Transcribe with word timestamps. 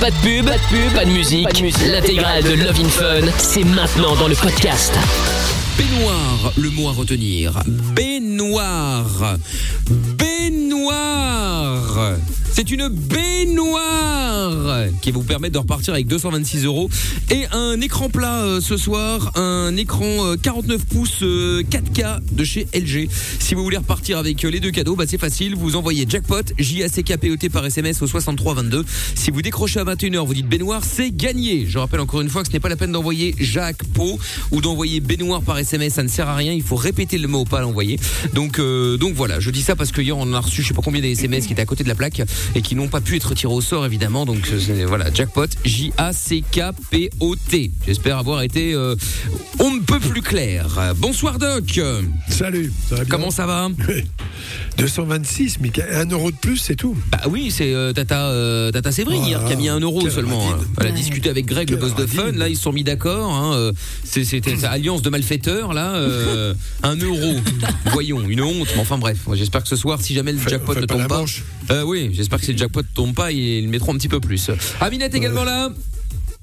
Pas 0.00 0.10
de 0.10 0.16
pub, 0.16 0.46
pas 0.46 0.58
de 0.58 0.62
pub, 0.68 0.92
pas 0.94 1.04
de 1.04 1.10
musique. 1.10 1.48
L'intégrale 1.86 2.42
de 2.42 2.52
Love 2.52 2.80
in 2.80 2.88
Fun, 2.88 3.32
c'est 3.38 3.64
maintenant 3.64 4.14
dans 4.16 4.28
le 4.28 4.34
podcast. 4.34 4.92
Baignoire, 5.78 6.52
le 6.56 6.70
mot 6.70 6.88
à 6.88 6.92
retenir. 6.92 7.62
Baignoire. 7.94 9.36
Baignoire. 10.18 12.16
C'est 12.52 12.70
une 12.70 12.88
baignoire 12.88 14.86
qui 15.02 15.10
vous 15.10 15.22
permettre 15.22 15.52
de 15.52 15.58
repartir 15.58 15.92
avec 15.92 16.06
226 16.06 16.64
euros 16.64 16.88
et 17.30 17.44
un 17.52 17.78
écran 17.82 18.08
plat 18.08 18.44
euh, 18.44 18.60
ce 18.62 18.78
soir, 18.78 19.32
un 19.36 19.76
écran 19.76 20.24
euh, 20.24 20.36
49 20.40 20.86
pouces 20.86 21.22
euh, 21.22 21.62
4K 21.62 22.20
de 22.32 22.44
chez 22.44 22.66
LG. 22.72 23.08
Si 23.40 23.54
vous 23.54 23.62
voulez 23.62 23.76
repartir 23.76 24.16
avec 24.16 24.42
euh, 24.44 24.48
les 24.48 24.60
deux 24.60 24.70
cadeaux, 24.70 24.96
bah 24.96 25.04
c'est 25.06 25.18
facile, 25.18 25.54
vous 25.54 25.76
envoyez 25.76 26.06
jackpot 26.08 26.42
J 26.58 26.82
A 26.84 26.88
C 26.88 27.02
K 27.02 27.18
P 27.18 27.30
O 27.30 27.36
T 27.36 27.50
par 27.50 27.66
SMS 27.66 28.00
au 28.00 28.06
63 28.06 28.54
22. 28.54 28.84
Si 29.14 29.30
vous 29.30 29.42
décrochez 29.42 29.80
à 29.80 29.84
21h, 29.84 30.24
vous 30.24 30.34
dites 30.34 30.48
baignoire, 30.48 30.82
c'est 30.82 31.14
gagné. 31.14 31.66
Je 31.68 31.78
rappelle 31.78 32.00
encore 32.00 32.22
une 32.22 32.30
fois 32.30 32.40
que 32.42 32.48
ce 32.48 32.52
n'est 32.54 32.60
pas 32.60 32.70
la 32.70 32.76
peine 32.76 32.92
d'envoyer 32.92 33.34
Jacques 33.38 33.84
Po 33.92 34.18
ou 34.50 34.62
d'envoyer 34.62 35.00
baignoire 35.00 35.42
par 35.42 35.58
SMS, 35.58 35.65
ça 35.66 36.02
ne 36.02 36.08
sert 36.08 36.28
à 36.28 36.34
rien, 36.36 36.52
il 36.52 36.62
faut 36.62 36.76
répéter 36.76 37.18
le 37.18 37.28
mot 37.28 37.44
pas 37.44 37.60
l'envoyer. 37.60 37.98
Donc 38.34 38.58
euh, 38.58 38.96
donc 38.96 39.14
voilà, 39.14 39.40
je 39.40 39.50
dis 39.50 39.62
ça 39.62 39.76
parce 39.76 39.92
que 39.92 40.00
hier 40.00 40.16
on 40.16 40.32
a 40.32 40.40
reçu 40.40 40.62
je 40.62 40.68
sais 40.68 40.74
pas 40.74 40.82
combien 40.82 41.02
des 41.02 41.12
SMS 41.12 41.46
qui 41.46 41.52
étaient 41.52 41.62
à 41.62 41.66
côté 41.66 41.82
de 41.84 41.88
la 41.88 41.94
plaque 41.94 42.22
et 42.54 42.62
qui 42.62 42.74
n'ont 42.74 42.88
pas 42.88 43.00
pu 43.00 43.16
être 43.16 43.34
tirés 43.34 43.52
au 43.52 43.60
sort 43.60 43.84
évidemment. 43.84 44.24
Donc 44.26 44.48
euh, 44.52 44.84
voilà, 44.88 45.12
jackpot 45.12 45.46
J 45.64 45.92
A 45.98 46.12
C 46.12 46.42
K 46.50 46.60
P 46.90 47.10
O 47.20 47.36
T. 47.36 47.70
J'espère 47.86 48.18
avoir 48.18 48.42
été 48.42 48.72
euh, 48.74 48.94
on 49.58 49.70
ne 49.74 49.80
peut 49.80 50.00
plus 50.00 50.22
clair. 50.22 50.66
Euh, 50.78 50.94
Bonsoir 50.94 51.38
Doc. 51.38 51.80
Salut, 52.28 52.72
ça 52.88 52.96
va 52.96 53.04
bien 53.04 53.10
Comment 53.10 53.30
ça 53.30 53.46
va? 53.46 53.68
226, 54.78 55.58
mais 55.60 55.70
un 55.92 56.06
euro 56.06 56.30
de 56.30 56.36
plus, 56.36 56.58
c'est 56.58 56.76
tout. 56.76 56.96
Bah 57.10 57.20
oui, 57.30 57.50
c'est 57.50 57.72
euh, 57.72 57.92
Tata 57.92 58.28
euh, 58.28 58.70
Tata 58.70 58.92
Séverine 58.92 59.24
hier 59.24 59.42
qui 59.44 59.52
a 59.52 59.56
mis 59.56 59.68
un 59.68 59.80
euro 59.80 60.08
seulement. 60.10 60.50
hein. 60.52 60.58
Elle 60.80 60.88
a 60.88 60.90
discuté 60.90 61.30
avec 61.30 61.46
Greg, 61.46 61.70
le 61.70 61.76
boss 61.76 61.94
de 61.94 62.06
Fun. 62.06 62.32
Là, 62.32 62.48
ils 62.48 62.56
se 62.56 62.62
sont 62.62 62.72
mis 62.72 62.84
d'accord. 62.84 63.32
Hein, 63.32 63.54
euh, 63.54 63.72
C'était 64.04 64.64
alliance 64.64 65.02
de 65.02 65.08
malfaiteurs. 65.10 65.55
Là, 65.72 65.94
euh, 65.94 66.54
un 66.82 66.96
euro. 66.96 67.34
Voyons, 67.92 68.20
une 68.28 68.42
honte. 68.42 68.68
Mais 68.74 68.80
enfin 68.80 68.98
bref, 68.98 69.18
j'espère 69.32 69.62
que 69.62 69.68
ce 69.68 69.76
soir, 69.76 70.00
si 70.00 70.14
jamais 70.14 70.32
le 70.32 70.38
jackpot 70.38 70.74
ne 70.74 70.86
tombe 70.86 71.08
pas, 71.08 71.24
euh, 71.70 71.82
oui, 71.82 72.10
j'espère 72.12 72.38
que 72.38 72.44
si 72.44 72.52
le 72.52 72.58
jackpot 72.58 72.82
ne 72.82 72.94
tombe 72.94 73.14
pas, 73.14 73.32
ils 73.32 73.64
le 73.64 73.70
mettront 73.70 73.92
un 73.92 73.96
petit 73.96 74.08
peu 74.08 74.20
plus. 74.20 74.50
Aminette 74.80 75.14
également 75.14 75.44
là. 75.44 75.70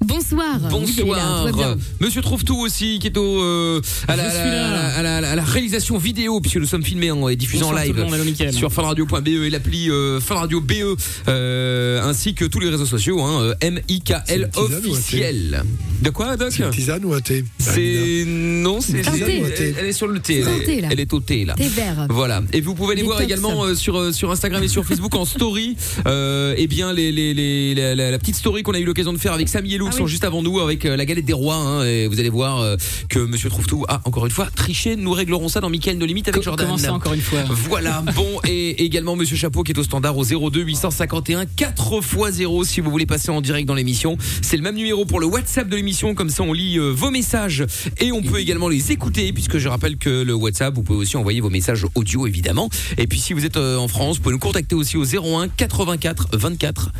Bonsoir. 0.04 0.60
Là, 0.62 0.68
Bonsoir. 0.70 1.52
bien. 1.52 1.76
Monsieur 2.00 2.22
trouve 2.22 2.44
tout 2.44 2.58
aussi 2.58 2.98
qui 3.00 3.06
est 3.08 3.16
au 3.16 3.42
euh, 3.42 3.80
à, 4.08 4.16
la, 4.16 4.24
Je 4.24 4.30
suis 4.30 4.38
à 4.40 4.44
la- 4.44 4.52
là. 4.52 4.86
à 4.96 5.02
la- 5.02 5.16
à 5.16 5.20
la- 5.20 5.30
à 5.30 5.36
la 5.36 5.42
réalisation 5.44 5.98
vidéo 5.98 6.40
puisque 6.40 6.56
nous 6.56 6.66
sommes 6.66 6.84
filmés 6.84 7.10
en, 7.10 7.28
et 7.28 7.36
diffusés 7.36 7.64
en 7.64 7.72
live 7.72 7.96
monde, 7.98 8.52
sur 8.52 8.72
funradio.be 8.72 9.28
et 9.28 9.50
l'appli 9.50 9.90
euh, 9.90 10.20
funradio 10.20 10.60
BE 10.60 10.96
euh, 11.28 12.02
ainsi 12.02 12.34
que 12.34 12.44
tous 12.44 12.60
les 12.60 12.68
réseaux 12.68 12.86
sociaux 12.86 13.20
hein, 13.22 13.40
euh, 13.42 13.54
M 13.60 13.80
I 13.88 14.00
K 14.00 14.12
L 14.28 14.50
C'est 14.54 14.62
une 14.62 14.70
tisane 14.70 14.74
ou 14.74 14.74
un 14.76 14.80
thé 14.80 14.90
officiel. 14.90 15.64
De 16.02 16.10
quoi 16.10 16.36
Doc 16.36 16.48
C'est 16.52 16.62
une 16.64 16.70
tisane 16.70 17.04
ou 17.04 17.14
un 17.14 17.20
thé 17.20 17.44
C'est 17.58 18.24
non, 18.26 18.80
c'est 18.80 19.02
C'est 19.02 19.08
un 19.08 19.12
thé. 19.26 19.42
elle, 19.58 19.74
elle 19.80 19.86
est 19.86 19.92
sur 19.92 20.06
le 20.08 20.18
thé. 20.20 20.44
Elle, 20.46 20.64
thé, 20.64 20.80
là. 20.80 20.88
elle 20.90 21.00
est 21.00 21.12
au 21.12 21.20
thé 21.20 21.44
là. 21.44 21.54
Thé 21.54 21.68
vert. 21.68 22.06
Voilà. 22.10 22.42
Et 22.52 22.60
vous 22.60 22.74
pouvez 22.74 22.94
les 22.94 23.02
voir 23.02 23.18
tops. 23.18 23.28
également 23.28 23.64
euh, 23.64 23.74
sur 23.74 24.14
sur 24.14 24.30
Instagram 24.30 24.62
et 24.62 24.68
sur 24.68 24.84
Facebook 24.84 25.14
en 25.14 25.24
story. 25.24 25.76
Euh, 26.06 26.54
et 26.56 26.66
bien 26.66 26.92
les 26.92 27.10
les, 27.12 27.32
les 27.34 27.74
la, 27.74 27.94
la- 27.94 28.10
la 28.10 28.18
petite 28.18 28.36
story 28.36 28.62
qu'on 28.62 28.74
a 28.74 28.78
eu 28.78 28.84
l'occasion 28.84 29.12
de 29.12 29.18
faire 29.18 29.32
avec 29.32 29.48
Samy 29.48 29.74
et 29.74 29.78
Lou 29.78 29.90
qui 29.94 30.00
sont 30.00 30.06
juste 30.06 30.24
avant 30.24 30.42
nous 30.42 30.60
avec 30.60 30.84
euh, 30.84 30.96
la 30.96 31.04
galette 31.04 31.24
des 31.24 31.32
rois. 31.32 31.56
hein, 31.56 31.84
et 31.84 32.06
vous 32.06 32.18
allez 32.20 32.28
voir 32.30 32.60
euh, 32.60 32.76
que 33.08 33.18
Monsieur 33.18 33.48
trouve 33.50 33.66
tout 33.66 33.84
a 33.88 34.00
encore 34.04 34.26
une 34.26 34.32
fois 34.32 34.48
triché. 34.54 34.96
Nous 34.96 35.12
réglerons 35.12 35.48
ça 35.48 35.60
dans 35.60 35.70
Mickaël 35.70 35.98
No 35.98 36.06
Limite 36.06 36.28
avec 36.28 36.40
Co- 36.40 36.44
Jordan. 36.44 36.66
comment 36.66 36.78
ça, 36.78 36.92
encore 36.92 37.14
une 37.14 37.20
fois 37.20 37.40
Voilà. 37.50 38.02
Bon 38.14 38.40
et 38.46 38.84
également 38.84 39.16
Monsieur 39.16 39.36
Chapeau 39.36 39.62
qui 39.62 39.72
est 39.72 39.78
au 39.78 39.82
standard 39.82 40.16
au 40.16 40.24
02 40.24 40.60
851 40.62 41.46
4 41.46 41.94
x 42.02 42.36
0 42.36 42.64
si 42.64 42.80
vous 42.80 42.90
voulez 42.90 43.06
passer 43.06 43.30
en 43.30 43.40
direct 43.40 43.66
dans 43.68 43.74
l'émission. 43.74 44.16
C'est 44.42 44.56
le 44.56 44.62
même 44.62 44.76
numéro 44.76 45.04
pour 45.04 45.20
le 45.20 45.26
WhatsApp 45.26 45.68
de 45.68 45.76
l'émission. 45.76 46.14
Comme 46.14 46.30
ça 46.30 46.42
on 46.42 46.52
lit 46.52 46.78
euh, 46.78 46.90
vos 46.90 47.10
messages 47.10 47.64
et 48.00 48.12
on 48.12 48.22
peut 48.22 48.38
également 48.40 48.68
les 48.68 48.92
écouter 48.92 49.32
puisque 49.32 49.58
je 49.58 49.68
rappelle 49.68 49.96
que 49.96 50.22
le 50.22 50.34
WhatsApp 50.34 50.74
vous 50.74 50.82
pouvez 50.82 50.98
aussi 50.98 51.16
envoyer 51.16 51.40
vos 51.40 51.50
messages 51.50 51.86
audio 51.94 52.26
évidemment. 52.26 52.68
Et 52.98 53.06
puis 53.06 53.18
si 53.20 53.32
vous 53.32 53.44
êtes 53.44 53.56
euh, 53.56 53.76
en 53.76 53.88
France, 53.88 54.16
vous 54.16 54.22
pouvez 54.22 54.34
nous 54.34 54.38
contacter 54.40 54.74
aussi 54.74 54.96
au 54.96 55.04
01 55.04 55.48
84 55.48 56.28
24 56.32 56.90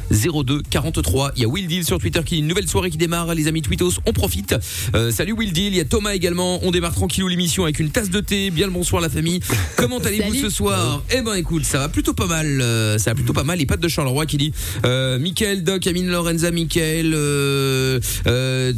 02 0.45 0.63
43. 0.71 1.33
Il 1.37 1.43
y 1.43 1.45
a 1.45 1.49
Will 1.49 1.67
Deal 1.67 1.85
sur 1.85 1.99
Twitter 1.99 2.21
qui 2.25 2.35
dit 2.37 2.41
une 2.41 2.47
nouvelle 2.49 2.69
soirée 2.75 2.91
qui 2.91 2.99
démarre. 2.99 3.33
Les 3.37 3.47
amis 3.47 3.63
Twittos, 3.63 4.01
on 4.05 4.13
profite. 4.13 4.57
Euh, 4.97 5.13
salut 5.13 5.31
Will 5.33 5.53
Deal. 5.53 5.73
Il 5.73 5.77
y 5.77 5.81
a 5.81 5.85
Thomas 5.85 6.13
également. 6.13 6.59
On 6.65 6.73
démarre 6.73 6.93
tranquillou 6.93 7.29
l'émission 7.29 7.63
avec 7.63 7.79
une 7.79 7.91
tasse 7.91 8.11
de 8.11 8.19
thé. 8.19 8.51
Bien 8.51 8.67
le 8.67 8.73
bonsoir 8.73 9.01
la 9.01 9.09
famille. 9.09 9.39
Comment 9.77 9.99
allez-vous 9.99 10.35
ce 10.35 10.51
soir 10.51 11.05
Eh 11.13 11.23
ben 11.23 11.35
écoute, 11.35 11.65
ça 11.65 11.79
va 11.79 11.89
plutôt 11.89 12.15
pas 12.15 12.27
mal. 12.27 12.61
euh, 12.61 12.99
ça 12.99 13.11
va 13.11 13.15
plutôt 13.15 13.33
pas 13.33 13.45
mal. 13.45 13.61
Et 13.61 13.67
Pat 13.67 13.79
de 13.79 13.87
Charleroi 13.87 14.27
qui 14.27 14.39
dit 14.39 14.53
euh, 14.85 15.21
Michael, 15.21 15.63
Doc, 15.63 15.87
Amine 15.87 16.09
Lorenza, 16.09 16.51
Michael, 16.51 17.13
euh, 17.15 18.01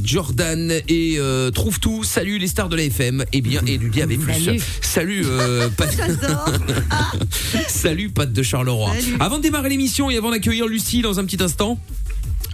Jordan 0.04 0.74
et 0.88 1.18
trouve 1.54 1.80
tout. 1.80 2.04
Salut 2.04 2.36
les 2.36 2.48
stars 2.48 2.68
de 2.68 2.76
la 2.76 2.82
FM. 2.84 3.24
Et 3.32 3.40
bien 3.40 3.62
et 3.66 3.78
du 3.78 3.88
DAB+. 3.88 4.12
Salut. 4.30 4.60
Salut 4.82 5.24
Pat. 5.78 5.88
Salut 7.68 8.10
Pat 8.10 8.30
de 8.30 8.42
Charleroi. 8.42 8.92
Avant 9.20 9.38
de 9.38 9.42
démarrer 9.42 9.70
l'émission 9.70 10.10
et 10.10 10.18
avant 10.18 10.32
d'accueillir 10.32 10.66
Lucie 10.66 11.00
dans 11.00 11.18
un 11.18 11.24
petit 11.24 11.42
instant. 11.42 11.78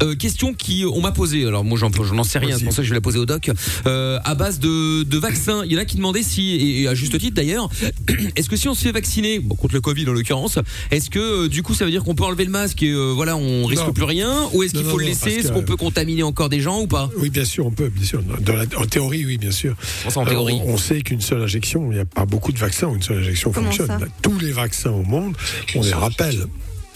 Euh, 0.03 0.15
question 0.15 0.55
qui 0.55 0.85
euh, 0.85 0.89
on 0.93 1.01
m'a 1.01 1.13
posée. 1.13 1.47
Alors 1.47 1.65
moi 1.65 1.79
j'en 1.79 1.91
je 1.93 2.15
n'en 2.15 2.25
sais 2.25 2.39
rien, 2.39 2.57
c'est 2.59 2.65
pour 2.65 2.73
ça 2.73 2.79
que 2.83 2.85
je 2.85 2.91
vais 2.91 2.97
la 2.97 3.01
poser 3.01 3.19
au 3.19 3.27
doc. 3.27 3.51
Euh, 3.87 4.19
à 4.25 4.35
base 4.35 4.59
de, 4.59 5.03
de 5.03 5.19
vaccins, 5.19 5.63
il 5.65 5.73
y 5.73 5.77
en 5.77 5.81
a 5.81 5.85
qui 5.85 5.97
demandaient 5.97 6.23
si 6.23 6.51
et, 6.53 6.83
et 6.83 6.89
à 6.89 6.95
juste 6.95 7.19
titre 7.19 7.35
d'ailleurs, 7.35 7.69
est-ce 8.37 8.49
que 8.49 8.57
si 8.57 8.69
on 8.69 8.75
se 8.75 8.83
fait 8.83 8.93
vacciner, 8.93 9.39
bon, 9.39 9.55
contre 9.55 9.75
le 9.75 9.81
Covid 9.81 10.09
en 10.09 10.13
l'occurrence, 10.13 10.59
est-ce 10.91 11.11
que 11.11 11.45
euh, 11.45 11.49
du 11.49 11.63
coup 11.63 11.75
ça 11.75 11.85
veut 11.85 11.91
dire 11.91 12.05
qu'on 12.05 12.15
peut 12.15 12.25
enlever 12.25 12.45
le 12.45 12.51
masque 12.51 12.83
et 12.83 12.91
euh, 12.91 13.13
voilà 13.15 13.37
on 13.37 13.67
risque 13.67 13.87
Non. 13.87 13.93
plus 13.93 14.05
rien? 14.05 14.49
Ou 14.53 14.63
est-ce 14.63 14.73
qu'il 14.73 14.83
non, 14.83 14.91
faut 14.91 14.99
le 14.99 15.07
laisser? 15.07 15.31
Est-ce 15.31 15.53
qu'on 15.53 15.63
peut 15.63 15.77
contaminer 15.77 16.23
encore 16.23 16.49
des 16.49 16.61
gens 16.61 16.81
ou 16.81 16.87
pas? 16.87 17.11
Oui, 17.19 17.31
bien 17.31 17.45
sûr, 17.45 17.67
on 17.67 17.71
peut, 17.71 17.89
bien 17.89 18.05
sûr. 18.05 18.23
Dans 18.41 18.55
la- 18.57 18.65
en 18.77 18.87
théorie, 18.87 19.25
oui, 19.27 19.39
bien 19.39 19.51
sûr. 19.51 19.75
Ça, 20.09 20.21
en 20.21 20.25
théorie. 20.25 20.61
On, 20.65 20.75
on 20.75 20.77
sait 20.79 21.03
qu'une 21.03 21.21
seule 21.21 21.43
injection, 21.43 21.91
il 21.91 21.95
n'y 21.95 22.01
a 22.01 22.05
pas 22.05 22.25
beaucoup 22.27 22.53
de 22.53 22.59
vaccins 22.59 22.87
où 22.89 22.95
une 22.95 23.03
seule 23.03 23.19
injection 23.19 23.51
Comment 23.53 23.67
fonctionne. 23.71 24.09
Tous 24.23 24.39
les 24.39 24.53
vaccins 24.53 24.91
au 24.91 25.03
monde, 25.03 25.37
on 25.75 25.83
les 25.83 25.93
rappelle. 25.93 26.47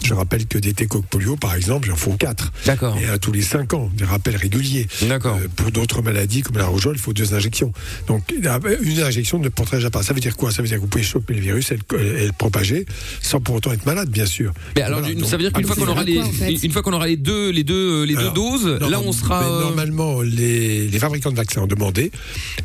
Je 0.03 0.13
rappelle 0.13 0.45
que 0.45 0.57
des 0.57 0.73
técoques 0.73 1.05
polio, 1.07 1.35
par 1.35 1.55
exemple, 1.55 1.87
il 1.87 1.91
en 1.91 1.95
faut 1.95 2.11
4. 2.13 2.51
D'accord. 2.65 2.97
Et 3.01 3.07
à 3.07 3.17
tous 3.17 3.31
les 3.31 3.41
5 3.41 3.73
ans, 3.73 3.89
des 3.95 4.05
rappels 4.05 4.35
réguliers. 4.37 4.87
D'accord. 5.01 5.37
Euh, 5.41 5.47
pour 5.55 5.71
d'autres 5.71 6.01
maladies 6.01 6.41
comme 6.43 6.57
la 6.57 6.65
rougeole, 6.67 6.95
il 6.95 7.01
faut 7.01 7.13
deux 7.13 7.33
injections. 7.33 7.73
Donc 8.07 8.23
une 8.31 8.99
injection 9.01 9.39
ne 9.39 9.49
protège 9.49 9.89
pas. 9.89 10.03
Ça 10.03 10.13
veut 10.13 10.19
dire 10.19 10.37
quoi? 10.37 10.51
Ça 10.51 10.61
veut 10.61 10.67
dire 10.67 10.77
que 10.77 10.81
vous 10.81 10.87
pouvez 10.87 11.03
choper 11.03 11.33
le 11.33 11.41
virus 11.41 11.71
et 11.71 11.79
le, 11.91 12.19
et 12.21 12.25
le 12.27 12.31
propager 12.31 12.85
sans 13.21 13.41
pour 13.41 13.55
autant 13.55 13.73
être 13.73 13.85
malade, 13.85 14.09
bien 14.09 14.25
sûr. 14.25 14.53
Mais 14.75 14.83
alors 14.83 14.99
Voilà, 14.99 15.13
du- 15.13 15.19
donc- 15.21 15.29
ça 15.29 15.35
veut 15.37 15.43
dire 15.43 15.51
qu'une 15.51 15.65
Ah, 15.65 15.73
fois 15.73 15.75
qu'on 15.85 15.91
aura 15.91 16.03
les 16.03 16.15
quoi, 16.15 16.25
en 16.25 16.31
fait? 16.31 16.51
une 16.53 16.71
fois 16.71 16.81
qu'on 16.83 16.93
aura 16.93 17.07
les 17.07 17.17
deux 17.17 17.49
les 17.49 17.63
deux 17.63 18.03
les 18.03 18.15
deux 18.15 18.31
doses, 18.31 18.77
non, 18.79 18.89
là 18.89 18.99
on 19.03 19.11
sera 19.11 19.43
euh, 19.43 19.61
normalement 19.63 20.21
les, 20.21 20.87
les 20.87 20.99
fabricants 20.99 21.31
de 21.31 21.37
vaccins 21.37 21.61
ont 21.61 21.67
demandé 21.67 22.11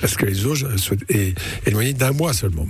parce 0.00 0.14
que 0.16 0.26
les 0.26 0.44
autres 0.46 0.76
soient 0.78 0.96
é- 1.08 1.34
éloignés 1.66 1.94
d'un 1.94 2.12
mois 2.12 2.32
seulement. 2.34 2.66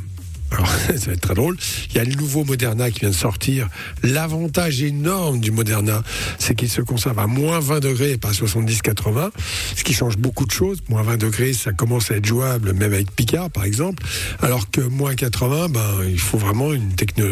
Alors, 0.52 0.68
ça 0.96 1.06
va 1.06 1.12
être 1.12 1.20
très 1.20 1.34
drôle. 1.34 1.56
Il 1.90 1.96
y 1.96 1.98
a 2.00 2.04
le 2.04 2.14
nouveau 2.14 2.44
Moderna 2.44 2.90
qui 2.90 3.00
vient 3.00 3.10
de 3.10 3.14
sortir. 3.14 3.68
L'avantage 4.02 4.82
énorme 4.82 5.40
du 5.40 5.50
Moderna, 5.50 6.02
c'est 6.38 6.54
qu'il 6.54 6.68
se 6.68 6.82
conserve 6.82 7.18
à 7.18 7.26
moins 7.26 7.60
20 7.60 7.80
degrés, 7.80 8.18
pas 8.18 8.32
70-80, 8.32 9.30
ce 9.76 9.84
qui 9.84 9.94
change 9.94 10.18
beaucoup 10.18 10.46
de 10.46 10.50
choses. 10.50 10.78
Moins 10.88 11.02
20 11.02 11.16
degrés, 11.16 11.52
ça 11.52 11.72
commence 11.72 12.10
à 12.10 12.16
être 12.16 12.26
jouable, 12.26 12.72
même 12.72 12.92
avec 12.92 13.10
Picard, 13.12 13.50
par 13.50 13.64
exemple. 13.64 14.02
Alors 14.40 14.70
que 14.70 14.80
moins 14.80 15.14
80, 15.14 15.68
ben, 15.68 15.80
il 16.08 16.18
faut 16.18 16.38
vraiment 16.38 16.72
une, 16.72 16.92
techno, 16.94 17.24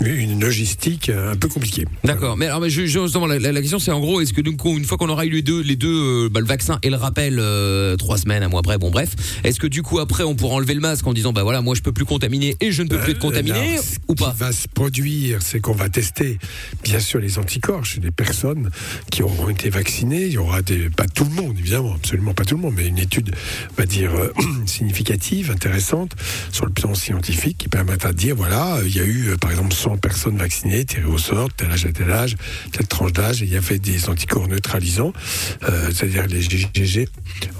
une 0.00 0.40
logistique 0.40 1.10
un 1.10 1.36
peu 1.36 1.48
compliquée. 1.48 1.86
D'accord. 2.04 2.36
Mais 2.36 2.46
alors, 2.46 2.60
mais 2.60 2.70
justement, 2.70 3.26
la, 3.26 3.38
la- 3.38 3.60
question 3.60 3.78
c'est 3.78 3.92
en 3.92 4.00
gros, 4.00 4.20
est-ce 4.20 4.32
que 4.32 4.40
coup, 4.56 4.76
une 4.76 4.84
fois 4.84 4.98
qu'on 4.98 5.08
aura 5.08 5.24
eu 5.26 5.30
les 5.30 5.42
deux, 5.42 5.60
les 5.60 5.76
deux, 5.76 6.26
euh, 6.26 6.28
bah, 6.28 6.40
le 6.40 6.46
vaccin 6.46 6.78
et 6.82 6.90
le 6.90 6.96
rappel 6.96 7.38
euh, 7.38 7.96
trois 7.96 8.18
semaines, 8.18 8.42
un 8.42 8.48
mois 8.48 8.60
après, 8.60 8.78
bon 8.78 8.90
bref, 8.90 9.10
est-ce 9.42 9.58
que 9.58 9.66
du 9.66 9.82
coup 9.82 9.98
après 9.98 10.22
on 10.24 10.34
pourra 10.34 10.56
enlever 10.56 10.74
le 10.74 10.80
masque 10.80 11.06
en 11.06 11.12
disant 11.12 11.32
bah 11.32 11.42
voilà, 11.42 11.62
moi 11.62 11.74
je 11.74 11.80
peux 11.82 11.92
plus 11.92 12.04
contaminer 12.04 12.53
et 12.60 12.72
je 12.72 12.82
ne 12.82 12.88
peux 12.88 12.98
plus 12.98 13.12
être 13.12 13.18
contaminé 13.18 13.78
Euh, 13.78 13.82
ce 13.82 13.98
ou 14.08 14.14
pas 14.14 14.30
qui 14.32 14.38
va 14.38 14.52
se 14.52 14.68
produire, 14.68 15.42
c'est 15.42 15.60
qu'on 15.60 15.74
va 15.74 15.88
tester, 15.88 16.38
bien 16.82 17.00
sûr, 17.00 17.20
les 17.20 17.38
anticorps 17.38 17.84
chez 17.84 18.00
des 18.00 18.10
personnes 18.10 18.70
qui 19.10 19.22
auront 19.22 19.48
été 19.48 19.70
vaccinées. 19.70 20.26
Il 20.26 20.32
y 20.32 20.38
aura 20.38 20.62
des, 20.62 20.90
pas 20.90 21.06
tout 21.06 21.24
le 21.24 21.30
monde, 21.30 21.58
évidemment, 21.58 21.94
absolument 21.94 22.34
pas 22.34 22.44
tout 22.44 22.56
le 22.56 22.62
monde, 22.62 22.74
mais 22.76 22.86
une 22.86 22.98
étude, 22.98 23.34
on 23.72 23.74
va 23.74 23.86
dire, 23.86 24.14
euh, 24.14 24.32
significative, 24.66 25.50
intéressante, 25.50 26.12
sur 26.52 26.66
le 26.66 26.72
plan 26.72 26.94
scientifique, 26.94 27.58
qui 27.58 27.68
permettra 27.68 28.12
de 28.12 28.18
dire, 28.18 28.36
voilà, 28.36 28.76
euh, 28.76 28.82
il 28.86 28.96
y 28.96 29.00
a 29.00 29.04
eu, 29.04 29.28
euh, 29.28 29.36
par 29.36 29.50
exemple, 29.50 29.74
100 29.74 29.98
personnes 29.98 30.36
vaccinées, 30.36 30.84
tirées 30.84 31.04
au 31.04 31.18
sort, 31.18 31.52
tel 31.52 31.70
âge 31.70 31.86
à 31.86 31.92
tel 31.92 32.10
âge, 32.10 32.36
telle 32.72 32.86
tranche 32.86 33.12
d'âge, 33.12 33.42
et 33.42 33.46
il 33.46 33.52
y 33.52 33.56
avait 33.56 33.78
des 33.78 34.08
anticorps 34.08 34.48
neutralisants, 34.48 35.12
euh, 35.68 35.90
c'est-à-dire 35.92 36.26
les 36.26 36.42
GGG, 36.42 37.08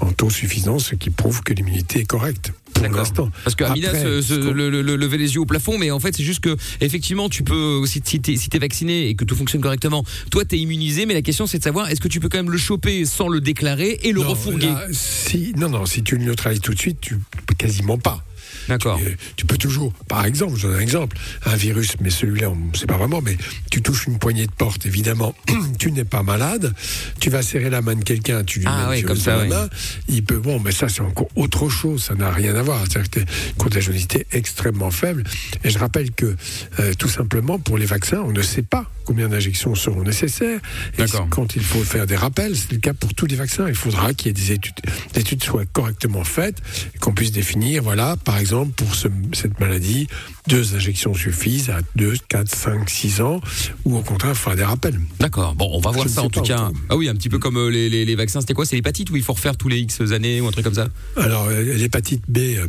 en 0.01 0.11
taux 0.11 0.29
suffisant, 0.29 0.79
ce 0.79 0.95
qui 0.95 1.09
prouve 1.09 1.41
que 1.43 1.53
l'immunité 1.53 2.01
est 2.01 2.05
correcte. 2.05 2.51
Pour 2.75 2.83
D'accord. 2.83 2.97
l'instant. 2.99 3.29
Parce 3.43 3.55
que 3.55 3.63
Amina 3.63 3.87
Après, 3.89 4.03
se, 4.03 4.21
se- 4.21 4.27
ce 4.41 4.49
le, 4.51 4.69
le- 4.69 4.81
le- 4.81 4.95
lever 4.95 5.17
les 5.17 5.33
yeux 5.35 5.41
au 5.41 5.45
plafond, 5.45 5.77
mais 5.77 5.91
en 5.91 5.99
fait 5.99 6.15
c'est 6.15 6.23
juste 6.23 6.41
que 6.41 6.55
effectivement 6.81 7.29
tu 7.29 7.41
peux 7.43 7.55
aussi 7.55 8.01
si 8.03 8.19
t'es 8.19 8.35
si 8.35 8.49
t'es 8.49 8.59
vacciné 8.59 9.07
et 9.09 9.15
que 9.15 9.23
tout 9.25 9.35
fonctionne 9.35 9.61
correctement, 9.61 10.03
toi 10.29 10.43
t'es 10.45 10.57
immunisé, 10.57 11.05
mais 11.05 11.13
la 11.13 11.21
question 11.21 11.47
c'est 11.47 11.57
de 11.57 11.63
savoir 11.63 11.89
est-ce 11.89 12.01
que 12.01 12.07
tu 12.09 12.19
peux 12.19 12.29
quand 12.29 12.37
même 12.37 12.51
le 12.51 12.57
choper 12.57 13.05
sans 13.05 13.27
le 13.29 13.39
déclarer 13.41 13.99
et 14.03 14.11
le 14.11 14.21
Non, 14.21 14.29
refourguer? 14.29 14.67
là, 14.67 14.85
si, 14.91 15.53
non, 15.57 15.69
non, 15.69 15.85
si 15.85 16.03
tu 16.03 16.17
le 16.17 16.25
neutralises 16.25 16.59
tout 16.61 16.73
de 16.73 16.79
suite, 16.79 16.99
tu 17.01 17.17
quasiment 17.57 17.97
pas. 17.97 18.23
D'accord. 18.67 18.97
Tu, 18.99 19.17
tu 19.35 19.45
peux 19.45 19.57
toujours, 19.57 19.93
par 20.07 20.25
exemple, 20.25 20.57
je 20.57 20.67
donne 20.67 20.77
un 20.77 20.79
exemple, 20.79 21.17
un 21.45 21.55
virus, 21.55 21.95
mais 22.01 22.09
celui-là, 22.09 22.49
on 22.49 22.55
ne 22.55 22.75
sait 22.75 22.87
pas 22.87 22.97
vraiment, 22.97 23.21
mais 23.21 23.37
tu 23.71 23.81
touches 23.81 24.07
une 24.07 24.17
poignée 24.19 24.45
de 24.47 24.51
porte, 24.51 24.85
évidemment, 24.85 25.35
tu 25.79 25.91
n'es 25.91 26.03
pas 26.05 26.23
malade, 26.23 26.73
tu 27.19 27.29
vas 27.29 27.41
serrer 27.41 27.69
la 27.69 27.81
main 27.81 27.95
de 27.95 28.03
quelqu'un, 28.03 28.43
tu 28.43 28.59
lui 28.59 28.65
Ah 28.69 28.87
mets 28.89 28.97
oui, 28.97 29.03
comme 29.03 29.17
ça, 29.17 29.31
dans 29.31 29.37
la 29.37 29.43
oui. 29.43 29.49
main, 29.49 29.69
il 30.07 30.23
peut, 30.23 30.37
bon, 30.37 30.59
mais 30.59 30.71
ça, 30.71 30.89
c'est 30.89 31.01
encore 31.01 31.27
autre 31.35 31.69
chose, 31.69 32.03
ça 32.03 32.15
n'a 32.15 32.31
rien 32.31 32.55
à 32.55 32.61
voir. 32.61 32.81
C'est-à-dire 32.89 33.09
que 33.11 33.19
contagiosité 33.57 34.25
extrêmement 34.31 34.91
faible. 34.91 35.23
Et 35.63 35.69
je 35.69 35.77
rappelle 35.79 36.11
que, 36.11 36.35
euh, 36.79 36.93
tout 36.97 37.09
simplement, 37.09 37.59
pour 37.59 37.77
les 37.77 37.85
vaccins, 37.85 38.21
on 38.25 38.31
ne 38.31 38.41
sait 38.41 38.61
pas 38.61 38.89
combien 39.05 39.29
d'injections 39.29 39.75
seront 39.75 40.01
nécessaires. 40.03 40.59
Et 40.95 40.97
D'accord. 40.97 41.27
quand 41.29 41.55
il 41.55 41.63
faut 41.63 41.83
faire 41.83 42.07
des 42.07 42.15
rappels, 42.15 42.55
c'est 42.55 42.71
le 42.71 42.79
cas 42.79 42.93
pour 42.93 43.13
tous 43.13 43.27
les 43.27 43.35
vaccins. 43.35 43.67
Il 43.67 43.75
faudra 43.75 44.13
qu'il 44.13 44.27
y 44.27 44.29
ait 44.31 44.33
des 44.33 44.51
études, 44.51 44.73
des 45.13 45.21
études 45.21 45.43
soient 45.43 45.65
correctement 45.65 46.23
faites, 46.23 46.57
qu'on 46.99 47.13
puisse 47.13 47.31
définir, 47.31 47.83
voilà, 47.83 48.15
par 48.17 48.34
exemple, 48.37 48.71
pour 48.75 48.95
ce- 48.95 49.07
cette 49.33 49.59
maladie, 49.59 50.07
deux 50.47 50.75
injections 50.75 51.13
suffisent 51.13 51.69
à 51.69 51.79
2, 51.95 52.15
4, 52.27 52.47
5, 52.53 52.89
6 52.89 53.21
ans, 53.21 53.41
ou 53.85 53.97
au 53.97 54.01
contraire, 54.01 54.31
il 54.33 54.37
faudra 54.37 54.55
des 54.55 54.63
rappels. 54.63 54.99
D'accord. 55.19 55.55
Bon, 55.55 55.69
on 55.73 55.79
va 55.79 55.91
voir 55.91 56.07
Je 56.07 56.13
ça 56.13 56.21
en 56.23 56.29
tout 56.29 56.41
pas 56.41 56.47
cas. 56.47 56.71
Ah 56.89 56.95
oui, 56.95 57.09
un 57.09 57.15
petit 57.15 57.29
peu 57.29 57.39
comme 57.39 57.57
euh, 57.57 57.69
les, 57.69 57.89
les- 57.89 58.05
les 58.05 58.15
vaccins. 58.15 58.41
C'était 58.41 58.53
quoi? 58.53 58.65
C'est 58.65 58.75
l'hépatite 58.75 59.09
où 59.09 59.15
il 59.15 59.23
faut 59.23 59.33
refaire 59.33 59.57
tous 59.57 59.67
les 59.69 59.79
X 59.79 60.01
années 60.11 60.41
ou 60.41 60.47
un 60.47 60.51
truc 60.51 60.63
comme 60.63 60.73
ça? 60.73 60.87
Alors, 61.17 61.45
euh, 61.49 61.61
l'hépatite 61.75 62.23
B, 62.27 62.37
euh, 62.57 62.67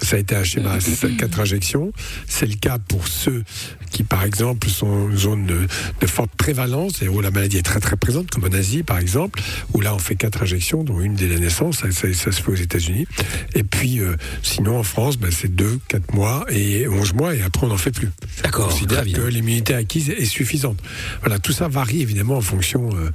ça 0.00 0.16
a 0.16 0.18
été 0.18 0.34
un 0.36 0.44
schéma 0.44 0.72
à 0.72 0.78
4 1.18 1.40
injections. 1.40 1.92
C'est 2.26 2.46
le 2.46 2.54
cas 2.54 2.78
pour 2.78 3.06
ceux 3.08 3.44
qui, 3.90 4.02
par 4.04 4.24
exemple, 4.24 4.68
sont 4.68 4.86
en 4.86 5.16
zone 5.16 5.46
de, 5.46 5.66
de 6.00 6.06
forte 6.06 6.30
prévalence 6.36 7.02
et 7.02 7.08
où 7.08 7.20
la 7.20 7.30
maladie 7.30 7.56
est 7.58 7.62
très 7.62 7.80
très 7.80 7.96
présente, 7.96 8.30
comme 8.30 8.44
en 8.44 8.52
Asie, 8.56 8.82
par 8.82 8.98
exemple, 8.98 9.40
où 9.72 9.80
là 9.80 9.94
on 9.94 9.98
fait 9.98 10.14
4 10.16 10.42
injections, 10.42 10.84
dont 10.84 11.00
une 11.00 11.14
dès 11.14 11.28
la 11.28 11.38
naissance, 11.38 11.78
ça, 11.78 11.90
ça- 11.90 12.12
ça 12.12 12.32
se 12.32 12.42
fait 12.42 12.50
aux 12.50 12.54
États-Unis. 12.54 13.06
Et 13.54 13.62
puis, 13.62 14.00
euh, 14.00 14.16
sinon, 14.42 14.78
en 14.78 14.82
France, 14.82 15.16
ben, 15.18 15.30
c'est 15.30 15.54
2, 15.54 15.78
4 15.88 16.12
mois 16.14 16.44
et 16.50 16.86
11 16.88 17.14
mois, 17.14 17.34
et 17.34 17.42
après 17.42 17.66
on 17.66 17.70
n'en 17.70 17.76
fait 17.78 17.90
plus. 17.90 18.08
D'accord, 18.42 18.66
On 18.66 18.70
considère 18.70 18.98
très 18.98 19.06
bien. 19.06 19.18
que 19.18 19.22
l'immunité 19.26 19.74
acquise 19.74 20.10
est 20.10 20.24
suffisante. 20.24 20.78
Voilà, 21.20 21.38
tout 21.38 21.52
ça 21.52 21.68
varie 21.68 22.02
évidemment 22.02 22.36
en 22.36 22.40
fonction 22.42 22.90
euh, 22.94 23.10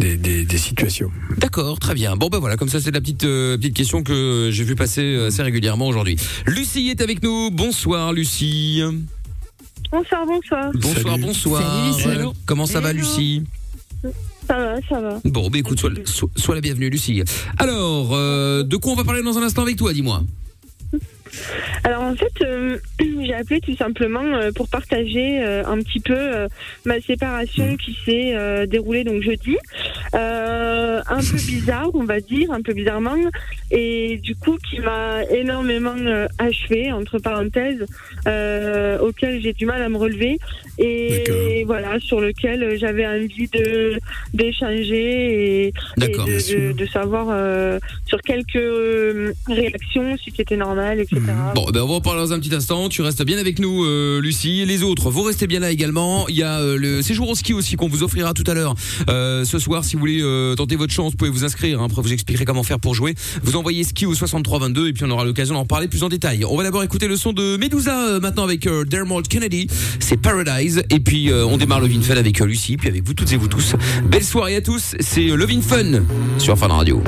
des, 0.00 0.16
des- 0.16 0.44
des 0.44 0.58
situations. 0.58 1.10
D'accord, 1.36 1.78
très 1.78 1.94
bien. 1.94 2.16
Bon 2.16 2.28
ben 2.28 2.38
voilà, 2.38 2.56
comme 2.56 2.68
ça 2.68 2.80
c'est 2.80 2.90
la 2.90 3.00
petite 3.00 3.24
euh, 3.24 3.56
petite 3.56 3.74
question 3.74 4.02
que 4.02 4.50
j'ai 4.52 4.64
vu 4.64 4.74
passer 4.74 5.16
assez 5.26 5.42
régulièrement 5.42 5.86
aujourd'hui. 5.86 6.16
Lucie 6.46 6.88
est 6.88 7.00
avec 7.00 7.22
nous. 7.22 7.50
Bonsoir 7.50 8.12
Lucie. 8.12 8.82
Bonsoir, 9.90 10.26
bonsoir. 10.26 10.70
Bonsoir, 10.74 11.14
Salut. 11.14 11.22
bonsoir. 11.22 11.62
Salut, 12.02 12.18
Lucie. 12.22 12.32
Comment 12.46 12.66
ça 12.66 12.80
va. 12.80 12.92
Lucie? 12.92 13.42
Ça 14.46 14.58
va, 14.58 14.74
ça 14.88 15.00
va. 15.00 15.20
Bon, 15.24 15.48
ben 15.48 15.58
écoute, 15.60 15.78
sois, 15.80 15.90
sois- 16.04 16.28
sois 16.36 16.54
la 16.54 16.60
bienvenue 16.60 16.90
Lucie. 16.90 17.22
Alors, 17.58 18.10
euh, 18.12 18.62
de 18.62 18.76
quoi 18.76 18.92
on 18.92 18.96
va 18.96 19.04
parler 19.04 19.22
dans 19.22 19.38
un 19.38 19.42
instant 19.42 19.62
avec 19.62 19.76
toi, 19.76 19.92
dis-moi? 19.92 20.22
Alors 21.84 22.02
en 22.02 22.14
fait, 22.14 22.32
euh, 22.42 22.78
j'ai 23.00 23.34
appelé 23.34 23.60
tout 23.60 23.76
simplement 23.76 24.24
euh, 24.24 24.52
pour 24.52 24.68
partager 24.68 25.42
euh, 25.42 25.62
un 25.66 25.78
petit 25.78 26.00
peu 26.00 26.16
euh, 26.16 26.48
ma 26.84 27.00
séparation 27.00 27.76
qui 27.76 27.96
s'est 28.04 28.66
déroulée 28.66 29.04
donc 29.04 29.22
jeudi. 29.22 29.56
Un 30.12 31.20
peu 31.20 31.36
bizarre, 31.46 31.90
on 31.94 32.04
va 32.04 32.20
dire, 32.20 32.50
un 32.52 32.62
peu 32.62 32.72
bizarrement, 32.72 33.16
et 33.70 34.18
du 34.22 34.34
coup 34.36 34.56
qui 34.58 34.80
m'a 34.80 35.24
énormément 35.24 35.94
achevé 36.38 36.92
entre 36.92 37.18
parenthèses, 37.18 37.84
auquel 39.00 39.40
j'ai 39.42 39.52
du 39.52 39.66
mal 39.66 39.82
à 39.82 39.88
me 39.88 39.96
relever 39.96 40.38
et 40.78 41.64
voilà 41.66 41.98
sur 42.00 42.20
lequel 42.20 42.78
j'avais 42.78 43.06
envie 43.06 43.48
de 43.48 43.98
d'échanger 44.32 45.66
et, 45.66 45.72
de, 45.98 46.72
de, 46.72 46.86
savoir 46.86 47.26
sur 48.06 48.20
quelques 48.22 49.34
réactions 49.46 50.16
si 50.16 50.32
c'était 50.36 50.56
normal, 50.56 51.00
etc. 51.00 51.20
Bon, 51.54 51.66
ben 51.72 51.82
on 51.82 51.86
va 51.88 51.94
en 51.94 52.00
parler 52.00 52.20
dans 52.20 52.32
un 52.32 52.38
petit 52.38 52.54
instant. 52.54 52.88
Tu 52.88 53.02
restes 53.02 53.22
bien 53.24 53.38
avec 53.38 53.58
nous, 53.58 53.84
euh, 53.84 54.20
Lucie. 54.20 54.64
Les 54.66 54.82
autres, 54.82 55.10
vous 55.10 55.22
restez 55.22 55.46
bien 55.46 55.60
là 55.60 55.70
également. 55.70 56.26
Il 56.28 56.36
y 56.36 56.42
a 56.42 56.60
euh, 56.60 56.76
le 56.76 57.02
séjour 57.02 57.28
au 57.28 57.34
ski 57.34 57.52
aussi 57.52 57.76
qu'on 57.76 57.88
vous 57.88 58.02
offrira 58.02 58.32
tout 58.34 58.44
à 58.46 58.54
l'heure. 58.54 58.74
Euh, 59.08 59.44
ce 59.44 59.58
soir, 59.58 59.84
si 59.84 59.96
vous 59.96 60.00
voulez 60.00 60.54
tenter 60.56 60.76
votre 60.76 60.92
chance, 60.92 61.12
vous 61.12 61.16
pouvez 61.16 61.30
vous 61.30 61.44
inscrire. 61.44 61.80
hein. 61.80 61.86
Après, 61.86 62.02
vous 62.02 62.12
expliquerai 62.12 62.44
comment 62.44 62.62
faire 62.62 62.80
pour 62.80 62.94
jouer. 62.94 63.14
Vous 63.42 63.56
envoyez 63.56 63.84
ski 63.84 64.06
au 64.06 64.14
6322 64.14 64.88
et 64.88 64.92
puis 64.92 65.04
on 65.04 65.10
aura 65.10 65.24
l'occasion 65.24 65.54
d'en 65.54 65.66
parler 65.66 65.88
plus 65.88 66.02
en 66.02 66.08
détail. 66.08 66.44
On 66.44 66.56
va 66.56 66.62
d'abord 66.62 66.82
écouter 66.82 67.08
le 67.08 67.16
son 67.16 67.32
de 67.32 67.56
Medusa 67.56 68.20
maintenant 68.20 68.44
avec 68.44 68.68
Dermot 68.86 69.22
Kennedy. 69.22 69.66
C'est 70.00 70.16
Paradise. 70.16 70.82
Et 70.90 71.00
puis 71.00 71.32
on 71.32 71.56
démarre 71.56 71.80
Love 71.80 71.92
in 71.96 72.02
Fun 72.02 72.16
avec 72.16 72.40
Lucie, 72.40 72.76
puis 72.76 72.88
avec 72.88 73.04
vous 73.04 73.14
toutes 73.14 73.32
et 73.32 73.36
vous 73.36 73.48
tous. 73.48 73.74
Belle 74.04 74.24
soirée 74.24 74.56
à 74.56 74.60
tous. 74.60 74.94
C'est 75.00 75.28
euh, 75.30 75.36
Love 75.36 75.50
in 75.50 75.60
Fun 75.60 76.02
sur 76.38 76.56
Fun 76.58 76.68
Radio. 76.68 77.02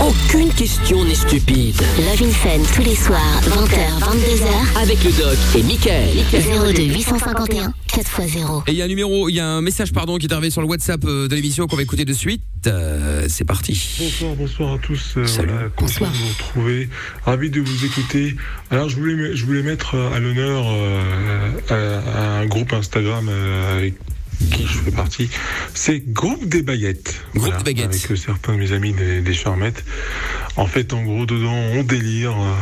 Aucune 0.00 0.52
question 0.52 1.02
n'est 1.04 1.14
stupide. 1.14 1.74
Love 1.98 2.22
in 2.22 2.30
Fun 2.30 2.62
tous 2.74 2.82
les 2.82 2.94
soirs, 2.94 3.40
20h, 3.44 3.98
22h, 4.00 4.82
Avec 4.82 5.02
le 5.02 5.10
doc 5.10 5.38
et 5.56 5.62
Michael. 5.62 6.74
02 6.74 6.82
851 6.82 7.72
4x0. 7.88 8.62
Et 8.66 8.72
il 8.72 8.76
y 8.76 8.82
a 8.82 8.84
un 8.84 8.88
numéro, 8.88 9.30
il 9.30 9.36
y 9.36 9.40
a 9.40 9.46
un 9.46 9.62
message 9.62 9.92
pardon 9.92 10.18
qui 10.18 10.26
est 10.26 10.32
arrivé 10.32 10.50
sur 10.50 10.60
le 10.60 10.66
WhatsApp 10.68 11.02
euh, 11.06 11.28
de 11.28 11.34
l'émission 11.34 11.66
qu'on 11.66 11.76
va 11.76 11.82
écouter 11.82 12.04
de 12.04 12.12
suite. 12.12 12.42
Euh, 12.66 13.24
c'est 13.28 13.44
parti. 13.46 13.96
Bonsoir, 13.98 14.34
bonsoir 14.34 14.72
à 14.74 14.78
tous. 14.78 15.14
Euh, 15.16 15.26
Salut. 15.26 15.48
voilà, 15.48 15.68
content 15.70 15.86
Bonsoir. 15.86 16.12
de 16.12 16.16
vous 16.18 16.28
retrouver. 16.28 16.88
Ravi 17.24 17.48
de 17.50 17.60
vous 17.62 17.84
écouter. 17.86 18.36
Alors, 18.70 18.90
je 18.90 18.96
voulais, 18.96 19.34
je 19.34 19.46
voulais 19.46 19.62
mettre 19.62 19.94
euh, 19.94 20.12
à 20.14 20.18
l'honneur 20.20 20.64
euh, 20.68 22.00
à 22.10 22.40
un 22.40 22.46
groupe 22.46 22.72
Instagram 22.74 23.28
euh, 23.30 23.78
avec 23.78 23.94
qui 24.50 24.66
je 24.66 24.78
fais 24.78 24.90
partie. 24.90 25.30
C'est 25.74 26.00
Groupe 26.12 26.46
des 26.48 26.62
Baguettes. 26.62 27.22
Groupe 27.34 27.56
des 27.58 27.64
Baguettes. 27.64 27.86
Avec 27.94 28.10
euh, 28.10 28.16
certains 28.16 28.52
de 28.54 28.58
mes 28.58 28.72
amis 28.72 28.92
des, 28.92 29.20
des 29.20 29.34
Charmettes. 29.34 29.84
En 30.56 30.66
fait, 30.66 30.92
en 30.92 31.02
gros, 31.02 31.26
dedans, 31.26 31.52
on 31.74 31.82
délire. 31.82 32.32
euh, 32.40 32.52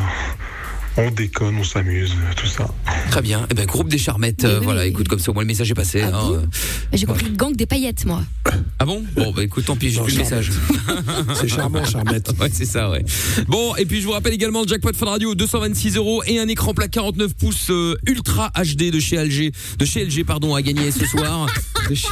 on 0.97 1.11
déconne, 1.11 1.57
on 1.59 1.65
s'amuse, 1.65 2.13
tout 2.37 2.47
ça. 2.47 2.69
Très 3.11 3.21
bien. 3.23 3.47
Eh 3.51 3.55
ben 3.55 3.67
groupe 3.67 3.89
des 3.89 3.99
charmettes. 3.99 4.45
euh, 4.45 4.59
Oui. 4.59 4.65
voilà, 4.65 4.87
écoute 4.87 5.09
comme 5.09 5.19
ça 5.19 5.31
au 5.31 5.35
moins 5.35 5.43
le 5.43 5.49
message 5.49 5.71
est 5.71 5.75
passé. 5.75 6.03
Ah 6.03 6.07
hein, 6.09 6.11
bon 6.29 6.35
euh. 6.37 6.41
J'ai 6.93 7.07
compris 7.07 7.31
gang 7.31 7.55
des 7.55 7.67
paillettes, 7.67 8.05
moi. 8.05 8.23
Ah 8.79 8.85
bon 8.85 9.03
Bon 9.17 9.33
bah 9.33 9.43
écoute, 9.43 9.65
tant 9.65 9.77
pis, 9.77 9.91
j'ai 9.91 10.01
plus 10.01 10.13
le 10.15 10.19
message. 10.23 10.51
C'est 11.35 11.49
charmant, 11.49 11.85
Charmette. 11.85 12.31
Ouais, 12.41 12.51
c'est 12.53 12.65
ça, 12.65 12.91
ouais. 12.91 13.05
Bon, 13.49 13.75
et 13.77 13.85
puis 13.87 14.01
je 14.01 14.07
vous 14.07 14.13
rappelle 14.13 14.33
également 14.35 14.63
le 14.63 14.69
jackpot 14.69 14.93
Fun 14.95 15.07
Radio 15.07 15.35
226 15.35 15.97
euros 15.97 16.23
et 16.27 16.39
un 16.39 16.49
écran 16.49 16.75
plat 16.75 16.89
49 16.89 17.35
pouces 17.35 17.71
euh, 17.71 17.97
Ultra 18.07 18.51
HD 18.57 18.91
de 18.91 19.01
chez 19.01 19.17
LG, 19.17 19.53
de 19.79 19.85
chez 19.85 20.05
LG 20.05 20.25
pardon, 20.25 20.55
à 20.55 20.63
gagner 20.63 20.91
ce 20.91 21.05
soir. 21.07 21.47
De 21.91 21.95
chez-. 21.95 22.09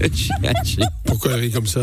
Pourquoi 1.04 1.32
elle 1.32 1.40
rit 1.40 1.50
comme 1.50 1.66
ça 1.66 1.80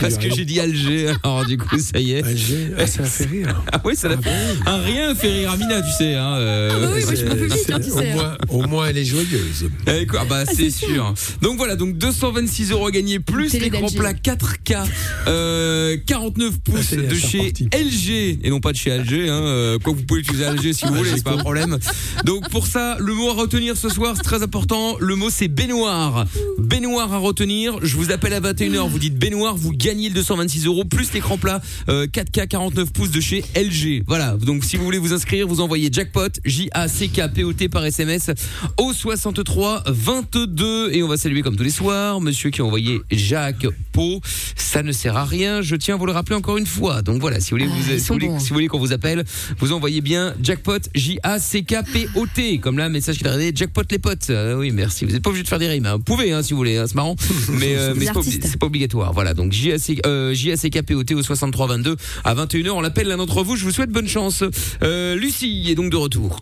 Parce 0.00 0.18
que 0.18 0.30
j'ai 0.34 0.44
dit 0.44 0.60
Alger, 0.60 1.12
alors 1.22 1.44
du 1.44 1.58
coup 1.58 1.78
ça 1.78 1.98
y 1.98 2.12
est. 2.12 2.22
Alger 2.24 2.70
Ah, 2.78 2.86
ça 2.86 3.02
a 3.02 3.06
fait 3.06 3.24
rire. 3.26 3.62
Ah 3.72 3.80
oui, 3.84 3.94
ça 3.96 4.08
l'a 4.08 4.16
fait. 4.16 4.30
Un 4.66 4.78
rien 4.78 5.14
fait 5.14 5.30
rire 5.32 5.50
Amina, 5.52 5.82
tu 5.82 5.90
sais. 5.92 6.14
Hein, 6.14 6.34
euh, 6.36 6.70
Ah 6.72 6.78
bah 6.80 6.88
oui, 6.94 7.04
moi, 7.04 7.14
je 7.14 7.24
plus, 7.24 7.72
hein, 7.74 7.80
tu 7.80 7.90
au, 7.90 7.98
sais. 7.98 8.12
moins, 8.12 8.36
au 8.48 8.62
moins, 8.66 8.88
elle 8.88 8.98
est 8.98 9.04
joyeuse. 9.04 9.68
Eh, 9.86 10.06
quoi, 10.06 10.24
bah 10.24 10.44
c'est 10.46 10.70
sûr. 10.70 11.14
Donc 11.42 11.58
voilà, 11.58 11.76
donc 11.76 11.96
226 11.98 12.70
euros 12.72 12.90
gagnés 12.90 13.18
plus 13.20 13.50
Télé 13.50 13.70
l'écran 13.70 13.88
plat 13.88 14.12
4K, 14.14 14.84
euh, 15.26 15.96
49 16.06 16.58
pouces 16.60 16.80
c'est- 16.90 16.96
de 16.96 17.14
chez. 17.14 17.52
LG 17.72 18.38
et 18.42 18.50
non 18.50 18.60
pas 18.60 18.72
de 18.72 18.76
chez 18.78 18.90
LG. 18.90 19.28
Hein, 19.28 19.32
euh, 19.42 19.78
quoi 19.78 19.92
que 19.92 19.98
vous 19.98 20.04
pouvez 20.04 20.20
utiliser 20.20 20.44
LG 20.44 20.72
si 20.72 20.86
vous 20.86 20.94
voulez, 20.94 21.10
c'est 21.16 21.24
pas 21.24 21.32
un 21.32 21.38
problème. 21.38 21.78
Donc 22.24 22.48
pour 22.50 22.66
ça, 22.66 22.96
le 23.00 23.12
mot 23.12 23.30
à 23.30 23.34
retenir 23.34 23.76
ce 23.76 23.88
soir, 23.88 24.14
c'est 24.16 24.22
très 24.22 24.42
important. 24.42 24.96
Le 25.00 25.14
mot 25.14 25.30
c'est 25.30 25.48
baignoire. 25.48 26.26
Baignoire 26.58 27.12
à 27.12 27.18
retenir. 27.18 27.57
Je 27.82 27.96
vous 27.96 28.12
appelle 28.12 28.32
à 28.34 28.40
21h. 28.40 28.88
Vous 28.88 28.98
dites 28.98 29.16
baignoire, 29.18 29.56
vous 29.56 29.72
gagnez 29.72 30.08
le 30.08 30.14
226 30.14 30.66
euros 30.66 30.84
plus 30.84 31.12
l'écran 31.12 31.38
plat 31.38 31.60
euh, 31.88 32.06
4K 32.06 32.46
49 32.46 32.92
pouces 32.92 33.10
de 33.10 33.20
chez 33.20 33.44
LG. 33.56 34.04
Voilà. 34.06 34.36
Donc 34.36 34.64
si 34.64 34.76
vous 34.76 34.84
voulez 34.84 34.98
vous 34.98 35.12
inscrire, 35.12 35.46
vous 35.48 35.60
envoyez 35.60 35.88
jackpot 35.92 36.28
J 36.44 36.68
A 36.72 36.88
C 36.88 37.08
K 37.08 37.22
P 37.34 37.44
O 37.44 37.52
T 37.52 37.68
par 37.68 37.84
SMS 37.84 38.30
au 38.76 38.92
63 38.92 39.84
22 39.86 40.90
et 40.92 41.02
on 41.02 41.08
va 41.08 41.16
saluer 41.16 41.42
comme 41.42 41.56
tous 41.56 41.64
les 41.64 41.70
soirs 41.70 42.20
monsieur 42.20 42.50
qui 42.50 42.60
a 42.60 42.64
envoyé 42.64 43.00
Jacques 43.10 43.66
Pau. 43.92 44.20
Ça 44.56 44.82
ne 44.82 44.92
sert 44.92 45.16
à 45.16 45.24
rien. 45.24 45.60
Je 45.62 45.74
tiens 45.76 45.94
à 45.94 45.98
vous 45.98 46.06
le 46.06 46.12
rappeler 46.12 46.36
encore 46.36 46.58
une 46.58 46.66
fois. 46.66 47.02
Donc 47.02 47.20
voilà, 47.20 47.40
si 47.40 47.50
vous 47.50 47.56
voulez, 47.58 47.68
Ah, 47.70 47.74
vous, 47.76 47.92
ils 47.92 48.00
si 48.00 48.06
vous 48.08 48.14
voulez, 48.14 48.28
bons. 48.28 48.38
si 48.38 48.48
vous 48.50 48.54
voulez 48.54 48.68
qu'on 48.68 48.78
vous 48.78 48.92
appelle, 48.92 49.24
vous 49.58 49.72
envoyez 49.72 50.00
bien 50.00 50.34
jackpot 50.42 50.78
J 50.94 51.18
A 51.22 51.38
C 51.40 51.62
K 51.62 51.76
P 51.92 52.08
O 52.14 52.26
T 52.26 52.58
comme 52.58 52.78
là 52.78 52.88
message 52.88 53.18
qui 53.18 53.24
est 53.24 53.28
arrivé 53.28 53.52
jackpot 53.54 53.82
les 53.90 53.98
potes. 53.98 54.30
Euh, 54.30 54.56
oui, 54.58 54.70
merci. 54.70 55.04
Vous 55.04 55.12
n'êtes 55.12 55.22
pas 55.22 55.30
obligé 55.30 55.42
de 55.44 55.48
faire 55.48 55.58
des 55.58 55.68
rimes. 55.68 55.86
hein. 55.86 55.96
Vous 55.96 56.02
pouvez 56.02 56.32
hein, 56.32 56.42
si 56.42 56.52
vous 56.52 56.58
voulez. 56.58 56.76
hein, 56.76 56.84
c'est 56.86 56.94
marrant, 56.94 57.16
mais 57.52 57.76
euh, 57.76 57.94
mais 57.96 58.06
c'est 58.06 58.58
pas, 58.58 58.66
obligatoire. 58.66 59.12
Voilà. 59.12 59.34
Donc 59.34 59.52
J 59.52 59.72
A 59.72 59.78
C 59.78 60.00
euh, 60.06 60.34
J 60.34 60.52
A 60.52 60.56
C 60.56 60.70
K 60.70 60.82
P 60.82 60.94
O 60.94 61.04
T 61.04 61.14
au 61.14 61.22
63 61.22 61.66
22 61.68 61.96
à 62.24 62.34
21h. 62.34 62.70
On 62.70 62.80
l'appelle 62.80 63.08
l'un 63.08 63.16
d'entre 63.16 63.42
vous. 63.42 63.56
Je 63.56 63.64
vous 63.64 63.72
souhaite 63.72 63.90
bonne 63.90 64.08
chance. 64.08 64.44
Euh, 64.82 65.16
Lucie 65.16 65.66
est 65.68 65.74
donc 65.74 65.90
de 65.90 65.96
retour. 65.96 66.40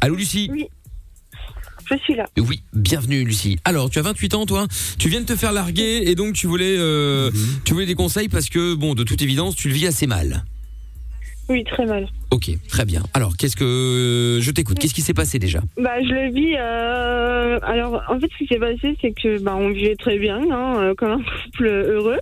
Allô 0.00 0.14
Lucie? 0.14 0.50
Je 1.90 1.96
suis 1.98 2.14
là. 2.14 2.24
Oui, 2.38 2.62
bienvenue 2.72 3.24
Lucie. 3.24 3.58
Alors, 3.64 3.90
tu 3.90 3.98
as 3.98 4.02
28 4.02 4.34
ans 4.34 4.46
toi, 4.46 4.66
tu 4.98 5.08
viens 5.08 5.20
de 5.20 5.26
te 5.26 5.36
faire 5.36 5.52
larguer 5.52 6.02
et 6.06 6.14
donc 6.14 6.34
tu 6.34 6.46
voulais 6.46 6.76
euh, 6.78 7.30
tu 7.64 7.74
voulais 7.74 7.86
des 7.86 7.94
conseils 7.94 8.28
parce 8.28 8.48
que 8.48 8.74
bon, 8.74 8.94
de 8.94 9.04
toute 9.04 9.20
évidence, 9.20 9.56
tu 9.56 9.68
le 9.68 9.74
vis 9.74 9.86
assez 9.86 10.06
mal. 10.06 10.44
Oui, 11.48 11.64
très 11.64 11.84
mal. 11.86 12.06
OK, 12.30 12.50
très 12.68 12.84
bien. 12.84 13.02
Alors, 13.14 13.36
qu'est-ce 13.36 13.56
que 13.56 14.38
je 14.40 14.50
t'écoute 14.52 14.78
Qu'est-ce 14.78 14.94
qui 14.94 15.02
s'est 15.02 15.12
passé 15.12 15.38
déjà 15.38 15.60
Bah, 15.76 16.00
je 16.02 16.08
le 16.14 16.32
vis. 16.32 16.54
euh, 16.56 17.58
Alors, 17.62 18.02
en 18.08 18.18
fait, 18.18 18.28
ce 18.32 18.38
qui 18.38 18.46
s'est 18.46 18.58
passé, 18.58 18.96
c'est 19.00 19.12
que 19.12 19.38
bah, 19.42 19.54
on 19.56 19.70
vivait 19.70 19.96
très 19.96 20.18
bien, 20.18 20.40
hein, 20.50 20.76
euh, 20.80 20.94
comme 20.94 21.10
un 21.10 21.18
couple 21.44 21.66
heureux. 21.66 22.18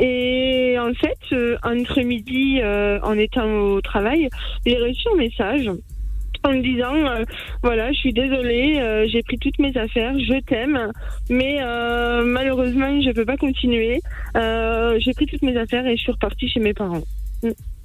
Et 0.00 0.76
en 0.78 0.92
fait, 0.94 1.18
euh, 1.32 1.56
après-midi, 1.62 2.60
euh, 2.62 3.00
en 3.02 3.18
étant 3.18 3.50
au 3.50 3.80
travail, 3.80 4.28
j'ai 4.64 4.76
reçu 4.76 5.08
un 5.12 5.16
message 5.16 5.70
en 6.44 6.52
me 6.52 6.62
disant 6.62 6.94
euh, 6.94 7.24
voilà, 7.64 7.90
je 7.90 7.98
suis 7.98 8.12
désolée, 8.12 8.78
euh, 8.78 9.08
j'ai 9.10 9.24
pris 9.24 9.38
toutes 9.38 9.58
mes 9.58 9.76
affaires, 9.76 10.16
je 10.20 10.38
t'aime, 10.42 10.92
mais 11.28 11.56
euh, 11.60 12.22
malheureusement, 12.24 13.00
je 13.00 13.10
peux 13.10 13.24
pas 13.24 13.36
continuer. 13.36 14.00
Euh, 14.36 14.98
j'ai 15.00 15.14
pris 15.14 15.26
toutes 15.26 15.42
mes 15.42 15.56
affaires 15.56 15.84
et 15.84 15.96
je 15.96 16.02
suis 16.02 16.12
repartie 16.12 16.48
chez 16.48 16.60
mes 16.60 16.74
parents. 16.74 17.02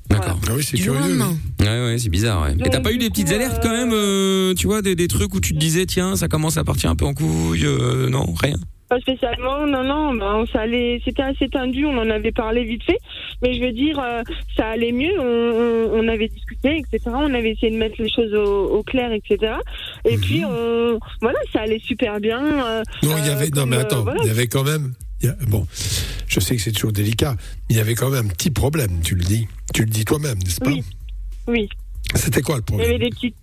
D'accord. 0.09 0.39
Ah 0.47 0.51
oui, 0.55 0.63
c'est 0.63 0.77
curieux. 0.77 1.19
Ouais, 1.59 1.65
ouais, 1.67 1.97
c'est 1.97 2.09
bizarre. 2.09 2.43
Ouais. 2.43 2.53
Et 2.65 2.69
t'as 2.69 2.81
pas 2.81 2.91
eu 2.91 2.97
des 2.97 3.09
petites 3.09 3.31
alertes 3.31 3.59
quand 3.63 3.71
même, 3.71 3.91
euh, 3.93 4.53
tu 4.53 4.67
vois, 4.67 4.81
des, 4.81 4.95
des 4.95 5.07
trucs 5.07 5.33
où 5.33 5.39
tu 5.39 5.53
te 5.53 5.59
disais, 5.59 5.85
tiens, 5.85 6.15
ça 6.15 6.27
commence 6.27 6.57
à 6.57 6.63
partir 6.63 6.89
un 6.89 6.95
peu 6.95 7.05
en 7.05 7.13
couille, 7.13 7.65
euh, 7.65 8.09
non, 8.09 8.25
rien? 8.41 8.55
Pas 8.89 8.99
spécialement, 8.99 9.65
non, 9.65 9.83
non, 9.83 10.13
ben, 10.13 10.43
ça 10.51 10.61
allait, 10.61 11.01
c'était 11.03 11.23
assez 11.23 11.47
tendu, 11.47 11.85
on 11.85 11.97
en 11.97 12.09
avait 12.11 12.33
parlé 12.33 12.63
vite 12.63 12.83
fait, 12.83 12.99
mais 13.41 13.53
je 13.55 13.61
veux 13.63 13.71
dire, 13.71 13.97
euh, 13.97 14.21
ça 14.55 14.67
allait 14.67 14.91
mieux, 14.91 15.19
on, 15.19 15.23
on, 15.23 16.03
on 16.03 16.07
avait 16.09 16.27
discuté, 16.27 16.77
etc., 16.77 16.99
on 17.07 17.33
avait 17.33 17.51
essayé 17.51 17.71
de 17.71 17.77
mettre 17.77 17.95
les 17.99 18.09
choses 18.11 18.33
au, 18.35 18.65
au 18.77 18.83
clair, 18.83 19.11
etc., 19.13 19.53
et 20.05 20.17
puis, 20.17 20.43
on, 20.45 20.99
voilà, 21.21 21.39
ça 21.53 21.61
allait 21.61 21.79
super 21.79 22.19
bien. 22.19 22.43
euh, 22.43 22.83
Non, 23.03 23.15
il 23.17 23.25
y 23.25 23.29
euh, 23.29 23.33
avait. 23.33 23.49
Non, 23.49 23.65
mais 23.65 23.77
comme, 23.77 23.85
attends, 23.85 24.03
voilà. 24.03 24.19
il 24.23 24.27
y 24.27 24.31
avait 24.31 24.47
quand 24.47 24.63
même. 24.63 24.93
Il 25.23 25.27
y 25.27 25.29
a- 25.29 25.37
bon, 25.47 25.65
je 26.27 26.39
sais 26.39 26.55
que 26.55 26.61
c'est 26.61 26.71
toujours 26.71 26.91
délicat, 26.91 27.35
mais 27.37 27.75
il 27.75 27.77
y 27.77 27.79
avait 27.79 27.95
quand 27.95 28.09
même 28.09 28.25
un 28.27 28.29
petit 28.29 28.51
problème. 28.51 28.99
Tu 29.03 29.15
le 29.15 29.23
dis. 29.23 29.47
Tu 29.73 29.81
le 29.83 29.89
dis 29.89 30.05
toi-même, 30.05 30.37
n'est-ce 30.39 30.59
pas 30.59 30.69
Oui. 30.69 30.83
Oui. 31.47 31.69
C'était 32.15 32.41
quoi 32.41 32.57
le 32.57 32.63
Il 32.69 32.75
y 32.75 32.81
avait 32.81 32.87
problème 32.89 33.09
des 33.09 33.15
petites. 33.15 33.35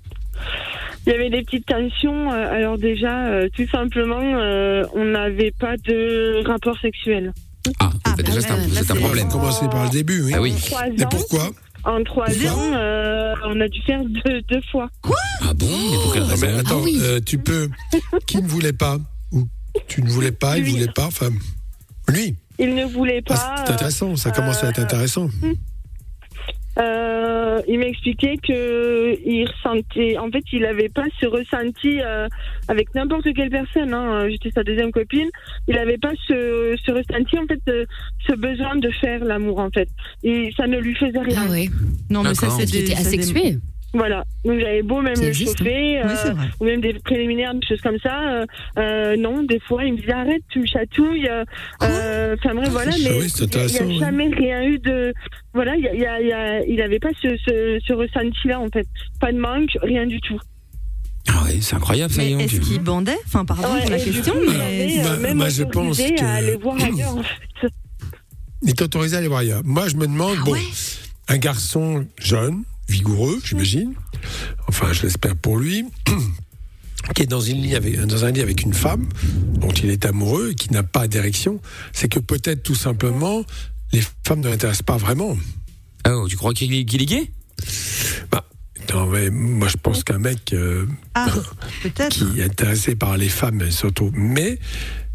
Il 1.07 1.13
y 1.13 1.17
avait 1.17 1.31
des 1.31 1.43
petites 1.43 1.67
tensions. 1.67 2.31
euh, 2.33 2.53
Alors 2.53 2.79
déjà, 2.79 3.27
euh, 3.29 3.49
tout 3.57 3.67
simplement, 3.69 4.21
euh, 4.23 4.85
on 4.95 5.05
n'avait 5.07 5.53
pas 5.59 5.77
de 5.79 6.47
rapport 6.47 6.79
sexuel. 6.81 7.33
Ah, 7.79 7.91
Ah, 8.05 8.15
bah, 8.17 8.23
déjà, 8.23 8.41
bah, 8.41 8.41
c'est 8.43 8.51
un, 8.53 8.57
là, 8.59 8.63
c'est 8.75 8.91
un 8.91 8.95
c'est- 8.95 9.01
problème. 9.01 9.27
On 9.29 9.31
commencer 9.33 9.67
par 9.69 9.85
le 9.85 9.91
début, 9.91 10.23
oui. 10.23 10.33
Ah 10.35 10.41
oui. 10.41 10.53
En 10.53 10.59
trois 10.61 10.87
Et 10.89 11.05
ans, 11.05 11.09
pourquoi 11.11 11.51
en 11.85 12.05
trois 12.05 12.29
ans, 12.29 12.73
euh, 12.75 13.35
on 13.47 13.59
a 13.61 13.69
dû 13.69 13.81
faire 13.83 14.03
deux, 14.05 14.43
deux 14.43 14.61
fois. 14.71 14.91
Ah 15.43 15.55
bon 15.55 15.67
Mais 15.67 15.97
pour 15.97 16.13
quelle 16.13 16.23
raison 16.25 16.47
mais 16.47 16.59
attends, 16.59 16.79
Ah 16.81 16.85
oui. 16.85 16.99
euh, 17.01 17.21
tu 17.25 17.39
peux. 17.39 17.71
Qui 18.27 18.43
ne 18.43 18.47
voulait 18.49 18.75
pas 18.75 18.99
Ou 19.33 19.49
tu 19.89 20.03
ne 20.03 20.11
voulais 20.11 20.33
pas, 20.33 20.59
il 20.59 20.65
Lui. 20.65 20.73
voulait 20.73 20.93
pas, 20.95 21.07
enfin. 21.07 21.31
Lui. 22.11 22.35
Il 22.59 22.75
ne 22.75 22.85
voulait 22.85 23.23
Ah, 23.31 23.33
pas. 23.35 23.65
c'est 23.67 23.73
intéressant, 23.73 24.17
ça 24.17 24.31
commence 24.31 24.63
à 24.65 24.69
être 24.69 24.79
euh, 24.81 24.83
intéressant. 24.83 25.29
euh, 26.79 27.61
il 27.69 27.79
m'expliquait 27.79 28.37
que 28.37 29.17
il 29.27 29.45
ressentait. 29.47 30.17
En 30.19 30.31
fait, 30.31 30.43
il 30.53 30.63
n'avait 30.63 30.89
pas 30.89 31.05
ce 31.21 31.27
ressenti 31.27 32.01
euh, 32.01 32.27
avec 32.69 32.95
n'importe 32.95 33.27
quelle 33.35 33.51
personne. 33.51 33.93
Hein, 33.93 34.29
J'étais 34.31 34.51
sa 34.55 34.63
deuxième 34.63 34.91
copine. 34.93 35.29
Il 35.69 35.75
n'avait 35.75 35.99
pas 35.99 36.13
ce, 36.29 36.77
ce 36.85 36.91
ressenti, 36.93 37.39
en 37.39 37.47
fait, 37.47 37.61
de- 37.67 37.87
ce 38.27 38.35
besoin 38.35 38.77
de 38.77 38.91
faire 39.01 39.25
l'amour, 39.25 39.59
en 39.59 39.71
fait. 39.71 39.89
Et 40.23 40.51
ça 40.57 40.67
ne 40.67 40.79
lui 40.79 40.95
faisait 40.95 41.19
rien. 41.19 41.43
Ah 41.47 41.51
ouais. 41.51 41.69
Non, 42.09 42.23
mais 42.23 42.35
ça, 42.35 42.49
des- 42.71 42.93
asexué. 42.93 43.59
Voilà. 43.93 44.25
Donc 44.45 44.61
j'avais 44.61 44.83
beau 44.83 45.01
même 45.03 45.15
le 45.21 45.29
existe, 45.29 45.59
chauffer, 45.59 46.01
Oui, 46.05 46.11
euh, 46.27 46.35
ou 46.61 46.65
même 46.65 46.81
des 46.81 46.95
préliminaires, 46.95 47.55
des 47.55 47.67
choses 47.67 47.81
comme 47.81 47.99
ça. 48.01 48.21
euh, 48.31 48.47
euh, 48.79 49.17
non, 49.17 49.43
des 49.43 49.59
fois, 49.61 49.85
il 49.85 49.95
me 49.95 49.99
disait 49.99 50.13
arrête, 50.13 50.43
tu 50.49 50.61
me 50.61 50.67
chatouilles. 50.67 51.29
Enfin 51.81 52.55
bref, 52.55 52.69
voilà. 52.71 52.91
Mais 52.93 53.19
oui, 53.19 53.27
il 53.41 53.47
n'y 53.47 53.79
a, 53.79 53.83
oui. 53.85 53.99
jamais 53.99 54.29
rien 54.29 54.63
eu 54.63 54.79
de. 54.79 55.13
Voilà, 55.55 55.75
il 55.77 55.83
y 55.83 55.89
a, 55.89 55.95
il 55.95 56.01
y 56.01 56.07
a- 56.07 56.21
il 56.21 56.29
y 56.29 56.33
a- 56.33 56.63
il 56.65 56.81
avait 56.83 57.01
pas 57.01 57.09
ce, 57.21 57.29
ce, 57.45 57.79
ce 57.85 57.93
ressenti-là 57.93 58.61
en 58.61 58.69
fait. 58.69 58.87
Pas 59.21 59.33
de 59.33 59.39
manque, 59.39 59.77
rien 59.83 60.07
du 60.07 60.21
tout. 60.21 60.39
Ah 61.29 61.45
ouais, 61.45 61.59
c'est 61.61 61.75
incroyable, 61.77 62.13
ça 62.13 62.23
Mais 62.23 62.31
y 62.31 62.35
est. 62.35 62.45
est-ce 62.45 62.61
qu'il 62.61 62.79
bandait 62.81 63.19
Enfin, 63.27 63.45
pardon 63.45 63.75
Ouais, 63.75 63.81
pour 63.83 63.91
la 63.91 63.99
question, 63.99 64.33
coup, 64.33 64.39
mais. 64.49 64.99
euh, 65.01 65.03
Bah, 65.03 65.17
même 65.17 65.37
moi, 65.37 65.49
je 65.49 65.63
autorisé 65.65 66.09
pense 66.09 66.21
que- 66.21 66.25
à 66.25 66.33
aller 66.35 66.57
voir 66.57 66.77
ailleurs. 66.83 67.17
En 67.17 67.23
fait. 67.23 67.69
Il 68.63 68.75
t'autorisait 68.75 69.17
à 69.17 69.19
aller 69.19 69.29
voir 69.29 69.41
ailleurs. 69.41 69.63
Moi, 69.65 69.89
je 69.89 69.97
me 69.97 70.07
demande, 70.07 70.37
Ah 70.41 70.45
bon, 70.45 70.53
ouais 70.53 70.61
un 71.29 71.39
garçon 71.39 72.07
jeune, 72.21 72.65
vigoureux, 72.91 73.41
j'imagine, 73.45 73.95
enfin, 74.69 74.93
je 74.93 75.03
l'espère 75.03 75.37
pour 75.37 75.59
lui, 75.59 75.87
qui 77.15 77.23
est 77.23 77.27
dans, 77.27 77.41
une 77.41 77.63
lit 77.63 77.77
avec, 77.77 77.99
dans 78.01 78.25
un 78.25 78.31
lit 78.31 78.41
avec 78.41 78.63
une 78.63 78.75
femme 78.75 79.09
dont 79.55 79.71
il 79.71 79.91
est 79.91 80.05
amoureux 80.05 80.51
et 80.51 80.55
qui 80.55 80.73
n'a 80.73 80.83
pas 80.83 81.09
d'érection, 81.09 81.61
c'est 81.93 82.09
que 82.09 82.19
peut-être 82.19 82.63
tout 82.63 82.75
simplement, 82.75 83.45
les 83.93 84.03
femmes 84.27 84.41
ne 84.41 84.49
l'intéressent 84.49 84.83
pas 84.83 84.97
vraiment. 84.97 85.37
Ah, 86.05 86.17
oh, 86.17 86.29
tu 86.29 86.37
crois 86.37 86.53
qu'il 86.53 86.75
est 86.75 86.85
qu'il 86.85 87.03
est 87.03 87.07
gay? 87.07 87.31
Bah, 88.31 88.45
non, 88.93 89.07
mais 89.07 89.31
moi, 89.31 89.69
je 89.69 89.77
pense 89.77 90.03
qu'un 90.05 90.19
mec 90.19 90.53
euh, 90.53 90.87
Ah, 91.15 91.29
qui 92.11 92.41
est 92.41 92.45
intéressé 92.45 92.97
par 92.97 93.17
les 93.17 93.29
femmes, 93.29 93.71
surtout. 93.71 94.11
Mais 94.15 94.59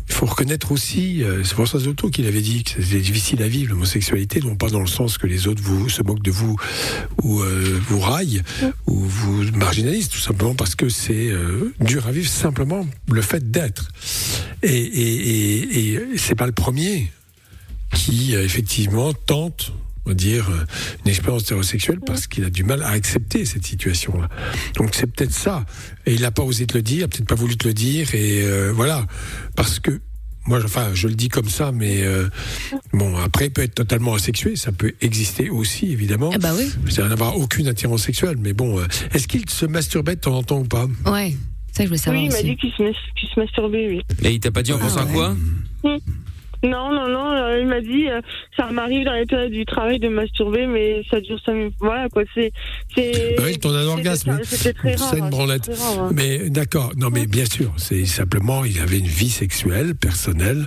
il 0.08 0.14
faut 0.14 0.26
reconnaître 0.26 0.72
aussi, 0.72 1.24
euh, 1.24 1.44
c'est 1.44 1.54
François 1.54 1.80
Zotto 1.80 2.10
qui 2.10 2.22
l'avait 2.22 2.42
dit, 2.42 2.64
que 2.64 2.82
c'était 2.82 3.00
difficile 3.00 3.42
à 3.42 3.48
vivre 3.48 3.72
l'homosexualité, 3.72 4.40
non 4.40 4.56
pas 4.56 4.70
dans 4.70 4.80
le 4.80 4.88
sens 4.88 5.18
que 5.18 5.28
les 5.28 5.48
autres 5.48 5.64
vous 5.64 5.90
se 5.90 6.04
moquent 6.04 6.24
de 6.24 6.32
vous 6.32 6.56
ou 7.24 7.42
euh, 7.42 7.80
vous 7.88 8.00
raillent 8.00 8.42
ou 8.86 9.00
vous 9.00 9.44
marginalisent, 9.54 10.10
tout 10.10 10.20
simplement 10.20 10.56
parce 10.56 10.76
que 10.76 10.90
c'est 10.90 11.30
euh, 11.30 11.74
dur 11.80 12.08
à 12.08 12.12
vivre 12.12 12.30
simplement 12.30 12.86
le 13.10 13.22
fait 13.22 13.50
d'être. 13.50 13.90
Et, 14.62 14.76
et, 14.76 15.80
et, 15.80 15.94
et 15.94 16.18
c'est 16.18 16.36
pas 16.36 16.48
le 16.48 16.52
premier 16.52 17.12
qui 17.94 18.36
effectivement 18.36 19.14
tente 19.14 19.72
on 20.06 20.10
va 20.10 20.16
dire 20.16 20.50
euh, 20.50 20.64
une 21.04 21.10
expérience 21.12 21.44
hétérosexuelle 21.44 22.00
parce 22.06 22.28
qu'il 22.28 22.44
a 22.46 22.50
du 22.50 22.64
mal 22.64 22.84
à 22.84 22.90
accepter 22.90 23.46
cette 23.46 23.66
situation-là. 23.66 24.30
Donc 24.76 24.94
c'est 24.94 25.08
peut-être 25.08 25.34
ça. 25.34 25.66
Et 26.06 26.14
il 26.14 26.22
n'a 26.22 26.32
pas 26.32 26.44
osé 26.44 26.66
te 26.68 26.76
le 26.78 26.84
dire, 26.84 27.10
peut-être 27.10 27.28
pas 27.28 27.36
voulu 27.36 27.58
te 27.58 27.68
le 27.68 27.74
dire, 27.74 28.14
et 28.14 28.44
euh, 28.44 28.72
voilà. 28.74 29.06
Parce 29.56 29.80
que 29.80 30.00
moi, 30.48 30.60
je- 30.60 30.66
enfin, 30.66 30.90
je 30.94 31.08
le 31.08 31.16
dis 31.16 31.30
comme 31.30 31.50
ça, 31.50 31.72
mais 31.72 32.04
euh, 32.04 32.28
bon, 32.94 33.16
après, 33.18 33.46
il 33.48 33.52
peut 33.52 33.64
être 33.64 33.74
totalement 33.74 34.14
asexué, 34.14 34.56
ça 34.56 34.72
peut 34.72 34.94
exister 35.02 35.50
aussi, 35.50 35.92
évidemment. 35.92 36.30
Ah 36.34 36.38
bah 36.38 36.54
oui. 36.56 36.70
C'est 36.90 37.02
n'avoir 37.08 37.36
aucune 37.38 37.68
attirance 37.68 38.04
sexuelle, 38.04 38.36
mais 38.40 38.54
bon, 38.54 38.80
euh, 38.80 38.86
est-ce 39.14 39.28
qu'il 39.28 39.50
se 39.50 39.66
masturbait 39.66 40.16
de 40.16 40.22
temps 40.22 40.38
en 40.38 40.44
temps 40.44 40.60
ou 40.60 40.66
pas? 40.66 40.88
Ouais. 41.08 41.36
Ça 41.72 41.84
je 41.84 41.88
voulais 41.90 41.98
savoir 41.98 42.22
Oui, 42.24 42.30
il 42.30 42.32
m'a 42.32 42.42
dit 42.44 42.56
qu'il 42.58 42.72
se, 42.72 42.84
mas- 42.84 42.94
qu'il 43.20 43.28
se 43.28 43.40
masturbait, 43.40 43.88
oui. 43.90 44.02
Et 44.22 44.34
il 44.36 44.40
t'a 44.40 44.52
pas 44.52 44.62
dit 44.64 44.72
en 44.72 44.78
Ah 44.78 44.82
pensant 44.82 45.00
à 45.02 45.06
quoi? 45.08 45.36
Non, 46.66 46.92
non, 46.92 47.08
non, 47.08 47.32
euh, 47.32 47.60
il 47.60 47.68
m'a 47.68 47.82
dit, 47.82 48.10
euh, 48.10 48.22
ça 48.58 48.72
m'arrive 48.72 49.06
dans 49.06 49.14
les 49.14 49.26
périodes 49.26 49.52
du 49.52 49.66
travail 49.66 50.00
de 50.00 50.08
masturber, 50.10 50.66
mais 50.68 51.04
ça 51.10 51.20
dure 51.22 51.40
cinq 51.46 51.54
minutes. 51.54 51.76
Voilà, 51.80 52.10
quoi, 52.10 52.24
c'est. 52.34 52.52
c'est 52.96 53.36
Bah 53.38 53.44
oui, 53.46 53.58
ton 53.60 53.70
orgasme, 53.74 54.40
C'était 54.44 54.74
très 54.74 54.96
rare. 54.96 55.10
c'est 55.12 55.20
une 55.20 55.30
branlette. 55.30 55.66
c'était 55.66 55.78
très 55.78 55.84
rare, 55.96 56.04
hein. 56.06 56.12
Mais 56.14 56.50
d'accord, 56.50 56.92
non 56.98 57.10
mais 57.12 57.28
bien 57.28 57.46
sûr, 57.46 57.72
c'est 57.78 58.06
simplement 58.06 58.66
il 58.66 58.80
avait 58.80 59.00
une 59.00 59.06
vie 59.08 59.30
sexuelle, 59.30 59.96
personnelle, 59.96 60.66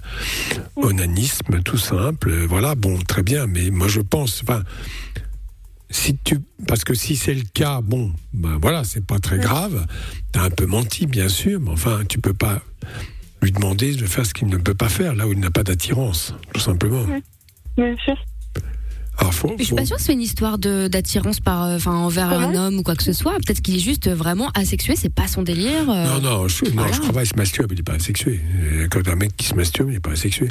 onanisme, 0.77 1.63
tout 1.65 1.79
simple. 1.79 2.31
euh, 2.31 2.47
Voilà, 2.49 2.75
bon, 2.75 2.97
très 2.99 3.23
bien, 3.23 3.47
mais 3.47 3.71
moi 3.71 3.89
je 3.89 4.01
pense, 4.01 4.43
enfin, 4.43 4.63
si 5.91 6.17
tu, 6.23 6.39
parce 6.67 6.85
que 6.85 6.95
si 6.95 7.17
c'est 7.17 7.35
le 7.35 7.43
cas, 7.55 7.81
bon, 7.83 8.13
ben 8.35 8.59
voilà, 8.61 8.85
c'est 8.85 9.05
pas 9.05 9.19
très 9.19 9.39
grave. 9.39 9.87
T'as 10.33 10.43
un 10.43 10.51
peu 10.51 10.67
menti, 10.67 11.07
bien 11.07 11.29
sûr, 11.29 11.61
mais 11.61 11.71
enfin, 11.71 12.03
tu 12.09 12.21
peux 12.21 12.35
pas 12.35 12.61
lui 13.43 13.53
demander 13.53 13.95
de 13.95 14.07
faire 14.07 14.27
ce 14.27 14.35
qu'il 14.35 14.49
ne 14.49 14.57
peut 14.57 14.75
pas 14.75 14.89
faire 14.89 15.15
là 15.15 15.27
où 15.27 15.33
il 15.33 15.41
n'a 15.41 15.51
pas 15.51 15.63
d'attirance, 15.65 16.35
tout 16.53 16.61
simplement. 16.61 17.05
Bien 17.77 17.97
sûr. 17.97 18.17
Faut, 19.31 19.49
Mais 19.51 19.57
je 19.59 19.65
suis 19.65 19.75
pas 19.77 19.85
sûre 19.85 19.97
que 19.97 20.03
c'est 20.03 20.13
une 20.15 20.21
histoire 20.23 20.59
de 20.59 20.89
d'attirance 20.89 21.39
par, 21.39 21.65
euh, 21.65 21.77
enfin, 21.77 21.93
envers 21.93 22.29
Comment 22.29 22.49
un 22.49 22.55
homme 22.55 22.79
ou 22.79 22.83
quoi 22.83 22.97
que 22.97 23.03
ce 23.05 23.13
soit. 23.13 23.35
Peut-être 23.37 23.61
qu'il 23.61 23.77
est 23.77 23.81
juste 23.81 24.09
vraiment 24.09 24.49
asexué, 24.55 24.95
c'est 24.97 25.13
pas 25.13 25.29
son 25.29 25.43
délire. 25.43 25.89
euh. 25.91 26.07
Non, 26.07 26.21
non, 26.21 26.49
je, 26.49 26.65
non, 26.65 26.71
voilà. 26.75 26.93
je 26.93 26.99
crois 27.01 27.13
pas 27.13 27.21
qu'il 27.21 27.29
se 27.31 27.37
masturbe, 27.37 27.71
il 27.73 27.77
n'est 27.77 27.83
pas 27.83 27.93
asexué. 27.93 28.41
Euh, 28.73 28.89
Quand 28.91 29.07
un 29.07 29.15
mec 29.17 29.37
qui 29.37 29.47
se 29.47 29.55
masturbe, 29.55 29.91
il 29.91 29.95
n'est 29.95 30.01
pas 30.01 30.13
asexué. 30.13 30.49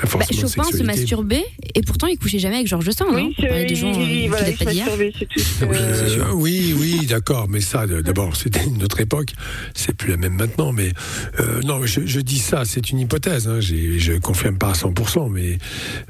Bah, 0.00 0.24
Chopin 0.32 0.64
se 0.64 0.82
masturbait 0.82 1.44
et 1.74 1.82
pourtant 1.82 2.06
il 2.06 2.16
couchait 2.18 2.38
jamais 2.38 2.54
avec 2.56 2.66
Georges 2.68 2.90
Sand. 2.92 3.08
hein, 3.10 3.14
Oui, 3.16 3.34
c'est- 3.38 3.64
des 3.66 3.74
gens 3.74 3.88
euh, 3.92 4.26
voilà, 4.28 4.44
pas 4.44 4.50
c'est 4.56 5.26
tout. 5.26 5.40
Oui, 5.62 5.66
Euh. 5.76 6.18
Euh, 6.20 6.32
oui, 6.34 6.74
oui, 6.78 7.06
d'accord, 7.06 7.48
mais 7.48 7.60
ça, 7.60 7.86
d'abord, 7.86 8.36
c'était 8.36 8.64
une 8.64 8.82
autre 8.82 9.00
époque, 9.00 9.32
c'est 9.74 9.94
plus 9.94 10.10
la 10.10 10.16
même 10.16 10.34
maintenant, 10.34 10.72
mais 10.72 10.92
euh, 11.40 11.60
non, 11.62 11.84
je, 11.84 12.00
je 12.06 12.20
dis 12.20 12.38
ça, 12.38 12.64
c'est 12.64 12.90
une 12.90 13.00
hypothèse, 13.00 13.48
hein, 13.48 13.60
je 13.60 14.18
confirme 14.18 14.56
pas 14.56 14.70
à 14.70 14.74
100%, 14.74 15.28
mais 15.30 15.58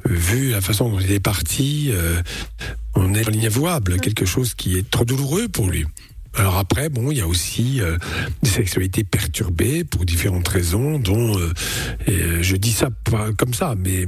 euh, 0.09 0.13
vu 0.13 0.51
la 0.51 0.61
façon 0.61 0.89
dont 0.91 1.01
il 1.01 1.11
est 1.13 1.21
parti, 1.21 1.84
euh, 1.93 2.23
on 2.95 3.15
est 3.15 3.25
en 3.27 3.31
l'inavouable, 3.31 4.01
quelque 4.01 4.25
chose 4.25 4.55
qui 4.55 4.79
est 4.79 4.91
trop 4.91 5.05
douloureux 5.05 5.49
pour 5.49 5.69
lui. 5.69 5.87
Alors 6.37 6.57
après, 6.59 6.89
bon, 6.89 7.11
il 7.11 7.19
y 7.19 7.21
a 7.21 7.27
aussi 7.27 7.81
euh, 7.81 7.97
des 8.43 8.51
sexualités 8.51 9.05
perturbées 9.05 9.85
pour 9.85 10.05
différentes 10.05 10.49
raisons, 10.49 10.99
dont 10.99 11.39
euh, 11.39 11.53
et, 12.07 12.13
euh, 12.13 12.43
je 12.43 12.57
dis 12.57 12.73
ça 12.73 12.89
pas 12.91 13.33
comme 13.33 13.55
ça, 13.55 13.75
mais 13.79 14.07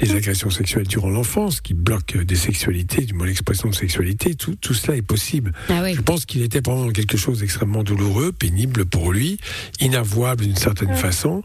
les 0.00 0.14
agressions 0.14 0.50
sexuelles 0.50 0.86
durant 0.86 1.10
l'enfance 1.10 1.60
qui 1.60 1.74
bloquent 1.74 2.22
des 2.22 2.36
sexualités, 2.36 3.02
du 3.02 3.14
moins 3.14 3.26
l'expression 3.26 3.68
de 3.68 3.74
sexualité, 3.74 4.34
tout, 4.34 4.54
tout 4.56 4.74
cela 4.74 4.96
est 4.96 5.02
possible. 5.02 5.52
Ah. 5.68 5.92
Je 5.92 6.00
pense 6.00 6.26
qu'il 6.26 6.42
était 6.42 6.60
pendant 6.60 6.90
quelque 6.90 7.16
chose 7.16 7.40
d'extrêmement 7.40 7.82
douloureux, 7.82 8.32
pénible 8.32 8.84
pour 8.84 9.12
lui, 9.12 9.38
inavouable 9.80 10.44
d'une 10.44 10.56
certaine 10.56 10.94
façon, 10.94 11.42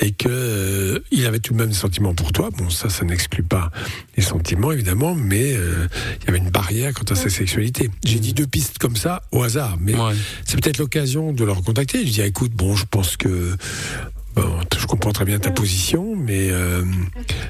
et 0.00 0.12
que 0.12 0.28
euh, 0.28 0.98
il 1.10 1.26
avait 1.26 1.40
tout 1.40 1.52
de 1.52 1.58
même 1.58 1.68
des 1.68 1.74
sentiments 1.74 2.14
pour 2.14 2.32
toi. 2.32 2.50
Bon, 2.56 2.70
ça, 2.70 2.88
ça 2.88 3.04
n'exclut 3.04 3.42
pas 3.42 3.70
les 4.16 4.22
sentiments 4.22 4.72
évidemment, 4.72 5.14
mais 5.14 5.50
il 5.50 6.26
y 6.26 6.28
avait 6.28 6.38
une 6.38 6.50
barrière 6.50 6.92
quant 6.92 7.10
à 7.12 7.14
sa 7.14 7.30
sexualité. 7.30 7.90
J'ai 8.04 8.18
dit 8.18 8.32
deux 8.32 8.46
pistes 8.46 8.78
comme 8.78 8.96
ça 8.96 9.22
au 9.32 9.42
hasard, 9.42 9.59
mais 9.80 9.94
Ouais. 9.94 10.14
c'est 10.44 10.60
peut-être 10.60 10.78
l'occasion 10.78 11.32
de 11.32 11.44
le 11.44 11.52
recontacter. 11.52 12.06
Je 12.06 12.12
dis, 12.12 12.20
écoute, 12.22 12.52
bon, 12.52 12.74
je 12.76 12.84
pense 12.90 13.16
que 13.16 13.56
bon, 14.34 14.60
je 14.78 14.86
comprends 14.86 15.12
très 15.12 15.24
bien 15.24 15.38
ta 15.38 15.50
position, 15.50 16.14
mais 16.16 16.50
euh, 16.50 16.84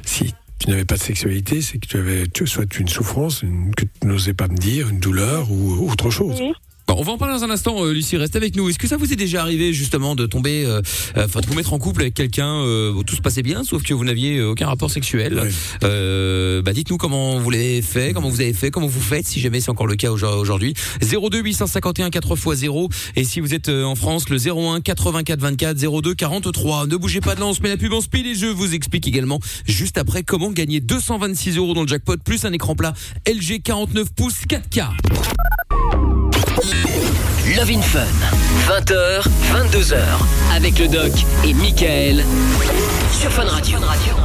si 0.04 0.34
tu 0.58 0.68
n'avais 0.70 0.84
pas 0.84 0.96
de 0.96 1.02
sexualité, 1.02 1.62
c'est 1.62 1.78
que 1.78 1.86
tu 1.86 1.96
avais 1.96 2.26
tu- 2.28 2.46
soit 2.46 2.76
une 2.78 2.88
souffrance, 2.88 3.42
une- 3.42 3.74
que 3.74 3.84
tu 3.84 4.06
n'osais 4.06 4.34
pas 4.34 4.48
me 4.48 4.56
dire, 4.56 4.88
une 4.88 4.98
douleur 5.00 5.50
ou 5.50 5.88
autre 5.90 6.10
chose. 6.10 6.36
Oui. 6.40 6.52
Bon, 6.90 6.96
on 6.98 7.02
va 7.04 7.12
en 7.12 7.18
parler 7.18 7.34
dans 7.38 7.44
un 7.44 7.50
instant, 7.50 7.84
euh, 7.84 7.92
Lucie, 7.92 8.16
reste 8.16 8.34
avec 8.34 8.56
nous. 8.56 8.68
Est-ce 8.68 8.76
que 8.80 8.88
ça 8.88 8.96
vous 8.96 9.12
est 9.12 9.16
déjà 9.16 9.42
arrivé 9.42 9.72
justement 9.72 10.16
de 10.16 10.26
tomber, 10.26 10.64
euh, 10.66 10.82
euh, 11.16 11.26
enfin 11.26 11.38
de 11.38 11.46
vous 11.46 11.54
mettre 11.54 11.72
en 11.72 11.78
couple 11.78 12.00
avec 12.00 12.14
quelqu'un 12.14 12.48
euh, 12.64 12.92
où 12.92 13.04
tout 13.04 13.14
se 13.14 13.20
passait 13.20 13.44
bien, 13.44 13.62
sauf 13.62 13.84
que 13.84 13.94
vous 13.94 14.04
n'aviez 14.04 14.42
aucun 14.42 14.66
rapport 14.66 14.90
sexuel 14.90 15.40
euh, 15.84 16.62
Bah 16.62 16.72
dites-nous 16.72 16.96
comment 16.96 17.38
vous 17.38 17.48
l'avez 17.50 17.80
fait, 17.80 18.12
comment 18.12 18.28
vous 18.28 18.40
avez 18.40 18.52
fait, 18.52 18.72
comment 18.72 18.88
vous 18.88 19.00
faites, 19.00 19.24
si 19.24 19.38
jamais 19.38 19.60
c'est 19.60 19.70
encore 19.70 19.86
le 19.86 19.94
cas 19.94 20.10
aujourd- 20.10 20.36
aujourd'hui. 20.36 20.74
02 21.00 21.38
851 21.40 22.08
4x0 22.08 22.90
et 23.14 23.22
si 23.22 23.38
vous 23.38 23.54
êtes 23.54 23.68
en 23.68 23.94
France, 23.94 24.28
le 24.28 24.38
01 24.38 24.80
84 24.80 25.38
24 25.38 25.76
02 26.02 26.14
43. 26.16 26.88
Ne 26.88 26.96
bougez 26.96 27.20
pas 27.20 27.36
de 27.36 27.40
là, 27.40 27.46
on 27.46 27.54
se 27.54 27.60
met 27.62 27.68
la 27.68 27.76
pub 27.76 27.92
en 27.92 28.00
speed 28.00 28.26
et 28.26 28.34
je 28.34 28.46
vous 28.46 28.74
explique 28.74 29.06
également 29.06 29.38
juste 29.64 29.96
après 29.96 30.24
comment 30.24 30.50
gagner 30.50 30.80
226 30.80 31.56
euros 31.56 31.72
dans 31.72 31.82
le 31.82 31.88
jackpot 31.88 32.16
plus 32.16 32.44
un 32.44 32.52
écran 32.52 32.74
plat 32.74 32.94
LG 33.28 33.62
49 33.62 34.08
pouces 34.12 34.42
4K. 34.48 34.88
Love 37.56 37.70
in 37.70 37.80
Fun. 37.80 38.06
20h, 38.68 39.24
22h. 39.50 39.96
Avec 40.54 40.78
le 40.78 40.88
doc 40.88 41.12
et 41.44 41.54
Michael. 41.54 42.22
Sur 43.12 43.30
Fun 43.30 43.44
Radio. 43.44 43.76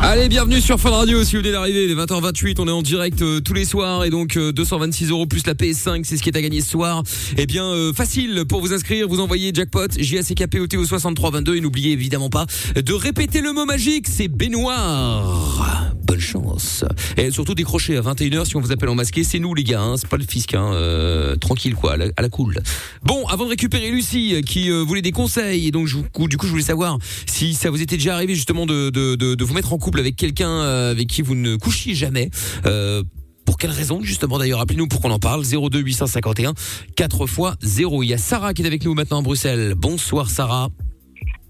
Allez, 0.01 0.29
bienvenue 0.29 0.61
sur 0.61 0.79
Fun 0.79 0.89
Radio. 0.91 1.23
Si 1.23 1.35
vous 1.35 1.41
venez 1.41 1.51
d'arriver, 1.51 1.87
les 1.87 1.95
20h28, 1.95 2.55
on 2.59 2.67
est 2.67 2.71
en 2.71 2.81
direct 2.81 3.21
euh, 3.21 3.41
tous 3.41 3.53
les 3.53 3.65
soirs 3.65 4.05
et 4.05 4.09
donc 4.09 4.37
euh, 4.37 4.51
226 4.53 5.09
euros 5.09 5.25
plus 5.25 5.45
la 5.47 5.53
PS5, 5.53 6.03
c'est 6.05 6.15
ce 6.17 6.23
qui 6.23 6.29
est 6.29 6.37
à 6.37 6.41
gagner 6.41 6.61
ce 6.61 6.69
soir. 6.71 7.03
Eh 7.37 7.45
bien, 7.45 7.65
euh, 7.65 7.91
facile 7.91 8.45
pour 8.47 8.61
vous 8.61 8.73
inscrire, 8.73 9.07
vous 9.09 9.19
envoyez 9.19 9.51
jackpot 9.53 9.87
JACKPOT 9.97 10.77
au 10.77 10.85
6322 10.85 11.55
et 11.57 11.61
n'oubliez 11.61 11.91
évidemment 11.91 12.29
pas 12.29 12.45
de 12.75 12.93
répéter 12.93 13.41
le 13.41 13.51
mot 13.53 13.65
magique, 13.65 14.07
c'est 14.07 14.27
baignoire. 14.29 15.91
Bonne 16.03 16.19
chance. 16.19 16.85
Et 17.17 17.31
surtout 17.31 17.55
décrochez 17.55 17.97
à 17.97 18.01
21h 18.01 18.45
si 18.45 18.55
on 18.55 18.61
vous 18.61 18.71
appelle 18.71 18.89
en 18.89 18.95
masqué, 18.95 19.23
c'est 19.23 19.39
nous 19.39 19.53
les 19.55 19.63
gars, 19.63 19.81
hein, 19.81 19.95
c'est 19.97 20.07
pas 20.07 20.17
le 20.17 20.25
fisc, 20.29 20.53
hein, 20.53 20.71
euh, 20.73 21.35
tranquille 21.35 21.75
quoi, 21.75 21.93
à 21.93 21.97
la, 21.97 22.05
à 22.15 22.29
cool. 22.29 22.59
Bon, 23.03 23.25
avant 23.27 23.45
de 23.45 23.49
récupérer 23.49 23.89
Lucie 23.89 24.35
euh, 24.35 24.41
qui 24.41 24.69
euh, 24.71 24.81
voulait 24.83 25.01
des 25.01 25.11
conseils 25.11 25.67
et 25.67 25.71
donc 25.71 25.87
je, 25.87 25.97
vous- 25.97 26.27
du 26.27 26.37
coup 26.37 26.45
je 26.45 26.51
voulais 26.51 26.63
savoir 26.63 26.97
si 27.25 27.53
ça 27.55 27.69
vous 27.71 27.81
était 27.81 27.97
déjà 27.97 28.13
arrivé 28.15 28.35
justement 28.35 28.65
de, 28.67 28.74
de, 28.91 29.15
de, 29.15 29.35
de 29.35 29.43
vous 29.43 29.53
mettre 29.53 29.73
en 29.73 29.77
couple 29.77 29.99
avec 29.99 30.15
quelqu'un 30.15 30.49
euh, 30.49 30.91
avec 30.91 31.07
qui 31.07 31.21
vous 31.21 31.35
ne 31.35 31.55
couchiez 31.55 31.95
jamais. 31.95 32.29
Euh, 32.65 33.03
pour 33.45 33.57
quelle 33.57 33.71
raison 33.71 34.01
justement 34.01 34.39
d'ailleurs? 34.39 34.59
Appelez-nous 34.59 34.87
pour 34.87 35.01
qu'on 35.01 35.11
en 35.11 35.19
parle. 35.19 35.43
02 35.43 35.79
851 35.79 36.53
4 36.95 37.23
x 37.23 37.39
0 37.61 38.03
il 38.03 38.07
y 38.07 38.13
a 38.13 38.17
Sarah 38.17 38.53
qui 38.53 38.63
est 38.63 38.65
avec 38.65 38.83
nous 38.85 38.93
maintenant 38.93 39.19
à 39.19 39.21
Bruxelles. 39.21 39.75
Bonsoir 39.75 40.29
Sarah. 40.29 40.69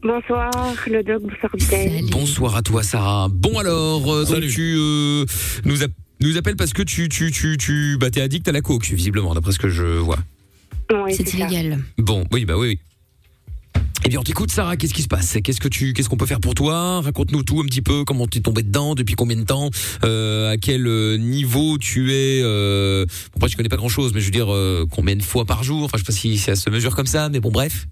Bonsoir, 0.04 0.52
le 0.86 1.02
doc, 1.02 1.24
bonsoir, 1.24 1.52
bonsoir 2.12 2.56
à 2.56 2.62
toi 2.62 2.84
Sarah. 2.84 3.28
Bon 3.32 3.58
alors 3.58 4.14
euh, 4.14 4.26
donc 4.26 4.48
tu 4.48 4.76
euh, 4.78 5.26
nous, 5.64 5.78
nous 6.22 6.38
appelles 6.38 6.58
parce 6.58 6.74
que 6.74 6.84
tu 6.84 7.10
tu 7.10 7.32
tu 7.32 7.58
tu 7.58 7.98
bah 8.00 8.12
t'es 8.12 8.22
addict 8.22 8.48
à 8.48 8.52
la 8.52 8.62
coke 8.62 8.86
visiblement 8.86 9.34
d'après 9.34 9.52
ce 9.52 9.58
que 9.60 9.70
je 9.70 9.84
vois. 9.84 10.20
C'est 11.10 11.34
illégal. 11.34 11.80
Bon, 11.98 12.26
oui, 12.32 12.46
bah 12.46 12.56
oui, 12.58 12.68
oui. 12.68 12.80
Eh 14.06 14.10
bien, 14.10 14.20
on 14.20 14.24
t'écoute, 14.24 14.52
Sarah. 14.52 14.78
Qu'est-ce 14.78 14.94
qui 14.94 15.02
se 15.02 15.08
passe? 15.08 15.36
Qu'est-ce 15.44 15.60
que 15.60 15.68
tu, 15.68 15.94
qu'est-ce 15.94 16.10
qu'on 16.10 16.16
peut 16.16 16.28
faire 16.28 16.40
pour 16.40 16.54
toi? 16.54 17.02
Raconte-nous 17.02 17.42
tout 17.42 17.60
un 17.60 17.66
petit 17.66 17.82
peu. 17.82 18.04
Comment 18.06 18.28
t'es 18.28 18.40
tombé 18.40 18.62
dedans? 18.62 18.94
Depuis 18.94 19.16
combien 19.16 19.36
de 19.36 19.44
temps? 19.44 19.72
Euh, 20.04 20.52
À 20.52 20.58
quel 20.58 20.86
euh, 20.86 21.18
niveau 21.18 21.80
tu 21.80 22.14
es 22.14 22.40
euh... 22.44 23.06
bon, 23.08 23.38
Après, 23.38 23.50
je 23.50 23.58
connais 23.58 23.68
pas 23.70 23.78
grand-chose, 23.78 24.14
mais 24.14 24.20
je 24.20 24.26
veux 24.26 24.32
dire, 24.32 24.54
euh, 24.54 24.86
combien 24.92 25.16
de 25.16 25.24
fois 25.24 25.46
par 25.46 25.64
jour? 25.64 25.86
Enfin, 25.86 25.98
je 25.98 26.04
sais 26.04 26.06
pas 26.06 26.12
si 26.12 26.38
ça 26.38 26.56
se 26.56 26.70
mesure 26.70 26.96
comme 26.96 27.08
ça, 27.08 27.30
mais 27.30 27.40
bon, 27.40 27.50
bref. 27.50 27.88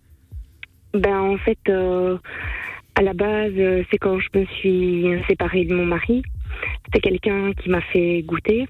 Ben, 0.93 1.19
en 1.19 1.37
fait, 1.39 1.57
euh, 1.69 2.19
à 2.93 3.01
la 3.01 3.13
base, 3.13 3.53
c'est 3.89 3.97
quand 3.97 4.19
je 4.19 4.39
me 4.39 4.45
suis 4.59 5.05
séparée 5.27 5.65
de 5.65 5.73
mon 5.73 5.87
mari. 5.87 6.21
C'était 6.85 7.09
quelqu'un 7.09 7.53
qui 7.53 7.69
m'a 7.69 7.81
fait 7.81 8.21
goûter. 8.21 8.67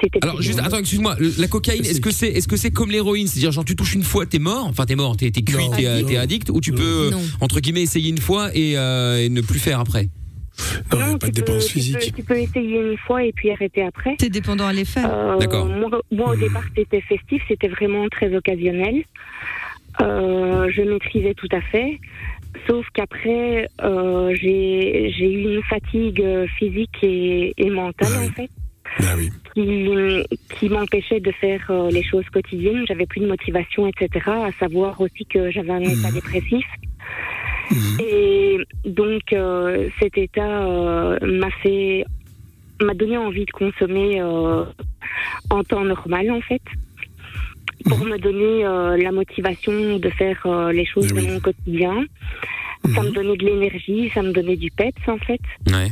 C'était 0.00 0.18
Alors, 0.22 0.40
juste, 0.42 0.58
attends, 0.60 0.78
excuse-moi. 0.78 1.16
La 1.38 1.48
cocaïne, 1.48 1.84
est-ce 1.84 2.00
que 2.00 2.10
c'est, 2.10 2.28
est-ce 2.28 2.48
que 2.48 2.56
c'est 2.56 2.70
comme 2.70 2.90
l'héroïne? 2.90 3.26
C'est-à-dire, 3.26 3.52
genre, 3.52 3.64
tu 3.64 3.76
touches 3.76 3.94
une 3.94 4.02
fois, 4.02 4.26
t'es 4.26 4.38
mort? 4.38 4.66
Enfin, 4.68 4.86
t'es 4.86 4.94
mort, 4.96 5.16
t'es, 5.16 5.30
t'es 5.30 5.42
cuit, 5.42 5.56
t'es, 5.76 5.86
euh, 5.86 6.20
addict, 6.20 6.50
ou 6.50 6.60
tu 6.60 6.72
peux, 6.72 7.06
euh, 7.06 7.10
Non. 7.10 7.20
entre 7.40 7.60
guillemets, 7.60 7.82
essayer 7.82 8.10
une 8.10 8.18
fois 8.20 8.50
et, 8.54 8.76
euh, 8.76 9.18
et 9.24 9.28
ne 9.28 9.40
plus 9.40 9.58
faire 9.58 9.80
après? 9.80 10.04
Non, 10.04 10.08
il 10.92 10.96
n'y 10.98 11.02
a 11.02 11.06
Non, 11.12 11.18
pas 11.18 11.28
de 11.28 11.42
tu 11.60 11.68
physique. 11.72 11.98
peux- 11.98 12.16
Tu 12.16 12.22
peux 12.22 12.36
essayer 12.38 12.78
une 12.80 12.98
fois 12.98 13.24
et 13.24 13.32
puis 13.32 13.50
arrêter 13.50 13.82
après. 13.82 14.16
T'es 14.16 14.28
dépendant 14.28 14.66
à 14.66 14.72
l'effet. 14.72 15.00
Euh, 15.04 15.38
D'accord. 15.38 15.66
Moi, 15.66 15.88
moi, 16.10 16.32
au 16.32 16.36
départ, 16.36 16.64
c'était 16.76 17.00
festif, 17.00 17.42
c'était 17.48 17.68
vraiment 17.68 18.06
très 18.10 18.34
occasionnel. 18.36 19.02
Euh, 20.00 20.70
je 20.74 20.82
maîtrisais 20.82 21.34
tout 21.34 21.48
à 21.52 21.60
fait. 21.60 21.98
Sauf 22.66 22.86
qu'après, 22.94 23.66
euh, 23.82 24.34
j'ai 24.40 25.12
j'ai 25.16 25.24
eu 25.32 25.54
une 25.56 25.62
fatigue 25.64 26.22
physique 26.58 26.90
et, 27.02 27.54
et 27.56 27.70
mentale, 27.70 28.08
Ouais. 28.12 28.28
en 28.28 28.32
fait, 28.32 28.50
Ah 29.00 29.14
oui. 29.16 29.30
qui, 29.54 29.88
qui 30.58 30.68
m'empêchait 30.68 31.20
de 31.20 31.30
faire 31.32 31.64
euh, 31.70 31.90
les 31.90 32.02
choses 32.02 32.24
quotidiennes. 32.32 32.84
J'avais 32.86 33.06
plus 33.06 33.20
de 33.20 33.26
motivation, 33.26 33.86
etc. 33.86 34.08
À 34.28 34.50
savoir 34.58 35.00
aussi 35.00 35.24
que 35.26 35.50
j'avais 35.50 35.70
un 35.72 35.80
état 35.80 36.10
dépressif. 36.10 36.64
Mhm. 37.70 37.98
Et 38.00 38.58
donc, 38.84 39.32
euh, 39.32 39.88
cet 40.00 40.18
état 40.18 40.66
euh, 40.66 41.18
m'a 41.22 41.50
fait, 41.62 42.04
m'a 42.82 42.94
donné 42.94 43.16
envie 43.16 43.46
de 43.46 43.50
consommer 43.52 44.20
euh, 44.20 44.64
en 45.50 45.62
temps 45.64 45.84
normal, 45.84 46.30
en 46.30 46.40
fait, 46.42 46.62
pour 47.88 47.98
me 48.04 48.18
donner 48.18 48.64
euh, 48.64 48.96
la 48.96 49.10
motivation 49.12 49.98
de 49.98 50.10
faire 50.10 50.40
euh, 50.46 50.70
les 50.72 50.84
choses 50.84 51.08
Eh 51.10 51.14
de 51.14 51.20
oui. 51.20 51.28
mon 51.28 51.40
quotidien. 51.40 52.04
Ça 52.94 53.00
me 53.02 53.08
Mhm. 53.08 53.14
donnait 53.14 53.36
de 53.36 53.46
l'énergie, 53.46 54.10
ça 54.12 54.22
me 54.22 54.32
donnait 54.32 54.56
du 54.56 54.70
peps, 54.72 55.08
en 55.08 55.16
fait. 55.18 55.40
Ouais. 55.68 55.88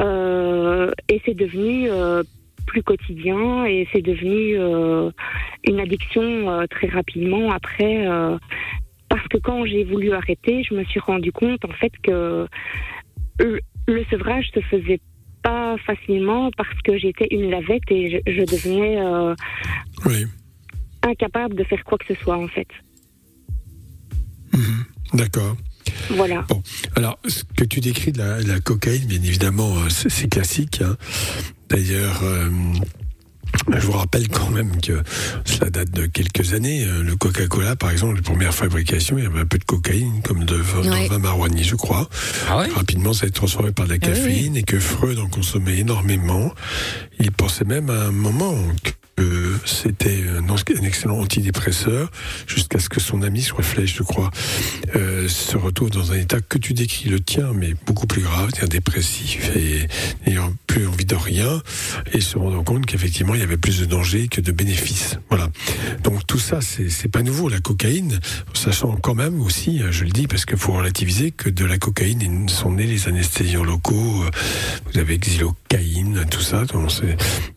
Euh, 0.00 0.90
et 1.08 1.20
c'est 1.24 1.34
devenu 1.34 1.90
euh, 1.90 2.22
plus 2.66 2.82
quotidien 2.82 3.64
et 3.66 3.86
c'est 3.92 4.02
devenu 4.02 4.58
euh, 4.58 5.10
une 5.64 5.80
addiction 5.80 6.66
très 6.70 6.88
rapidement 6.88 7.50
après. 7.50 8.06
parce 9.08 9.26
que 9.28 9.38
quand 9.38 9.64
j'ai 9.66 9.84
voulu 9.84 10.12
arrêter, 10.12 10.62
je 10.62 10.74
me 10.74 10.84
suis 10.84 11.00
rendu 11.00 11.32
compte 11.32 11.64
en 11.64 11.72
fait 11.72 11.92
que 12.02 12.46
le, 13.40 13.60
le 13.88 14.04
sevrage 14.10 14.50
se 14.54 14.60
faisait 14.60 15.00
pas 15.42 15.76
facilement 15.86 16.50
parce 16.56 16.80
que 16.84 16.96
j'étais 16.98 17.26
une 17.30 17.50
lavette 17.50 17.90
et 17.90 18.10
je, 18.26 18.32
je 18.32 18.42
devenais 18.42 19.00
euh, 19.00 19.34
Oui. 20.06 20.26
incapable 21.02 21.54
de 21.56 21.64
faire 21.64 21.82
quoi 21.84 21.98
que 21.98 22.06
ce 22.14 22.14
soit 22.22 22.36
en 22.36 22.48
fait. 22.48 22.68
Mhm. 24.52 24.84
D'accord. 25.14 25.56
Voilà. 26.10 26.44
Bon, 26.48 26.62
alors 26.96 27.18
ce 27.28 27.42
que 27.56 27.64
tu 27.64 27.80
décris 27.80 28.12
de 28.12 28.18
la, 28.18 28.40
la 28.40 28.60
cocaïne, 28.60 29.04
bien 29.06 29.22
évidemment, 29.22 29.76
euh, 29.78 29.88
c'est 29.88 30.28
classique. 30.28 30.80
hein. 30.84 30.96
D'ailleurs, 31.68 32.20
euh, 32.22 32.48
je 33.72 33.80
vous 33.86 33.92
rappelle 33.92 34.28
quand 34.28 34.50
même 34.50 34.80
que 34.80 35.02
cela 35.44 35.70
date 35.70 35.90
de 35.90 36.06
quelques 36.06 36.52
années. 36.54 36.84
Euh, 36.84 37.02
Le 37.02 37.16
Coca-Cola, 37.16 37.74
par 37.76 37.90
exemple, 37.90 38.16
les 38.16 38.22
premières 38.22 38.54
fabrications, 38.54 39.18
il 39.18 39.24
y 39.24 39.26
avait 39.26 39.40
un 39.40 39.46
peu 39.46 39.58
de 39.58 39.64
cocaïne, 39.64 40.20
comme 40.22 40.44
de 40.44 40.54
vin, 40.56 40.82
dans 40.82 40.90
Ouais. 40.92 41.02
le 41.04 41.08
vin 41.08 41.18
marroigny, 41.18 41.64
je 41.64 41.74
crois. 41.76 42.08
Ah 42.48 42.58
ouais? 42.58 42.68
Rapidement, 42.68 43.12
ça 43.12 43.24
a 43.24 43.28
été 43.28 43.36
transformé 43.36 43.72
par 43.72 43.86
de 43.86 43.90
la 43.92 43.98
Ah 44.02 44.06
oui, 44.06 44.12
caféine 44.14 44.56
et 44.56 44.62
que 44.62 44.78
Freud 44.78 45.18
en 45.18 45.28
consommait 45.28 45.78
énormément. 45.78 46.52
Il 47.18 47.32
pensait 47.32 47.64
même 47.64 47.90
à 47.90 48.04
un 48.06 48.12
moment 48.12 48.54
que 49.20 49.54
c'était 49.66 50.24
un, 50.38 50.84
excellent 50.84 51.18
antidépresseur, 51.18 52.10
jusqu'à 52.46 52.78
ce 52.78 52.88
que 52.88 53.00
son 53.00 53.20
ami, 53.22 53.42
sur 53.42 53.62
Flèche, 53.62 53.94
je 53.96 54.02
crois, 54.02 54.30
euh, 54.96 55.28
se 55.28 55.58
retrouve 55.58 55.90
dans 55.90 56.12
un 56.12 56.16
état 56.16 56.40
que 56.40 56.56
tu 56.56 56.72
décris, 56.72 57.10
le 57.10 57.20
tien, 57.20 57.52
mais 57.54 57.74
beaucoup 57.86 58.06
plus 58.06 58.22
grave, 58.22 58.48
c'est-à-dire 58.50 58.70
dépressif 58.70 59.54
et 59.56 59.86
n'ayant 60.26 60.54
plus 60.66 60.86
envie 60.86 61.04
de 61.04 61.14
rien, 61.14 61.62
et 62.12 62.20
se 62.20 62.38
rendant 62.38 62.64
compte 62.64 62.86
qu'effectivement, 62.86 63.34
il 63.34 63.40
y 63.40 63.44
avait 63.44 63.58
plus 63.58 63.80
de 63.80 63.84
danger 63.84 64.28
que 64.28 64.40
de 64.40 64.52
bénéfices. 64.52 65.18
Voilà. 65.28 65.50
Donc 66.02 66.26
tout 66.26 66.38
ça, 66.38 66.60
c'est 66.62 67.08
pas 67.08 67.22
nouveau. 67.22 67.48
La 67.50 67.60
cocaïne, 67.60 68.20
sachant 68.54 68.96
quand 68.96 69.14
même 69.14 69.40
aussi, 69.42 69.82
euh, 69.82 69.92
je 69.92 70.04
le 70.04 70.10
dis 70.10 70.28
parce 70.28 70.46
qu'il 70.46 70.56
faut 70.56 70.72
relativiser, 70.72 71.30
que 71.30 71.50
de 71.50 71.64
la 71.66 71.76
cocaïne 71.76 72.48
sont 72.48 72.72
nés 72.72 72.86
les 72.86 73.06
anesthésiants 73.08 73.64
locaux. 73.64 74.24
euh, 74.24 74.30
Vous 74.92 74.98
avez 74.98 75.18
xylocaïne, 75.18 76.24
tout 76.30 76.40
ça, 76.40 76.64
donc 76.64 76.90
c'est 76.90 77.16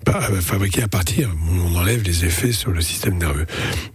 euh, 0.09 0.41
fabriqué 0.41 0.83
à 0.83 0.87
partir. 0.87 1.29
On 1.55 1.75
enlève 1.75 2.03
les 2.03 2.25
effets 2.25 2.51
sur 2.51 2.71
le 2.71 2.81
système 2.81 3.17
nerveux. 3.17 3.45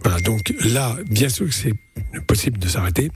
Voilà. 0.03 0.19
Donc 0.21 0.53
là, 0.65 0.95
bien 1.09 1.29
sûr 1.29 1.45
que 1.47 1.53
c'est 1.53 1.73
possible 2.27 2.57
de 2.59 2.67
s'arrêter, 2.67 3.11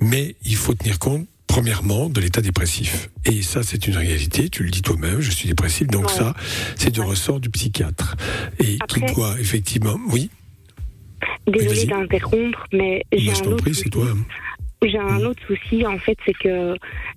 mais 0.00 0.36
il 0.44 0.56
faut 0.56 0.74
tenir 0.74 0.98
compte. 0.98 1.26
Premièrement, 1.46 2.08
de 2.08 2.20
l'état 2.20 2.40
dépressif. 2.40 3.10
Et 3.24 3.42
ça, 3.42 3.64
c'est 3.64 3.88
une 3.88 3.96
réalité. 3.96 4.48
Tu 4.50 4.62
le 4.62 4.70
dis 4.70 4.82
toi-même, 4.82 5.20
je 5.20 5.32
suis 5.32 5.48
dépressif. 5.48 5.88
Donc 5.88 6.06
Ouais. 6.06 6.14
ça, 6.14 6.32
c'est 6.76 6.90
du 6.92 7.00
ressort 7.00 7.40
du 7.40 7.50
psychiatre. 7.50 8.16
Et 8.60 8.64
qui 8.76 8.78
Après- 8.80 9.12
doit 9.12 9.34
effectivement, 9.40 9.96
oui, 10.12 10.30
Désolée 11.48 11.86
d'interrompre, 11.86 12.66
mais 12.72 13.02
j'ai 13.12 13.30
un 13.32 13.46
autre 13.46 13.56
prie, 13.56 13.72
toi. 13.90 14.06
hein. 14.10 14.18
J'ai 14.82 14.98
un 14.98 15.20
autre 15.20 15.42
souci 15.46 15.84
en 15.84 15.98
fait, 15.98 16.16
c'est 16.24 16.32
que 16.32 16.76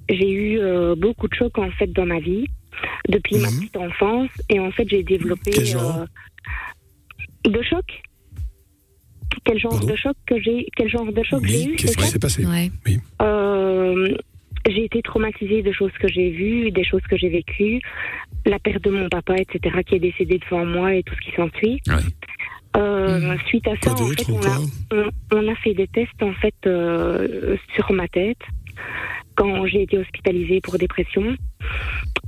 j'ai 0.09 0.29
eu 0.31 0.59
euh, 0.59 0.95
beaucoup 0.95 1.27
de 1.29 1.33
chocs 1.35 1.57
en 1.59 1.69
fait 1.71 1.87
dans 1.93 2.05
ma 2.05 2.19
vie 2.19 2.45
depuis 3.07 3.37
ma 3.37 3.49
Mhm. 3.49 3.59
petite 3.59 3.77
enfance 3.77 4.29
et 4.49 4.59
en 4.59 4.71
fait 4.71 4.85
j'ai 4.89 5.03
développé 5.03 5.51
Quel 5.51 5.65
genre? 5.65 5.99
euh, 5.99 6.05
de 7.45 7.61
choc. 7.61 7.85
Quel 9.45 9.59
genre 9.59 9.71
Pardon 9.71 9.87
de 9.87 9.95
choc 9.95 10.15
que 10.25 10.39
j'ai 10.41 10.67
Quel 10.75 10.89
genre 10.89 11.11
de 11.11 11.23
choc 11.23 11.43
j'ai 11.45 11.57
Oui, 11.65 11.71
eu 11.73 11.75
qu'est-ce 11.75 11.93
c'est 11.93 11.99
qui 11.99 12.07
s'est 12.07 12.19
passé 12.19 12.45
Ouais. 12.45 12.69
Euh, 13.21 14.15
J'ai 14.69 14.85
été 14.85 15.01
traumatisée 15.01 15.61
de 15.61 15.71
choses 15.71 15.91
que 15.99 16.07
j'ai 16.07 16.29
vues, 16.29 16.71
des 16.71 16.83
choses 16.85 17.01
que 17.09 17.17
j'ai 17.17 17.29
vécues, 17.29 17.81
la 18.45 18.59
perte 18.59 18.83
de 18.83 18.91
mon 18.91 19.09
papa, 19.09 19.35
etc., 19.37 19.79
qui 19.85 19.95
est 19.95 19.99
décédé 19.99 20.39
devant 20.39 20.65
moi 20.65 20.93
et 20.95 21.03
tout 21.03 21.13
ce 21.15 21.29
qui 21.29 21.35
s'ensuit. 21.35 21.81
Ouais. 21.87 22.03
Euh, 22.77 23.35
Suite 23.47 23.67
à 23.67 23.75
ça, 23.83 23.91
en 23.91 24.07
fait, 24.07 24.29
on 24.29 24.35
a, 24.41 24.47
encore 24.49 24.65
on, 24.91 25.09
on 25.33 25.51
a 25.51 25.55
fait 25.55 25.73
des 25.73 25.87
tests 25.87 26.23
en 26.23 26.33
fait 26.33 26.55
euh, 26.65 27.55
sur 27.75 27.91
ma 27.91 28.07
tête 28.07 28.41
quand 29.35 29.65
j'ai 29.67 29.83
été 29.83 29.97
hospitalisée 29.97 30.61
pour 30.61 30.77
dépression. 30.77 31.35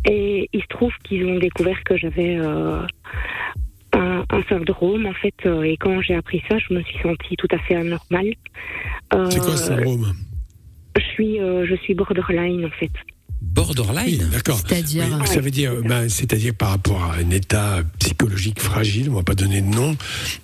Et 0.09 0.49
il 0.53 0.61
se 0.61 0.67
trouve 0.67 0.91
qu'ils 1.03 1.25
ont 1.25 1.39
découvert 1.39 1.81
que 1.83 1.97
j'avais 1.97 2.37
euh, 4.31 4.37
un, 4.37 4.43
syndrome 4.43 5.05
en 5.05 5.13
fait. 5.13 5.33
euh, 5.45 5.63
et 5.63 5.77
quand 5.77 6.01
j'ai 6.01 6.15
appris 6.15 6.41
ça, 6.49 6.57
je 6.57 6.73
me 6.73 6.81
suis 6.83 6.97
sentie 6.99 7.35
tout 7.37 7.47
à 7.51 7.57
fait 7.59 7.75
anormale. 7.75 8.33
Euh, 9.13 9.29
C'est 9.29 9.39
quoi 9.39 9.55
ce 9.57 9.65
syndrome? 9.65 10.13
Je 10.97 11.03
suis, 11.03 11.39
euh, 11.39 11.65
je 11.65 11.75
suis 11.75 11.93
borderline 11.93 12.65
en 12.65 12.69
fait. 12.71 12.91
Borderline 13.41 14.29
D'accord. 14.31 14.59
C'est-à-dire 14.67 15.05
Oui, 15.19 15.27
ça 15.27 15.39
veut 15.39 15.51
dire, 15.51 15.73
ben, 15.83 16.09
c'est-à-dire 16.09 16.53
par 16.53 16.69
rapport 16.69 17.03
à 17.03 17.15
un 17.15 17.29
état 17.29 17.81
psychologique 17.99 18.61
fragile, 18.61 19.09
on 19.09 19.15
va 19.15 19.23
pas 19.23 19.35
donner 19.35 19.61
de 19.61 19.67
nom, 19.67 19.95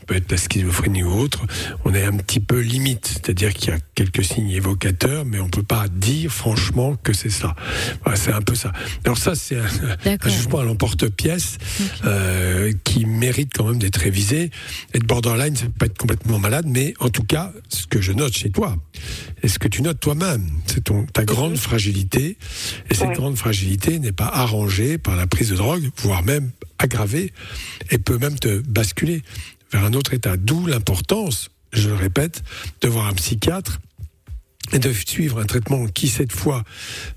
peut 0.07 0.15
être 0.15 0.31
la 0.31 0.37
schizophrénie 0.37 1.03
ou 1.03 1.11
autre, 1.11 1.45
on 1.85 1.93
est 1.93 2.03
un 2.03 2.15
petit 2.17 2.39
peu 2.39 2.59
limite, 2.59 3.07
c'est-à-dire 3.07 3.53
qu'il 3.53 3.69
y 3.69 3.73
a 3.73 3.79
quelques 3.95 4.23
signes 4.23 4.51
évocateurs, 4.51 5.25
mais 5.25 5.39
on 5.39 5.49
peut 5.49 5.63
pas 5.63 5.87
dire 5.87 6.31
franchement 6.31 6.95
que 7.01 7.13
c'est 7.13 7.29
ça. 7.29 7.55
Voilà, 8.03 8.17
c'est 8.17 8.31
un 8.31 8.41
peu 8.41 8.55
ça. 8.55 8.71
Alors 9.05 9.17
ça, 9.17 9.35
c'est 9.35 9.57
un, 9.57 10.29
jugement 10.29 10.59
à 10.59 10.63
l'emporte-pièce 10.63 11.57
euh, 12.05 12.71
qui 12.83 13.05
mérite 13.05 13.51
quand 13.55 13.65
même 13.65 13.79
d'être 13.79 13.97
révisé. 13.97 14.51
Être 14.93 15.05
borderline, 15.05 15.55
c'est 15.55 15.73
pas 15.73 15.85
être 15.85 15.97
complètement 15.97 16.39
malade, 16.39 16.65
mais 16.67 16.93
en 16.99 17.09
tout 17.09 17.23
cas, 17.23 17.51
ce 17.69 17.87
que 17.87 18.01
je 18.01 18.11
note 18.11 18.33
chez 18.33 18.49
toi, 18.49 18.75
et 19.43 19.47
ce 19.47 19.59
que 19.59 19.67
tu 19.67 19.81
notes 19.81 19.99
toi-même, 19.99 20.47
c'est 20.65 20.83
ton 20.83 21.05
ta 21.05 21.23
grande 21.25 21.57
fragilité, 21.57 22.37
et 22.91 22.93
cette 22.93 23.13
grande 23.13 23.37
fragilité 23.37 23.99
n'est 23.99 24.11
pas 24.11 24.27
arrangée 24.27 24.97
par 24.97 25.15
la 25.15 25.25
prise 25.25 25.49
de 25.49 25.55
drogue, 25.55 25.89
voire 25.97 26.23
même 26.23 26.51
aggravée, 26.77 27.31
et 27.89 27.97
peut 27.97 28.17
même 28.17 28.37
te 28.37 28.59
basculer 28.59 29.23
vers 29.71 29.85
un 29.85 29.93
autre 29.93 30.13
état. 30.13 30.35
D'où 30.35 30.65
l'importance, 30.65 31.51
je 31.71 31.87
le 31.87 31.95
répète, 31.95 32.43
de 32.81 32.89
voir 32.89 33.07
un 33.07 33.13
psychiatre 33.13 33.79
et 34.73 34.79
de 34.79 34.93
suivre 34.93 35.39
un 35.41 35.45
traitement 35.45 35.85
qui, 35.87 36.07
cette 36.07 36.31
fois, 36.31 36.63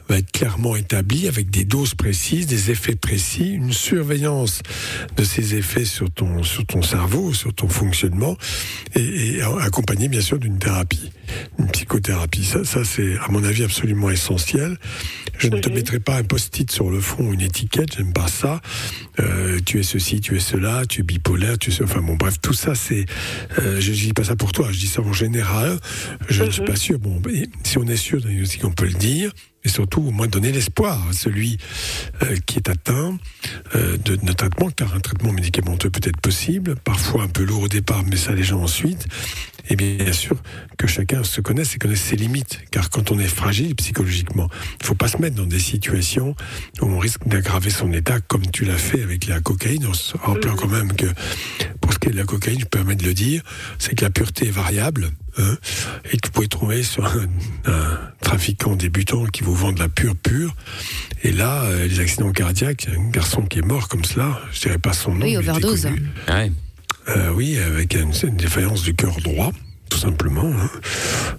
va 0.09 0.19
être 0.19 0.33
clairement 0.33 0.77
établi 0.77 1.29
avec 1.29 1.51
des 1.51 1.65
doses 1.65 1.95
précises, 1.95 2.47
des 2.47 2.71
effets 2.71 2.97
précis, 2.97 3.51
une 3.53 3.73
surveillance 3.73 4.61
de 5.17 5.25
ces 5.25 5.55
effets 5.55 5.85
sur 5.85 6.11
ton, 6.11 6.43
sur 6.43 6.67
ton 6.67 6.83
cerveau, 6.83 7.33
sur 7.33 7.55
ton 7.55 7.69
fonctionnement, 7.69 8.37
et, 8.97 9.37
et 9.37 9.43
accompagné, 9.43 10.09
bien 10.09 10.21
sûr, 10.23 10.39
d'une 10.39 10.59
thérapie, 10.59 11.13
une 11.59 11.69
psychothérapie. 11.71 12.45
Ça, 12.45 12.65
ça 12.65 12.83
c'est, 12.85 13.17
à 13.19 13.29
mon 13.31 13.45
avis, 13.45 13.63
absolument 13.63 14.11
essentiel. 14.11 14.77
Je 15.39 15.49
ne 15.49 15.59
te 15.59 15.69
mettrai 15.69 16.01
pas 16.01 16.17
un 16.17 16.23
post-it 16.25 16.71
sur 16.71 16.91
le 16.91 17.01
front, 17.01 17.33
une 17.33 17.41
étiquette, 17.41 17.97
j'aime 17.97 18.13
pas 18.13 18.29
ça. 18.29 18.63
Euh, 19.21 19.61
tu 19.65 19.79
es 19.79 19.83
ceci, 19.83 20.21
tu 20.21 20.37
es 20.37 20.41
cela, 20.41 20.87
tu 20.87 21.01
es 21.01 21.05
bipolaire, 21.05 21.59
tu 21.59 21.71
es... 21.71 21.83
Enfin 21.83 22.01
bon, 22.01 22.17
bref, 22.17 22.37
tout 22.41 22.53
ça, 22.55 22.75
c'est... 22.75 23.05
Euh, 23.59 23.81
je 23.81 23.93
dis 23.93 24.13
pas 24.13 24.25
ça 24.25 24.35
pour 24.37 24.53
toi, 24.53 24.69
je 24.73 24.79
dis 24.79 24.87
ça 24.87 25.03
en 25.03 25.13
général. 25.13 25.79
Je 26.29 26.43
ne 26.43 26.51
suis 26.51 26.63
Mhm. 26.63 26.67
pas 26.69 26.77
sûr. 26.77 26.99
Bon, 26.99 27.21
si 27.65 27.79
on 27.79 27.87
est 27.87 27.97
sûr 27.97 28.21
diagnostics, 28.21 28.65
on 28.65 28.73
peut 28.73 28.87
le 28.87 28.93
dire. 28.93 29.33
Et 29.67 29.71
surtout, 29.71 30.03
au 30.03 30.11
moins 30.11 30.27
donner 30.27 30.53
l'espoir 30.53 31.09
à 31.09 31.15
celui 31.15 31.57
euh, 32.23 32.37
qui 32.45 32.59
est 32.59 32.69
atteint 32.69 33.19
euh, 33.75 33.97
de, 33.97 34.17
de 34.17 34.33
traitement, 34.33 34.69
car 34.71 34.95
un 34.95 35.01
traitement 35.01 35.33
médicamenteux 35.33 35.89
peut 35.89 36.07
être 36.07 36.21
possible, 36.21 36.75
parfois 36.77 37.23
un 37.23 37.29
peu 37.29 37.45
lourd 37.45 37.63
au 37.63 37.69
départ, 37.69 38.05
mais 38.05 38.17
ça 38.17 38.33
les 38.33 38.43
gens 38.43 38.61
ensuite. 38.61 39.07
Et 39.71 39.77
bien 39.77 40.13
sûr 40.13 40.37
que 40.77 40.87
chacun 40.87 41.25
se 41.25 41.41
connaisse 41.41 41.75
et 41.75 41.79
connaisse 41.79 42.03
ses 42.03 42.17
limites, 42.17 42.61
car 42.71 42.91
quand 42.91 43.11
on 43.11 43.19
est 43.19 43.27
fragile 43.27 43.75
psychologiquement, 43.77 44.51
il 44.81 44.87
faut 44.87 44.95
pas 44.95 45.09
se 45.09 45.17
mettre 45.17 45.37
dans 45.37 45.47
des 45.47 45.59
situations 45.59 46.37
où 46.83 46.87
on 46.87 46.99
risque 46.99 47.27
d'aggraver 47.27 47.71
son 47.71 47.91
état, 47.93 48.21
comme 48.21 48.47
tu 48.51 48.67
l'as 48.67 48.77
fait 48.77 49.03
avec 49.03 49.27
la 49.27 49.41
cocaïne, 49.41 49.87
en 49.87 49.95
se 49.95 50.19
rappelant 50.19 50.57
quand 50.57 50.69
même 50.69 50.93
que 50.93 51.07
pour 51.85 51.93
ce 51.93 51.99
qui 51.99 52.09
est 52.09 52.13
de 52.13 52.17
la 52.17 52.25
cocaïne, 52.25 52.61
je 52.61 52.65
permets 52.65 52.97
de 52.97 53.05
le 53.05 53.13
dire, 53.13 53.43
c'est 53.79 53.95
que 53.95 54.03
la 54.03 54.11
pureté 54.11 54.47
est 54.47 54.51
variable, 54.51 55.11
hein, 55.37 55.57
et 56.11 56.17
que 56.17 56.29
vous 56.29 56.33
pouvez 56.33 56.49
trouver 56.49 56.83
sur 56.83 57.05
un, 57.05 57.27
un 57.67 57.99
trafiquant 58.23 58.75
débutant 58.75 59.27
qui 59.27 59.43
vous 59.43 59.55
vend 59.55 59.71
de 59.73 59.81
la 59.81 59.91
pure 59.91 60.17
pure. 60.17 60.57
Et 61.25 61.31
là, 61.31 61.65
euh, 61.65 61.87
les 61.87 62.01
accidents 62.01 62.33
cardiaques, 62.33 62.89
un 62.89 63.11
garçon 63.11 63.43
qui 63.43 63.59
est 63.59 63.67
mort 63.67 63.89
comme 63.89 64.03
cela, 64.05 64.41
je 64.55 64.61
dirais 64.63 64.79
pas 64.79 64.95
son 64.95 65.15
nom. 65.15 65.27
Oui, 65.27 65.37
overdose. 65.37 65.83
connu. 65.83 66.03
Ouais. 66.29 66.51
Euh, 67.09 67.31
oui, 67.35 67.59
avec 67.59 67.95
une, 67.95 68.13
une 68.23 68.37
défaillance 68.37 68.83
du 68.83 68.95
cœur 68.95 69.21
droit, 69.21 69.53
tout 69.95 70.01
simplement, 70.01 70.51
hein, 70.51 70.71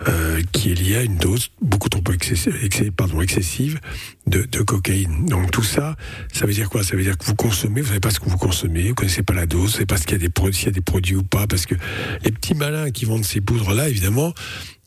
euh, 0.08 0.42
qui 0.54 0.72
est 0.72 0.76
liée 0.76 0.96
à 0.96 1.04
une 1.04 1.18
dose 1.18 1.50
beaucoup 1.62 1.90
trop 1.90 2.02
excessive, 2.14 2.54
pardon, 2.96 3.20
excessive 3.20 3.82
de, 4.28 4.44
de 4.44 4.62
cocaïne. 4.62 5.26
Donc 5.26 5.52
tout 5.52 5.64
ça, 5.64 5.98
ça 6.32 6.46
veut 6.46 6.54
dire 6.54 6.70
quoi? 6.70 6.82
Ça 6.82 6.96
veut 6.96 7.04
dire 7.04 7.18
que 7.18 7.26
vous 7.26 7.36
consommez, 7.36 7.82
vous 7.82 7.90
savez 7.90 8.00
pas 8.00 8.12
ce 8.12 8.22
que 8.22 8.30
vous 8.30 8.38
consommez, 8.38 8.88
vous 8.88 8.96
connaissez 8.96 9.24
pas 9.24 9.34
la 9.34 9.46
dose, 9.46 9.64
vous 9.64 9.72
savez 9.72 9.86
pas 9.86 9.98
ce 9.98 10.04
qu'il 10.04 10.14
y 10.14 10.16
a 10.16 10.20
des 10.20 10.30
produits, 10.30 10.56
s'il 10.56 10.68
y 10.68 10.70
a 10.70 10.72
des 10.72 10.80
produits 10.80 11.18
ou 11.18 11.24
pas, 11.24 11.48
parce 11.48 11.66
que 11.66 11.76
les 12.24 12.32
petits 12.32 12.54
malins 12.54 12.92
qui 12.92 13.04
vendent 13.04 13.26
ces 13.26 13.42
poudres-là, 13.42 13.90
évidemment, 13.90 14.34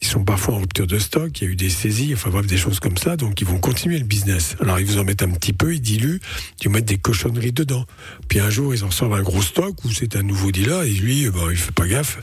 ils 0.00 0.06
sont 0.06 0.24
parfois 0.24 0.54
en 0.54 0.58
rupture 0.58 0.86
de 0.86 0.98
stock, 0.98 1.40
il 1.40 1.44
y 1.44 1.46
a 1.48 1.50
eu 1.50 1.56
des 1.56 1.70
saisies, 1.70 2.14
enfin 2.14 2.30
bref, 2.30 2.46
des 2.46 2.56
choses 2.56 2.78
comme 2.78 2.96
ça, 2.96 3.16
donc 3.16 3.40
ils 3.40 3.46
vont 3.46 3.58
continuer 3.58 3.98
le 3.98 4.04
business. 4.04 4.56
Alors 4.60 4.78
ils 4.78 4.86
vous 4.86 4.98
en 4.98 5.04
mettent 5.04 5.22
un 5.22 5.30
petit 5.30 5.52
peu, 5.52 5.74
ils 5.74 5.80
diluent, 5.80 6.20
ils 6.64 6.70
mettent 6.70 6.84
des 6.84 6.98
cochonneries 6.98 7.52
dedans. 7.52 7.84
Puis 8.28 8.38
un 8.38 8.48
jour, 8.50 8.74
ils 8.74 8.84
en 8.84 8.90
sortent 8.92 9.14
un 9.14 9.22
gros 9.22 9.42
stock 9.42 9.84
où 9.84 9.90
c'est 9.90 10.14
un 10.16 10.22
nouveau 10.22 10.52
dealer, 10.52 10.84
et 10.84 10.90
lui, 10.90 11.28
bon, 11.30 11.50
il 11.50 11.56
fait 11.56 11.72
pas 11.72 11.86
gaffe, 11.88 12.18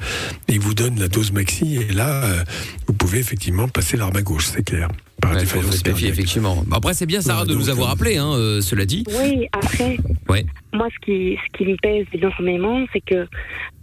et 0.48 0.54
il 0.54 0.60
vous 0.60 0.74
donne 0.74 1.00
la 1.00 1.10
dose 1.10 1.32
maxi, 1.34 1.76
et 1.76 1.92
là, 1.94 2.24
euh, 2.24 2.44
vous 2.88 2.94
pouvez 2.94 3.20
effectivement 3.20 3.68
passer 3.68 3.98
l'arme 3.98 4.16
à 4.16 4.22
gauche, 4.22 4.46
c'est 4.46 4.64
clair. 4.64 4.88
Par 5.22 5.32
Ouais, 5.34 5.40
défaillance 5.40 5.82
cardiaque. 5.82 6.12
effectivement. 6.12 6.64
Bah, 6.68 6.78
Après, 6.78 6.94
c'est 6.94 7.06
bien, 7.06 7.22
Sarah, 7.22 7.44
Ouais, 7.44 7.48
de 7.48 7.56
nous 7.56 7.70
avoir 7.70 7.90
euh, 7.90 7.94
appelé, 7.94 8.18
hein, 8.18 8.32
euh, 8.34 8.62
cela 8.62 8.86
dit. 8.86 9.04
Oui, 9.22 9.48
après, 9.54 9.98
Ouais. 10.30 10.46
moi, 10.74 10.88
ce 10.94 11.06
qui, 11.06 11.38
ce 11.38 11.58
qui 11.58 11.66
me 11.66 11.78
pèse 11.78 12.06
énormément, 12.14 12.86
c'est 12.94 13.00
que 13.02 13.26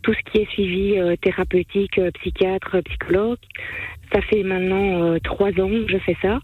tout 0.02 0.12
ce 0.14 0.30
qui 0.30 0.38
est 0.38 0.50
suivi 0.50 0.98
euh, 0.98 1.16
thérapeutique, 1.16 1.98
euh, 1.98 2.10
psychiatre, 2.20 2.76
psychologue, 2.84 3.38
ça 4.12 4.20
fait 4.22 4.42
maintenant 4.42 5.02
euh, 5.02 5.18
trois 5.22 5.50
ans 5.60 5.70
que 5.70 5.88
je 5.88 5.98
fais 5.98 6.16
ça. 6.22 6.40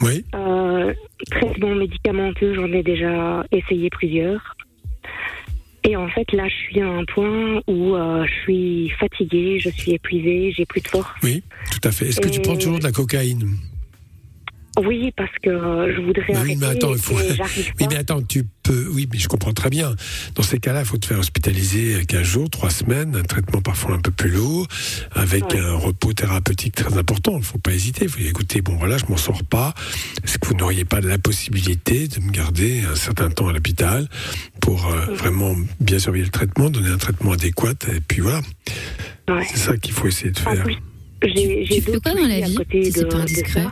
Oui, 0.00 0.24
Euh, 0.34 0.92
traitement 1.30 1.74
médicamenteux, 1.74 2.54
j'en 2.54 2.72
ai 2.72 2.82
déjà 2.82 3.44
essayé 3.52 3.88
plusieurs. 3.90 4.56
Et 5.84 5.96
en 5.96 6.08
fait, 6.08 6.30
là, 6.32 6.48
je 6.48 6.54
suis 6.54 6.80
à 6.80 6.88
un 6.88 7.04
point 7.04 7.60
où 7.66 7.94
euh, 7.94 8.24
je 8.26 8.32
suis 8.42 8.88
fatiguée, 8.98 9.58
je 9.58 9.68
suis 9.70 9.92
épuisée, 9.92 10.52
j'ai 10.56 10.64
plus 10.66 10.80
de 10.80 10.88
force. 10.88 11.10
oui, 11.22 11.42
tout 11.70 11.88
à 11.88 11.92
fait. 11.92 12.08
Est-ce 12.08 12.20
que 12.20 12.28
tu 12.28 12.40
prends 12.40 12.56
toujours 12.56 12.78
de 12.78 12.84
la 12.84 12.92
cocaïne? 12.92 13.56
Oui, 14.80 15.12
parce 15.16 15.30
que 15.42 15.50
euh, 15.50 15.94
je 15.94 16.00
voudrais 16.00 16.24
oui, 16.42 16.56
mais 16.58 16.66
attends, 16.66 16.94
il 16.94 16.98
faut. 17.00 17.14
Oui, 17.18 17.36
pas. 17.36 17.86
mais 17.90 17.96
attends, 17.96 18.22
tu 18.22 18.44
peux. 18.62 18.88
Oui, 18.90 19.06
mais 19.12 19.18
je 19.18 19.28
comprends 19.28 19.52
très 19.52 19.68
bien. 19.68 19.94
Dans 20.34 20.42
ces 20.42 20.58
cas-là, 20.58 20.80
il 20.80 20.86
faut 20.86 20.96
te 20.96 21.04
faire 21.04 21.18
hospitaliser 21.18 22.06
15 22.06 22.22
jours, 22.22 22.48
3 22.48 22.70
semaines, 22.70 23.14
un 23.16 23.22
traitement 23.22 23.60
parfois 23.60 23.94
un 23.94 23.98
peu 23.98 24.10
plus 24.10 24.30
lourd, 24.30 24.66
avec 25.14 25.44
Ouais. 25.52 25.60
un 25.60 25.74
repos 25.74 26.14
thérapeutique 26.14 26.74
très 26.74 26.96
important. 26.96 27.32
Il 27.32 27.40
ne 27.40 27.44
faut 27.44 27.58
pas 27.58 27.72
hésiter. 27.72 28.04
Il 28.04 28.08
faut 28.08 28.18
dire, 28.18 28.30
écoutez, 28.30 28.62
bon, 28.62 28.76
voilà, 28.76 28.96
je 28.96 29.04
m'en 29.10 29.18
sors 29.18 29.44
pas. 29.44 29.74
Est-ce 30.24 30.38
que 30.38 30.48
vous 30.48 30.54
n'auriez 30.54 30.86
pas 30.86 31.00
la 31.00 31.18
possibilité 31.18 32.08
de 32.08 32.20
me 32.20 32.30
garder 32.30 32.80
un 32.90 32.94
certain 32.96 33.28
temps 33.28 33.48
à 33.48 33.52
l'hôpital 33.52 34.08
pour 34.62 34.86
euh, 34.90 35.04
vraiment 35.14 35.54
bien 35.80 35.98
surveiller 35.98 36.24
le 36.24 36.30
traitement, 36.30 36.70
donner 36.70 36.88
un 36.90 36.96
traitement 36.98 37.32
adéquat, 37.32 37.72
et 37.94 38.00
puis 38.00 38.20
voilà. 38.22 38.40
Ouais. 39.28 39.44
C'est 39.50 39.58
ça 39.58 39.76
qu'il 39.76 39.92
faut 39.92 40.06
essayer 40.06 40.30
de 40.30 40.38
faire. 40.38 40.62
plus, 40.64 40.76
j'ai 41.22 41.66
j'ai 41.66 41.74
Tu 41.76 41.82
fais 41.82 42.00
quoi 42.00 42.14
dans 42.14 42.26
la 42.26 42.40
vie, 42.40 42.54
côté 42.54 42.84
si 42.84 42.92
c'est 42.92 43.00
de- 43.02 43.04
pas 43.08 43.16
de 43.16 43.20
indiscret? 43.22 43.66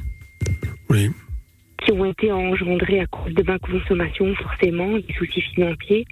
Oui. 0.90 1.10
qui 1.84 1.92
ont 1.92 2.04
été 2.04 2.30
engendrés 2.32 3.00
à 3.00 3.06
cause 3.06 3.32
de 3.34 3.42
ma 3.42 3.58
consommation, 3.58 4.34
forcément, 4.34 4.92
des 4.98 5.14
soucis 5.18 5.40
financiers. 5.54 6.06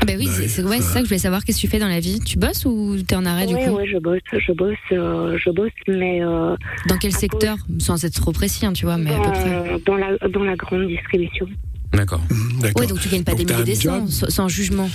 Ah 0.00 0.04
bah 0.06 0.12
oui, 0.18 0.26
Bah 0.26 0.32
c'est 0.34 0.42
oui, 0.42 0.48
c'est 0.48 0.62
ouais, 0.62 0.76
ça. 0.80 0.92
ça 0.92 0.98
que 1.00 1.04
je 1.04 1.08
voulais 1.08 1.18
savoir. 1.18 1.42
Qu'est-ce 1.44 1.56
que 1.58 1.62
tu 1.62 1.68
fais 1.68 1.78
dans 1.78 1.88
la 1.88 2.00
vie? 2.00 2.20
Tu 2.20 2.38
bosses 2.38 2.64
ou 2.66 2.96
t'es 3.06 3.14
en 3.16 3.24
arrêt 3.26 3.46
du 3.46 3.54
coup? 3.56 3.70
ouais, 3.76 3.86
je 3.86 3.98
bosse, 3.98 4.20
je 4.32 4.52
bosse, 4.52 4.76
euh, 4.92 5.38
je 5.42 5.50
bosse, 5.50 5.70
mais 5.88 6.22
euh, 6.22 6.54
Dans 6.86 6.98
quel 6.98 7.12
secteur? 7.12 7.56
Sans 7.78 8.02
être 8.04 8.14
trop 8.14 8.32
précis, 8.32 8.64
hein, 8.66 8.72
tu 8.74 8.84
vois, 8.84 8.98
mais 8.98 9.10
à 9.14 9.18
peu 9.18 9.30
près. 9.32 9.78
dans, 9.86 9.92
dans 9.92 9.96
la, 9.96 10.28
dans 10.28 10.44
la 10.44 10.54
grande 10.56 10.86
distribution. 10.86 11.46
D'accord. 11.92 12.20
D'accord. 12.60 12.80
Ouais, 12.82 12.86
donc 12.86 13.00
tu 13.00 13.08
gagnes 13.08 13.24
pas 13.24 13.32
Donc 13.32 13.46
des 13.46 13.54
milliers 13.54 13.74
job 13.74 14.06
sans, 14.08 14.28
sans 14.28 14.48
jugement. 14.48 14.88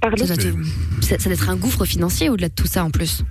Pardon? 0.00 0.24
Ça 0.26 0.36
doit, 0.36 0.42
te- 0.44 1.02
ça, 1.04 1.18
ça 1.18 1.24
doit 1.24 1.32
être 1.34 1.50
un 1.50 1.56
gouffre 1.56 1.84
financier 1.84 2.30
au-delà 2.30 2.48
de 2.48 2.54
tout 2.54 2.66
ça 2.66 2.82
en 2.84 2.90
plus. 2.90 3.24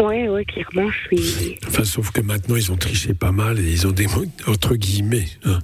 Ouais, 0.00 0.28
ouais, 0.28 0.44
clairement, 0.44 0.88
je 0.90 1.16
suis. 1.16 1.56
Enfin, 1.66 1.84
sauf 1.84 2.12
que 2.12 2.20
maintenant, 2.20 2.54
ils 2.54 2.70
ont 2.70 2.76
triché 2.76 3.14
pas 3.14 3.32
mal 3.32 3.58
et 3.58 3.68
ils 3.72 3.86
ont, 3.86 3.90
démo- 3.90 4.26
entre 4.46 4.76
guillemets, 4.76 5.26
hein, 5.44 5.58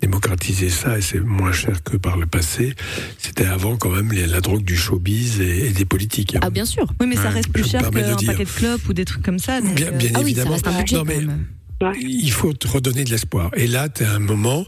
démocratisé 0.00 0.68
ça 0.68 0.98
et 0.98 1.00
c'est 1.00 1.20
moins 1.20 1.52
cher 1.52 1.82
que 1.84 1.96
par 1.96 2.16
le 2.16 2.26
passé. 2.26 2.74
C'était 3.18 3.44
avant, 3.46 3.76
quand 3.76 3.90
même, 3.90 4.10
les- 4.12 4.26
la 4.26 4.40
drogue 4.40 4.64
du 4.64 4.76
showbiz 4.76 5.40
et, 5.40 5.66
et 5.66 5.70
des 5.70 5.84
politiques. 5.84 6.34
hein. 6.34 6.40
Ah 6.42 6.50
bien 6.50 6.64
sûr. 6.64 6.86
Oui, 7.00 7.06
mais 7.06 7.14
ça 7.16 7.30
reste 7.30 7.50
plus 7.52 7.68
cher 7.68 7.82
qu'un 7.82 7.90
paquet 8.16 8.44
de 8.44 8.50
clopes 8.50 8.88
ou 8.88 8.92
des 8.92 9.04
trucs 9.04 9.22
comme 9.22 9.38
ça. 9.38 9.60
donc, 9.60 9.74
Bien, 9.74 9.88
euh, 9.88 9.90
bien 9.92 10.10
Ah 10.14 10.18
oui, 10.18 10.34
ça 10.34 10.42
évidemment. 10.42 10.50
reste 10.52 10.66
un 10.66 10.78
budget 10.78 10.96
Non, 10.96 11.02
quand 11.04 11.06
mais 11.08 11.20
même. 11.20 11.96
il 12.00 12.32
faut 12.32 12.52
te 12.52 12.66
redonner 12.66 13.04
de 13.04 13.10
l'espoir. 13.10 13.50
Et 13.56 13.68
là, 13.68 13.88
tu 13.88 14.02
as 14.02 14.10
un 14.10 14.18
moment, 14.18 14.66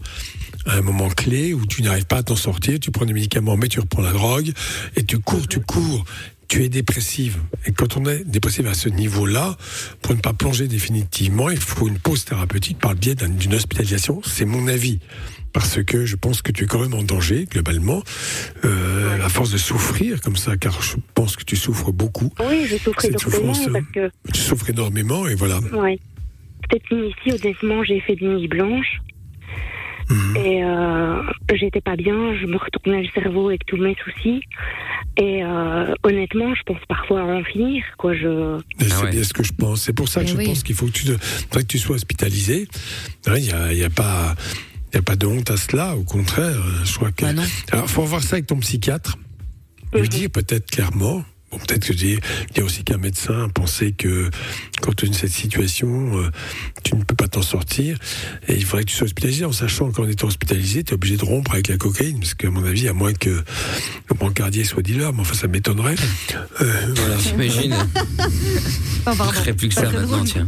un 0.66 0.82
moment 0.82 1.08
clé 1.08 1.52
où 1.52 1.66
tu 1.66 1.82
n'arrives 1.82 2.06
pas 2.06 2.18
à 2.18 2.22
t'en 2.22 2.36
sortir, 2.36 2.78
tu 2.78 2.92
prends 2.92 3.06
des 3.06 3.12
médicaments, 3.14 3.56
mais 3.56 3.66
tu 3.66 3.80
reprends 3.80 4.02
la 4.02 4.12
drogue, 4.12 4.52
et 4.94 5.02
tu 5.04 5.18
cours, 5.18 5.48
tu 5.48 5.58
cours. 5.58 6.04
Tu 6.50 6.64
es 6.64 6.68
dépressive. 6.68 7.38
Et 7.64 7.70
quand 7.72 7.96
on 7.96 8.04
est 8.06 8.24
dépressive 8.28 8.66
à 8.66 8.74
ce 8.74 8.88
niveau-là, 8.88 9.56
pour 10.02 10.14
ne 10.16 10.20
pas 10.20 10.32
plonger 10.32 10.66
définitivement, 10.66 11.48
il 11.48 11.60
faut 11.60 11.86
une 11.88 11.98
pause 11.98 12.24
thérapeutique 12.24 12.78
par 12.78 12.90
le 12.92 12.98
biais 12.98 13.14
d'un- 13.14 13.28
d'une 13.28 13.54
hospitalisation. 13.54 14.20
C'est 14.24 14.44
mon 14.44 14.66
avis. 14.66 14.98
Parce 15.52 15.82
que 15.82 16.04
je 16.06 16.16
pense 16.16 16.42
que 16.42 16.50
tu 16.52 16.64
es 16.64 16.66
quand 16.66 16.80
même 16.80 16.94
en 16.94 17.02
danger, 17.04 17.46
globalement, 17.50 18.02
euh, 18.64 19.24
à 19.24 19.28
force 19.28 19.50
de 19.52 19.58
souffrir 19.58 20.20
comme 20.20 20.36
ça, 20.36 20.56
car 20.56 20.82
je 20.82 20.96
pense 21.14 21.36
que 21.36 21.44
tu 21.44 21.54
souffres 21.56 21.92
beaucoup. 21.92 22.32
Oui, 22.40 22.66
je 22.68 22.76
souffre 22.76 23.04
énormément 23.04 23.52
parce 23.72 23.84
que, 23.94 24.10
Tu 24.32 24.40
souffres 24.40 24.70
énormément, 24.70 25.26
et 25.28 25.34
voilà. 25.36 25.58
ouais. 25.72 25.98
Cette 26.72 26.90
nuit-ci, 26.92 27.32
honnêtement, 27.32 27.82
j'ai 27.84 28.00
fait 28.00 28.16
des 28.16 28.26
nuits 28.26 28.48
blanches. 28.48 29.00
Mhm. 30.10 30.36
Et 30.36 30.64
euh, 30.64 31.22
j'étais 31.54 31.80
pas 31.80 31.96
bien, 31.96 32.34
je 32.40 32.46
me 32.46 32.56
retournais 32.56 33.02
le 33.02 33.08
cerveau 33.14 33.48
avec 33.48 33.64
tous 33.66 33.76
mes 33.76 33.96
soucis. 34.04 34.40
Et 35.16 35.42
euh, 35.44 35.94
honnêtement, 36.02 36.54
je 36.54 36.62
pense 36.64 36.80
parfois 36.88 37.20
à 37.20 37.24
en 37.24 37.44
finir. 37.44 37.82
Quoi, 37.98 38.14
je... 38.14 38.58
Et 38.80 38.88
c'est 38.88 39.10
bien 39.10 39.22
ce 39.22 39.32
que 39.32 39.42
je 39.42 39.52
pense. 39.52 39.82
C'est 39.82 39.92
pour 39.92 40.08
ça 40.08 40.22
que 40.22 40.28
je 40.30 40.36
oui. 40.36 40.46
pense 40.46 40.62
qu'il 40.62 40.74
faut 40.74 40.86
que 40.86 40.92
tu, 40.92 41.04
te- 41.04 41.16
faudrait 41.18 41.62
que 41.62 41.68
tu 41.68 41.78
sois 41.78 41.96
hospitalisé. 41.96 42.68
Il 43.26 43.32
n'y 43.42 43.52
a, 43.52 43.72
y 43.72 43.84
a 43.84 43.90
pas. 43.90 44.34
Il 44.92 44.96
n'y 44.96 44.98
a 44.98 45.02
pas 45.02 45.14
de 45.14 45.24
honte 45.26 45.50
à 45.52 45.56
cela, 45.56 45.94
au 45.96 46.02
contraire. 46.02 46.46
euh, 46.56 46.84
Je 46.84 46.94
crois 46.96 47.12
que. 47.12 47.24
Alors, 47.72 47.88
faut 47.88 48.02
voir 48.02 48.22
ça 48.22 48.34
avec 48.36 48.46
ton 48.48 48.58
psychiatre. 48.58 49.16
Lui 49.94 50.08
dire 50.08 50.30
peut-être 50.30 50.70
clairement. 50.70 51.24
Bon, 51.50 51.58
peut-être 51.58 51.86
que 51.86 51.92
dire, 51.92 52.20
dire 52.54 52.64
aussi 52.64 52.84
qu'un 52.84 52.98
médecin 52.98 53.48
pensait 53.52 53.90
que 53.92 54.30
quand 54.80 54.94
tu 54.94 55.06
es 55.06 55.08
dans 55.08 55.14
cette 55.14 55.32
situation, 55.32 56.18
euh, 56.18 56.30
tu 56.84 56.94
ne 56.94 57.02
peux 57.02 57.16
pas 57.16 57.26
t'en 57.26 57.42
sortir. 57.42 57.98
Et 58.46 58.54
il 58.54 58.64
faudrait 58.64 58.84
que 58.84 58.90
tu 58.90 58.96
sois 58.96 59.06
hospitalisé, 59.06 59.44
en 59.44 59.52
sachant 59.52 59.90
qu'en 59.90 60.06
étant 60.06 60.28
hospitalisé, 60.28 60.84
tu 60.84 60.92
es 60.92 60.94
obligé 60.94 61.16
de 61.16 61.24
rompre 61.24 61.52
avec 61.52 61.68
la 61.68 61.76
cocaïne. 61.76 62.20
Parce 62.20 62.34
qu'à 62.34 62.50
mon 62.50 62.64
avis, 62.64 62.88
à 62.88 62.92
moins 62.92 63.12
que 63.12 63.30
le 63.30 64.14
brancardier 64.14 64.62
soit 64.64 64.82
dealer, 64.82 65.12
mais 65.12 65.20
enfin, 65.20 65.34
ça 65.34 65.48
m'étonnerait. 65.48 65.96
Euh, 66.60 66.94
voilà. 66.94 67.18
J'imagine. 67.18 67.74
Oh, 69.06 69.12
Je 69.44 69.52
plus 69.52 69.68
que 69.68 69.74
ça 69.74 69.90
maintenant, 69.90 70.24
tiens. 70.24 70.46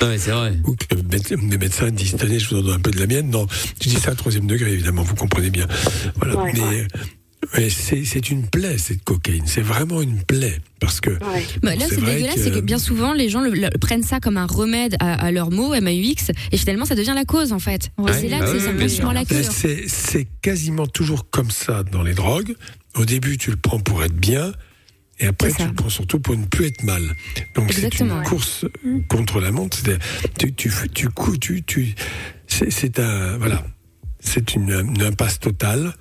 Non, 0.00 0.08
mais 0.08 0.18
c'est 0.18 0.32
vrai. 0.32 0.52
Ou 0.64 0.74
que 0.74 0.84
les 0.94 1.58
médecins 1.58 1.90
disent, 1.90 2.16
tenez, 2.16 2.38
je 2.38 2.50
vous 2.50 2.56
en 2.56 2.62
donne 2.62 2.74
un 2.74 2.80
peu 2.80 2.90
de 2.90 2.98
la 2.98 3.06
mienne. 3.06 3.30
Non, 3.30 3.46
je 3.82 3.88
dis 3.88 3.96
ça 3.96 4.10
à 4.10 4.14
troisième 4.14 4.46
degré, 4.46 4.72
évidemment, 4.72 5.02
vous 5.02 5.14
comprenez 5.14 5.50
bien. 5.50 5.66
Voilà. 6.16 6.36
Ouais, 6.36 6.52
mais 6.52 6.60
ouais. 6.60 6.86
C'est 7.70 8.04
c'est 8.04 8.30
une 8.30 8.46
plaie, 8.46 8.78
cette 8.78 9.04
cocaïne. 9.04 9.46
C'est 9.46 9.60
vraiment 9.62 10.02
une 10.02 10.22
plaie. 10.22 10.58
Parce 10.80 11.00
que. 11.00 11.10
Bah, 11.62 11.74
là, 11.74 11.86
c'est 11.88 11.96
dégueulasse, 12.04 12.36
c'est 12.42 12.50
que 12.50 12.60
bien 12.60 12.78
souvent, 12.78 13.12
les 13.12 13.28
gens 13.28 13.40
le- 13.40 13.50
le- 13.50 13.70
prennent 13.78 14.02
ça 14.02 14.20
comme 14.20 14.36
un 14.36 14.46
remède 14.46 14.96
à, 15.00 15.14
à 15.14 15.30
leur 15.30 15.50
mot, 15.50 15.70
MAUX, 15.80 16.30
et 16.52 16.56
finalement, 16.56 16.84
ça 16.84 16.94
devient 16.94 17.12
la 17.14 17.24
cause, 17.24 17.52
en 17.52 17.58
fait. 17.58 17.90
C'est 18.12 18.28
là 18.28 18.40
que 18.40 18.58
c'est 18.58 18.68
un 18.68 18.74
peu 18.74 18.88
sur 18.88 19.12
la 19.12 19.24
cure. 19.24 19.38
C'est 19.50 19.84
c'est 19.88 20.26
quasiment 20.42 20.86
toujours 20.86 21.28
comme 21.30 21.50
ça 21.50 21.82
dans 21.82 22.02
les 22.02 22.14
drogues. 22.14 22.54
Au 22.94 23.04
début, 23.04 23.36
tu 23.38 23.50
le 23.50 23.56
prends 23.56 23.78
pour 23.80 24.02
être 24.04 24.14
bien. 24.16 24.52
Et 25.18 25.26
après, 25.26 25.50
tu 25.50 25.64
le 25.66 25.72
prends 25.72 25.88
surtout 25.88 26.20
pour 26.20 26.36
ne 26.36 26.44
plus 26.44 26.66
être 26.66 26.82
mal. 26.82 27.02
Donc, 27.54 27.72
c'est 27.72 28.00
une 28.00 28.12
ouais. 28.12 28.24
course 28.24 28.66
contre 29.08 29.40
la 29.40 29.50
montre. 29.50 29.78
C'est- 29.82 29.98
Tu, 30.38 30.52
tu, 30.54 30.70
tu, 30.92 31.08
tu, 31.40 31.62
tu, 31.62 31.94
c'est 32.46 32.70
c'est 32.70 32.98
un, 33.00 33.38
voilà. 33.38 33.64
C'est 34.20 34.54
une, 34.54 34.70
une 34.72 35.02
impasse 35.02 35.38
totale. 35.40 35.94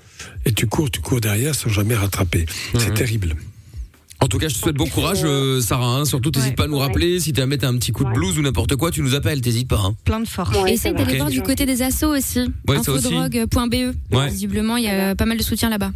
Et 0.45 0.53
tu 0.53 0.67
cours, 0.67 0.89
tu 0.91 1.01
cours 1.01 1.21
derrière 1.21 1.55
sans 1.55 1.69
jamais 1.69 1.95
rattraper. 1.95 2.45
C'est 2.77 2.93
terrible. 2.93 3.35
En 4.21 4.27
tout 4.27 4.37
cas, 4.39 4.47
je 4.47 4.55
te 4.55 4.59
souhaite 4.59 4.75
bon 4.75 4.87
courage, 4.87 5.19
euh, 5.23 5.59
Sarah. 5.61 5.97
hein. 5.97 6.05
Surtout, 6.05 6.31
t'hésites 6.31 6.55
pas 6.55 6.63
à 6.63 6.67
nous 6.67 6.77
rappeler. 6.79 7.19
Si 7.19 7.31
t'as 7.33 7.43
à 7.43 7.45
mettre 7.45 7.67
un 7.67 7.77
petit 7.77 7.91
coup 7.91 8.05
de 8.05 8.09
blues 8.11 8.39
ou 8.39 8.41
n'importe 8.41 8.75
quoi, 8.75 8.89
tu 8.89 9.01
nous 9.01 9.13
appelles. 9.13 9.41
T'hésites 9.41 9.67
pas. 9.67 9.79
hein. 9.85 9.95
Plein 10.05 10.19
de 10.21 10.27
force. 10.27 10.55
Essaye 10.67 10.93
d'aller 10.93 11.11
Ok. 11.11 11.17
voir 11.17 11.29
du 11.29 11.41
côté 11.41 11.65
des 11.65 11.81
assos 11.81 12.07
aussi. 12.15 12.39
Ouais. 12.67 12.77
Infodrogue.be. 12.77 13.93
Ouais. 14.15 14.29
Visiblement, 14.29 14.77
il 14.77 14.85
y 14.85 14.89
a 14.89 15.15
pas 15.15 15.25
mal 15.25 15.37
de 15.37 15.43
soutien 15.43 15.69
là-bas. 15.69 15.91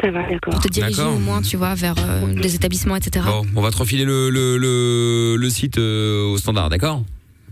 Ça 0.00 0.10
va, 0.10 0.22
d'accord. 0.28 0.54
Pour 0.54 0.60
te 0.62 0.68
diriger 0.68 1.02
au 1.02 1.18
moins, 1.18 1.42
tu 1.42 1.56
vois, 1.56 1.74
vers 1.74 1.94
euh, 1.98 2.32
des 2.34 2.54
établissements, 2.54 2.96
etc. 2.96 3.24
Bon, 3.28 3.42
on 3.54 3.60
va 3.60 3.70
te 3.70 3.76
refiler 3.76 4.04
le, 4.04 4.30
le, 4.30 4.56
le, 4.56 5.36
le 5.36 5.50
site 5.50 5.78
euh, 5.78 6.24
au 6.32 6.38
standard, 6.38 6.70
d'accord? 6.70 7.04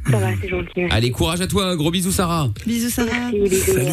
Ça 0.08 0.18
va, 0.18 0.28
c'est 0.40 0.48
gentil. 0.48 0.68
merci. 0.76 0.94
Allez, 0.94 1.10
courage 1.10 1.40
à 1.40 1.46
toi. 1.46 1.76
Gros 1.76 1.90
bisous, 1.90 2.12
Sarah. 2.12 2.48
Bisous, 2.66 2.90
Sarah. 2.90 3.30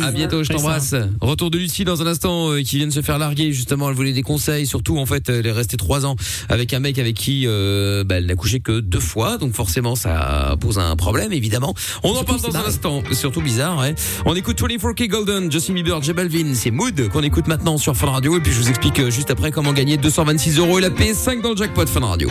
À 0.04 0.12
bientôt, 0.12 0.43
je 0.43 0.50
t'embrasse. 0.50 0.96
Retour 1.22 1.52
de 1.52 1.58
Lucie 1.58 1.84
dans 1.84 2.02
un 2.02 2.08
instant, 2.08 2.52
euh, 2.52 2.62
qui 2.62 2.78
vient 2.78 2.88
de 2.88 2.91
se 2.93 3.02
faire 3.02 3.17
larguer 3.17 3.52
justement. 3.52 3.89
Elle 3.89 3.96
voulait 3.96 4.13
des 4.13 4.22
conseils, 4.24 4.65
surtout 4.65 4.98
en 4.98 5.06
fait, 5.06 5.30
elle 5.30 5.46
est 5.46 5.52
restée 5.52 5.78
trois 5.78 6.06
ans 6.06 6.15
avec 6.50 6.74
un 6.74 6.80
mec 6.80 6.98
avec 7.00 7.15
qui 7.15 7.43
euh, 7.46 8.04
bah, 8.04 8.15
elle 8.15 8.26
n'a 8.26 8.36
couché 8.36 8.60
que 8.60 8.80
deux 8.80 9.00
fois, 9.00 9.38
donc 9.38 9.54
forcément 9.54 9.96
ça 9.96 10.56
pose 10.60 10.80
un 10.80 10.96
problème 10.96 11.34
évidemment. 11.34 11.74
On 12.04 12.12
en 12.12 12.24
parle 12.24 12.41
dans 12.41 12.56
un 12.56 12.65
instant, 12.65 13.04
surtout 13.12 13.41
bizarre. 13.41 13.78
Ouais. 13.80 13.96
On 14.26 14.36
écoute 14.36 14.62
24K 14.62 15.08
Golden, 15.08 15.52
Justin 15.52 15.74
Bieber, 15.74 16.02
J 16.02 16.13
Balvin, 16.13 16.54
c'est 16.54 16.72
Mood 16.72 17.10
qu'on 17.10 17.24
écoute 17.24 17.48
maintenant 17.48 17.78
sur 17.78 17.96
Fun 17.96 18.08
Radio 18.12 18.38
et 18.38 18.39
puis 18.41 18.52
je 18.52 18.60
vous 18.60 18.70
explique 18.70 19.00
euh, 19.00 19.10
juste 19.10 19.30
après 19.32 19.52
comment 19.52 19.74
gagner 19.74 19.98
226 19.98 20.58
euros 20.60 20.80
et 20.80 20.82
la 20.82 20.89
PS5 20.89 21.41
dans 21.41 21.52
le 21.52 21.58
jackpot 21.58 21.86
Fun 21.86 22.06
Radio. 22.06 22.30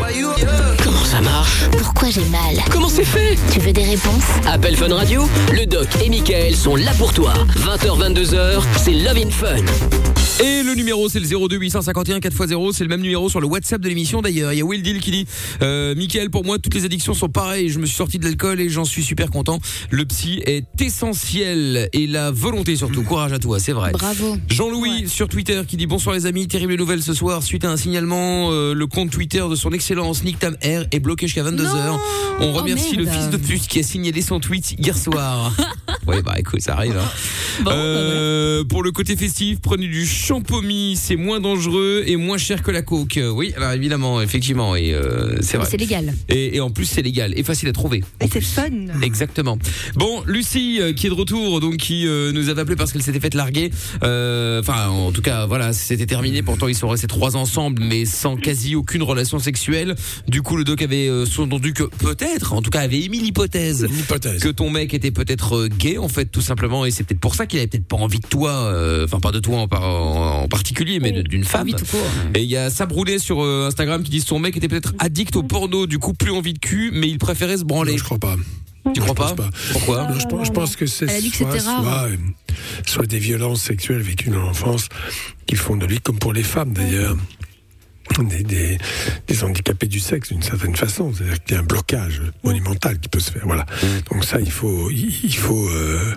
Comment 0.83 1.05
ça 1.05 1.21
marche? 1.21 1.65
Pourquoi 1.73 2.11
j'ai 2.11 2.25
mal? 2.27 2.57
Comment 2.71 2.89
c'est 2.89 3.05
fait? 3.05 3.37
Tu 3.53 3.61
veux 3.67 3.73
des 3.73 3.85
réponses 3.85 4.25
Appel 4.47 4.77
Fun 4.77 4.95
Radio, 4.95 5.29
le 5.53 5.67
doc 5.67 5.89
et 6.05 6.09
Michael 6.09 6.55
sont 6.55 6.77
là 6.77 6.93
pour 6.99 7.13
toi. 7.13 7.35
20h, 7.57 8.13
22h, 8.13 8.63
c'est 8.85 8.93
Love 8.93 9.17
in 9.17 9.31
Fun. 9.31 9.57
Et 10.39 10.63
le 10.63 10.75
numéro 10.75 11.09
c'est 11.09 11.19
le 11.19 11.27
02 11.27 11.57
851 11.57 12.19
4x0, 12.19 12.73
c'est 12.75 12.85
le 12.85 12.91
même 12.91 13.01
numéro 13.01 13.31
sur 13.31 13.41
le 13.41 13.47
WhatsApp 13.47 13.81
de 13.81 13.89
l'émission 13.89 14.21
d'ailleurs. 14.21 14.53
Il 14.53 14.59
y 14.59 14.61
a 14.61 14.65
Will 14.65 14.83
Deal 14.83 15.01
qui 15.01 15.11
dit 15.11 15.27
euh, 15.63 15.95
Michael 15.95 16.29
pour 16.29 16.45
moi 16.45 16.59
toutes 16.59 16.75
les 16.75 16.85
addictions 16.85 17.15
sont 17.15 17.31
pareilles, 17.31 17.71
je 17.71 17.79
me 17.79 17.87
suis 17.87 17.97
sorti 17.97 18.19
de 18.19 18.25
l'alcool 18.25 18.61
et 18.61 18.69
j'en 18.69 18.85
suis 18.85 19.03
super 19.03 19.31
content. 19.31 19.59
Le 19.91 20.05
psy 20.05 20.43
est 20.45 20.67
essentiel 20.79 21.89
et 21.95 22.07
la 22.07 22.31
volonté 22.31 22.77
surtout. 22.77 23.03
Courage 23.03 23.33
à 23.33 23.39
toi, 23.39 23.59
c'est 23.59 23.73
vrai. 23.73 23.93
Bravo. 23.93 24.37
Jean-Louis 24.51 25.09
sur 25.09 25.29
Twitter 25.29 25.63
qui 25.67 25.79
dit 25.79 25.87
bonsoir 25.87 26.15
les 26.15 26.27
amis, 26.27 26.47
terrible 26.49 26.75
nouvelle 26.75 27.03
ce 27.03 27.15
soir 27.15 27.43
suite 27.43 27.65
à 27.65 27.71
un 27.71 27.79
signalement 27.79 28.51
euh, 28.51 28.75
le 28.75 28.87
compte 28.87 29.11
Twitter 29.11 29.43
de 29.49 29.55
son 29.55 29.71
excellence 29.73 30.23
Nick 30.23 30.39
Tam 30.39 30.55
Air 30.61 30.87
est 30.93 31.01
bloqué 31.01 31.27
jusqu'à 31.27 31.45
22h. 31.45 31.99
On 32.41 32.53
remercie 32.53 32.97
Oh, 32.97 33.01
le 33.01 33.07
fils 33.07 33.31
de 33.31 33.37
pute 33.37 33.56
qui 33.61 33.81
a 33.81 33.83
signalé 33.83 34.23
son 34.23 34.41
tweet 34.41 34.75
hier 34.79 34.97
soir. 34.97 35.53
oui 36.07 36.17
bah 36.25 36.35
écoute, 36.39 36.61
ça 36.61 36.75
arrive 36.75 36.97
hein. 36.97 37.11
Euh, 37.67 38.65
pour 38.65 38.83
le 38.83 38.93
côté 38.93 39.17
festif, 39.17 39.61
prenez 39.63 39.87
du 39.89 40.07
champomis, 40.07 40.99
c'est 41.01 41.17
moins 41.17 41.41
dangereux 41.41 42.05
et 42.07 42.17
moins 42.17 42.39
cher 42.39 42.63
que 42.63 42.71
la 42.71 42.83
coke. 42.83 43.19
Oui, 43.33 43.53
alors 43.57 43.73
évidemment, 43.73 44.21
effectivement, 44.21 44.77
et 44.77 44.93
euh, 44.93 45.41
c'est 45.41 45.57
vrai. 45.57 45.67
C'est 45.71 45.77
légal. 45.77 46.15
Et, 46.29 46.57
et 46.57 46.61
en 46.61 46.71
plus, 46.71 46.85
c'est 46.85 47.03
légal 47.03 47.33
et 47.37 47.43
facile 47.43 47.69
à 47.69 47.73
trouver. 47.73 48.05
Et 48.21 48.29
c'est 48.31 48.43
fun. 48.43 48.71
Exactement. 49.03 49.59
Bon, 49.95 50.23
Lucie 50.27 50.79
euh, 50.81 50.93
qui 50.93 51.07
est 51.07 51.11
de 51.11 51.15
retour, 51.15 51.61
donc 51.61 51.77
qui 51.79 52.07
euh, 52.07 52.33
nous 52.33 52.49
avait 52.51 52.61
appelé 52.61 52.77
parce 52.77 52.93
qu'elle 52.93 53.03
s'était 53.03 53.21
faite 53.21 53.35
larguer. 53.35 53.71
Enfin, 54.03 54.89
en 54.89 55.13
tout 55.13 55.23
cas, 55.23 55.47
voilà, 55.47 55.73
c'était 55.73 56.07
terminé. 56.07 56.43
Pourtant, 56.43 56.69
ils 56.69 56.75
sont 56.75 56.89
restés 56.89 57.07
trois 57.07 57.37
ensemble, 57.37 57.83
mais 57.83 58.05
sans 58.05 58.37
quasi 58.37 58.75
aucune 58.75 59.03
relation 59.03 59.39
sexuelle. 59.39 59.95
Du 60.29 60.43
coup, 60.43 60.57
le 60.57 60.65
doc 60.65 60.83
avait 60.83 61.09
sous-entendu 61.25 61.73
que 61.73 61.85
peut-être, 61.85 62.53
en 62.53 62.63
tout 62.63 62.71
cas, 62.71 62.81
avait 62.81 63.01
émis 63.01 63.19
l'hypothèse 63.21 63.46
que 64.41 64.49
ton 64.49 64.71
mec 64.71 64.95
était 64.95 65.11
peut-être 65.11 65.57
euh, 65.57 65.69
gay, 65.69 65.99
en 65.99 66.09
fait, 66.09 66.27
tout 66.27 66.41
simplement, 66.41 66.85
et 66.85 66.91
c'est 66.91 67.05
peut-être 67.05 67.21
pour 67.21 67.35
ça 67.35 67.47
qu'il 67.47 67.59
avait 67.59 67.69
peut-être 67.69 67.87
pas 67.87 67.97
envie 67.97 68.21
de 68.21 68.27
toi. 68.27 68.51
euh, 68.53 69.05
Enfin, 69.05 69.21
pas 69.21 69.33
de 69.33 69.39
toi 69.41 69.59
en, 69.61 69.69
en- 69.77 70.43
en 70.45 70.49
particulier, 70.49 70.99
mais 71.01 71.13
de- 71.13 71.23
d'une 71.23 71.45
femme. 71.45 71.69
Et 72.35 72.43
il 72.43 72.49
y 72.51 72.57
a 72.57 72.71
Sabroulet 72.71 73.19
sur 73.19 73.43
euh, 73.43 73.67
Instagram 73.67 74.03
qui 74.03 74.11
dit 74.11 74.21
que 74.21 74.27
son 74.27 74.39
mec 74.39 74.57
était 74.57 74.69
peut-être 74.69 74.95
addict 74.99 75.37
au 75.37 75.43
porno, 75.43 75.87
du 75.87 75.99
coup 75.99 76.13
plus 76.15 76.31
envie 76.31 76.53
de 76.55 76.59
cul, 76.59 76.91
mais 76.93 77.09
il 77.09 77.19
préférait 77.19 77.59
se 77.59 77.65
branler. 77.65 77.97
je 77.99 78.05
crois 78.05 78.19
pas. 78.19 78.37
Tu 78.95 79.01
crois 79.01 79.15
pas, 79.17 79.35
Pourquoi 79.73 80.07
Non, 80.09 80.19
je, 80.21 80.27
pense, 80.29 80.47
je 80.47 80.53
pense 80.53 80.77
que 80.77 80.87
c'est 80.87 81.07
soit, 81.83 82.05
euh, 82.05 82.17
soit 82.87 83.07
des 83.07 83.19
violences 83.19 83.63
sexuelles 83.63 84.01
vécues 84.03 84.31
dans 84.31 84.41
l'enfance 84.43 84.89
qui 85.47 85.57
font 85.57 85.77
de 85.77 85.87
lui, 85.87 85.99
comme 86.01 86.19
pour 86.21 86.33
les 86.33 86.45
femmes 86.45 86.73
d'ailleurs, 86.73 87.17
des, 88.29 88.43
des, 88.43 88.79
des 89.27 89.45
handicapés 89.45 89.87
du 89.87 90.01
sexe 90.01 90.31
d'une 90.33 90.43
certaine 90.43 90.75
façon. 90.77 91.13
C'est-à-dire 91.13 91.43
qu'il 91.45 91.55
y 91.55 91.59
a 91.59 91.61
un 91.61 91.65
blocage 91.65 92.23
monumental 92.45 92.99
qui 92.99 93.09
peut 93.09 93.21
se 93.21 93.31
faire. 93.31 93.43
Voilà. 93.47 93.67
Donc 94.11 94.25
ça, 94.25 94.41
il 94.41 94.51
faut, 94.51 94.91
il, 94.91 95.37
faut 95.37 95.69
euh, 95.69 96.15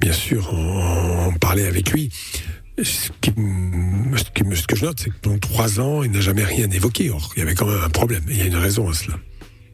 bien 0.00 0.12
sûr 0.12 0.52
en, 0.54 1.26
en 1.26 1.32
parler 1.32 1.64
avec 1.64 1.90
lui. 1.90 2.10
Ce, 2.82 3.10
qui, 3.20 3.32
me- 3.36 4.16
ce, 4.16 4.24
qui 4.34 4.42
me- 4.44 4.54
ce 4.56 4.66
que 4.66 4.74
je 4.76 4.84
note, 4.84 4.98
c'est 5.00 5.10
que 5.10 5.16
pendant 5.22 5.38
trois 5.38 5.78
ans, 5.80 6.02
il 6.02 6.10
n'a 6.10 6.20
jamais 6.20 6.44
rien 6.44 6.68
évoqué. 6.70 7.10
Or, 7.10 7.32
il 7.36 7.40
y 7.40 7.42
avait 7.42 7.54
quand 7.54 7.66
même 7.66 7.80
un 7.84 7.88
problème. 7.90 8.24
Il 8.28 8.36
y 8.36 8.42
a 8.42 8.46
une 8.46 8.56
raison 8.56 8.88
à 8.88 8.94
cela. 8.94 9.16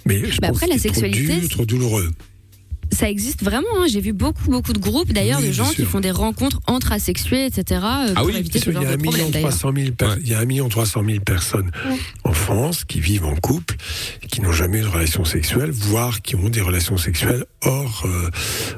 Mais 0.06 0.18
je 0.30 0.40
Bah 0.40 0.48
pense 0.48 0.56
après, 0.58 0.66
la 0.66 0.74
que 0.74 0.80
c'est 0.80 0.88
trop 0.88 1.00
sexualité, 1.00 1.40
dur, 1.40 1.48
trop 1.48 1.64
douloureux. 1.66 2.10
Ça 2.92 3.08
existe 3.08 3.42
vraiment. 3.42 3.66
hein. 3.78 3.86
J'ai 3.88 4.00
vu 4.00 4.12
beaucoup, 4.12 4.50
beaucoup 4.50 4.72
de 4.72 4.78
groupes 4.78 5.12
d'ailleurs 5.12 5.40
Oui, 5.40 5.48
de 5.48 5.52
gens 5.52 5.70
qui 5.70 5.84
font 5.84 6.00
des 6.00 6.10
rencontres 6.10 6.60
entre 6.66 6.92
asexués, 6.92 7.46
etc. 7.46 7.62
euh, 7.70 7.78
Ah 7.84 8.12
pour 8.16 8.26
oui, 8.26 8.36
éviter 8.36 8.58
ce 8.58 8.70
genre 8.70 8.82
il 8.82 8.86
y 8.86 8.88
a 8.88 8.96
de 8.96 9.00
un 9.00 9.02
million 9.02 9.10
problème 9.12 9.30
d'ailleurs. 9.30 9.50
300 9.50 9.72
000 9.76 9.90
per- 9.92 10.14
il 10.20 10.28
y 10.28 10.34
a 10.34 10.38
un 10.40 10.44
million 10.44 10.68
300 10.68 11.02
000 11.06 11.20
personnes 11.20 11.70
en 12.24 12.32
France 12.32 12.84
qui 12.84 13.00
vivent 13.00 13.24
en 13.24 13.36
couple, 13.36 13.76
qui 14.28 14.40
n'ont 14.42 14.52
jamais 14.52 14.78
eu 14.78 14.82
de 14.82 14.88
relation 14.88 15.24
sexuelle, 15.24 15.70
voire 15.70 16.20
qui 16.22 16.36
ont 16.36 16.48
des 16.48 16.60
relations 16.60 16.96
sexuelles 16.98 17.44
hors 17.62 18.02
euh, 18.06 18.28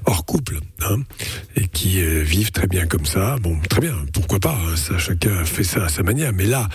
hors 0.06 0.24
couple, 0.26 0.58
hein, 0.82 0.98
et 1.56 1.66
qui 1.68 2.00
euh, 2.02 2.22
vivent 2.22 2.50
très 2.52 2.66
bien 2.66 2.86
comme 2.86 3.06
ça. 3.06 3.36
Bon, 3.40 3.58
très 3.68 3.80
bien, 3.80 3.94
pourquoi 4.12 4.40
pas 4.40 4.58
hein, 4.68 4.76
ça, 4.76 4.98
Chacun 4.98 5.44
fait 5.44 5.64
ça 5.64 5.84
à 5.86 5.88
sa 5.88 6.02
manière. 6.02 6.32
Mais 6.32 6.46
là, 6.46 6.68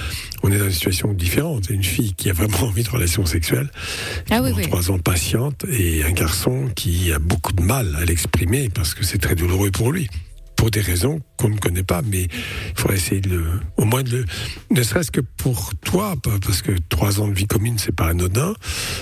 on 0.43 0.51
est 0.51 0.57
dans 0.57 0.65
une 0.65 0.71
situation 0.71 1.13
différente. 1.13 1.69
Une 1.69 1.83
fille 1.83 2.13
qui 2.15 2.29
a 2.29 2.33
vraiment 2.33 2.61
envie 2.63 2.83
de 2.83 2.89
relations 2.89 3.25
sexuelles, 3.25 3.69
Ah 4.29 4.41
oui, 4.41 4.49
pendant 4.49 4.55
oui. 4.57 4.63
trois 4.63 4.91
ans 4.91 4.99
patiente, 4.99 5.65
et 5.71 6.03
un 6.03 6.11
garçon 6.11 6.69
qui 6.75 7.11
a 7.11 7.19
beaucoup 7.27 7.53
de 7.53 7.61
mal 7.61 7.95
à 7.95 8.05
l'exprimer 8.05 8.69
parce 8.73 8.93
que 8.93 9.03
c'est 9.03 9.17
très 9.19 9.35
douloureux 9.35 9.71
pour 9.71 9.91
lui. 9.91 10.07
pour 10.55 10.71
des 10.71 10.81
raisons 10.81 11.21
qu'on 11.37 11.49
ne 11.49 11.57
connaît 11.59 11.83
pas, 11.83 12.01
mais 12.01 12.23
il 12.23 12.73
faudrait 12.75 12.97
essayer 12.97 13.21
de 13.21 13.29
le, 13.29 13.45
au 13.77 13.85
moins 13.85 14.01
de 14.01 14.09
le, 14.09 14.25
ne 14.71 14.81
serait-ce 14.81 15.11
que 15.11 15.21
pour 15.21 15.71
toi, 15.85 16.15
parce 16.23 16.63
que 16.63 16.71
trois 16.89 17.21
ans 17.21 17.27
de 17.27 17.33
vie 17.35 17.45
commune, 17.45 17.77
c'est 17.77 17.95
pas 17.95 18.07
anodin, 18.07 18.55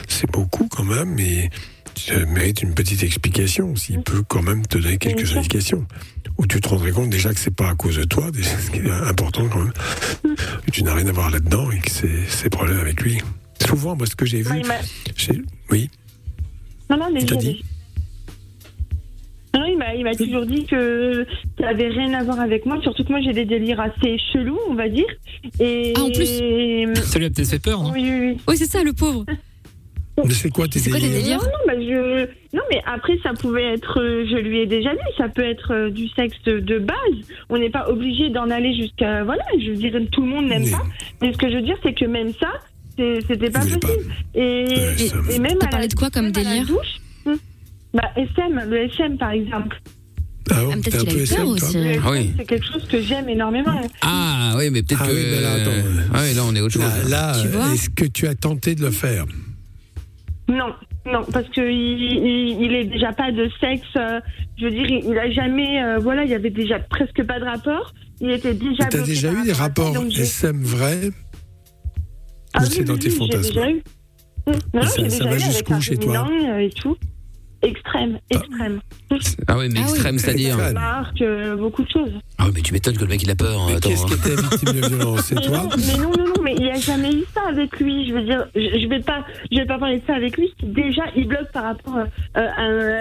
c'est 0.10 0.30
beaucoup 0.30 0.68
quand 0.68 0.84
même, 0.84 1.16
mais 1.16 1.50
tu 1.94 2.14
mérites 2.26 2.62
une 2.62 2.74
petite 2.74 3.04
explication, 3.04 3.74
s'il 3.78 4.02
peut 4.04 4.22
quand 4.28 4.42
même 4.42 4.68
te 4.68 4.78
donner 4.78 4.98
quelques 4.98 5.34
indications. 5.38 5.88
Où 6.38 6.46
tu 6.46 6.60
te 6.60 6.68
rendrais 6.68 6.92
compte 6.92 7.10
déjà 7.10 7.34
que 7.34 7.40
c'est 7.40 7.56
pas 7.56 7.70
à 7.70 7.76
cause 7.76 7.96
de 7.96 8.04
toi, 8.04 8.32
déjà, 8.32 8.50
ce 8.60 8.72
qui 8.72 8.80
est 8.80 8.92
important 8.92 9.48
quand 9.48 9.60
même, 9.64 10.36
que 10.66 10.72
tu 10.72 10.84
n'as 10.84 10.94
rien 10.94 11.08
à 11.08 11.14
voir 11.14 11.32
là-dedans 11.32 11.72
et 11.72 11.80
que 11.80 11.90
c'est 11.90 12.26
c'est 12.28 12.50
problème 12.50 12.80
avec 12.80 13.00
lui. 13.02 13.22
Souvent, 13.66 13.96
moi, 13.96 14.06
ce 14.08 14.16
que 14.18 14.26
j'ai 14.26 14.42
vu, 14.42 14.50
Ouais, 14.52 14.60
il 14.60 14.68
m'a- 14.68 14.82
j'ai- 15.16 15.42
oui, 15.72 15.90
Non, 16.90 16.98
non, 16.98 17.10
mais 17.14 17.22
Non, 19.56 19.64
il 19.66 19.78
m'a, 19.78 19.96
il 19.96 20.04
m'a 20.04 20.14
toujours 20.16 20.46
dit 20.46 20.66
que 20.66 21.26
ça 21.60 21.70
avait 21.70 21.88
rien 21.88 22.14
à 22.14 22.24
voir 22.24 22.40
avec 22.42 22.66
moi, 22.66 22.80
surtout 22.82 23.04
que 23.06 23.10
moi 23.12 23.22
j'ai 23.22 23.32
des 23.34 23.46
délires 23.46 23.80
assez 23.80 24.18
chelous, 24.34 24.60
on 24.70 24.74
va 24.76 24.90
dire. 24.90 25.06
Et... 25.60 25.94
Ah, 25.96 26.02
en 26.04 26.10
plus 26.12 26.26
Ça 27.06 27.20
lui 27.20 27.26
a 27.26 27.30
peut-être 27.30 27.48
fait 27.50 27.60
peur, 27.62 27.82
non 27.82 27.92
Oui, 27.94 28.02
oui, 28.04 28.20
oui. 28.32 28.38
Oui, 28.48 28.58
c'est 28.58 28.70
ça, 28.70 28.84
le 28.84 28.92
pauvre. 28.94 29.24
mais 30.24 30.34
c'est 30.34 30.50
quoi 30.50 30.68
tes 30.68 30.80
C'est 30.80 30.90
quoi 30.90 31.00
tes 31.00 31.08
délires 31.08 31.22
délires 31.24 31.40
Non, 31.40 31.46
non, 31.46 31.66
bah, 31.68 31.74
je... 31.80 32.26
non, 32.56 32.64
mais 32.72 32.82
après, 32.86 33.18
ça 33.24 33.32
pouvait 33.34 33.74
être, 33.74 34.00
euh, 34.02 34.26
je 34.30 34.36
lui 34.38 34.60
ai 34.60 34.66
déjà 34.66 34.92
dit, 34.92 35.00
ça 35.18 35.30
peut 35.30 35.44
être 35.44 35.74
euh, 35.74 35.90
du 35.90 36.08
sexe 36.10 36.42
de 36.46 36.80
base. 36.80 36.96
On 37.50 37.58
n'est 37.58 37.70
pas 37.70 37.90
obligé 37.90 38.30
d'en 38.30 38.50
aller 38.50 38.76
jusqu'à. 38.76 39.24
Voilà, 39.24 39.44
je 39.60 39.72
veux 39.72 39.78
dire, 39.78 39.94
tout 40.12 40.22
le 40.22 40.28
monde 40.28 40.48
n'aime 40.48 40.64
Mais- 40.64 40.72
pas. 40.72 40.84
Mais 41.22 41.32
ce 41.34 41.38
que 41.38 41.50
je 41.50 41.56
veux 41.56 41.62
dire, 41.62 41.78
c'est 41.84 41.94
que 41.94 42.06
même 42.06 42.32
ça, 42.40 42.52
c'est- 42.98 43.20
c'était 43.28 43.50
pas 43.50 43.60
possible. 43.60 43.88
Et, 44.34 44.40
Ouais, 44.40 44.94
et, 45.00 45.08
ça- 45.08 45.18
et 45.34 45.40
même. 45.40 45.58
T'as 45.60 45.68
à 45.68 45.70
parlé 45.70 45.86
la- 45.86 45.94
de 45.94 45.96
quoi 45.96 46.10
comme 46.10 46.32
délire 46.32 46.66
douche, 46.66 46.98
Bah, 47.96 48.12
SM, 48.16 48.70
le 48.70 48.78
SM 48.90 49.18
par 49.18 49.32
exemple. 49.32 49.82
Ah 50.52 50.64
bon, 50.64 50.72
Ah, 50.74 50.76
peut-être 50.76 51.06
qu'il 51.08 51.20
a 51.20 51.24
eu 51.24 51.28
peur 51.28 51.48
aussi. 51.48 51.78
Ah 52.04 52.12
oui. 52.12 52.32
C'est 52.38 52.46
quelque 52.46 52.66
chose 52.72 52.88
que 52.88 53.02
j'aime 53.02 53.30
énormément. 53.30 53.82
Ah 54.02 54.54
oui, 54.58 54.70
mais 54.70 54.84
peut-être 54.84 55.02
Ah 55.04 55.08
que. 55.08 55.12
oui, 55.14 55.24
mais 55.32 55.42
là, 55.42 55.54
attends, 55.54 55.72
Ah 56.14 56.20
oui, 56.24 56.34
là, 56.36 56.42
on 56.46 56.56
est 56.56 56.62
autre 56.62 56.74
chose. 56.74 57.10
Là, 57.10 57.34
est-ce 57.74 57.90
que 57.90 58.06
tu 58.06 58.28
as 58.28 58.36
tenté 58.36 58.76
de 58.76 58.82
le 58.82 58.92
faire? 58.92 59.26
Non, 60.48 60.68
non, 61.12 61.24
parce 61.34 61.48
que 61.50 61.62
il, 61.62 62.02
il, 62.04 62.62
il 62.62 62.76
est 62.76 62.84
déjà 62.86 63.12
pas 63.14 63.32
de 63.32 63.50
sexe. 63.60 63.82
euh, 63.98 64.20
je 64.60 64.66
veux 64.66 64.72
dire, 64.72 64.86
il, 64.88 65.06
il 65.10 65.18
a 65.18 65.32
jamais. 65.32 65.82
euh, 65.84 65.98
voilà, 65.98 66.24
il 66.24 66.30
y 66.30 66.36
avait 66.36 66.52
déjà 66.52 66.78
presque 66.80 67.24
pas 67.24 67.40
de 67.40 67.46
rapport. 67.46 67.94
Il 68.22 68.30
était 68.30 68.54
déjà. 68.54 68.86
Tu 68.86 68.98
as 68.98 69.00
bloqué 69.00 69.06
déjà 69.08 69.32
eu 69.34 69.44
des 69.44 69.54
rapports 69.54 69.94
donc 69.94 70.16
SM 70.16 70.62
vrais 70.62 71.10
Ah 72.54 72.60
ou 72.60 72.64
oui, 72.66 72.70
c'est 72.72 72.84
dans 72.84 72.94
oui, 72.94 73.00
tes 73.00 73.10
fantasmes 73.10 73.42
déjà 73.54 73.70
eu. 73.72 73.82
Non, 74.76 74.84
ça- 74.84 75.10
ça 75.10 75.24
va 75.26 75.38
jusqu'où 75.40 75.82
chez 75.82 75.98
toi? 75.98 76.28
et 76.60 76.70
tout. 76.70 76.96
Extrême, 77.62 78.20
extrême. 78.30 78.80
Ah 79.48 79.58
oui, 79.58 79.70
mais 79.72 79.80
Ah 79.80 79.86
oui. 79.88 79.92
extrême, 79.94 80.20
c'est-à-dire. 80.20 80.58
Marque, 80.74 81.22
euh, 81.22 81.56
beaucoup 81.56 81.84
de 81.84 81.90
choses. 81.90 82.12
Ah 82.38 82.46
oui, 82.46 82.52
mais 82.56 82.62
tu 82.62 82.74
m'étonnes 82.74 82.96
que 82.96 83.02
le 83.02 83.08
mec 83.08 83.24
il 83.24 83.30
a 83.32 83.36
peur. 83.36 83.60
hein, 83.60 83.66
Mais 83.70 83.76
Attends. 83.76 83.90
qu'est-ce 83.90 84.06
qui 84.06 84.14
était 84.14 84.36
victime 84.42 84.74
de 84.82 84.88
violence 84.88 85.22
C'est 85.26 85.36
Mais 85.36 85.42
toi 85.42 85.58
non, 85.64 85.70
mais 85.78 85.98
non, 85.98 86.12
non, 86.12 86.26
non, 86.36 86.42
mais 86.44 86.54
il 86.58 86.64
n'y 86.64 86.72
a 86.72 86.80
jamais 86.80 87.12
eu 87.14 87.24
ça 87.34 87.42
avec 87.50 87.80
lui. 87.80 88.08
Je 88.08 88.14
veux 88.14 88.24
dire, 88.24 88.46
je, 88.56 88.80
je 88.82 88.88
vais 88.88 89.00
pas, 89.00 89.26
je 89.52 89.58
vais 89.58 89.66
pas 89.66 89.80
parler 89.80 89.98
de 90.00 90.04
ça 90.06 90.16
avec 90.16 90.38
lui. 90.38 90.54
Déjà, 90.62 91.04
il 91.16 91.28
bloque 91.28 91.52
par 91.52 91.64
rapport 91.64 91.96
euh, 91.98 92.06
à. 92.36 92.66
euh, 92.70 93.00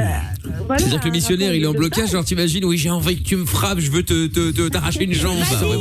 voilà, 0.67 0.79
C'est-à-dire 0.79 1.01
que 1.01 1.05
le 1.07 1.11
un 1.11 1.15
missionnaire 1.15 1.55
il 1.55 1.63
est 1.63 1.67
en 1.67 1.73
de 1.73 1.79
blocage, 1.79 2.11
genre 2.13 2.25
t'imagines, 2.25 2.65
oui 2.65 2.79
j'ai 2.79 2.91
envie 2.91 3.23
que 3.23 3.29
tu 3.29 3.37
me 3.37 3.45
frappes, 3.47 3.81
je 3.81 3.91
veux 3.91 4.03
te 4.03 4.27
te- 4.29 4.51
te- 4.51 4.69
t'arracher 4.69 5.05
une 5.05 5.13
jambe. 5.15 5.37
Ah 5.61 5.67
ouais, 5.69 5.77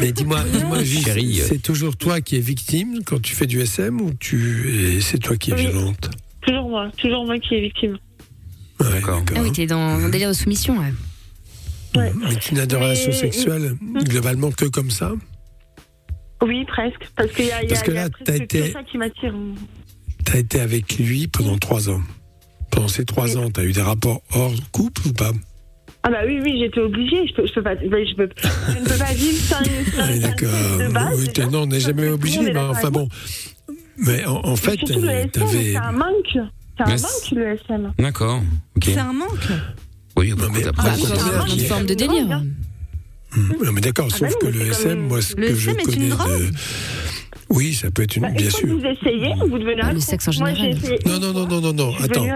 Mais 0.00 0.12
dis-moi, 0.12 0.40
dis-moi 0.52 0.82
juste, 0.82 1.04
Chérie. 1.06 1.40
c'est 1.46 1.62
toujours 1.62 1.96
toi 1.96 2.20
qui 2.20 2.36
es 2.36 2.40
victime 2.40 2.98
quand 3.06 3.20
tu 3.22 3.34
fais 3.34 3.46
du 3.46 3.60
SM 3.60 4.00
ou 4.00 4.12
tu 4.18 4.96
et 4.96 5.00
c'est 5.00 5.18
toi 5.18 5.36
qui 5.36 5.52
es 5.52 5.54
Oui. 5.54 5.60
violente? 5.66 6.10
Toujours 6.48 6.68
moi, 6.68 6.90
toujours 6.96 7.26
moi 7.26 7.38
qui 7.38 7.54
est 7.56 7.60
victime. 7.60 7.98
Ouais, 8.80 8.90
D'accord. 8.92 9.22
Ah 9.36 9.40
oui, 9.42 9.52
t'es 9.52 9.66
dans 9.66 9.78
un 9.78 10.08
délire 10.08 10.28
de 10.30 10.34
soumission, 10.34 10.78
ouais. 10.78 10.92
Ouais. 11.96 12.12
Mais 12.16 12.36
tu 12.36 12.54
n'as 12.54 12.64
de 12.66 12.76
Mais- 12.76 12.82
relations 12.84 13.12
sexuelles 13.12 13.74
globalement 14.04 14.50
que 14.50 14.64
comme 14.66 14.90
ça 14.90 15.12
Oui, 16.42 16.64
presque. 16.66 17.08
Parce 17.16 17.30
qu'il 17.32 17.46
y 17.46 17.50
a, 17.52 17.62
y 17.62 17.66
a, 17.66 17.68
Parce 17.68 17.82
que 17.82 17.90
là, 17.90 18.08
t'as 18.24 18.38
que 18.38 18.42
été- 18.44 18.70
ça 18.72 18.82
qui 18.84 18.96
m'attire. 18.98 19.34
Tu 20.24 20.32
as 20.32 20.38
été 20.38 20.60
avec 20.60 20.96
lui 20.98 21.26
pendant 21.26 21.58
trois 21.58 21.88
ans. 21.90 22.00
Pendant 22.70 22.88
ces 22.88 23.04
trois 23.04 23.36
ans, 23.36 23.50
tu 23.50 23.60
as 23.60 23.64
eu 23.64 23.72
des 23.72 23.82
rapports 23.82 24.22
hors 24.32 24.52
couple 24.72 25.08
ou 25.08 25.12
pas? 25.12 25.32
Ah 26.04 26.10
bah 26.10 26.18
oui, 26.26 26.38
oui, 26.44 26.58
j'étais 26.60 26.80
obligée. 26.80 27.26
Je 27.26 27.34
peux, 27.34 27.46
je 27.46 27.52
peux 27.54 27.62
pas, 27.62 27.74
je 27.74 27.88
peux, 27.88 28.28
je 28.38 28.78
ne 28.78 28.84
peux 28.84 28.98
pas 28.98 29.12
vivre 29.12 29.38
sans 29.42 29.60
une, 29.64 29.84
Ah, 29.98 30.14
une 30.14 30.22
D'accord. 30.22 30.78
de 30.78 30.92
base. 30.92 31.18
Oui, 31.18 31.50
non, 31.50 31.62
on 31.62 31.66
n'est 31.66 31.80
jamais 31.80 32.08
obligé, 32.08 32.40
mais 32.40 32.56
enfin 32.58 32.90
bon. 32.90 33.08
Mais 33.98 34.24
en, 34.26 34.36
en 34.44 34.56
fait, 34.56 34.78
Surtout 34.78 35.00
le 35.00 35.08
SM, 35.10 35.30
t'avais. 35.30 35.64
c'est 35.72 35.76
un 35.76 35.92
manque. 35.92 36.06
C'est 36.32 36.82
un 36.84 36.90
manque, 36.90 37.30
le 37.32 37.46
SM. 37.48 37.92
D'accord. 37.98 38.42
Ok. 38.76 38.84
C'est 38.84 38.98
un 38.98 39.12
manque. 39.12 39.48
Oui, 40.16 40.32
bah, 40.36 40.44
mais- 40.52 40.62
Ah, 40.64 40.68
après, 40.68 40.88
Ah, 40.90 40.94
c'est 40.96 41.12
un 41.12 41.40
autre 41.40 41.58
forme 41.66 41.86
de 41.86 41.94
délire. 41.94 42.42
Non, 43.36 43.72
mais 43.72 43.80
d'accord, 43.80 44.08
Ah 44.10 44.16
sauf 44.16 44.30
bah 44.30 44.34
que 44.40 44.46
le 44.46 44.62
SM, 44.68 45.00
moi, 45.00 45.20
ce 45.20 45.36
Le 45.36 45.48
que 45.48 45.54
je 45.54 45.70
SM 45.70 45.78
est 45.80 45.82
une 45.84 45.90
connais 45.92 46.08
drogue. 46.08 46.40
de. 46.50 46.50
Oui, 47.50 47.74
ça 47.74 47.90
peut 47.90 48.02
être 48.02 48.16
une. 48.16 48.22
Bah, 48.22 48.30
bien 48.30 48.46
une 48.46 48.50
sûr. 48.50 48.68
vous 48.68 48.84
essayez, 48.84 49.34
vous 49.48 49.58
devenez 49.58 49.80
Ah, 49.82 49.92
le 49.92 49.98
accro. 49.98 50.00
sexe 50.00 50.28
en 50.28 50.32
général. 50.32 50.54
Non, 51.06 51.16
une 51.16 51.20
non, 51.20 51.32
non, 51.46 51.60
non, 51.60 51.72
non, 51.72 51.94
Attends. 52.02 52.26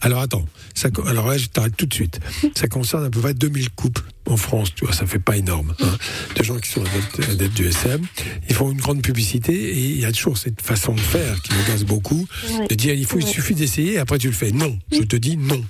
Alors 0.00 0.20
attends. 0.20 0.44
Ça, 0.74 0.88
alors 1.06 1.26
là, 1.28 1.36
je 1.38 1.46
t'arrête 1.46 1.76
tout 1.76 1.86
de 1.86 1.94
suite. 1.94 2.20
Ça 2.54 2.68
concerne 2.68 3.04
à 3.04 3.10
peu 3.10 3.20
près 3.20 3.34
2000 3.34 3.70
couples 3.70 4.02
en 4.26 4.36
France. 4.36 4.72
Tu 4.74 4.84
vois, 4.84 4.94
ça 4.94 5.06
fait 5.06 5.18
pas 5.18 5.36
énorme. 5.36 5.74
Hein, 5.80 5.96
de 6.36 6.42
gens 6.44 6.56
qui 6.58 6.70
sont 6.70 6.82
adeptes, 6.82 7.28
adeptes 7.30 7.56
du 7.56 7.66
SM. 7.66 8.00
Ils 8.48 8.54
font 8.54 8.70
une 8.70 8.78
grande 8.78 9.02
publicité 9.02 9.52
et 9.54 9.80
il 9.80 10.00
y 10.00 10.04
a 10.04 10.12
toujours 10.12 10.38
cette 10.38 10.60
façon 10.62 10.94
de 10.94 11.00
faire 11.00 11.40
qui 11.42 11.52
me 11.52 11.66
gaze 11.66 11.84
beaucoup. 11.84 12.26
De 12.70 12.74
dire, 12.76 12.94
il 12.94 13.06
faut, 13.06 13.18
il 13.18 13.26
suffit 13.26 13.54
d'essayer 13.54 13.94
et 13.94 13.98
après 13.98 14.18
tu 14.18 14.28
le 14.28 14.34
fais. 14.34 14.52
Non. 14.52 14.78
Je 14.92 15.02
te 15.02 15.16
dis 15.16 15.36
non. 15.36 15.60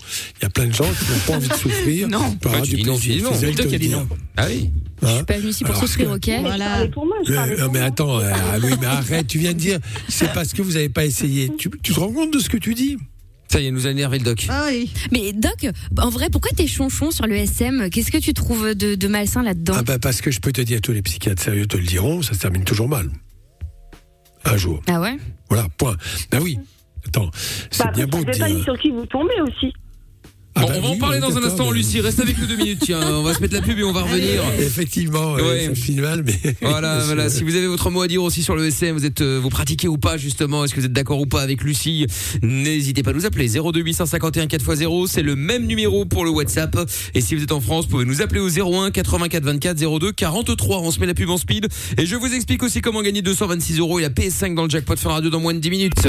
Il 0.41 0.43
y 0.43 0.47
a 0.47 0.51
plein 0.51 0.67
de 0.67 0.75
gens 0.75 0.85
qui 0.85 1.11
n'ont 1.11 1.19
pas 1.27 1.33
envie 1.37 1.49
de 1.49 1.55
souffrir. 1.55 2.09
Non. 2.09 2.33
par 2.37 2.61
tu 2.63 2.71
du 2.75 2.83
dis 2.83 2.85
non, 2.85 2.99
dis 2.99 3.23
non. 3.23 3.31
Dit. 3.33 3.89
non. 3.89 4.07
Ah 4.37 4.47
oui. 4.49 4.71
Je 5.01 5.07
Hein 5.07 5.15
suis 5.17 5.25
pas 5.25 5.39
venue 5.39 5.51
ici 5.51 5.65
pour 5.65 5.71
Alors, 5.77 5.83
souffrir, 5.89 6.09
que- 6.11 6.15
ok 6.17 6.27
Mais 6.27 6.37
je 6.39 6.41
Voilà. 6.43 6.87
pour 6.89 7.07
moi, 7.07 7.17
je 7.27 7.33
parlais 7.33 7.57
non, 7.57 7.71
mais 7.73 7.79
attends, 7.81 8.19
euh, 8.21 8.33
ah 8.35 8.57
oui, 8.63 8.73
mais 8.81 8.87
arrête, 8.87 9.27
tu 9.29 9.39
viens 9.39 9.53
de 9.53 9.59
dire, 9.59 9.79
c'est 10.09 10.33
parce 10.33 10.53
que 10.53 10.61
vous 10.61 10.73
n'avez 10.73 10.89
pas 10.89 11.05
essayé. 11.07 11.51
Tu, 11.57 11.71
tu 11.83 11.95
te 11.95 12.01
rends 12.01 12.13
compte 12.13 12.33
de 12.35 12.41
ce 12.41 12.49
que 12.51 12.57
tu 12.57 12.75
dis? 12.75 12.99
Ça 13.51 13.61
y 13.61 13.67
est, 13.67 13.71
nous 13.71 13.87
a 13.87 13.91
énervé 13.91 14.19
le 14.19 14.25
doc. 14.25 14.47
Ah 14.51 14.67
oui. 14.71 14.93
Mais 15.11 15.33
Doc, 15.33 15.67
en 15.99 16.11
vrai, 16.11 16.29
pourquoi 16.31 16.51
t'es 16.55 16.67
chonchon 16.67 17.11
sur 17.11 17.27
le 17.27 17.35
SM 17.37 17.89
Qu'est-ce 17.91 18.11
que 18.11 18.19
tu 18.19 18.35
trouves 18.35 18.75
de, 18.75 18.95
de 18.95 19.09
malsain 19.09 19.43
là-dedans? 19.43 19.75
Ah 19.79 19.83
bah 19.83 19.99
parce 19.99 20.21
que 20.21 20.31
je 20.31 20.41
peux 20.41 20.53
te 20.53 20.61
dire, 20.61 20.81
tous 20.83 20.93
les 20.93 21.01
psychiatres 21.03 21.43
sérieux 21.43 21.67
te 21.67 21.77
le 21.79 21.85
diront, 21.85 22.21
ça 22.23 22.35
se 22.35 22.41
termine 22.41 22.65
toujours 22.65 22.89
mal. 22.89 23.11
Un 24.45 24.57
jour. 24.57 24.83
Ah 24.87 25.01
ouais? 25.01 25.17
Voilà, 25.49 25.67
point. 25.79 25.97
Ben 26.31 26.41
oui. 26.43 26.59
Attends, 27.07 27.31
c'est 27.71 27.85
Bah, 27.85 27.93
bien 27.95 28.07
beau 28.07 28.23
de 28.23 28.33
ça 28.33 28.47
dépend 28.47 28.55
dire. 28.55 28.65
sur 28.65 28.79
qui 28.79 28.91
vous 28.91 29.07
tombez 29.07 29.41
aussi. 29.41 29.73
Ah 30.59 30.63
Bon, 30.63 30.69
bah 30.69 30.75
on 30.79 30.81
va 30.81 30.89
en 30.89 30.99
parler 30.99 31.21
dans 31.21 31.37
un 31.37 31.43
instant, 31.45 31.71
mais- 31.71 31.79
Lucie. 31.79 32.01
Reste 32.01 32.21
avec 32.21 32.39
nous 32.39 32.47
deux 32.47 32.57
minutes. 32.57 32.81
Tiens, 32.85 33.01
on 33.13 33.23
va 33.23 33.35
se 33.35 33.41
mettre 33.41 33.55
la 33.55 33.61
pub 33.61 33.79
et 33.79 33.85
on 33.85 33.93
va 33.93 34.03
revenir. 34.03 34.43
Effectivement, 34.59 35.35
ouais, 35.35 35.71
ça 35.75 35.93
mal, 36.01 36.25
mais. 36.25 36.55
Voilà, 36.63 36.99
voilà. 37.05 37.29
Si 37.31 37.45
vous 37.45 37.55
avez 37.55 37.67
votre 37.67 37.91
mot 37.91 38.03
à 38.03 38.09
dire 38.09 38.23
aussi 38.23 38.43
sur 38.43 38.57
le 38.57 38.67
SM, 38.67 38.97
vous 38.97 39.05
êtes, 39.05 39.21
euh, 39.21 39.39
vous 39.41 39.49
pratiquez 39.51 39.89
ou 39.89 39.99
pas 39.99 40.17
justement, 40.17 40.65
est-ce 40.65 40.75
que 40.75 40.81
vous 40.81 40.87
êtes 40.87 40.93
d'accord 40.93 41.21
ou 41.21 41.27
pas 41.27 41.43
avec 41.43 41.63
Lucie 41.63 42.07
N'hésitez 42.43 43.03
pas 43.03 43.11
à 43.11 43.15
nous 43.15 43.27
appeler 43.27 43.49
02 43.49 43.81
851 43.81 44.47
4x0. 44.47 45.07
C'est 45.09 45.23
le 45.23 45.37
même 45.37 45.67
numéro 45.67 46.05
pour 46.05 46.25
le 46.25 46.31
WhatsApp. 46.31 46.77
Et 47.15 47.21
si 47.21 47.35
vous 47.35 47.43
êtes 47.43 47.53
en 47.53 47.61
France, 47.61 47.85
vous 47.85 47.91
pouvez 47.93 48.05
nous 48.05 48.23
appeler 48.23 48.41
au 48.41 48.49
01 48.49 48.91
84 48.91 49.45
24 49.45 49.77
02 49.99 50.13
43. 50.13 50.79
On 50.79 50.91
se 50.91 51.01
met 51.01 51.07
la 51.07 51.15
pub 51.15 51.31
en 51.31 51.37
speed. 51.37 51.69
Et 51.97 52.07
je 52.07 52.17
vous 52.17 52.33
explique 52.35 52.63
aussi 52.63 52.81
comment 52.81 53.03
gagner 53.03 53.23
226 53.23 53.79
euros 53.79 53.99
et 53.99 54.03
la 54.03 54.11
PS5 54.11 54.55
dans 54.55 54.65
le 54.65 54.71
jackpot 54.71 54.97
Fun 54.97 55.11
Radio 55.11 55.31
dans 55.31 55.41
moins 55.41 55.55
de 55.55 55.59
10 55.61 55.71
minutes. 55.71 56.09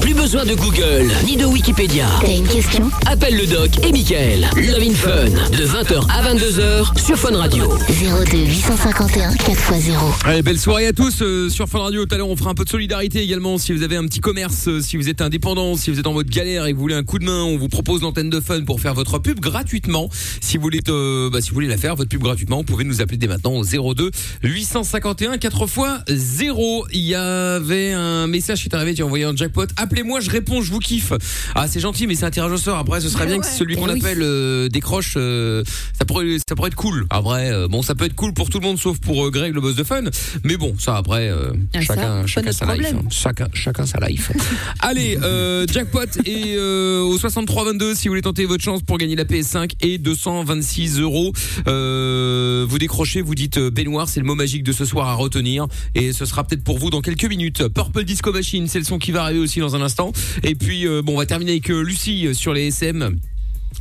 Plus 0.00 0.14
besoin 0.14 0.44
de 0.44 0.54
Google 0.54 1.10
ni 1.24 1.36
de 1.36 1.44
Wikipédia. 1.44 2.06
T'as 2.20 2.32
une 2.36 2.46
question? 2.48 2.90
Appelle 3.06 3.36
le 3.36 3.46
doc 3.52 3.70
et 3.86 3.92
Michael. 3.92 4.48
Love 4.56 4.82
in 4.82 4.94
Fun 4.94 5.24
de 5.26 5.66
20h 5.66 6.06
à 6.10 6.34
22h 6.34 6.98
sur 6.98 7.18
Fun 7.18 7.36
Radio. 7.36 7.68
02 7.88 8.38
851 8.38 9.32
4x0. 9.32 9.94
Allez, 10.24 10.40
belle 10.40 10.58
soirée 10.58 10.86
à 10.86 10.94
tous 10.94 11.20
euh, 11.20 11.50
sur 11.50 11.68
Fun 11.68 11.80
Radio. 11.80 12.06
Tout 12.06 12.14
à 12.14 12.18
l'heure, 12.18 12.30
on 12.30 12.36
fera 12.36 12.50
un 12.50 12.54
peu 12.54 12.64
de 12.64 12.70
solidarité 12.70 13.20
également. 13.20 13.58
Si 13.58 13.74
vous 13.74 13.82
avez 13.82 13.96
un 13.96 14.06
petit 14.06 14.20
commerce, 14.20 14.68
euh, 14.68 14.80
si 14.80 14.96
vous 14.96 15.10
êtes 15.10 15.20
indépendant, 15.20 15.76
si 15.76 15.90
vous 15.90 16.00
êtes 16.00 16.06
en 16.06 16.14
mode 16.14 16.30
galère 16.30 16.64
et 16.64 16.70
que 16.70 16.76
vous 16.76 16.80
voulez 16.80 16.94
un 16.94 17.02
coup 17.02 17.18
de 17.18 17.26
main, 17.26 17.42
on 17.42 17.58
vous 17.58 17.68
propose 17.68 18.00
l'antenne 18.00 18.30
de 18.30 18.40
Fun 18.40 18.62
pour 18.64 18.80
faire 18.80 18.94
votre 18.94 19.18
pub 19.18 19.38
gratuitement. 19.38 20.08
Si 20.40 20.56
vous 20.56 20.62
voulez, 20.62 20.80
euh, 20.88 21.28
bah, 21.28 21.42
si 21.42 21.50
vous 21.50 21.54
voulez 21.54 21.68
la 21.68 21.76
faire, 21.76 21.94
votre 21.94 22.08
pub 22.08 22.22
gratuitement, 22.22 22.58
vous 22.58 22.64
pouvez 22.64 22.84
nous 22.84 23.02
appeler 23.02 23.18
dès 23.18 23.28
maintenant 23.28 23.52
au 23.52 23.64
02 23.64 24.10
851 24.44 25.36
4 25.36 25.66
fois 25.66 25.98
0. 26.08 26.86
Il 26.92 27.00
y 27.00 27.14
avait 27.14 27.92
un 27.92 28.26
message 28.28 28.62
qui 28.62 28.68
est 28.68 28.74
arrivé, 28.74 28.94
tu 28.94 29.02
as 29.02 29.06
envoyé 29.06 29.24
un 29.24 29.36
jackpot. 29.36 29.66
Appelez-moi, 29.76 30.20
je 30.20 30.30
réponds, 30.30 30.62
je 30.62 30.72
vous 30.72 30.78
kiffe. 30.78 31.12
Ah, 31.54 31.68
c'est 31.68 31.80
gentil, 31.80 32.06
mais 32.06 32.14
c'est 32.14 32.24
un 32.24 32.30
tirage 32.30 32.52
au 32.52 32.56
sort. 32.56 32.78
Après, 32.78 33.02
ce 33.02 33.10
serait 33.10 33.26
bien 33.26 33.41
celui 33.42 33.76
qu'on 33.76 33.88
Eh 33.88 33.98
appelle 33.98 34.22
euh, 34.22 34.68
décroche. 34.68 35.14
euh, 35.16 35.62
ça 35.98 36.04
pourrait, 36.04 36.36
ça 36.48 36.54
pourrait 36.54 36.68
être 36.68 36.74
cool. 36.76 37.06
Après, 37.10 37.50
euh, 37.52 37.68
bon, 37.68 37.82
ça 37.82 37.94
peut 37.94 38.04
être 38.04 38.14
cool 38.14 38.32
pour 38.34 38.50
tout 38.50 38.58
le 38.60 38.66
monde 38.66 38.78
sauf 38.78 38.98
pour 38.98 39.26
euh, 39.26 39.30
Greg, 39.30 39.54
le 39.54 39.60
boss 39.60 39.74
de 39.76 39.84
Fun. 39.84 40.02
Mais 40.44 40.56
bon, 40.56 40.74
ça 40.78 40.96
après, 40.96 41.28
euh, 41.28 41.52
Ah, 41.74 41.78
ça, 41.80 41.86
chacun, 41.94 42.02
pas 42.22 42.26
chacun 42.26 42.46
notre 42.46 42.58
sa 42.58 42.64
life. 42.66 42.82
problème. 42.82 42.96
hein. 43.04 43.08
Chacun, 43.10 43.48
chacun 43.52 43.86
sa 43.86 43.98
life. 44.06 44.30
Allez, 44.80 45.18
euh, 45.22 45.66
jackpot 45.70 46.00
et 46.24 46.54
euh, 46.56 47.00
au 47.02 47.18
6322 47.18 47.94
si 47.94 48.08
vous 48.08 48.12
voulez 48.12 48.22
tenter 48.22 48.44
votre 48.44 48.62
chance 48.64 48.82
pour 48.82 48.98
gagner 48.98 49.16
la 49.16 49.24
PS5 49.24 49.72
et 49.80 49.98
226 49.98 51.00
euros. 51.00 51.32
Euh, 51.68 52.64
vous 52.68 52.78
décrochez, 52.78 53.20
vous 53.22 53.34
dites 53.34 53.58
euh, 53.58 53.70
baignoire, 53.70 54.08
c'est 54.08 54.20
le 54.20 54.26
mot 54.26 54.34
magique 54.34 54.62
de 54.64 54.72
ce 54.72 54.84
soir 54.84 55.08
à 55.08 55.14
retenir 55.14 55.66
et 55.94 56.12
ce 56.12 56.24
sera 56.24 56.44
peut-être 56.44 56.64
pour 56.64 56.78
vous 56.78 56.90
dans 56.90 57.00
quelques 57.00 57.24
minutes. 57.24 57.68
Purple 57.68 58.04
Disco 58.04 58.32
Machine, 58.32 58.66
c'est 58.68 58.78
le 58.78 58.84
son 58.84 58.98
qui 58.98 59.12
va 59.12 59.22
arriver 59.22 59.40
aussi 59.40 59.60
dans 59.60 59.74
un 59.76 59.82
instant. 59.82 60.12
Et 60.42 60.54
puis 60.54 60.86
euh, 60.86 61.02
bon, 61.02 61.14
on 61.14 61.18
va 61.18 61.26
terminer 61.26 61.52
avec 61.52 61.70
euh, 61.70 61.80
Lucie 61.82 62.26
euh, 62.26 62.34
sur 62.34 62.52
les 62.52 62.68
SM. 62.68 63.16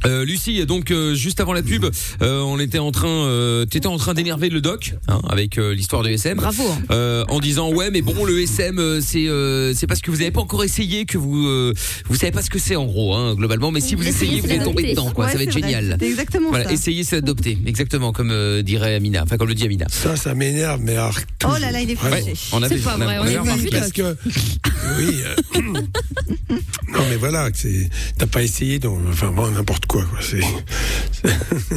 Euh, 0.05 0.25
Lucie, 0.25 0.65
donc 0.65 0.91
euh, 0.91 1.13
juste 1.13 1.39
avant 1.39 1.53
la 1.53 1.61
pub, 1.61 1.85
euh, 2.21 2.41
on 2.41 2.59
était 2.59 2.79
en 2.79 2.91
train, 2.91 3.07
euh, 3.07 3.65
t'étais 3.65 3.87
en 3.87 3.97
train 3.97 4.13
d'énerver 4.13 4.49
le 4.49 4.61
doc 4.61 4.95
hein, 5.07 5.21
avec 5.29 5.57
euh, 5.57 5.73
l'histoire 5.73 6.01
de 6.03 6.09
SM. 6.09 6.37
Bravo. 6.37 6.63
Euh, 6.91 7.23
en 7.29 7.39
disant 7.39 7.71
ouais, 7.71 7.91
mais 7.91 8.01
bon, 8.01 8.25
le 8.25 8.39
SM, 8.41 8.99
c'est 9.01 9.27
euh, 9.27 9.73
c'est 9.73 9.87
parce 9.87 10.01
que 10.01 10.09
vous 10.11 10.17
n'avez 10.17 10.31
pas 10.31 10.41
encore 10.41 10.63
essayé 10.63 11.05
que 11.05 11.17
vous 11.17 11.45
euh, 11.47 11.73
vous 12.07 12.15
savez 12.15 12.31
pas 12.31 12.41
ce 12.41 12.49
que 12.49 12.59
c'est 12.59 12.75
en 12.75 12.85
gros, 12.85 13.13
hein, 13.15 13.35
globalement. 13.35 13.71
Mais 13.71 13.81
si 13.81 13.95
vous 13.95 14.07
essayez, 14.07 14.41
vous 14.41 14.49
allez 14.49 14.63
tomber 14.63 14.91
dedans, 14.91 15.11
quoi. 15.11 15.25
Ouais, 15.25 15.31
ça 15.31 15.37
va 15.37 15.43
être 15.43 15.51
vrai, 15.51 15.61
génial. 15.61 15.97
c'est 15.99 16.07
exactement 16.09 16.49
Voilà, 16.49 16.65
ça. 16.65 16.71
essayez, 16.73 17.03
c'est 17.03 17.17
adopter, 17.17 17.57
exactement 17.65 18.11
comme 18.11 18.31
euh, 18.31 18.61
dirait 18.63 18.95
Amina, 18.95 19.23
enfin 19.23 19.37
comme 19.37 19.47
le 19.49 19.55
dit 19.55 19.65
Amina. 19.65 19.85
Ça, 19.89 20.15
ça 20.15 20.33
m'énerve, 20.35 20.81
mais 20.83 20.93
alors, 20.95 21.17
Oh 21.45 21.57
là 21.59 21.71
là, 21.71 21.81
il 21.81 21.89
est 21.91 22.01
Ouais. 22.03 22.09
fâché. 22.09 22.33
On 22.53 22.63
avait, 22.63 22.77
C'est 22.77 22.83
pas 22.83 22.95
on 22.97 23.01
a- 23.01 23.05
vrai, 23.05 23.17
on 23.19 23.41
on 23.43 23.45
est 23.45 23.57
vu, 23.57 23.69
Parce 23.69 23.91
que, 23.91 24.15
oui, 24.99 25.21
euh, 25.25 25.61
non 26.93 27.01
mais 27.09 27.15
voilà, 27.17 27.49
t'as 28.17 28.25
pas 28.27 28.43
essayé, 28.43 28.79
donc, 28.79 28.99
enfin 29.09 29.31
bon, 29.31 29.49
n'importe 29.51 29.80
quoi, 29.87 30.03
quoi. 30.05 30.19
C'est, 30.21 30.41
c'est- 31.11 31.75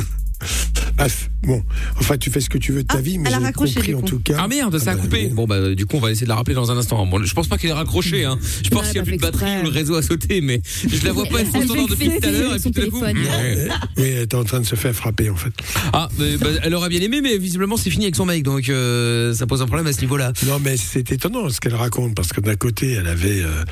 Bref, 0.96 1.28
bon, 1.42 1.62
enfin 1.98 2.16
tu 2.18 2.30
fais 2.30 2.40
ce 2.40 2.48
que 2.48 2.58
tu 2.58 2.70
veux 2.72 2.82
de 2.82 2.86
ta 2.88 2.98
Ah, 2.98 3.00
vie, 3.00 3.18
mais 3.18 3.28
elle 3.28 3.34
a 3.36 3.38
j'ai 3.40 3.44
raccroché, 3.46 3.74
compris 3.74 3.94
en 3.94 4.02
tout 4.02 4.20
cas. 4.20 4.36
Ah 4.38 4.46
merde, 4.46 4.78
ça 4.78 4.92
a 4.92 4.94
bah, 4.94 5.00
coupé. 5.00 5.26
Bon 5.28 5.46
bah 5.46 5.74
du 5.74 5.86
coup 5.86 5.96
on 5.96 6.00
va 6.00 6.10
essayer 6.12 6.24
de 6.24 6.28
la 6.28 6.36
rappeler 6.36 6.54
dans 6.54 6.70
un 6.70 6.76
instant. 6.76 7.04
Bon, 7.06 7.22
je 7.24 7.34
pense 7.34 7.48
pas 7.48 7.58
qu'elle 7.58 7.70
est 7.70 7.74
raccrochée. 7.74 8.24
Hein. 8.24 8.38
Je 8.62 8.68
pense 8.70 8.86
qu'il 8.86 8.96
y 8.96 8.98
a 8.98 9.02
plus 9.02 9.16
de 9.16 9.20
batterie 9.20 9.44
exprès. 9.44 9.60
ou 9.62 9.64
le 9.64 9.70
réseau 9.70 9.94
a 9.96 10.02
sauté, 10.02 10.40
mais 10.40 10.60
je 10.86 11.04
la 11.04 11.12
vois 11.12 11.24
pas 11.26 11.40
être 11.40 11.50
Elle 11.54 11.62
en 11.62 11.64
standard 11.64 11.88
fait 11.88 11.94
depuis 12.06 12.20
tout 12.20 12.28
à 12.28 12.30
l'heure 12.30 12.42
et 12.42 12.50
avec 12.50 12.62
son 12.62 12.70
puis 12.70 12.82
tout 12.82 12.86
à 12.86 12.90
coup. 12.90 13.00
téléphone. 13.00 13.72
Oui, 13.96 14.04
elle 14.04 14.22
était 14.22 14.34
en 14.36 14.44
train 14.44 14.60
de 14.60 14.66
se 14.66 14.76
faire 14.76 14.94
frapper 14.94 15.30
en 15.30 15.36
fait. 15.36 15.52
Ah, 15.92 16.08
mais, 16.18 16.36
bah, 16.36 16.48
elle 16.62 16.74
aurait 16.74 16.88
bien 16.90 17.00
aimé, 17.00 17.20
mais 17.22 17.38
visiblement 17.38 17.76
c'est 17.76 17.90
fini 17.90 18.04
avec 18.04 18.14
son 18.16 18.26
mec, 18.26 18.42
donc 18.44 18.68
euh, 18.68 19.34
ça 19.34 19.46
pose 19.46 19.62
un 19.62 19.66
problème 19.66 19.86
à 19.88 19.92
ce 19.92 20.00
niveau-là. 20.00 20.32
Non, 20.46 20.60
mais 20.62 20.76
c'est 20.76 21.10
étonnant 21.10 21.48
ce 21.50 21.60
qu'elle 21.60 21.74
raconte, 21.74 22.14
parce 22.14 22.32
que 22.32 22.40
d'un 22.40 22.56
côté, 22.56 22.92
elle 22.92 23.08
avait 23.08 23.40
euh, 23.42 23.64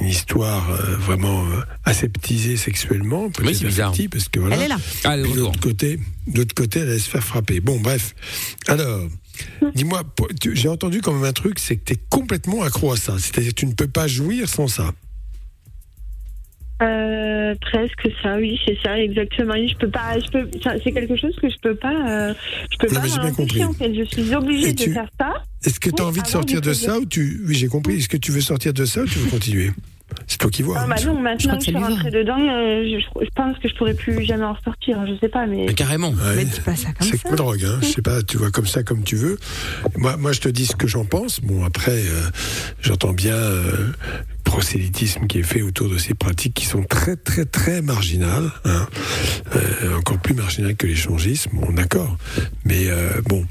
une 0.00 0.06
histoire 0.06 0.70
euh, 0.70 0.96
vraiment 0.96 1.44
aseptisée 1.84 2.56
sexuellement, 2.56 3.30
peut-être 3.30 3.56
c'est 3.56 3.66
bizarre. 3.66 3.88
affective, 3.90 4.10
parce 4.10 4.28
que 4.28 4.40
voilà. 4.40 4.56
Elle 4.56 4.62
est 4.62 4.68
là. 4.68 4.76
Ah, 5.04 5.14
elle 5.16 5.26
est 5.26 5.32
de 5.32 5.36
l'autre 5.40 5.60
côté, 5.60 5.91
de 6.26 6.38
l'autre 6.38 6.54
côté, 6.54 6.80
elle 6.80 6.88
allait 6.88 6.98
se 6.98 7.08
faire 7.10 7.24
frapper. 7.24 7.60
Bon, 7.60 7.78
bref. 7.80 8.14
Alors, 8.68 9.08
dis-moi, 9.74 10.02
j'ai 10.52 10.68
entendu 10.68 11.00
quand 11.00 11.12
même 11.12 11.24
un 11.24 11.32
truc, 11.32 11.58
c'est 11.58 11.76
que 11.76 11.84
tu 11.84 11.92
es 11.94 11.98
complètement 12.08 12.62
accro 12.62 12.92
à 12.92 12.96
ça. 12.96 13.16
C'est-à-dire 13.18 13.50
que 13.50 13.60
tu 13.60 13.66
ne 13.66 13.72
peux 13.74 13.88
pas 13.88 14.06
jouir 14.06 14.48
sans 14.48 14.68
ça. 14.68 14.92
Euh, 16.82 17.54
presque 17.60 18.08
ça, 18.22 18.36
oui, 18.36 18.58
c'est 18.66 18.76
ça, 18.82 18.98
exactement. 18.98 19.54
Je 19.54 19.76
peux 19.76 19.90
pas, 19.90 20.18
je 20.18 20.28
peux, 20.30 20.50
c'est 20.82 20.90
quelque 20.90 21.16
chose 21.16 21.34
que 21.40 21.48
je 21.48 21.56
peux 21.62 21.76
pas, 21.76 21.92
euh, 22.30 22.34
je 22.72 22.76
peux 22.78 22.92
Non, 22.92 23.00
pas 23.00 23.06
bien 23.06 23.32
compris. 23.32 23.64
en 23.64 23.72
fait. 23.72 23.94
Je 23.94 24.02
suis 24.02 24.34
obligée 24.34 24.72
de 24.72 24.80
faire 24.92 25.08
ça. 25.20 25.32
Est-ce 25.64 25.78
que 25.78 25.90
tu 25.90 26.02
as 26.02 26.06
envie 26.06 26.22
de 26.22 26.26
sortir 26.26 26.60
de 26.60 26.66
plaisir. 26.66 26.90
ça 26.90 26.98
ou 26.98 27.04
tu. 27.06 27.40
Oui, 27.46 27.54
j'ai 27.54 27.68
compris. 27.68 27.98
Est-ce 27.98 28.08
que 28.08 28.16
tu 28.16 28.32
veux 28.32 28.40
sortir 28.40 28.72
de 28.72 28.84
ça 28.84 29.02
ou 29.02 29.06
tu 29.06 29.18
veux 29.20 29.30
continuer? 29.30 29.70
C'est 30.26 30.38
toi 30.38 30.50
qui 30.50 30.62
vois. 30.62 30.78
Ah 30.80 30.86
bah 30.86 30.96
non, 31.04 31.18
maintenant 31.20 31.52
que 31.54 31.58
que 31.58 31.64
je 31.64 31.70
suis 31.70 31.76
rentrée 31.78 32.10
dedans, 32.10 32.38
euh, 32.38 32.84
je, 32.84 33.24
je 33.24 33.30
pense 33.34 33.58
que 33.58 33.68
je 33.68 33.74
pourrais 33.74 33.94
plus 33.94 34.24
jamais 34.24 34.44
en 34.44 34.52
ressortir. 34.54 34.98
hein, 35.00 35.04
Je 35.08 35.18
sais 35.20 35.28
pas, 35.28 35.46
mais. 35.46 35.64
Mais 35.66 35.74
carrément. 35.74 36.10
Ouais. 36.10 36.36
Mais 36.36 36.44
pas 36.64 36.76
ça 36.76 36.88
comme 36.98 37.08
C'est 37.08 37.22
que 37.22 37.34
drogue, 37.34 37.64
hein. 37.64 37.78
Je 37.82 37.86
sais 37.86 38.02
pas, 38.02 38.22
tu 38.22 38.36
vois 38.36 38.50
comme 38.50 38.66
ça 38.66 38.82
comme 38.82 39.02
tu 39.04 39.16
veux. 39.16 39.38
Moi, 39.96 40.16
moi, 40.16 40.32
je 40.32 40.40
te 40.40 40.48
dis 40.48 40.66
ce 40.66 40.76
que 40.76 40.86
j'en 40.86 41.04
pense. 41.04 41.40
Bon, 41.40 41.64
après, 41.64 41.92
euh, 42.06 42.22
j'entends 42.80 43.12
bien 43.12 43.34
euh, 43.36 43.88
le 43.88 44.42
prosélytisme 44.44 45.26
qui 45.26 45.38
est 45.38 45.42
fait 45.44 45.62
autour 45.62 45.88
de 45.88 45.98
ces 45.98 46.14
pratiques 46.14 46.54
qui 46.54 46.66
sont 46.66 46.82
très, 46.82 47.16
très, 47.16 47.44
très 47.44 47.82
marginales. 47.82 48.50
hein. 48.64 48.86
Euh, 49.56 49.96
encore 49.98 50.18
plus 50.18 50.34
marginales 50.34 50.76
que 50.76 50.86
l'échangisme. 50.86 51.50
Bon, 51.54 51.72
d'accord. 51.72 52.16
Mais 52.64 52.88
euh, 52.88 53.20
bon. 53.26 53.46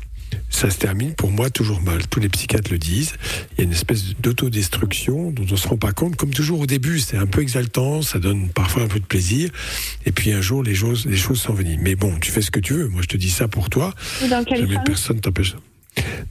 Ça 0.50 0.70
se 0.70 0.78
termine 0.78 1.14
pour 1.16 1.32
moi 1.32 1.50
toujours 1.50 1.82
mal. 1.82 2.08
Tous 2.08 2.20
les 2.20 2.30
psychiatres 2.30 2.72
le 2.72 2.78
disent. 2.78 3.14
Il 3.54 3.58
y 3.58 3.62
a 3.62 3.64
une 3.64 3.72
espèce 3.72 4.16
d'autodestruction 4.20 5.32
dont 5.32 5.46
on 5.52 5.56
se 5.56 5.68
rend 5.68 5.78
pas 5.78 5.92
compte. 5.92 6.16
Comme 6.16 6.32
toujours 6.32 6.60
au 6.60 6.66
début, 6.66 7.00
c'est 7.00 7.18
un 7.18 7.26
peu 7.26 7.42
exaltant, 7.42 8.02
ça 8.02 8.20
donne 8.20 8.50
parfois 8.50 8.84
un 8.84 8.88
peu 8.88 9.00
de 9.00 9.06
plaisir. 9.06 9.50
Et 10.06 10.12
puis 10.12 10.32
un 10.34 10.42
jour, 10.42 10.62
les 10.62 10.76
choses, 10.76 11.06
les 11.06 11.18
choses 11.18 11.42
s'enveniment. 11.42 11.82
Mais 11.82 11.96
bon, 11.96 12.18
tu 12.20 12.32
fais 12.32 12.42
ce 12.42 12.52
que 12.52 12.60
tu 12.60 12.74
veux. 12.74 12.88
Moi, 12.90 13.02
je 13.02 13.08
te 13.08 13.18
dis 13.18 13.30
ça 13.30 13.48
pour 13.48 13.70
toi. 13.70 13.94
Et 14.24 14.28
dans 14.28 14.44
quel 14.44 14.60
Jamais 14.60 14.78
personne 14.86 15.20
t'empêche. 15.20 15.56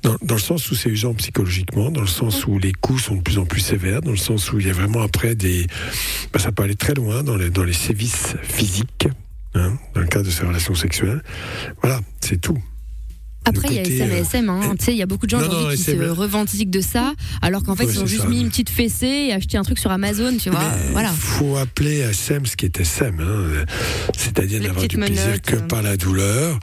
Dans, 0.03 0.17
dans 0.23 0.37
le 0.37 0.41
sens 0.41 0.71
où 0.71 0.75
c'est 0.75 0.89
usant 0.89 1.13
psychologiquement, 1.15 1.91
dans 1.91 2.01
le 2.01 2.07
sens 2.07 2.47
où 2.47 2.59
les 2.59 2.73
coups 2.73 3.03
sont 3.03 3.17
de 3.17 3.21
plus 3.23 3.39
en 3.39 3.45
plus 3.45 3.61
sévères, 3.61 4.01
dans 4.01 4.11
le 4.11 4.17
sens 4.17 4.53
où 4.53 4.59
il 4.59 4.67
y 4.67 4.71
a 4.71 4.73
vraiment 4.73 5.03
après 5.03 5.35
des. 5.35 5.67
bah, 6.33 6.39
ça 6.39 6.53
peut 6.53 6.63
aller 6.63 6.77
très 6.77 6.95
loin 6.95 7.23
dans 7.23 7.37
les, 7.37 7.51
dans 7.51 7.65
les 7.65 7.75
sévices 7.75 8.37
physiques, 8.43 9.09
hein, 9.55 9.77
dans 9.95 10.01
le 10.01 10.07
cadre 10.07 10.27
de 10.27 10.31
ces 10.31 10.45
relations 10.47 10.75
sexuelles. 10.75 11.23
Voilà, 11.83 12.01
c'est 12.21 12.41
tout. 12.41 12.59
Après, 13.45 13.69
il 13.69 13.75
y 13.75 13.79
a 13.79 13.83
côté, 13.83 13.97
SM 13.97 14.11
et 14.11 14.15
euh, 14.15 14.21
SM. 14.23 14.49
Hein. 14.51 14.61
Tu 14.79 14.85
sais, 14.85 14.93
il 14.93 14.99
y 14.99 15.03
a 15.03 15.07
beaucoup 15.07 15.27
de 15.27 15.31
gens 15.31 15.41
Non, 15.41 15.49
qui 15.69 15.75
SM. 15.75 15.99
se 15.99 16.09
revendiquent 16.11 16.71
de 16.71 16.81
ça, 16.81 17.15
alors 17.43 17.63
qu'en 17.63 17.75
fait, 17.75 17.85
Ouais, 17.87 17.93
ils 17.95 18.01
ont 18.01 18.07
juste 18.07 18.23
ça. 18.23 18.29
mis 18.29 18.41
une 18.41 18.49
petite 18.51 18.69
fessée 18.71 19.27
et 19.29 19.33
acheté 19.33 19.57
un 19.57 19.63
truc 19.63 19.79
sur 19.79 19.91
Amazon, 19.91 20.37
tu 20.37 20.51
vois. 20.51 20.61
Mais 20.61 20.93
Voilà. 20.93 21.09
faut 21.11 21.57
appeler 21.57 21.99
SM 22.01 22.45
ce 22.47 22.57
qui 22.57 22.67
est 22.67 22.79
SM, 22.81 23.19
hein, 23.21 23.65
c'est-à-dire 24.17 24.61
n'avoir 24.63 24.87
du 24.87 24.97
plaisir 24.99 25.27
menottes, 25.27 25.41
que 25.43 25.57
euh. 25.57 25.61
par 25.61 25.83
la 25.83 25.97
douleur 25.97 26.59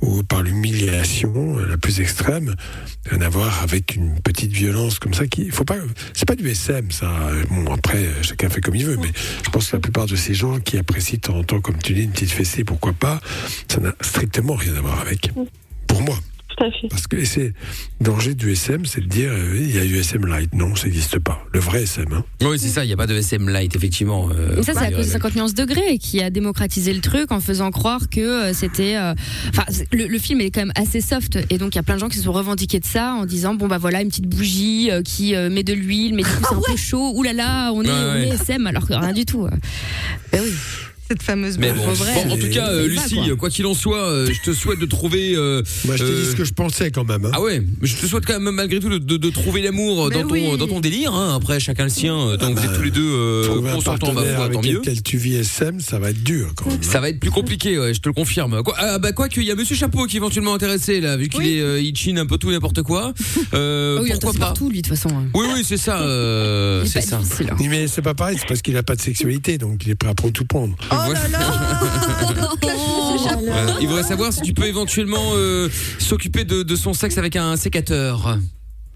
ou 0.00 0.22
par 0.22 0.42
l'humiliation 0.42 1.58
euh, 1.58 1.66
la 1.68 1.76
plus 1.76 2.00
extrême, 2.00 2.54
rien 3.10 3.20
à 3.20 3.28
voir 3.28 3.62
avec 3.62 3.94
une 3.94 4.18
petite 4.20 4.52
violence 4.52 4.98
comme 4.98 5.14
ça 5.14 5.26
qui, 5.26 5.50
faut 5.50 5.64
pas, 5.64 5.76
c'est 6.14 6.26
pas 6.26 6.34
du 6.36 6.48
SM 6.48 6.90
ça. 6.90 7.10
Bon 7.50 7.72
après 7.74 8.08
chacun 8.22 8.48
fait 8.48 8.60
comme 8.60 8.74
il 8.74 8.86
veut, 8.86 8.96
mais 8.96 9.10
je 9.44 9.50
pense 9.50 9.68
que 9.70 9.76
la 9.76 9.80
plupart 9.80 10.06
de 10.06 10.16
ces 10.16 10.34
gens 10.34 10.58
qui 10.60 10.78
apprécient 10.78 11.16
de 11.16 11.20
temps 11.20 11.36
en 11.36 11.44
temps, 11.44 11.60
comme 11.60 11.76
tu 11.78 11.92
dis, 11.94 12.02
une 12.02 12.10
petite 12.10 12.30
fessée, 12.30 12.64
pourquoi 12.64 12.92
pas, 12.94 13.20
ça 13.68 13.80
n'a 13.80 13.92
strictement 14.00 14.54
rien 14.54 14.74
à 14.74 14.80
voir 14.80 15.00
avec. 15.00 15.30
Pour 15.92 16.02
moi. 16.02 16.16
Tout 16.56 16.64
à 16.64 16.70
fait. 16.70 16.88
Parce 16.90 17.06
que 17.06 17.24
c'est 17.24 17.54
le 18.00 18.04
danger 18.04 18.34
du 18.34 18.52
SM, 18.52 18.84
c'est 18.84 19.00
de 19.00 19.06
dire 19.06 19.30
euh, 19.32 19.56
il 19.58 19.74
y 19.74 19.78
a 19.78 19.84
du 19.86 19.96
SM 19.96 20.26
light. 20.26 20.52
Non, 20.54 20.74
ça 20.74 20.84
n'existe 20.86 21.18
pas. 21.18 21.42
Le 21.54 21.60
vrai 21.60 21.82
SM. 21.84 22.12
Hein. 22.12 22.24
Oui, 22.42 22.58
c'est 22.58 22.68
ça. 22.68 22.84
Il 22.84 22.90
y 22.90 22.92
a 22.92 22.96
pas 22.96 23.06
de 23.06 23.14
SM 23.14 23.48
light 23.48 23.74
effectivement. 23.74 24.28
euh, 24.30 24.54
Mais 24.56 24.62
ça, 24.62 24.72
c'est 24.74 24.80
à 24.80 24.84
cause 24.90 24.98
de 24.98 25.02
dirait. 25.04 25.12
50 25.14 25.34
nuances 25.36 25.54
degrés 25.54 25.96
qui 25.98 26.22
a 26.22 26.28
démocratisé 26.28 26.92
le 26.92 27.00
truc 27.00 27.32
en 27.32 27.40
faisant 27.40 27.70
croire 27.70 28.10
que 28.10 28.20
euh, 28.20 28.52
c'était. 28.52 28.96
euh, 28.96 29.14
Enfin, 29.48 29.64
le, 29.92 30.06
le 30.06 30.18
film 30.18 30.40
est 30.42 30.50
quand 30.50 30.60
même 30.60 30.72
assez 30.76 31.00
soft 31.00 31.38
et 31.50 31.56
donc 31.58 31.74
il 31.74 31.76
y 31.76 31.78
a 31.78 31.82
plein 31.82 31.94
de 31.94 32.00
gens 32.00 32.08
qui 32.10 32.18
se 32.18 32.24
sont 32.24 32.32
revendiqués 32.32 32.80
de 32.80 32.86
ça 32.86 33.14
en 33.14 33.24
disant 33.24 33.54
bon 33.54 33.66
bah 33.66 33.78
voilà 33.78 34.02
une 34.02 34.08
petite 34.08 34.28
bougie 34.28 34.90
euh, 34.90 35.00
qui 35.02 35.34
euh, 35.34 35.48
met 35.48 35.62
de 35.62 35.72
l'huile, 35.72 36.14
mais 36.14 36.22
du 36.22 36.28
coup 36.28 36.44
c'est 36.48 36.54
un 36.54 36.60
peu 36.66 36.76
chaud. 36.76 37.12
Ouh 37.14 37.22
là 37.22 37.32
là, 37.32 37.72
on 37.72 37.82
est, 37.82 37.88
Ouais, 37.88 37.94
on 37.94 38.14
est 38.16 38.28
ouais. 38.30 38.34
SM 38.36 38.66
alors 38.66 38.86
que 38.86 38.92
rien 38.92 39.12
du 39.14 39.24
tout. 39.24 39.46
euh. 39.46 39.50
Ben 40.32 40.40
oui. 40.44 40.52
Cette 41.12 41.22
fameuse 41.22 41.58
Mais 41.58 41.72
bon, 41.72 41.82
En 41.86 41.92
vrai, 41.92 42.14
bon, 42.24 42.30
en 42.32 42.36
tout 42.38 42.48
cas, 42.48 42.68
euh, 42.70 42.84
il 42.86 42.92
Lucie, 42.92 43.16
quoi. 43.16 43.36
quoi 43.36 43.50
qu'il 43.50 43.66
en 43.66 43.74
soit, 43.74 43.98
euh, 44.08 44.32
je 44.32 44.40
te 44.40 44.54
souhaite 44.56 44.78
de 44.78 44.86
trouver. 44.86 45.34
euh, 45.36 45.62
Moi, 45.84 45.96
je 45.96 46.04
te 46.04 46.08
euh, 46.08 46.22
dis 46.22 46.30
ce 46.30 46.34
que 46.36 46.44
je 46.44 46.54
pensais 46.54 46.90
quand 46.90 47.04
même. 47.04 47.26
Hein. 47.26 47.30
Ah 47.34 47.42
ouais, 47.42 47.62
je 47.82 47.96
te 47.96 48.06
souhaite 48.06 48.24
quand 48.24 48.40
même 48.40 48.54
malgré 48.54 48.80
tout 48.80 48.88
de, 48.88 48.96
de- 48.96 49.18
de 49.18 49.30
trouver 49.30 49.60
l'amour 49.60 50.08
Mais 50.08 50.14
dans 50.22 50.28
ton 50.28 50.32
oui. 50.34 50.56
dans 50.58 50.66
ton 50.66 50.80
délire. 50.80 51.12
Hein. 51.14 51.34
Après, 51.36 51.60
chacun 51.60 51.84
le 51.84 51.90
sien. 51.90 52.16
euh, 52.16 52.36
Tant 52.38 52.54
que 52.54 52.58
vous 52.58 52.64
êtes 52.64 52.74
tous 52.74 52.82
les 52.82 52.90
deux 52.90 53.02
euh, 53.06 53.60
consentants, 53.74 54.14
bah, 54.14 54.22
bah, 54.24 54.44
avec 54.44 54.52
tant 54.54 54.62
mieux. 54.66 54.74
lequel 54.76 55.02
tu 55.02 55.18
vis 55.18 55.34
SM, 55.36 55.80
ça 55.80 55.98
va 55.98 56.08
être 56.10 56.22
dur 56.22 56.52
quand 56.56 56.66
même. 56.70 56.76
hein. 56.76 56.88
Ça 56.90 57.00
va 57.00 57.10
être 57.10 57.20
plus 57.20 57.30
compliqué, 57.30 57.78
ouais, 57.78 57.92
je 57.92 58.00
te 58.00 58.08
le 58.08 58.14
confirme. 58.14 58.62
Quoi, 58.62 58.74
ah, 58.78 58.98
bah 58.98 59.12
quoi 59.12 59.28
qu'il 59.28 59.42
y 59.44 59.50
a 59.50 59.54
Monsieur 59.54 59.76
Chapeau 59.76 60.06
qui 60.06 60.16
est 60.16 60.18
éventuellement 60.18 60.54
intéressé 60.54 61.02
là, 61.02 61.18
vu 61.18 61.28
qu'il 61.28 61.40
Oui. 61.40 61.58
est 61.58 61.60
euh, 61.60 61.80
il 61.82 61.94
chine 61.94 62.18
un 62.18 62.26
peu 62.26 62.38
tout 62.38 62.50
n'importe 62.50 62.82
quoi. 62.82 63.12
Euh, 63.54 63.96
Ah 63.98 64.02
oui, 64.02 64.10
pourquoi 64.12 64.32
pas 64.32 64.38
partout 64.38 64.70
lui 64.70 64.80
de 64.80 64.88
toute 64.88 64.96
façon. 64.96 65.10
hein. 65.14 65.24
Oui, 65.34 65.44
oui, 65.54 65.60
c'est 65.62 65.76
ça. 65.76 66.00
euh, 66.00 66.80
Il 66.84 66.86
est 66.86 66.90
c'est 66.90 67.02
ça. 67.02 67.20
Mais 67.68 67.86
c'est 67.86 68.00
pas 68.00 68.14
pareil, 68.14 68.36
c'est 68.40 68.46
parce 68.48 68.62
qu'il 68.62 68.76
a 68.78 68.82
pas 68.82 68.94
de 68.96 69.00
sexualité, 69.02 69.58
donc 69.58 69.82
il 69.84 69.90
est 69.90 69.94
prêt 69.94 70.08
à 70.08 70.14
prendre 70.14 70.32
tout 70.32 70.44
prendre. 70.46 70.74
Oh 70.90 70.94
là 71.08 71.28
là 71.28 71.38
Voilà. 73.40 73.74
Il 73.80 73.86
voudrait 73.88 74.02
savoir 74.02 74.32
si 74.32 74.42
tu 74.42 74.52
peux 74.54 74.66
éventuellement 74.66 75.32
euh, 75.34 75.68
s'occuper 75.98 76.44
de, 76.44 76.62
de 76.62 76.76
son 76.76 76.92
sexe 76.92 77.18
avec 77.18 77.36
un 77.36 77.56
sécateur. 77.56 78.38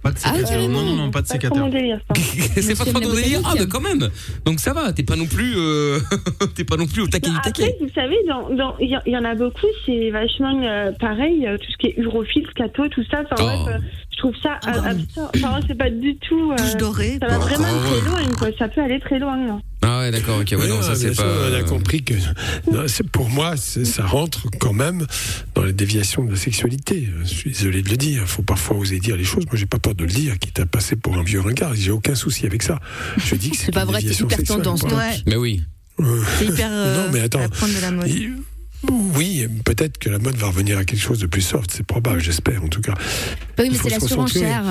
Pas 0.03 0.13
de 0.13 0.19
Ah, 0.23 0.29
sécateur. 0.35 0.49
carrément. 0.51 0.83
non, 0.83 0.91
non, 0.91 0.97
non, 1.07 1.11
pas 1.11 1.23
de 1.23 1.27
sécateur. 1.27 1.57
mon 1.59 1.69
délire, 1.69 1.99
ça. 2.09 2.15
c'est 2.61 2.79
pas 2.79 2.85
trop 2.85 3.01
ton 3.01 3.13
délire. 3.13 3.41
Ah, 3.45 3.55
bah 3.59 3.65
quand 3.69 3.81
même. 3.81 4.09
Donc 4.45 4.61
ça 4.61 4.73
va. 4.73 4.93
T'es 4.93 5.03
pas 5.03 5.17
non 5.17 5.27
plus, 5.27 5.55
euh, 5.57 5.99
t'es 6.55 6.65
pas 6.65 6.77
non 6.77 6.87
plus 6.87 7.03
au 7.03 7.09
taquet 7.09 7.31
du 7.31 7.37
Après, 7.37 7.51
taquet. 7.51 7.77
vous 7.81 7.89
savez, 7.95 8.17
dans- 8.29 8.51
dans- 8.55 8.77
il 8.79 8.89
y, 9.07 9.17
en 9.17 9.25
a 9.25 9.35
beaucoup, 9.35 9.67
c'est 9.85 10.11
vachement 10.11 10.61
euh, 10.63 10.93
pareil, 11.01 11.47
euh, 11.47 11.57
tout 11.59 11.71
ce 11.73 11.77
qui 11.79 11.87
est 11.89 11.95
urophile, 11.99 12.47
scato, 12.51 12.89
tout 12.89 13.03
ça. 13.11 13.23
Enfin, 13.25 13.37
Oh. 13.41 13.65
bref, 13.65 13.75
euh, 13.75 13.79
je 14.13 14.19
trouve 14.19 14.35
ça 14.43 14.61
Ah, 14.67 14.77
euh, 14.77 14.91
absurde. 14.91 15.31
Enfin, 15.37 15.61
c'est 15.67 15.75
pas 15.79 15.91
du 15.91 16.17
tout. 16.19 16.53
euh, 16.53 16.57
Bouche 16.57 16.77
dorée. 16.77 17.19
ça 17.21 17.27
va 17.29 17.39
vraiment 17.39 17.65
Ah, 17.69 17.75
ouais. 17.75 18.01
très 18.01 18.09
loin, 18.11 18.35
quoi. 18.39 18.49
Ça 18.59 18.69
peut 18.69 18.83
aller 18.83 19.01
très 19.01 19.19
loin. 19.19 19.37
là. 19.45 19.59
Ah 19.87 20.01
ouais, 20.01 20.11
d'accord. 20.11 20.41
Ok, 20.41 20.49
ouais, 20.51 20.57
Oui, 20.61 20.69
non, 20.69 20.83
ça 20.83 20.91
ouais, 20.91 20.95
c'est 20.97 21.05
bien 21.07 21.15
sûr, 21.15 21.25
pas. 21.25 21.51
On 21.51 21.55
a 21.55 21.63
compris 21.63 22.03
que 22.03 22.15
non, 22.73 22.89
c'est- 22.89 23.05
pour 23.09 23.29
moi, 23.31 23.57
ça 23.57 24.05
rentre 24.05 24.49
quand 24.59 24.73
même 24.73 25.07
dans 25.55 25.63
les 25.63 25.73
déviations 25.73 26.25
de 26.25 26.31
la 26.33 26.37
sexualité. 26.37 27.09
Je 27.23 27.29
suis 27.29 27.51
désolé 27.51 27.83
de 27.83 27.89
le 27.91 27.97
dire. 27.97 28.23
Il 28.23 28.29
faut 28.29 28.43
parfois 28.43 28.77
oser 28.77 28.99
dire 28.99 29.17
les 29.17 29.25
choses. 29.25 29.45
Moi, 29.47 29.55
j'ai 29.57 29.67
pas 29.67 29.79
peur 29.79 29.95
de 29.95 30.05
le 30.05 30.11
dire. 30.11 30.39
Quitte 30.39 30.61
à 30.61 30.67
passer 30.67 30.97
pour 30.97 31.17
un 31.17 31.23
vieux 31.23 31.41
ringard, 31.41 31.75
j'ai 31.75 31.91
aucun 31.93 32.15
souci 32.15 32.47
avec 32.47 32.63
ça. 32.63 32.81
Je 33.25 33.35
dis 33.37 33.51
que 33.51 33.57
c'est 33.57 33.67
C'est 33.67 33.73
pas 33.73 33.83
une 33.83 33.87
vrai, 33.87 33.97
c'est 34.01 34.03
déviation 34.09 34.27
hyper 34.27 34.39
sexuelle, 34.39 34.63
tendance. 34.63 34.83
Ouais, 34.83 35.17
Mais 35.27 35.37
oui. 35.37 35.63
Euh, 36.01 36.23
c'est 36.39 36.47
hyper. 36.47 36.69
euh, 36.71 36.97
Non, 37.07 37.11
mais 37.13 37.21
attends. 37.21 37.39
de 37.41 37.81
la 37.81 37.91
mode. 37.93 38.09
il- 38.09 38.35
Oui, 39.15 39.47
peut-être 39.65 39.99
que 39.99 40.11
la 40.11 40.19
mode 40.19 40.37
va 40.37 40.49
revenir 40.49 40.79
à 40.79 40.85
quelque 40.85 41.01
chose 41.01 41.19
de 41.19 41.27
plus 41.27 41.41
soft. 41.41 41.71
C'est 41.73 41.87
probable, 41.87 42.21
j'espère 42.21 42.63
en 42.63 42.69
tout 42.69 42.81
cas. 42.83 42.95
Oui, 43.59 43.71
mais 43.71 43.79
c'est 43.83 43.89
la 43.91 44.01
surenchère. 44.01 44.63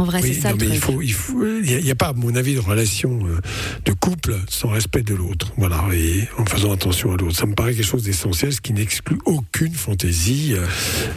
En 0.00 0.04
vrai, 0.04 0.20
Oui, 0.22 0.32
c'est 0.34 0.40
ça 0.40 0.50
non, 0.52 0.56
le 0.56 0.66
mais 0.68 0.74
il 0.76 0.80
truc. 0.80 0.94
faut, 0.94 1.02
il 1.02 1.12
faut, 1.12 1.44
il 1.46 1.62
n'y 1.62 1.74
a, 1.74 1.78
il 1.78 1.84
y 1.86 1.90
a 1.90 1.94
pas, 1.94 2.08
à 2.08 2.12
mon 2.14 2.34
avis, 2.34 2.54
de 2.54 2.60
relation 2.60 3.20
euh, 3.26 3.38
de 3.84 3.92
couple 3.92 4.34
sans 4.48 4.68
respect 4.68 5.02
de 5.02 5.14
l'autre. 5.14 5.52
Voilà, 5.58 5.84
et 5.92 6.26
en 6.38 6.46
faisant 6.46 6.72
attention 6.72 7.12
à 7.12 7.16
l'autre. 7.18 7.36
Ça 7.36 7.44
me 7.44 7.54
paraît 7.54 7.74
quelque 7.74 7.84
chose 7.84 8.04
d'essentiel, 8.04 8.50
ce 8.52 8.62
qui 8.62 8.72
n'exclut 8.72 9.18
aucune 9.26 9.74
fantaisie. 9.74 10.54
Euh, 10.54 10.64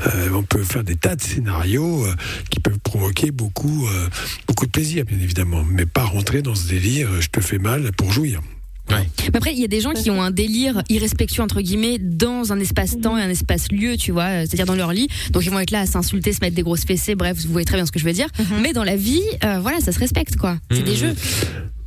euh, 0.07 0.29
on 0.34 0.43
peut 0.43 0.63
faire 0.63 0.84
des 0.84 0.95
tas 0.95 1.15
de 1.15 1.21
scénarios 1.21 2.05
euh, 2.05 2.13
qui 2.49 2.59
peuvent 2.59 2.79
provoquer 2.79 3.31
beaucoup, 3.31 3.88
euh, 3.88 4.09
beaucoup 4.47 4.65
de 4.65 4.71
plaisir, 4.71 5.05
bien 5.05 5.17
évidemment, 5.19 5.63
mais 5.63 5.86
pas 5.86 6.03
rentrer 6.03 6.41
dans 6.41 6.55
ce 6.55 6.67
délire. 6.67 7.07
Je 7.21 7.29
te 7.29 7.39
fais 7.39 7.59
mal 7.59 7.89
pour 7.93 8.11
jouir. 8.11 8.41
Mais 8.89 9.38
après, 9.38 9.53
il 9.53 9.59
y 9.59 9.63
a 9.63 9.67
des 9.67 9.79
gens 9.81 9.93
qui 9.93 10.11
ont 10.11 10.21
un 10.21 10.31
délire 10.31 10.84
irrespectueux 10.89 11.41
entre 11.41 11.61
guillemets 11.61 11.97
dans 11.99 12.51
un 12.53 12.59
espace-temps 12.59 13.17
et 13.17 13.21
un 13.21 13.29
espace-lieu, 13.29 13.97
tu 13.97 14.11
vois, 14.11 14.23
euh, 14.25 14.39
c'est-à-dire 14.45 14.65
dans 14.65 14.75
leur 14.75 14.91
lit. 14.93 15.07
Donc 15.31 15.43
ils 15.45 15.49
vont 15.51 15.59
être 15.59 15.71
là 15.71 15.79
à 15.81 15.86
s'insulter, 15.86 16.34
se 16.34 16.39
mettre 16.41 16.55
des 16.55 16.61
grosses 16.63 16.86
fessées. 16.86 17.15
Bref, 17.15 17.38
vous 17.45 17.51
voyez 17.51 17.65
très 17.65 17.77
bien 17.77 17.86
ce 17.86 17.91
que 17.91 17.99
je 17.99 18.05
veux 18.05 18.13
dire. 18.13 18.27
Mais 18.61 18.73
dans 18.73 18.84
la 18.84 18.95
vie, 18.95 19.21
euh, 19.43 19.59
voilà, 19.59 19.79
ça 19.79 19.91
se 19.91 19.99
respecte 19.99 20.36
quoi. 20.36 20.57
C'est 20.71 20.84
des 20.84 20.95
jeux. 20.95 21.15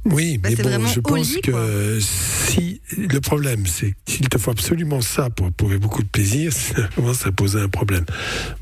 Oui, 0.08 0.38
Bah, 0.38 0.48
mais 0.50 0.56
c'est 0.56 0.62
bon, 0.62 0.68
vraiment 0.68 0.88
je 0.88 1.00
pense 1.00 1.34
lit, 1.34 1.40
que 1.42 1.98
si 2.00 2.80
le 2.96 3.20
problème, 3.20 3.66
c'est 3.66 3.94
qu'il 4.04 4.28
te 4.28 4.38
faut 4.38 4.52
absolument 4.52 5.00
ça 5.00 5.30
pour 5.30 5.48
éprouver 5.48 5.78
beaucoup 5.78 6.02
de 6.02 6.08
plaisir, 6.08 6.52
ça 6.52 6.88
commence 6.94 7.26
à 7.26 7.32
poser 7.32 7.60
un 7.60 7.68
problème. 7.68 8.04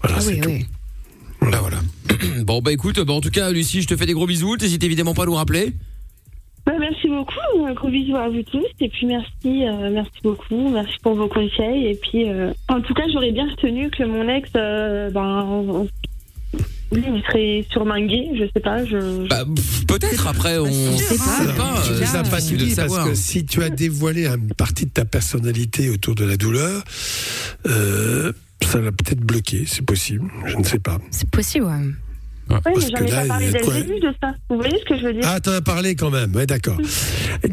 Voilà, 0.02 0.16
Ah 0.18 0.20
c'est 0.22 0.34
oui, 0.34 0.40
tout. 0.40 0.48
oui. 0.50 0.66
Voilà, 1.40 1.60
voilà. 1.60 1.80
bon, 2.44 2.62
bah 2.62 2.72
écoute, 2.72 2.98
bah, 3.00 3.12
en 3.12 3.20
tout 3.20 3.30
cas, 3.30 3.50
Lucie, 3.52 3.82
je 3.82 3.86
te 3.86 3.96
fais 3.96 4.06
des 4.06 4.14
gros 4.14 4.26
bisous. 4.26 4.56
T'hésites 4.56 4.82
évidemment 4.82 5.12
pas 5.14 5.24
à 5.24 5.26
nous 5.26 5.34
rappeler. 5.34 5.74
Bah, 6.66 6.72
merci 6.80 7.08
beaucoup, 7.08 7.66
un 7.66 7.74
gros 7.74 7.88
bisou 7.90 8.16
à 8.16 8.28
vous 8.28 8.42
tous 8.42 8.64
et 8.80 8.88
puis 8.88 9.06
merci, 9.06 9.66
euh, 9.66 9.90
merci 9.92 10.12
beaucoup, 10.22 10.70
merci 10.70 10.94
pour 11.02 11.14
vos 11.14 11.28
conseils 11.28 11.88
et 11.88 11.94
puis 12.00 12.28
euh, 12.30 12.52
en 12.68 12.80
tout 12.80 12.94
cas 12.94 13.02
j'aurais 13.12 13.32
bien 13.32 13.48
retenu 13.50 13.90
que 13.90 14.02
mon 14.04 14.26
ex, 14.28 14.48
euh, 14.56 15.10
ben, 15.10 15.44
on- 15.44 15.88
lui 16.92 17.02
il 17.16 17.22
serait 17.24 17.66
surmingué, 17.70 18.30
je 18.38 18.44
sais 18.54 18.60
pas, 18.60 18.84
je. 18.84 19.26
Bah, 19.28 19.44
pff, 19.44 19.84
peut-être 19.86 20.26
après, 20.28 20.58
on 20.58 20.70
sait 20.96 21.18
pas. 21.18 21.52
pas 21.54 21.82
Je 21.84 21.92
euh, 21.92 21.98
difficile 22.22 22.56
de 22.56 22.64
parce 22.64 22.74
savoir. 22.76 23.08
que 23.08 23.14
si 23.14 23.44
tu 23.44 23.62
as 23.62 23.68
dévoilé 23.70 24.26
une 24.26 24.54
partie 24.54 24.86
de 24.86 24.90
ta 24.90 25.04
personnalité 25.04 25.90
autour 25.90 26.14
de 26.14 26.24
la 26.24 26.36
douleur, 26.36 26.82
euh, 27.66 28.32
ça 28.62 28.80
l'a 28.80 28.92
peut-être 28.92 29.20
bloqué, 29.20 29.64
c'est 29.66 29.84
possible, 29.84 30.30
je 30.46 30.56
ne 30.56 30.62
sais 30.64 30.78
pas. 30.78 30.98
C'est 31.10 31.28
possible, 31.28 31.66
ouais. 31.66 31.90
Oui, 32.50 32.56
mais 32.66 32.80
j'en 32.80 33.04
ai 33.04 33.10
pas 33.10 33.26
parlé 33.26 33.50
dès 33.50 33.58
le 33.60 33.82
début 33.82 34.00
de 34.00 34.14
ça. 34.22 34.34
Vous 34.50 34.56
voyez 34.56 34.78
ce 34.78 34.84
que 34.84 34.98
je 34.98 35.04
veux 35.06 35.12
dire? 35.14 35.22
Ah, 35.24 35.40
t'en 35.40 35.52
as 35.52 35.60
parlé 35.62 35.96
quand 35.96 36.10
même, 36.10 36.34
ouais, 36.34 36.46
d'accord. 36.46 36.78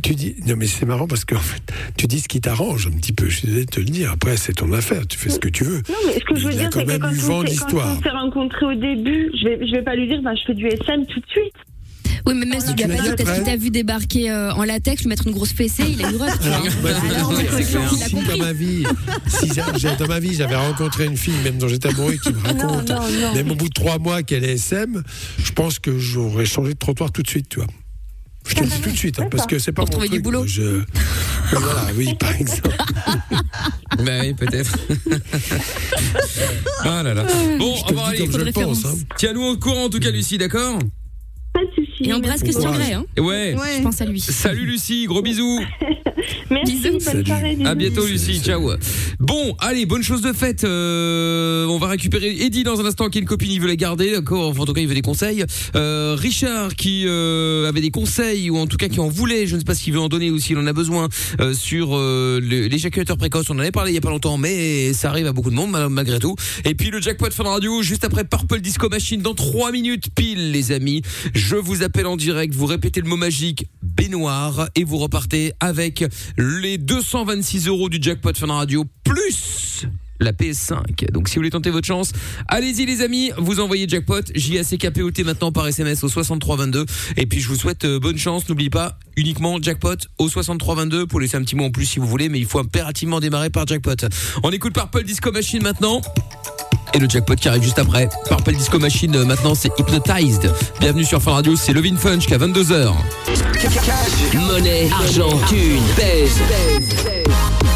Tu 0.03 0.15
dis, 0.15 0.35
non 0.47 0.55
mais 0.57 0.67
c'est 0.67 0.85
marrant 0.85 1.07
parce 1.07 1.25
que 1.25 1.35
en 1.35 1.39
fait, 1.39 1.61
tu 1.97 2.07
dis 2.07 2.19
ce 2.19 2.27
qui 2.27 2.41
t'arrange 2.41 2.87
un 2.87 2.91
petit 2.91 3.13
peu. 3.13 3.29
Je 3.29 3.37
suis 3.37 3.47
désolé 3.47 3.65
de 3.65 3.71
te 3.71 3.79
le 3.79 3.85
dire. 3.85 4.11
Après, 4.11 4.37
c'est 4.37 4.53
ton 4.53 4.71
affaire. 4.73 5.07
Tu 5.07 5.17
fais 5.17 5.29
ce 5.29 5.39
que 5.39 5.49
tu 5.49 5.63
veux. 5.63 5.81
Non, 5.89 5.95
mais 6.07 6.13
ce 6.19 6.25
que 6.25 6.35
je 6.35 6.47
veux 6.47 6.53
dire, 6.53 6.69
c'est 6.73 6.85
que 6.85 6.97
quand 6.97 7.07
on 7.07 7.43
quand 7.43 7.97
on 7.97 8.01
s'est 8.01 8.09
rencontrés 8.09 8.65
au 8.65 8.75
début, 8.75 9.31
je 9.39 9.47
vais, 9.47 9.67
je 9.67 9.71
vais 9.71 9.81
pas 9.81 9.95
lui 9.95 10.07
dire, 10.07 10.21
bah, 10.21 10.31
je 10.35 10.43
fais 10.45 10.53
du 10.53 10.67
SM 10.67 11.05
tout 11.05 11.19
de 11.19 11.27
suite. 11.27 11.53
Oui, 12.25 12.33
mais 12.35 12.45
même 12.45 12.59
si 12.59 12.75
tu 12.75 12.87
l'as 12.87 12.95
pas 12.95 13.01
dit, 13.03 13.09
peut-être 13.09 13.33
qu'il 13.35 13.43
t'a 13.43 13.55
vu 13.57 13.69
débarquer 13.71 14.29
euh, 14.31 14.53
en 14.53 14.63
latex, 14.63 15.01
lui 15.01 15.09
mettre 15.09 15.27
une 15.27 15.33
grosse 15.33 15.53
fessée, 15.53 15.83
il 15.89 16.03
a 16.05 16.11
eu 16.11 16.15
rep, 16.15 16.31
tu 16.41 16.47
vois. 16.49 16.59
Bah, 16.83 16.89
Alors, 17.15 17.33
c'est 17.35 17.61
il 17.61 17.67
clair. 17.67 17.81
a 17.91 17.95
si 18.07 18.11
compris. 18.15 18.37
dans 18.39 18.45
ma 18.45 18.53
vie, 18.53 18.83
si 19.27 19.47
j'a- 19.53 19.65
j'ai- 19.77 19.95
dans 19.97 20.07
ma 20.07 20.19
vie, 20.19 20.35
j'avais 20.35 20.55
rencontré 20.55 21.05
une 21.05 21.17
fille, 21.17 21.33
même 21.43 21.57
dont 21.57 21.67
j'étais 21.67 21.89
amoureux, 21.89 22.15
qui 22.21 22.29
me 22.33 22.39
raconte, 22.39 22.89
non, 22.89 22.99
non. 23.01 23.33
même 23.33 23.51
au 23.51 23.55
bout 23.55 23.69
de 23.69 23.73
trois 23.73 23.97
mois 23.99 24.23
qu'elle 24.23 24.43
est 24.43 24.53
SM, 24.53 25.03
je 25.43 25.51
pense 25.51 25.79
que 25.79 25.97
j'aurais 25.97 26.45
changé 26.45 26.73
de 26.73 26.77
trottoir 26.79 27.11
tout 27.11 27.23
de 27.23 27.29
suite, 27.29 27.49
tu 27.49 27.57
vois. 27.59 27.67
Je 28.47 28.55
te 28.55 28.61
le 28.61 28.67
dis 28.69 28.81
tout 28.81 28.89
de 28.89 28.97
suite, 28.97 29.19
hein, 29.19 29.27
parce 29.29 29.45
que 29.45 29.59
c'est 29.59 29.71
pas 29.71 29.83
Pour 29.83 29.89
mon 29.89 29.91
trouver 29.91 30.07
du 30.09 30.15
truc. 30.15 30.23
boulot. 30.23 30.47
Je... 30.47 30.81
Voilà, 31.51 31.87
oui, 31.95 32.15
par 32.19 32.33
exemple. 32.35 32.69
Bah 34.05 34.21
oui, 34.21 34.33
peut-être. 34.33 34.71
ah 36.83 37.03
là 37.03 37.13
là. 37.13 37.23
Bon, 37.59 37.75
on 37.89 37.93
va 37.93 38.05
aller. 38.07 38.27
je 38.31 38.37
le 38.37 38.51
pense. 38.51 38.85
hein. 38.85 38.93
Tiens-nous 39.17 39.43
au 39.43 39.57
courant 39.57 39.83
en 39.85 39.89
tout 39.89 39.99
cas, 39.99 40.09
Lucie, 40.11 40.37
d'accord? 40.37 40.79
Et 42.03 42.13
embrasse. 42.13 42.43
Christian 42.43 42.71
Grey, 42.71 42.93
hein. 42.93 43.05
Ouais. 43.17 43.55
Je 43.77 43.81
pense 43.83 44.01
à 44.01 44.05
lui. 44.05 44.19
Salut 44.19 44.65
Lucie, 44.65 45.05
gros 45.05 45.21
bisous. 45.21 45.59
Merci, 46.49 46.73
Bisous. 46.73 46.91
bonne 46.91 46.99
Salut. 46.99 47.25
soirée. 47.25 47.57
À 47.65 47.75
bientôt 47.75 48.05
Lucie, 48.05 48.39
ciao. 48.41 48.71
Bon, 49.19 49.55
allez, 49.59 49.85
bonne 49.85 50.03
chose 50.03 50.21
de 50.21 50.33
faite. 50.33 50.63
Euh, 50.63 51.65
on 51.67 51.77
va 51.77 51.87
récupérer 51.87 52.35
Eddie 52.41 52.63
dans 52.63 52.79
un 52.79 52.85
instant 52.85 53.09
qui 53.09 53.17
est 53.17 53.21
une 53.21 53.27
copine, 53.27 53.51
il 53.51 53.61
veut 53.61 53.67
la 53.67 53.75
garder, 53.75 54.11
d'accord. 54.11 54.49
Enfin, 54.49 54.61
en 54.61 54.65
tout 54.65 54.73
cas, 54.73 54.81
il 54.81 54.87
veut 54.87 54.93
des 54.95 55.01
conseils. 55.01 55.45
Euh, 55.75 56.15
Richard 56.17 56.75
qui 56.75 57.03
euh, 57.07 57.67
avait 57.67 57.81
des 57.81 57.91
conseils 57.91 58.49
ou 58.49 58.57
en 58.57 58.67
tout 58.67 58.77
cas 58.77 58.87
qui 58.87 58.99
en 58.99 59.07
voulait, 59.07 59.47
je 59.47 59.55
ne 59.55 59.59
sais 59.59 59.65
pas 59.65 59.75
s'il 59.75 59.93
veut 59.93 59.99
en 59.99 60.09
donner 60.09 60.31
ou 60.31 60.39
s'il 60.39 60.57
en 60.57 60.65
a 60.67 60.73
besoin 60.73 61.07
euh, 61.39 61.53
sur 61.53 61.89
euh, 61.95 62.39
l'éjaculateur 62.41 63.17
précoce. 63.17 63.45
On 63.49 63.55
en 63.55 63.59
avait 63.59 63.71
parlé 63.71 63.91
il 63.91 63.95
y 63.95 63.97
a 63.97 64.01
pas 64.01 64.09
longtemps, 64.09 64.37
mais 64.37 64.93
ça 64.93 65.09
arrive 65.09 65.27
à 65.27 65.33
beaucoup 65.33 65.49
de 65.49 65.55
monde 65.55 65.71
mal- 65.71 65.89
malgré 65.89 66.19
tout. 66.19 66.35
Et 66.65 66.75
puis 66.75 66.89
le 66.91 66.99
jackpot 67.01 67.29
Fun 67.31 67.43
Radio 67.43 67.81
juste 67.81 68.03
après 68.05 68.23
Purple 68.23 68.61
Disco 68.61 68.89
Machine 68.89 69.21
dans 69.21 69.33
3 69.33 69.71
minutes 69.71 70.07
pile, 70.15 70.51
les 70.51 70.71
amis. 70.71 71.01
Je 71.33 71.55
vous 71.55 71.83
appelle 71.83 72.07
en 72.07 72.17
direct, 72.17 72.53
vous 72.53 72.65
répétez 72.65 73.01
le 73.01 73.07
mot 73.07 73.17
magique 73.17 73.65
baignoire 73.83 74.69
et 74.75 74.83
vous 74.83 74.97
repartez 74.97 75.53
avec 75.59 76.03
les 76.37 76.77
226 76.77 77.67
euros 77.67 77.89
du 77.89 77.97
jackpot 78.01 78.33
Fun 78.35 78.47
Radio 78.53 78.85
plus 79.03 79.85
la 80.21 80.31
PS5. 80.31 81.11
Donc 81.11 81.27
si 81.27 81.35
vous 81.35 81.39
voulez 81.39 81.49
tenter 81.49 81.69
votre 81.69 81.87
chance, 81.87 82.13
allez-y 82.47 82.85
les 82.85 83.01
amis, 83.01 83.31
vous 83.37 83.59
envoyez 83.59 83.87
jackpot 83.87 84.21
J-A-C-K-P-O-T 84.33 85.23
maintenant 85.23 85.51
par 85.51 85.67
SMS 85.67 86.03
au 86.03 86.09
6322 86.09 86.85
et 87.17 87.25
puis 87.25 87.41
je 87.41 87.47
vous 87.47 87.55
souhaite 87.55 87.85
euh, 87.85 87.99
bonne 87.99 88.17
chance, 88.17 88.47
n'oubliez 88.47 88.69
pas 88.69 88.97
uniquement 89.17 89.57
jackpot 89.61 89.95
au 90.17 90.29
6322 90.29 91.07
pour 91.07 91.19
laisser 91.19 91.37
un 91.37 91.41
petit 91.41 91.55
mot 91.55 91.65
en 91.65 91.71
plus 91.71 91.85
si 91.85 91.99
vous 91.99 92.07
voulez 92.07 92.29
mais 92.29 92.39
il 92.39 92.45
faut 92.45 92.59
impérativement 92.59 93.19
démarrer 93.19 93.49
par 93.49 93.65
jackpot. 93.67 93.95
On 94.43 94.51
écoute 94.51 94.73
Purple 94.73 95.03
Disco 95.03 95.31
Machine 95.31 95.63
maintenant. 95.63 96.01
Et 96.93 96.99
le 96.99 97.07
jackpot 97.07 97.35
qui 97.35 97.47
arrive 97.47 97.63
juste 97.63 97.79
après. 97.79 98.09
Purple 98.27 98.53
Disco 98.53 98.77
Machine, 98.77 99.15
euh, 99.15 99.25
maintenant 99.25 99.55
c'est 99.55 99.71
Hypnotized. 99.79 100.51
Bienvenue 100.79 101.05
sur 101.05 101.21
Fun 101.21 101.31
Radio, 101.31 101.55
c'est 101.55 101.73
Levin 101.73 101.95
Fun 101.95 102.15
jusqu'à 102.15 102.37
22h. 102.37 102.93
Monnaie, 104.35 104.89
argent, 104.91 105.39
thune, 105.47 105.81
pèse. 105.95 106.39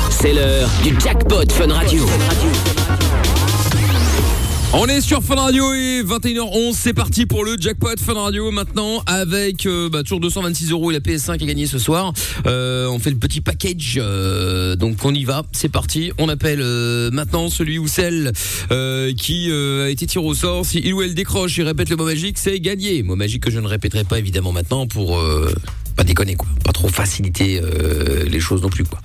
C'est 0.10 0.34
l'heure 0.34 0.70
du 0.84 1.00
jackpot 1.00 1.52
Fun 1.52 1.74
Radio. 1.74 2.06
On 4.78 4.88
est 4.88 5.00
sur 5.00 5.24
Fun 5.24 5.36
Radio 5.36 5.74
et 5.74 6.04
21h11, 6.04 6.74
c'est 6.74 6.94
parti 6.94 7.26
pour 7.26 7.46
le 7.46 7.56
jackpot 7.58 7.96
Fun 7.98 8.16
Radio 8.16 8.52
maintenant 8.52 9.02
avec 9.06 9.66
euh, 9.66 9.90
bah, 9.90 10.04
toujours 10.04 10.20
226 10.20 10.72
euros 10.72 10.92
et 10.92 10.94
la 10.94 11.00
PS5 11.00 11.32
à 11.32 11.38
gagner 11.38 11.66
ce 11.66 11.80
soir. 11.80 12.12
Euh, 12.46 12.88
on 12.88 13.00
fait 13.00 13.10
le 13.10 13.16
petit 13.16 13.40
package, 13.40 13.98
euh, 13.98 14.76
donc 14.76 14.98
on 15.06 15.14
y 15.14 15.24
va, 15.24 15.44
c'est 15.54 15.70
parti. 15.70 16.12
On 16.18 16.28
appelle 16.28 16.62
maintenant 17.14 17.50
celui 17.50 17.80
ou 17.80 17.88
celle 17.88 18.34
qui 19.18 19.50
a 19.52 19.90
été 19.90 20.08
tiré 20.08 20.26
au 20.26 20.34
sort. 20.34 20.66
Si 20.66 20.82
il 20.84 20.94
ou 20.94 21.02
elle 21.02 21.16
décroche 21.16 21.58
et 21.58 21.64
répète 21.64 21.90
le 21.90 21.96
mot 21.96 22.06
magique, 22.06 22.38
c'est 22.38 22.60
gagné. 22.60 23.02
Mot 23.02 23.16
magique 23.16 23.44
que 23.44 23.52
je 23.52 23.60
ne 23.60 23.68
répéterai 23.68 24.04
pas 24.04 24.20
évidemment 24.20 24.52
maintenant 24.52 24.88
pour 24.88 25.24
pas 25.96 26.04
déconner 26.04 26.36
quoi, 26.36 26.50
pas 26.66 26.74
trop 26.74 26.90
faciliter 26.90 27.62
les 28.28 28.40
choses 28.42 28.62
non 28.62 28.70
plus 28.70 28.84
quoi. 28.84 29.00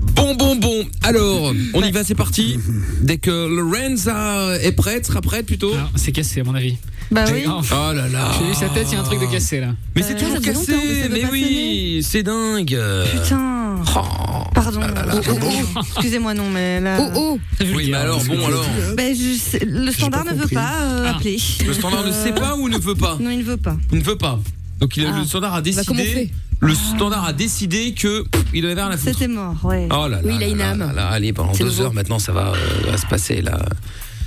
Bon 0.00 0.34
bon 0.34 0.56
bon, 0.56 0.84
alors 1.02 1.52
on 1.74 1.82
y 1.82 1.90
va, 1.90 2.04
c'est 2.04 2.14
parti. 2.14 2.58
Dès 3.02 3.18
que 3.18 3.30
Lorenza 3.30 4.56
est 4.62 4.72
prête, 4.72 5.06
sera 5.06 5.20
prête 5.20 5.46
plutôt. 5.46 5.72
C'est 5.96 6.12
cassé 6.12 6.40
à 6.40 6.44
mon 6.44 6.54
avis. 6.54 6.76
Bah 7.10 7.24
oui. 7.32 7.44
Oh, 7.46 7.60
Oh 7.70 7.92
là 7.92 8.08
là. 8.08 8.32
J'ai 8.38 8.46
vu 8.48 8.54
sa 8.54 8.68
tête, 8.68 8.86
il 8.90 8.94
y 8.94 8.96
a 8.96 9.00
un 9.00 9.04
truc 9.04 9.20
de 9.20 9.26
cassé 9.26 9.60
là. 9.60 9.74
Mais 9.94 10.02
c'est 10.02 10.14
Euh, 10.14 10.18
toujours 10.18 10.40
cassé, 10.40 11.08
mais 11.10 11.24
oui, 11.30 12.00
c'est 12.02 12.22
dingue. 12.22 12.78
Putain. 13.12 13.76
Oh. 13.96 14.44
Pardon. 14.54 14.80
Oh, 14.82 15.18
oh, 15.28 15.38
oh. 15.76 15.80
Excusez-moi, 15.96 16.34
non, 16.34 16.48
mais 16.50 16.80
là. 16.80 16.96
Oh 17.00 17.10
oh 17.16 17.38
le 17.60 17.74
Oui, 17.74 17.88
mais 17.90 17.96
alors 17.98 18.22
bon 18.24 18.46
alors. 18.46 18.64
Je 18.98 19.36
sais- 19.38 19.64
le 19.66 19.90
standard 19.90 20.24
ne 20.24 20.32
veut 20.34 20.48
pas 20.48 20.74
euh, 20.80 21.04
Ah. 21.08 21.16
appeler. 21.16 21.36
Le 21.66 21.72
standard 21.74 22.04
ne 22.04 22.10
Euh, 22.10 22.24
sait 22.24 22.32
pas 22.32 22.56
ou 22.56 22.68
ne 22.68 22.78
veut 22.78 22.94
pas 22.94 23.18
Non, 23.20 23.30
il 23.30 23.38
ne 23.38 23.44
veut 23.44 23.56
pas. 23.56 23.76
Il 23.92 23.98
ne 23.98 24.04
veut 24.04 24.16
pas. 24.16 24.38
Donc 24.80 24.96
il 24.96 25.04
a, 25.06 25.12
Ah. 25.14 25.18
le 25.18 25.24
standard 25.26 25.54
a 25.54 25.60
Bah, 25.62 25.70
comment 25.86 26.00
on 26.00 26.02
décidé. 26.02 26.20
fait 26.26 26.30
le 26.62 26.74
standard 26.74 27.24
a 27.24 27.32
décidé 27.32 27.92
que 27.92 28.24
il 28.54 28.62
devait 28.62 28.74
faire 28.76 28.88
la 28.88 28.96
foutre. 28.96 29.12
C'était 29.18 29.26
mort, 29.28 29.56
ouais. 29.64 29.88
Oh 29.90 30.06
là 30.06 30.08
là. 30.08 30.18
Oui, 30.24 30.34
il 30.36 30.42
a 30.42 30.46
une 30.48 30.60
âme. 30.60 30.78
là 30.78 30.92
là, 30.92 31.08
allez, 31.08 31.32
pendant 31.32 31.52
deux 31.52 31.64
nouveau. 31.64 31.82
heures 31.82 31.92
maintenant, 31.94 32.18
ça 32.20 32.30
va, 32.32 32.52
euh, 32.52 32.90
va 32.90 32.96
se 32.96 33.06
passer 33.06 33.42
là. 33.42 33.58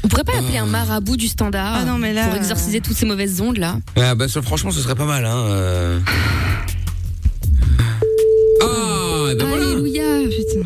On 0.03 0.07
pourrait 0.09 0.23
pas 0.25 0.37
appeler 0.37 0.57
un 0.57 0.65
marabout 0.65 1.15
du 1.17 1.27
standard 1.27 1.77
Ah 1.81 1.85
non, 1.85 1.97
mais 1.97 2.13
là, 2.13 2.27
pour 2.27 2.35
exorciser 2.35 2.81
toutes 2.81 2.97
ces 2.97 3.05
mauvaises 3.05 3.39
ondes 3.41 3.57
là. 3.57 3.77
Ah 3.95 4.13
bah 4.15 4.27
ça, 4.27 4.41
franchement, 4.41 4.71
ce 4.71 4.81
serait 4.81 4.95
pas 4.95 5.05
mal. 5.05 5.25
Hein. 5.25 5.45
euh. 5.47 5.99
Ah, 8.61 9.31
et 9.31 9.35
ben 9.35 9.45
voilà. 9.47 9.63
Alléluia. 9.63 10.03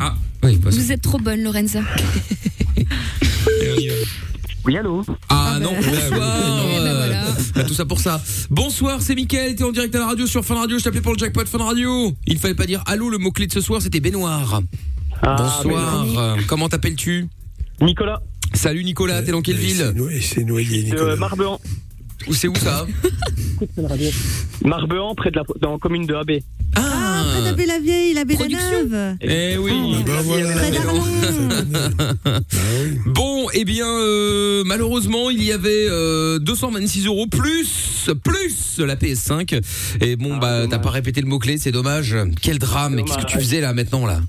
Ah, 0.00 0.14
oui, 0.42 0.56
bah, 0.56 0.70
Vous 0.72 0.92
êtes 0.92 1.02
trop 1.02 1.18
bonne, 1.18 1.42
Lorenza. 1.42 1.80
Oui, 4.64 4.76
allô 4.76 5.02
Ah 5.28 5.58
non, 5.60 5.72
bah. 5.72 5.78
bonsoir. 5.82 6.62
Voilà. 6.70 7.24
Bah, 7.54 7.64
tout 7.64 7.74
ça 7.74 7.84
pour 7.86 8.00
ça. 8.00 8.20
Bonsoir, 8.50 9.00
c'est 9.00 9.14
Mickaël, 9.14 9.54
t'es 9.56 9.64
en 9.64 9.72
direct 9.72 9.94
à 9.94 9.98
la 10.00 10.06
radio 10.06 10.26
sur 10.26 10.44
Fun 10.44 10.56
Radio, 10.56 10.78
je 10.78 10.84
t'appelais 10.84 11.00
pour 11.00 11.12
le 11.12 11.18
jackpot 11.18 11.44
Fun 11.46 11.58
Radio. 11.64 12.12
Il 12.26 12.38
fallait 12.38 12.54
pas 12.54 12.66
dire 12.66 12.82
allô, 12.86 13.08
le 13.10 13.18
mot-clé 13.18 13.46
de 13.46 13.52
ce 13.52 13.60
soir 13.60 13.80
c'était 13.80 14.00
baignoire. 14.00 14.60
Ah, 15.22 15.36
Bonsoir, 15.62 16.06
Euh, 16.18 16.36
comment 16.46 16.68
t'appelles-tu? 16.68 17.28
Nicolas, 17.80 18.20
Salut 18.52 18.84
Nicolas, 18.84 19.22
t'es 19.22 19.32
dans 19.32 19.42
quelle 19.42 19.56
ville? 19.56 19.76
c'est 19.76 19.92
noyé- 19.94 20.20
C'est 20.20 20.44
noyé, 20.44 20.82
de 20.82 20.90
Nicolas. 20.90 21.16
Marbehan. 21.16 21.60
Ou 22.28 22.34
c'est 22.34 22.48
où 22.48 22.54
ça? 22.56 22.86
Marbehan, 24.64 25.14
près 25.14 25.30
de 25.30 25.36
la, 25.36 25.42
dans 25.60 25.72
la 25.72 25.78
commune 25.78 26.04
de 26.06 26.14
AB. 26.14 26.30
Ah, 26.76 26.99
Près 27.40 27.50
d'Abbé 27.50 27.66
la 27.66 27.78
Vieille, 27.78 28.14
la 28.14 28.24
Production. 28.24 28.58
neuve. 28.88 29.16
Eh 29.20 29.56
oui. 29.58 29.72
Ah 29.74 30.02
bah 30.06 30.12
voilà. 30.24 30.50
Bon, 33.06 33.46
eh 33.52 33.64
bien, 33.64 33.86
euh, 33.88 34.62
malheureusement, 34.64 35.30
il 35.30 35.42
y 35.42 35.52
avait 35.52 35.86
euh, 35.88 36.38
226 36.38 37.06
euros 37.06 37.26
plus, 37.26 38.10
plus 38.22 38.78
la 38.78 38.96
PS5. 38.96 39.60
Et 40.00 40.16
bon, 40.16 40.32
Ah, 40.34 40.38
bah, 40.38 40.66
t'as 40.68 40.78
pas 40.78 40.90
répété 40.90 41.20
le 41.20 41.26
mot-clé, 41.26 41.58
c'est 41.58 41.72
dommage. 41.72 42.16
Quel 42.42 42.58
drame. 42.58 42.94
Mais 42.94 43.02
Qu'est-ce 43.04 43.18
que 43.18 43.26
tu 43.26 43.38
faisais 43.38 43.60
là, 43.60 43.72
maintenant, 43.72 44.06
là? 44.06 44.20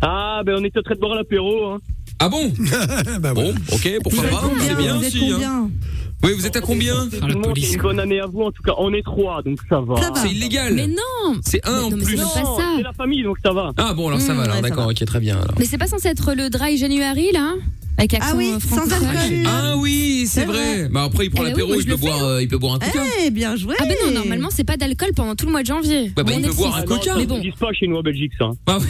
Ah, 0.00 0.42
ben 0.44 0.56
on 0.58 0.64
était 0.64 0.78
en 0.78 0.82
train 0.82 0.94
de 0.94 1.00
boire 1.00 1.14
l'apéro. 1.14 1.66
Hein. 1.66 1.78
Ah 2.18 2.28
bon? 2.28 2.52
Bah 3.20 3.34
Bon, 3.34 3.52
ok, 3.72 3.90
pourquoi 4.02 4.22
pas, 4.24 4.42
c'est 4.60 4.76
bien 4.76 4.96
aussi. 4.98 5.30
hein. 5.32 5.70
Oui, 6.24 6.32
vous 6.32 6.46
êtes 6.46 6.56
à 6.56 6.60
combien 6.60 6.94
Tout 7.08 7.26
le 7.26 7.34
monde, 7.34 7.56
une 7.58 7.80
bonne 7.82 8.00
année 8.00 8.18
à 8.20 8.26
vous. 8.26 8.42
En 8.42 8.50
tout 8.50 8.62
cas, 8.62 8.72
on 8.78 8.92
est 8.94 9.02
trois, 9.02 9.42
donc 9.42 9.58
ça 9.68 9.80
va. 9.80 9.94
C'est 10.14 10.30
illégal. 10.30 10.74
Mais 10.74 10.86
non 10.86 11.34
C'est 11.42 11.66
un 11.68 11.82
en 11.82 11.90
non, 11.90 11.96
mais 11.98 12.04
plus. 12.04 12.16
c'est 12.16 12.22
même 12.24 12.32
pas 12.32 12.56
ça. 12.56 12.62
C'est 12.78 12.82
la 12.82 12.92
famille, 12.94 13.22
donc 13.22 13.36
ça 13.44 13.52
va. 13.52 13.72
Ah 13.76 13.92
bon, 13.94 14.08
alors 14.08 14.20
ça 14.20 14.32
Mmh, 14.32 14.36
va, 14.38 14.42
alors 14.44 14.56
ouais, 14.56 14.62
ça 14.62 14.68
d'accord, 14.70 14.88
ok, 14.88 15.04
très 15.04 15.20
bien. 15.20 15.36
Alors. 15.36 15.54
Mais 15.58 15.66
c'est 15.66 15.76
pas 15.78 15.86
censé 15.86 16.08
être 16.08 16.32
le 16.34 16.48
dry 16.50 16.76
January 16.78 17.30
là 17.32 17.52
Avec 17.96 18.14
accent 18.14 18.28
Ah 18.32 18.36
oui, 18.36 18.50
euh, 18.54 18.58
sans 18.60 18.82
alcool. 18.92 19.46
Ah 19.46 19.74
oui, 19.76 20.26
c'est 20.28 20.44
vrai. 20.44 20.78
vrai. 20.82 20.88
Bah 20.90 21.04
après, 21.04 21.26
il 21.26 21.30
prend 21.30 21.44
Eh 21.44 21.50
l'apéro, 21.50 21.72
oui, 21.72 21.78
il 21.80 21.86
peut 21.86 21.96
boire, 21.96 22.24
euh, 22.24 22.42
il 22.42 22.48
peut 22.48 22.58
boire 22.58 22.74
un 22.74 22.78
coca. 22.80 23.00
Eh, 23.24 23.30
bien 23.30 23.54
joué. 23.56 23.76
Ah 23.78 23.84
ben 23.86 23.94
non, 24.04 24.12
normalement 24.12 24.48
c'est 24.50 24.64
pas 24.64 24.76
d'alcool 24.76 25.10
pendant 25.14 25.34
tout 25.36 25.46
le 25.46 25.52
mois 25.52 25.62
de 25.62 25.66
janvier. 25.68 26.12
Bah, 26.16 26.22
bah, 26.24 26.32
On 26.34 26.38
il 26.40 26.46
peut 26.46 26.54
boire 26.54 26.76
un 26.76 26.82
coca. 26.82 27.14
Mais 27.16 27.26
bon, 27.26 27.36
Ils 27.38 27.50
disent 27.50 27.60
pas 27.60 27.72
chez 27.72 27.86
nous 27.86 27.96
en 27.96 28.02
Belgique, 28.02 28.32
ça. 28.38 28.50
Ah 28.66 28.78
oui. 28.80 28.86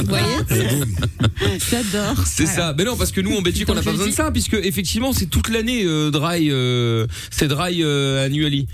vous 0.00 0.06
voyez 0.08 0.24
J'adore. 1.70 2.24
C'est 2.26 2.46
ça. 2.46 2.74
Mais 2.76 2.84
non, 2.84 2.96
parce 2.96 3.12
que 3.12 3.20
nous 3.20 3.36
en 3.36 3.42
Belgique, 3.42 3.68
on 3.68 3.74
n'a 3.74 3.82
pas 3.82 3.90
besoin 3.92 4.06
de 4.06 4.12
ça, 4.12 4.30
puisque 4.30 4.54
effectivement, 4.54 5.12
c'est 5.12 5.26
toute 5.26 5.48
l'année 5.48 5.82
euh, 5.84 6.10
dry. 6.10 6.48
euh, 6.50 7.06
c'est 7.30 7.48
dry 7.48 7.82
euh, 7.82 8.24
annually. 8.26 8.66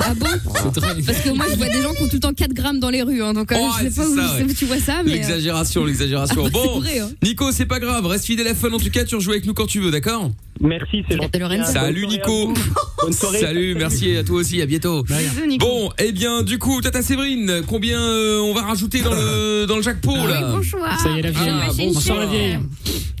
Ah 0.00 0.14
bon 0.14 0.26
Parce 1.06 1.18
que 1.20 1.30
moi 1.30 1.44
je 1.50 1.56
vois 1.56 1.68
des 1.68 1.82
gens 1.82 1.92
qui 1.92 2.02
ont 2.04 2.08
tout 2.08 2.14
le 2.14 2.20
temps 2.20 2.32
4 2.32 2.52
grammes 2.54 2.78
dans 2.78 2.88
les 2.88 3.02
rues, 3.02 3.20
hein, 3.20 3.32
donc 3.32 3.50
euh, 3.50 3.56
Oh, 3.58 3.68
je 3.80 3.88
sais 3.88 3.94
pas 4.00 4.08
où, 4.08 4.14
ouais. 4.14 4.54
tu 4.56 4.64
vois 4.64 4.78
ça, 4.78 5.02
mais. 5.04 5.10
euh, 5.10 5.14
L'exagération, 5.14 5.84
l'exagération. 5.84 6.36
Ah, 6.46 6.50
bah, 6.50 6.50
bon, 6.52 6.80
c'est 6.82 6.88
vrai, 6.90 6.98
hein. 7.00 7.10
Nico, 7.24 7.50
c'est 7.50 7.66
pas 7.66 7.80
grave. 7.82 8.06
Reste 8.06 8.24
fidèle 8.26 8.48
à 8.48 8.54
Fun. 8.54 8.72
En 8.72 8.78
tout 8.78 8.90
cas, 8.90 9.04
tu 9.04 9.14
rejoues 9.14 9.32
avec 9.32 9.44
nous 9.44 9.54
quand 9.54 9.66
tu 9.66 9.80
veux, 9.80 9.90
d'accord 9.90 10.30
Merci, 10.60 11.04
c'est 11.08 11.16
gentil. 11.16 11.40
Salut 11.72 12.06
Nico. 12.06 12.54
Bonne 13.02 13.12
soirée. 13.12 13.40
Salut, 13.40 13.74
merci 13.74 14.16
à 14.16 14.22
toi 14.24 14.36
aussi. 14.36 14.62
À 14.62 14.66
bientôt. 14.66 15.02
Bisous. 15.02 15.58
Bon, 15.58 15.90
eh 15.98 16.12
bien, 16.12 16.42
du 16.42 16.58
coup, 16.58 16.80
Tata 16.80 17.02
Séverine, 17.02 17.62
combien 17.66 18.00
euh, 18.00 18.40
on 18.40 18.54
va 18.54 18.62
rajouter 18.62 19.00
dans 19.00 19.12
le 19.12 19.66
dans 19.66 19.76
le 19.76 19.82
jackpot 19.82 20.14
Oui, 20.14 20.28
là 20.30 20.52
bonsoir. 20.52 21.00
Ça 21.00 21.10
y 21.10 21.18
est, 21.18 21.22
la 21.22 21.30
vieille. 21.30 21.50
Ah, 21.50 21.68
Bonsoir, 21.76 22.18
la 22.20 22.26
vieille. 22.26 22.58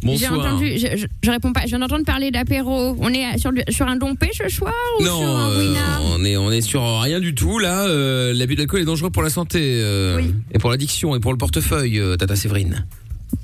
J'ai 0.04 0.08
Bonsoir. 0.08 0.32
entendu, 0.40 0.72
je, 0.78 0.96
je, 0.96 1.06
je 1.22 1.30
réponds 1.30 1.52
pas, 1.52 1.60
je 1.62 1.68
viens 1.68 1.78
d'entendre 1.78 2.04
parler 2.04 2.32
d'apéro. 2.32 2.96
On 3.00 3.08
est 3.10 3.38
sur, 3.38 3.52
sur 3.68 3.86
un 3.86 3.96
dompé 3.96 4.30
ce 4.32 4.48
soir 4.48 4.72
ou 4.98 5.04
sur 5.04 5.12
Non, 5.12 5.36
un 5.36 5.50
euh, 5.50 5.74
on 6.10 6.24
est 6.24 6.36
on 6.36 6.50
est 6.50 6.60
sur 6.60 7.00
rien 7.00 7.20
du 7.20 7.34
tout 7.36 7.60
là. 7.60 7.84
Euh, 7.86 8.32
L'abus 8.34 8.56
d'alcool 8.56 8.80
est 8.80 8.84
dangereux 8.84 9.10
pour 9.10 9.22
la 9.22 9.30
santé 9.30 9.60
euh, 9.62 10.20
et 10.52 10.58
pour 10.58 10.70
l'addiction 10.70 11.14
et 11.14 11.20
pour 11.20 11.30
le 11.30 11.38
portefeuille, 11.38 12.00
euh, 12.00 12.16
Tata 12.16 12.34
Séverine. 12.34 12.84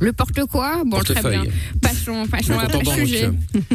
Le 0.01 0.12
porte 0.12 0.44
quoi 0.46 0.82
Bon, 0.86 0.99
très 1.01 1.14
bien. 1.28 1.42
Passons, 1.82 2.26
passons 2.30 2.59
à 2.59 2.66
banque. 2.68 2.88
sujet. 2.94 3.30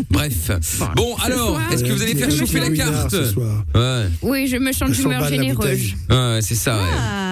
Bref. 0.09 0.51
Bon, 0.95 1.15
alors, 1.23 1.49
soir- 1.59 1.61
est-ce 1.71 1.83
que 1.83 1.91
vous 1.91 2.01
allez 2.01 2.15
faire 2.15 2.29
Euh, 2.29 2.37
chauffer 2.37 2.59
la 2.59 2.69
carte 2.69 3.11
ce 3.11 3.25
soir. 3.25 3.63
Ouais. 3.75 4.05
Oui, 4.21 4.47
je 4.47 4.57
me 4.57 4.71
sens 4.71 4.89
Le 4.89 4.93
100 4.95 5.01
d'humeur 5.09 5.27
généreuse. 5.27 5.93
Ouais, 6.09 6.39
c'est 6.41 6.55
ça. 6.55 6.75
ouais. 6.77 6.81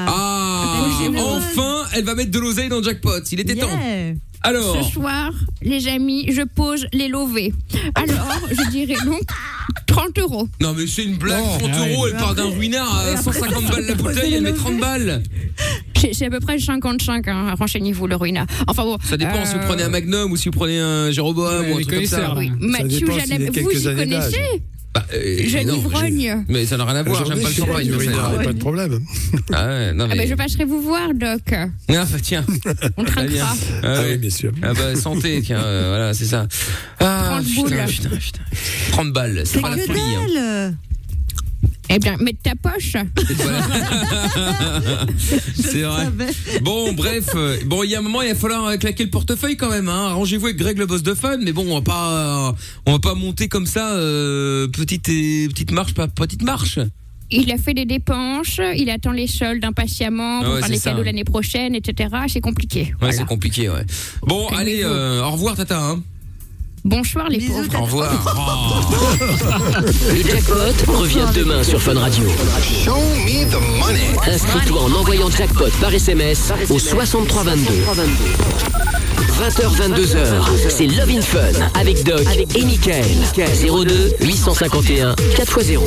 Ah. 0.07 0.40
Ah, 0.63 1.03
généreuse. 1.03 1.43
enfin, 1.55 1.85
elle 1.93 2.03
va 2.03 2.15
mettre 2.15 2.31
de 2.31 2.39
l'oseille 2.39 2.69
dans 2.69 2.77
le 2.77 2.83
jackpot. 2.83 3.19
Il 3.31 3.39
était 3.39 3.55
temps. 3.55 3.67
Yeah. 3.69 4.15
Alors, 4.43 4.83
Ce 4.83 4.93
soir, 4.93 5.31
les 5.61 5.87
amis, 5.87 6.25
je 6.31 6.41
pose 6.41 6.87
les 6.93 7.07
lovés. 7.07 7.53
Alors, 7.93 8.39
je 8.49 8.69
dirais 8.71 8.95
donc 9.05 9.21
30 9.85 10.17
euros. 10.19 10.47
non 10.61 10.73
mais 10.73 10.87
c'est 10.87 11.03
une 11.03 11.17
blague. 11.17 11.43
Oh, 11.43 11.57
30 11.59 11.71
ah 11.73 11.81
ouais. 11.81 11.93
euros, 11.93 12.07
elle 12.07 12.17
part 12.17 12.33
d'un 12.33 12.49
ruinard 12.49 12.97
à 12.97 13.17
150 13.17 13.65
balles 13.65 13.85
la 13.85 13.95
bouteille, 13.95 14.33
elle 14.33 14.41
met 14.41 14.53
30 14.53 14.79
balles. 14.79 15.21
C'est 15.95 16.25
à 16.25 16.29
peu 16.31 16.39
près 16.39 16.57
55, 16.57 17.27
hein. 17.27 17.53
renseignez-vous 17.59 18.07
le 18.07 18.15
ruinard. 18.15 18.47
Enfin 18.67 18.83
bon. 18.83 18.97
Ça 19.03 19.17
dépend 19.17 19.45
si 19.45 19.53
vous 19.53 19.59
euh, 19.59 19.67
prenez 19.67 19.83
un 19.83 19.89
Magnum 19.89 20.31
ou 20.31 20.37
si 20.37 20.49
vous 20.49 20.57
prenez 20.57 20.79
un 20.79 21.11
Jéroboam 21.11 21.61
Ouais, 21.61 21.73
ou 21.73 21.77
un 21.77 21.81
truc 21.81 21.95
comme 21.95 22.05
ça. 22.05 22.33
Oui, 22.35 22.51
Mathieu 22.59 23.01
dépend 23.01 23.19
s'il 23.19 23.29
Jalab, 23.29 23.41
a 23.41 23.61
vous 23.61 23.71
y 23.71 23.95
connaissez 23.95 24.63
Bah, 24.93 25.05
euh, 25.13 25.37
Jeune 25.47 25.67
non, 25.67 25.75
ivrogne. 25.77 26.43
Mais 26.49 26.65
ça 26.65 26.75
n'a 26.75 26.83
rien 26.83 26.97
à 26.97 27.03
voir, 27.03 27.25
j'aime 27.25 27.39
pas 27.41 27.47
le 27.47 27.55
champagne. 27.55 28.43
pas 28.43 28.51
de 28.53 28.59
problème. 28.59 28.99
Ah 29.53 29.67
ouais, 29.67 29.93
non 29.93 30.03
Ah 30.09 30.15
mais. 30.15 30.17
bah, 30.17 30.25
je 30.27 30.35
passerai 30.35 30.65
vous 30.65 30.81
voir, 30.81 31.13
Doc. 31.13 31.41
Ah 31.53 31.67
bah 31.87 32.05
tiens. 32.21 32.45
On 32.97 33.03
trinquera. 33.05 33.55
Ah, 33.83 33.87
Ah 33.97 34.01
oui, 34.05 34.17
bien 34.17 34.29
sûr. 34.29 34.51
Ah 34.61 34.73
bah 34.73 34.95
santé, 34.95 35.41
tiens, 35.45 35.61
euh, 35.63 35.85
voilà, 35.89 36.13
c'est 36.13 36.25
ça. 36.25 36.45
Ah, 36.99 37.39
30 37.41 37.45
putain, 37.45 37.61
boules. 37.61 37.85
putain, 37.87 38.09
putain. 38.09 38.41
30 38.91 39.13
balles, 39.13 39.41
c'est 39.45 39.61
pas 39.61 39.69
la 39.75 39.77
folie. 39.77 39.99
hein. 40.37 40.73
Eh 41.89 41.99
bien, 41.99 42.15
mets 42.17 42.33
ta 42.41 42.53
poche. 42.55 42.95
C'est 45.55 45.81
vrai. 45.81 46.07
Bon, 46.61 46.93
bref, 46.93 47.29
euh, 47.35 47.57
bon, 47.65 47.83
il 47.83 47.89
y 47.91 47.95
a 47.95 47.99
un 47.99 48.01
moment, 48.01 48.21
il 48.21 48.29
va 48.29 48.35
falloir 48.35 48.65
euh, 48.67 48.77
claquer 48.77 49.03
le 49.03 49.09
portefeuille 49.09 49.57
quand 49.57 49.69
même. 49.69 49.89
Hein. 49.89 50.07
Arrangez-vous 50.11 50.45
avec 50.47 50.57
Greg 50.57 50.77
le 50.77 50.85
boss 50.85 51.03
de 51.03 51.13
fun, 51.13 51.37
mais 51.41 51.51
bon, 51.51 51.65
on 51.69 51.75
va 51.75 51.81
pas, 51.81 52.11
euh, 52.49 52.51
on 52.85 52.93
va 52.93 52.99
pas 52.99 53.13
monter 53.13 53.47
comme 53.49 53.65
ça, 53.65 53.91
euh, 53.93 54.67
petite 54.69 55.09
et 55.09 55.47
petite 55.49 55.71
marche, 55.71 55.93
pas 55.93 56.07
petite 56.07 56.43
marche. 56.43 56.79
Il 57.33 57.49
a 57.51 57.57
fait 57.57 57.73
des 57.73 57.85
dépenses, 57.85 58.59
il 58.75 58.89
attend 58.89 59.11
les 59.11 59.27
soldes 59.27 59.63
impatiemment 59.63 60.39
Ah 60.41 60.43
pour 60.43 60.53
ouais, 60.53 60.59
faire 60.59 60.67
c'est 60.67 60.73
les 60.73 60.79
ça. 60.79 60.89
cadeaux 60.91 61.03
l'année 61.03 61.23
prochaine, 61.23 61.75
etc. 61.75 62.09
C'est 62.27 62.41
compliqué. 62.41 62.93
Ouais, 63.01 63.13
c'est 63.13 63.25
compliqué, 63.25 63.69
ouais. 63.69 63.85
Bon, 64.23 64.47
allez, 64.49 64.81
euh, 64.83 65.23
au 65.23 65.31
revoir, 65.31 65.55
Tata. 65.55 65.81
Hein. 65.81 66.03
Bonsoir 66.83 67.29
les 67.29 67.37
Bisous, 67.37 67.67
pauvres. 67.69 67.79
Au 67.79 67.83
revoir. 67.83 68.11
Le 70.09 70.21
jackpot 70.23 70.91
revient 70.93 71.27
demain 71.35 71.61
sur 71.63 71.79
Fun 71.81 71.93
Radio. 71.99 72.23
Inscris-toi 74.27 74.81
en 74.81 74.91
envoyant 74.93 75.29
jackpot 75.29 75.69
par 75.79 75.93
SMS 75.93 76.51
au 76.69 76.79
6322. 76.79 77.65
20h, 79.41 79.75
22h, 79.75 80.69
c'est 80.69 80.87
Love 80.87 81.09
in 81.11 81.21
Fun 81.21 81.69
avec 81.79 82.03
Doc 82.03 82.25
et 82.55 82.65
Michael. 82.65 83.05
02 83.35 84.15
851 84.21 85.13
4x0. 85.13 85.81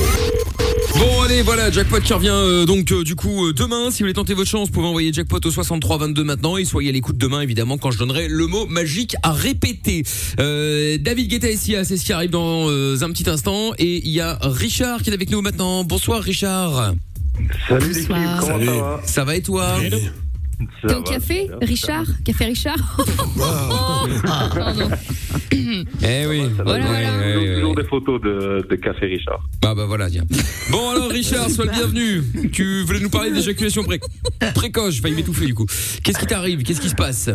Bon 0.92 1.22
allez 1.22 1.42
voilà 1.42 1.70
jackpot 1.70 2.00
qui 2.00 2.12
revient 2.12 2.28
euh, 2.32 2.66
donc 2.66 2.92
euh, 2.92 3.02
du 3.02 3.16
coup 3.16 3.46
euh, 3.46 3.52
demain. 3.52 3.90
Si 3.90 3.98
vous 3.98 4.04
voulez 4.04 4.12
tenter 4.14 4.34
votre 4.34 4.48
chance 4.50 4.68
vous 4.68 4.74
pouvez 4.74 4.86
envoyer 4.86 5.12
jackpot 5.12 5.38
au 5.44 5.50
63 5.50 5.98
22 5.98 6.24
maintenant 6.24 6.56
et 6.56 6.64
soyez 6.64 6.90
à 6.90 6.92
l'écoute 6.92 7.16
demain 7.18 7.40
évidemment 7.40 7.78
quand 7.78 7.90
je 7.90 7.98
donnerai 7.98 8.28
le 8.28 8.46
mot 8.46 8.66
magique 8.66 9.16
à 9.22 9.32
répéter. 9.32 10.04
Euh, 10.38 10.96
David 10.98 11.28
Guetta 11.30 11.48
est 11.48 11.54
ici 11.54 11.74
c'est 11.84 11.96
ce 11.96 12.04
qui 12.04 12.12
arrive 12.12 12.30
dans 12.30 12.68
euh, 12.70 12.96
un 13.02 13.10
petit 13.10 13.28
instant. 13.28 13.72
Et 13.78 13.98
il 14.06 14.12
y 14.12 14.20
a 14.20 14.38
Richard 14.42 15.02
qui 15.02 15.10
est 15.10 15.14
avec 15.14 15.30
nous 15.30 15.40
maintenant. 15.42 15.84
Bonsoir 15.84 16.22
Richard. 16.22 16.94
Salut 17.68 17.88
l'équipe, 17.88 18.08
Bonsoir. 18.08 18.40
comment 18.40 18.52
Salut. 18.52 18.66
ça 18.66 18.72
va? 18.72 19.00
Ça 19.04 19.24
va 19.24 19.36
et 19.36 19.42
toi? 19.42 19.76
Ça 19.90 19.96
Va, 20.84 21.02
café. 21.02 21.50
Richard? 21.62 22.04
Café 22.24 22.44
Richard? 22.46 22.96
Ah. 23.40 24.02
Pardon. 24.54 24.88
eh 25.52 26.26
oui 26.26 26.42
Voilà, 26.64 26.84
toujours- 26.84 26.90
voilà. 27.34 27.54
toujours, 27.54 27.74
des 27.74 27.84
photos 27.84 28.20
de, 28.20 28.66
de 28.68 28.76
Café 28.76 29.06
Richard. 29.06 29.40
bah 29.62 29.74
bah 29.74 29.84
voilà 29.86 30.08
tiens 30.10 30.24
bon 30.70 30.90
alors 30.90 31.08
Richard 31.10 31.50
sois 31.50 31.64
le 31.66 31.70
bienvenu 31.72 32.22
tu 32.52 32.82
voulais 32.84 33.00
nous 33.00 33.10
parler 33.10 33.30
d'éjaculation 33.32 33.82
pré 33.82 33.98
précoce 34.54 34.94
j'ai 34.94 35.00
failli 35.00 35.14
m'étouffer 35.14 35.46
du 35.46 35.54
coup 35.54 35.66
qu'est-ce 36.02 36.18
qui 36.18 36.26
t'arrive? 36.26 36.62
Qu'est-ce 36.62 36.80
qui 36.80 36.88
se 36.88 36.94
passe? 36.94 37.30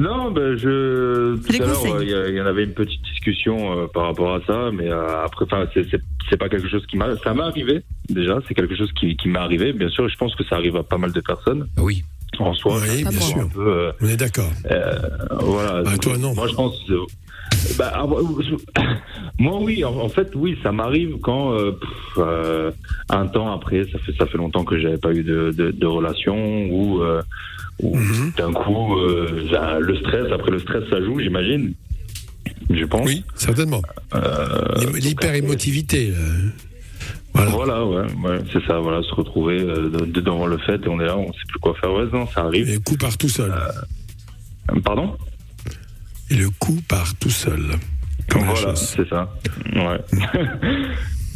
Non, 0.00 0.30
ben 0.30 0.56
je 0.56 1.36
tout 1.36 1.62
à 1.62 1.66
l'heure 1.66 1.78
conseils. 1.78 2.14
euh, 2.14 2.30
il 2.30 2.36
y, 2.36 2.40
en 2.40 2.46
avait 2.46 2.64
une 2.64 2.72
petite 2.72 3.02
discussion 3.02 3.78
euh, 3.82 3.86
par 3.92 4.04
rapport 4.06 4.34
à 4.34 4.40
ça, 4.46 4.70
mais 4.72 4.90
euh, 4.90 5.22
après, 5.22 5.44
enfin, 5.44 5.66
c'est- 5.74 6.36
pas 6.38 6.48
quelque 6.48 6.66
chose 6.70 6.86
qui 6.86 6.96
m'a, 6.96 7.14
ça 7.22 7.34
m'est 7.34 7.42
arrivé 7.42 7.82
déjà, 8.08 8.38
c'est 8.48 8.54
quelque 8.54 8.74
chose 8.74 8.90
qui, 8.98 9.18
qui 9.18 9.28
m'est 9.28 9.38
arrivé. 9.38 9.74
Bien 9.74 9.90
sûr, 9.90 10.06
et 10.06 10.08
je 10.08 10.16
pense 10.16 10.34
que 10.34 10.44
ça 10.44 10.56
arrive 10.56 10.76
à 10.76 10.82
pas 10.82 10.96
mal 10.96 11.12
de 11.12 11.20
personnes. 11.20 11.68
Ah 11.76 11.82
oui 11.82 12.04
En 12.38 12.54
soi, 12.54 12.78
Oui, 12.80 13.04
bien 13.04 13.20
sûr. 13.20 13.48
peu, 13.50 13.60
euh, 13.60 13.92
On 14.00 14.08
est 14.08 14.16
d'accord. 14.16 14.50
euh, 14.70 14.94
voilà. 15.40 15.82
Bah, 15.82 15.98
toi, 16.00 16.16
non. 16.18 16.34
Moi, 16.34 16.48
je 16.48 16.54
pense. 16.54 16.74
euh, 16.90 16.96
bah, 17.78 17.92
ah, 17.94 18.06
moi, 18.06 18.22
oui. 19.60 19.84
En, 19.84 19.94
en 19.96 20.08
fait, 20.08 20.30
oui, 20.34 20.56
ça 20.62 20.72
m'arrive 20.72 21.16
quand 21.22 21.54
pff, 21.54 22.24
un 23.10 23.26
temps 23.26 23.52
après, 23.52 23.84
ça 23.92 23.98
fait 23.98 24.12
ça 24.18 24.26
fait 24.26 24.38
longtemps 24.38 24.64
que 24.64 24.78
j'avais 24.80 24.96
pas 24.98 25.12
eu 25.12 25.22
de, 25.22 25.52
de, 25.56 25.70
de 25.70 25.86
relation 25.86 26.66
ou 26.70 27.02
Mhm. 27.82 28.32
d'un 28.36 28.52
coup 28.52 28.96
le 28.96 29.96
stress. 29.96 30.30
Après 30.32 30.50
le 30.52 30.58
stress, 30.60 30.84
ça 30.88 31.02
joue, 31.02 31.18
j'imagine. 31.20 31.74
Je 32.70 32.84
pense. 32.86 33.06
Oui, 33.06 33.24
certainement. 33.34 33.82
L'hyper-émotivité. 34.94 36.12
euh, 36.16 36.48
Voilà. 37.34 37.50
Voilà, 37.50 37.84
ouais, 37.86 38.06
ouais, 38.24 38.38
c'est 38.52 38.62
ça. 38.66 38.78
Voilà, 38.78 39.02
se 39.02 39.14
retrouver 39.14 39.60
euh, 39.60 39.88
de- 39.88 40.04
de- 40.04 40.20
devant 40.20 40.46
le 40.46 40.58
fait 40.58 40.74
et 40.84 40.88
on 40.88 41.00
est 41.00 41.06
là, 41.06 41.16
on 41.16 41.32
sait 41.32 41.38
plus 41.48 41.58
quoi 41.60 41.74
faire. 41.80 41.92
Ouais, 41.92 42.04
non, 42.12 42.26
ça 42.26 42.42
arrive. 42.42 42.68
Et 42.68 42.74
le 42.74 42.80
coup 42.80 42.96
part 42.96 43.16
tout 43.16 43.28
seul. 43.28 43.52
Pardon? 44.84 45.16
Et 46.30 46.34
le 46.34 46.50
coup 46.50 46.78
part 46.88 47.14
tout 47.18 47.30
seul. 47.30 47.62
Comme 48.28 48.44
Voilà, 48.44 48.76
c'est 48.76 49.08
ça. 49.08 49.32
Ouais. 49.74 50.00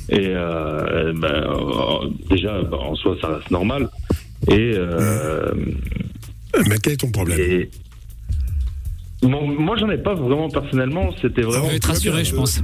Et 0.09 0.29
euh, 0.29 1.13
ben, 1.17 1.29
euh, 1.29 2.09
déjà, 2.31 2.63
ben, 2.63 2.77
en 2.77 2.95
soi, 2.95 3.17
ça 3.21 3.29
reste 3.29 3.51
normal. 3.51 3.89
Et, 4.49 4.73
euh, 4.77 5.53
Mais 6.69 6.79
quel 6.81 6.93
est 6.93 6.97
ton 6.99 7.11
problème? 7.11 7.39
et- 7.41 7.71
Bon, 9.23 9.49
moi, 9.49 9.77
j'en 9.79 9.91
ai 9.91 9.99
pas 9.99 10.15
vraiment 10.15 10.49
personnellement. 10.49 11.11
C'était 11.21 11.43
vraiment. 11.43 11.65
On 11.65 11.69
va 11.69 11.75
être 11.75 11.89
rassuré, 11.89 12.25
je 12.25 12.35
pense. 12.35 12.61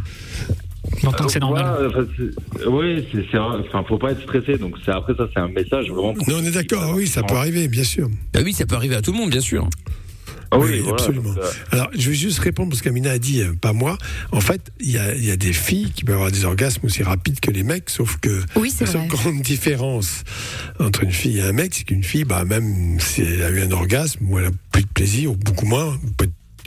C'est 1.28 1.40
normal. 1.40 1.64
Voilà, 1.78 1.88
enfin, 1.88 2.06
c'est- 2.16 2.66
oui, 2.66 3.06
c'est. 3.12 3.38
Enfin, 3.38 3.84
faut 3.88 3.98
pas 3.98 4.12
être 4.12 4.22
stressé. 4.22 4.58
Donc, 4.58 4.76
c'est 4.84 4.92
après 4.92 5.14
ça, 5.14 5.26
c'est 5.32 5.40
un 5.40 5.48
message 5.48 5.88
vraiment. 5.90 6.14
Non, 6.28 6.36
on 6.40 6.44
est 6.44 6.50
d'accord, 6.52 6.92
oui, 6.94 7.06
ça 7.06 7.22
peut 7.22 7.34
arriver, 7.34 7.68
bien 7.68 7.84
sûr. 7.84 8.08
Ah 8.34 8.40
oui, 8.44 8.52
ça 8.52 8.66
peut 8.66 8.74
arriver 8.76 8.94
à 8.94 9.02
tout 9.02 9.12
le 9.12 9.18
monde, 9.18 9.30
bien 9.30 9.40
sûr. 9.40 9.68
Ah 10.54 10.58
oui, 10.58 10.68
oui, 10.72 10.78
voilà, 10.80 10.96
absolument. 11.02 11.34
euh, 11.38 11.50
Alors, 11.70 11.88
je 11.96 12.10
vais 12.10 12.14
juste 12.14 12.38
répondre 12.40 12.68
parce 12.68 12.82
qu'Amina 12.82 13.12
a 13.12 13.18
dit, 13.18 13.40
euh, 13.40 13.54
pas 13.58 13.72
moi. 13.72 13.96
En 14.32 14.42
fait, 14.42 14.70
il 14.80 14.90
y 14.90 14.98
a, 14.98 15.14
il 15.14 15.24
y 15.24 15.30
a 15.30 15.36
des 15.36 15.54
filles 15.54 15.90
qui 15.94 16.04
peuvent 16.04 16.16
avoir 16.16 16.30
des 16.30 16.44
orgasmes 16.44 16.84
aussi 16.84 17.02
rapides 17.02 17.40
que 17.40 17.50
les 17.50 17.62
mecs, 17.62 17.88
sauf 17.88 18.18
que 18.18 18.42
Oui, 18.56 18.70
c'est 18.70 18.84
la 18.84 18.90
seule 18.92 19.08
grande 19.08 19.40
différence 19.40 20.24
entre 20.78 21.04
une 21.04 21.10
fille 21.10 21.38
et 21.38 21.42
un 21.42 21.52
mec, 21.52 21.72
c'est 21.74 21.84
qu'une 21.84 22.04
fille, 22.04 22.24
bah, 22.24 22.44
même 22.44 23.00
si 23.00 23.22
elle 23.22 23.42
a 23.42 23.50
eu 23.50 23.62
un 23.62 23.70
orgasme, 23.70 24.26
ou 24.28 24.38
elle 24.38 24.46
a 24.46 24.50
plus 24.72 24.82
de 24.82 24.88
plaisir, 24.88 25.32
ou 25.32 25.36
beaucoup 25.36 25.64
moins, 25.64 25.98
pas 26.18 26.26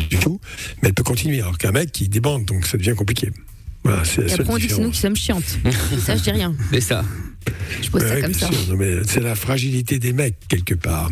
du 0.10 0.18
tout, 0.18 0.42
mais 0.82 0.88
elle 0.90 0.96
peut 0.96 1.04
continuer. 1.04 1.42
Alors 1.42 1.60
qu'un 1.60 1.72
mec, 1.72 2.02
il 2.02 2.10
débande, 2.10 2.46
donc 2.46 2.66
ça 2.66 2.80
devient 2.80 2.96
compliqué. 2.98 3.30
Voilà, 3.86 4.04
c'est 4.04 4.22
la 4.22 4.26
Et 4.28 4.30
seule 4.32 4.42
après, 4.42 4.54
on 4.54 4.58
dit 4.58 4.68
que 4.68 4.74
c'est 4.74 4.82
nous 4.82 4.92
qui 4.92 5.00
sommes 5.00 5.16
chiantes. 5.16 5.58
Et 5.66 5.98
ça, 6.00 6.16
je 6.18 6.24
dis 6.24 6.32
rien. 6.32 6.54
C'est 6.74 6.82
ça. 6.82 7.06
Je 7.82 7.90
pose 7.90 8.02
Ouais, 8.02 8.10
ça 8.10 8.22
comme 8.22 8.34
ça. 8.34 8.48
sûr. 8.48 8.58
Non, 8.70 8.76
mais 8.78 8.96
c'est 9.06 9.20
la 9.22 9.36
fragilité 9.36 10.00
des 10.00 10.12
mecs, 10.12 10.36
quelque 10.50 10.74
part. 10.74 11.12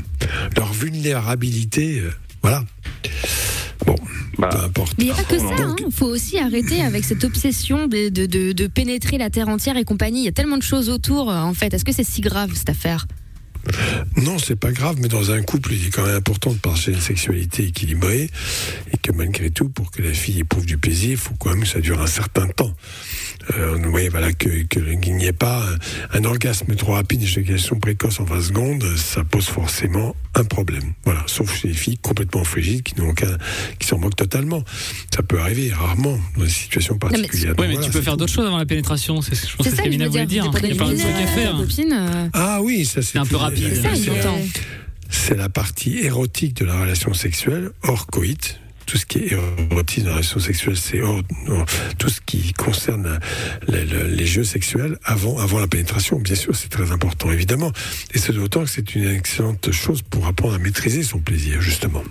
Leur 0.58 0.74
vulnérabilité, 0.74 2.00
euh, 2.00 2.10
voilà. 2.42 2.64
Bon, 3.86 3.96
Bah, 4.40 4.50
peu 4.52 4.58
importe. 4.60 4.94
Mais 4.98 5.04
il 5.06 5.08
n'y 5.08 5.12
a 5.12 5.16
pas 5.16 5.24
que 5.24 5.38
ça, 5.40 5.76
il 5.86 5.92
faut 5.94 6.08
aussi 6.08 6.38
arrêter 6.40 6.82
avec 6.82 7.04
cette 7.04 7.24
obsession 7.24 7.88
de, 7.88 8.10
de, 8.10 8.26
de- 8.26 8.52
de 8.54 8.68
pénétrer 8.68 9.18
la 9.18 9.30
Terre 9.30 9.50
entière 9.50 9.78
et 9.78 9.84
compagnie. 9.84 10.22
Il 10.22 10.26
y 10.26 10.30
a 10.30 10.32
tellement 10.32 10.58
de 10.58 10.64
choses 10.64 10.90
autour, 10.90 11.30
euh, 11.30 11.36
en 11.38 11.54
fait. 11.54 11.74
Est-ce 11.74 11.86
que 11.86 11.92
c'est 11.92 12.04
si 12.06 12.22
grave, 12.22 12.52
cette 12.56 12.70
affaire? 12.70 13.06
Non, 14.18 14.38
c'est 14.38 14.56
pas 14.56 14.72
grave, 14.72 14.98
mais 15.00 15.08
dans 15.08 15.32
un 15.32 15.42
couple, 15.42 15.74
il 15.74 15.88
est 15.88 15.90
quand 15.90 16.06
même 16.06 16.16
important 16.16 16.52
de 16.52 16.58
partager 16.58 16.92
une 16.92 17.02
sexualité 17.02 17.64
équilibrée 17.64 18.30
et 18.92 18.98
que 18.98 19.12
malgré 19.12 19.50
tout, 19.50 19.70
pour 19.70 19.92
que 19.92 20.02
la 20.02 20.14
fille 20.14 20.40
éprouve 20.40 20.66
du 20.66 20.78
plaisir, 20.78 21.12
il 21.12 21.18
faut 21.18 21.34
quand 21.40 21.50
même 21.50 21.62
que 21.62 21.68
ça 21.68 21.80
dure 21.80 22.02
un 22.02 22.08
certain 22.08 22.48
temps. 22.48 22.74
Euh, 23.58 23.76
vous 23.82 23.92
voyez, 23.92 24.10
voilà, 24.10 24.32
que, 24.32 24.64
que- 24.64 24.80
qu'il 25.02 25.16
n'y 25.16 25.26
ait 25.26 25.34
pas 25.34 25.66
un, 26.14 26.20
un 26.20 26.24
orgasme 26.24 26.74
trop 26.76 26.94
rapide, 26.94 27.22
une 27.22 27.28
éjaculation 27.28 27.80
précoce 27.80 28.20
en 28.20 28.24
20 28.24 28.42
secondes, 28.42 28.86
ça 28.96 29.24
pose 29.24 29.46
forcément 29.48 30.16
un 30.36 30.44
problème. 30.46 30.94
Voilà, 31.04 31.24
sauf 31.28 31.54
chez 31.60 31.68
les 31.68 31.74
filles 31.74 31.98
complètement 31.98 32.44
frigides 32.44 32.84
qui 32.84 32.96
n'ont 33.00 33.10
aucun, 33.10 33.38
qui 33.80 33.88
s'en 33.88 33.98
moquent 33.98 34.16
totalement. 34.16 34.64
Ça 35.14 35.24
peut 35.24 35.40
arriver 35.40 35.72
rarement 35.74 36.18
dans 36.38 36.44
des 36.44 36.50
situations 36.50 36.94
mais- 36.96 37.10
particulières. 37.10 37.50
Ouais, 37.52 37.56
Donc 37.56 37.66
mais 37.68 37.74
voilà, 37.74 37.86
tu 37.88 37.92
peux 37.92 38.02
faire 38.02 38.18
d'autres 38.18 38.32
choses 38.34 38.46
avant 38.48 38.58
la 38.58 38.66
pénétration. 38.66 39.22
C'est, 39.22 39.36
je 39.36 39.56
pense 39.56 39.68
que 39.68 39.76
ce 39.76 39.82
voulait 39.82 40.26
dire. 40.26 40.50
T'es 40.52 40.60
Il 40.64 40.70
y 40.70 40.72
a 40.72 40.76
plein 40.76 40.92
de 40.92 40.98
trucs 40.98 41.12
à 41.16 41.28
faire. 41.28 41.58
copine, 41.58 41.94
euh, 41.94 42.28
Ah 42.34 42.62
oui, 42.62 42.86
ça 42.86 43.02
c'est 43.02 43.18
un 43.18 43.26
peu 43.26 43.36
rapide. 43.36 43.74
c'est 45.10 45.36
la 45.38 45.50
partie 45.50 46.00
érotique 46.00 46.56
de 46.58 46.66
la 46.66 46.80
relation 46.80 47.14
sexuelle 47.14 47.72
hors 47.84 48.08
coït. 48.08 48.60
Tout 48.94 49.00
ce 49.00 49.08
qui 49.08 49.18
est 49.18 49.32
érotique 49.72 50.04
dans 50.04 50.10
la 50.10 50.16
relation 50.18 50.40
sexuelle, 50.40 50.78
c'est 50.78 51.02
hors- 51.02 51.24
hors- 51.48 51.66
tout 51.98 52.10
ce 52.10 52.22
qui 52.24 52.54
concerne 52.54 53.18
les, 53.68 53.86
les- 53.86 54.08
les 54.08 54.26
jeux 54.28 54.44
sexuels 54.44 55.00
avant, 55.04 55.40
avant 55.40 55.58
la 55.58 55.66
pénétration. 55.66 56.20
Bien 56.20 56.36
sûr, 56.36 56.56
c'est 56.56 56.68
très 56.70 56.92
important, 56.92 57.32
évidemment. 57.32 57.72
Et 58.14 58.20
c'est 58.20 58.34
d'autant 58.34 58.64
que 58.66 58.70
c'est 58.70 58.94
une 58.94 59.06
excellente 59.10 59.72
chose 59.72 60.04
pour 60.04 60.28
apprendre 60.28 60.54
à 60.54 60.60
maîtriser 60.60 61.02
son 61.02 61.18
plaisir, 61.18 61.60
justement. 61.60 62.04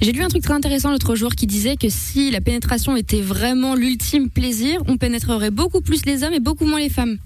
J'ai 0.00 0.12
lu 0.12 0.22
un 0.22 0.28
truc 0.28 0.42
très 0.42 0.54
intéressant 0.54 0.90
l'autre 0.90 1.14
jour 1.16 1.34
qui 1.34 1.46
disait 1.46 1.76
que 1.76 1.90
si 1.90 2.30
la 2.30 2.40
pénétration 2.40 2.96
était 2.96 3.20
vraiment 3.20 3.74
l'ultime 3.74 4.30
plaisir, 4.30 4.80
on 4.88 4.96
pénétrerait 4.96 5.50
beaucoup 5.50 5.82
plus 5.82 6.06
les 6.06 6.22
hommes 6.22 6.32
et 6.32 6.40
beaucoup 6.40 6.64
moins 6.64 6.80
les 6.80 6.88
femmes. 6.88 7.18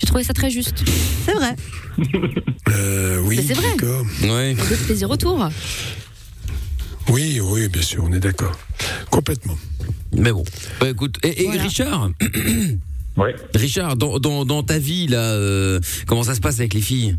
J'ai 0.00 0.06
trouvé 0.06 0.22
ça 0.22 0.34
très 0.34 0.50
juste. 0.50 0.84
C'est 1.26 1.34
vrai. 1.34 1.56
Euh, 2.68 3.18
oui, 3.24 3.44
c'est 3.44 3.54
vrai. 3.54 3.70
d'accord. 3.76 4.06
Ouais. 4.22 4.52
Il 4.52 4.58
y 4.58 4.60
a 4.62 4.64
d'autres 4.66 4.84
plaisirs 4.86 5.10
autour. 5.10 5.48
Oui, 7.10 7.40
oui, 7.42 7.68
bien 7.68 7.82
sûr, 7.82 8.04
on 8.04 8.12
est 8.12 8.20
d'accord. 8.20 8.52
Complètement. 9.10 9.56
Mais 10.12 10.32
bon. 10.32 10.44
Bah, 10.80 10.88
écoute, 10.90 11.16
et, 11.24 11.42
et 11.42 11.46
Voilà. 11.46 11.62
Richard 11.62 12.10
Ouais. 13.16 13.34
Richard, 13.54 13.96
dans, 13.96 14.18
dans, 14.18 14.44
dans 14.44 14.62
ta 14.62 14.78
vie, 14.78 15.06
là, 15.08 15.32
euh, 15.34 15.80
comment 16.06 16.22
ça 16.22 16.34
se 16.34 16.40
passe 16.40 16.58
avec 16.60 16.74
les 16.74 16.80
filles? 16.80 17.16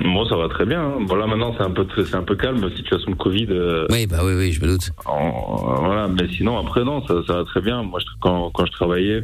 Bon, 0.00 0.24
ça 0.26 0.34
va 0.36 0.48
très 0.48 0.64
bien. 0.64 0.80
hein. 0.82 1.04
Voilà, 1.06 1.26
maintenant 1.26 1.54
c'est 1.56 1.62
un 1.62 1.70
peu 1.70 1.86
c'est 2.06 2.14
un 2.14 2.22
peu 2.22 2.34
calme, 2.34 2.66
situation 2.74 3.10
de 3.10 3.16
Covid. 3.16 3.46
euh, 3.50 3.86
Oui, 3.90 4.06
bah 4.06 4.20
oui, 4.24 4.32
oui, 4.34 4.50
je 4.52 4.60
me 4.62 4.66
doute. 4.68 4.90
en- 5.04 5.80
voilà, 5.84 6.08
mais 6.08 6.26
sinon 6.34 6.58
après 6.58 6.82
non, 6.84 7.06
ça, 7.06 7.14
ça 7.26 7.34
va 7.34 7.44
très 7.44 7.60
bien. 7.60 7.82
Moi, 7.82 8.00
je, 8.00 8.06
quand 8.20 8.50
quand 8.54 8.64
je 8.64 8.72
travaillais, 8.72 9.22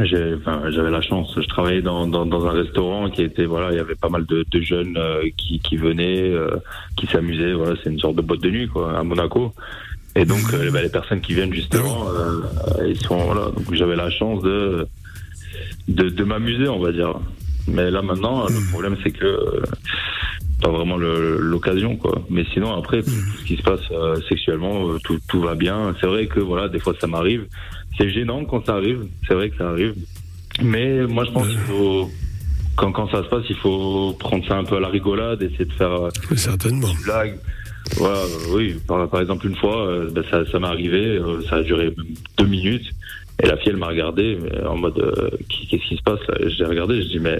j'ai, 0.00 0.34
enfin, 0.34 0.62
j'avais 0.70 0.90
la 0.90 1.00
chance. 1.00 1.34
Je 1.36 1.46
travaillais 1.48 1.82
dans, 1.82 2.06
dans, 2.06 2.26
dans 2.26 2.46
un 2.46 2.52
restaurant 2.52 3.10
qui 3.10 3.22
était 3.22 3.46
voilà, 3.46 3.72
il 3.72 3.76
y 3.76 3.80
avait 3.80 3.94
pas 3.94 4.08
mal 4.08 4.26
de, 4.26 4.44
de 4.50 4.60
jeunes 4.60 4.96
euh, 4.96 5.28
qui 5.36 5.58
qui 5.60 5.76
venaient, 5.76 6.30
euh, 6.30 6.56
qui 6.96 7.06
s'amusaient. 7.06 7.52
Voilà, 7.54 7.74
c'est 7.82 7.90
une 7.90 7.98
sorte 7.98 8.16
de 8.16 8.22
boîte 8.22 8.40
de 8.40 8.50
nuit 8.50 8.68
quoi, 8.68 8.98
à 8.98 9.02
Monaco. 9.02 9.52
Et 10.14 10.24
donc 10.24 10.52
euh, 10.52 10.70
bah, 10.70 10.82
les 10.82 10.88
personnes 10.88 11.20
qui 11.20 11.34
viennent 11.34 11.52
justement, 11.52 12.08
euh, 12.10 12.42
ils 12.86 12.98
sont 13.00 13.18
voilà. 13.18 13.50
Donc 13.50 13.72
j'avais 13.72 13.96
la 13.96 14.10
chance 14.10 14.42
de 14.42 14.86
de, 15.88 16.08
de 16.08 16.24
m'amuser, 16.24 16.68
on 16.68 16.80
va 16.80 16.92
dire. 16.92 17.14
Mais 17.66 17.90
là 17.90 18.02
maintenant, 18.02 18.46
le 18.46 18.70
problème 18.70 18.96
c'est 19.02 19.10
que 19.12 19.26
euh, 19.26 19.62
pas 20.62 20.70
vraiment 20.70 20.96
l'occasion 20.96 21.96
quoi. 21.96 22.22
Mais 22.30 22.44
sinon 22.52 22.74
après 22.74 23.02
tout 23.02 23.10
ce 23.10 23.44
qui 23.44 23.56
se 23.56 23.62
passe 23.62 23.80
euh, 23.92 24.16
sexuellement, 24.28 24.88
euh, 24.88 24.98
tout, 25.04 25.18
tout 25.28 25.40
va 25.40 25.54
bien. 25.54 25.94
C'est 26.00 26.06
vrai 26.06 26.26
que 26.26 26.40
voilà, 26.40 26.68
des 26.68 26.78
fois 26.78 26.94
ça 27.00 27.06
m'arrive. 27.06 27.46
C'est 27.98 28.10
gênant 28.10 28.44
quand 28.44 28.64
ça 28.64 28.74
arrive. 28.74 29.06
C'est 29.26 29.34
vrai 29.34 29.50
que 29.50 29.56
ça 29.58 29.68
arrive. 29.70 29.94
Mais 30.62 31.06
moi 31.06 31.24
je 31.24 31.30
pense 31.32 31.46
qu'il 31.48 31.58
faut 31.58 32.10
quand 32.76 32.92
quand 32.92 33.10
ça 33.10 33.22
se 33.24 33.28
passe, 33.28 33.44
il 33.50 33.56
faut 33.56 34.12
prendre 34.18 34.46
ça 34.46 34.56
un 34.56 34.64
peu 34.64 34.76
à 34.76 34.80
la 34.80 34.88
rigolade, 34.88 35.42
essayer 35.42 35.64
de 35.64 35.72
faire 35.72 35.92
euh, 35.92 36.10
Certainement. 36.36 36.88
une 36.88 37.02
blague. 37.04 37.38
Voilà, 37.96 38.18
euh, 38.18 38.54
oui. 38.54 38.76
Par, 38.86 39.08
par 39.08 39.20
exemple, 39.20 39.46
une 39.46 39.56
fois, 39.56 39.86
euh, 39.88 40.10
ben, 40.12 40.22
ça, 40.30 40.44
ça 40.50 40.58
m'est 40.60 40.66
arrivé, 40.66 41.16
euh, 41.16 41.40
ça 41.48 41.56
a 41.56 41.62
duré 41.62 41.92
deux 42.38 42.46
minutes. 42.46 42.86
Et 43.42 43.46
la 43.46 43.56
fille, 43.56 43.70
elle 43.70 43.76
m'a 43.78 43.86
regardé 43.86 44.36
en 44.68 44.76
mode 44.76 44.98
euh, 44.98 45.30
qu'est-ce 45.48 45.88
qui 45.88 45.96
se 45.96 46.02
passe 46.02 46.20
J'ai 46.56 46.64
regardé, 46.64 47.02
je 47.02 47.08
dis 47.08 47.18
mais 47.20 47.38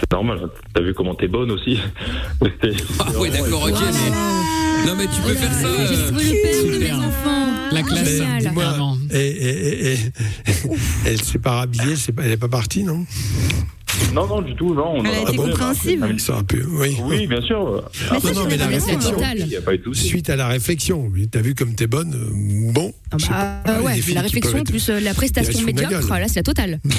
c'est 0.00 0.10
normal. 0.12 0.38
hein. 0.44 0.50
T'as 0.74 0.80
vu 0.82 0.94
comment 0.94 1.14
t'es 1.14 1.28
bonne 1.28 1.50
aussi? 1.52 1.78
Ah 3.00 3.18
ouais, 3.18 3.30
d'accord, 3.30 3.62
ok, 3.64 3.72
mais. 3.80 4.10
Non, 4.86 4.94
mais 4.96 5.06
tu 5.06 5.20
peux 5.22 5.34
faire 5.34 5.52
ça. 5.52 5.68
La 7.72 7.82
classe. 7.82 8.08
Dis-moi, 8.40 8.64
Vraiment. 8.64 8.98
et, 9.10 9.16
et, 9.18 9.92
et, 9.92 9.92
et- 9.94 9.98
elle 11.06 11.22
s'est 11.22 11.38
pas 11.38 11.52
rhabillée, 11.52 11.94
elle 12.18 12.28
n'est 12.28 12.36
pas 12.36 12.48
partie, 12.48 12.82
non? 12.84 13.06
Non, 14.12 14.26
non, 14.26 14.42
du 14.42 14.54
tout, 14.54 14.74
non. 14.74 14.94
on 14.96 15.04
Elle 15.04 15.14
a 15.14 15.20
été 15.22 15.36
compréhensive. 15.36 16.00
on 16.02 16.14
a- 16.14 16.18
Ça 16.18 16.34
aurait 16.34 16.44
pu, 16.44 16.64
oui. 16.68 16.96
Oui, 17.04 17.26
bien 17.26 17.40
sûr. 17.42 17.82
Mais 18.10 18.16
non, 18.16 18.20
ça, 18.20 18.32
non, 18.34 18.46
mais 18.48 18.56
la 18.56 18.66
réflexion. 18.66 19.10
total. 19.12 19.38
Il 19.38 19.46
n'y 19.46 19.56
a 19.56 19.60
pas 19.62 19.74
eu 19.74 19.78
de 19.78 19.84
souci. 19.84 20.06
Suite 20.06 20.30
à 20.30 20.36
la 20.36 20.48
réflexion, 20.48 21.10
t'as 21.30 21.40
vu 21.40 21.54
comme 21.54 21.74
t'es 21.74 21.86
bonne, 21.86 22.14
euh, 22.14 22.72
bon. 22.72 22.92
Ah 23.10 23.16
bah, 23.18 23.62
pas, 23.64 23.72
euh, 23.72 23.76
il 23.78 23.84
y 23.84 24.02
a 24.02 24.06
ouais, 24.08 24.14
la 24.14 24.20
réflexion 24.22 24.58
être- 24.58 24.70
plus 24.70 24.88
euh, 24.88 25.00
la 25.00 25.12
prestation 25.14 25.60
médiocre, 25.62 26.08
là 26.10 26.28
c'est 26.28 26.36
la 26.36 26.42
totale. 26.42 26.80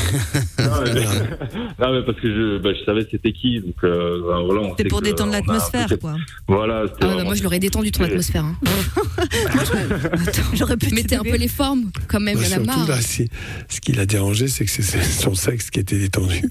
Non, 0.59 0.65
mais, 0.85 0.93
non, 1.79 1.93
mais 1.93 2.05
parce 2.05 2.19
que 2.19 2.27
je, 2.29 2.57
bah, 2.59 2.69
je 2.79 2.85
savais 2.85 3.05
c'était 3.09 3.31
qui. 3.33 3.59
Donc, 3.59 3.75
euh, 3.83 4.21
bah, 4.27 4.39
voilà, 4.45 4.69
C'était 4.77 4.89
pour 4.89 5.01
détendre 5.01 5.33
un 5.33 5.41
peu 5.41 5.53
l'atmosphère, 5.53 5.87
quoi. 5.99 6.15
Voilà, 6.47 6.85
Ah 6.87 6.95
bah, 7.01 7.23
moi 7.23 7.35
je 7.35 7.43
l'aurais 7.43 7.59
détendu 7.59 7.91
ton 7.91 8.03
atmosphère. 8.03 8.45
Hein. 8.45 8.55
J'aurais 10.53 10.77
pu 10.77 10.93
Mettez 10.93 11.15
un 11.15 11.23
peu 11.23 11.35
les 11.37 11.47
formes 11.47 11.89
quand 12.07 12.19
même, 12.19 12.35
Bah, 12.37 12.43
y 12.43 12.49
surtout 12.49 12.87
là, 12.87 13.01
c'est- 13.01 13.29
ce 13.69 13.81
qui 13.81 13.91
l'a 13.93 14.05
dérangé, 14.05 14.47
c'est 14.47 14.65
que 14.65 14.71
c'est 14.71 14.81
son 15.03 15.33
sexe 15.35 15.69
qui 15.71 15.79
était 15.79 15.97
détendu. 15.97 16.41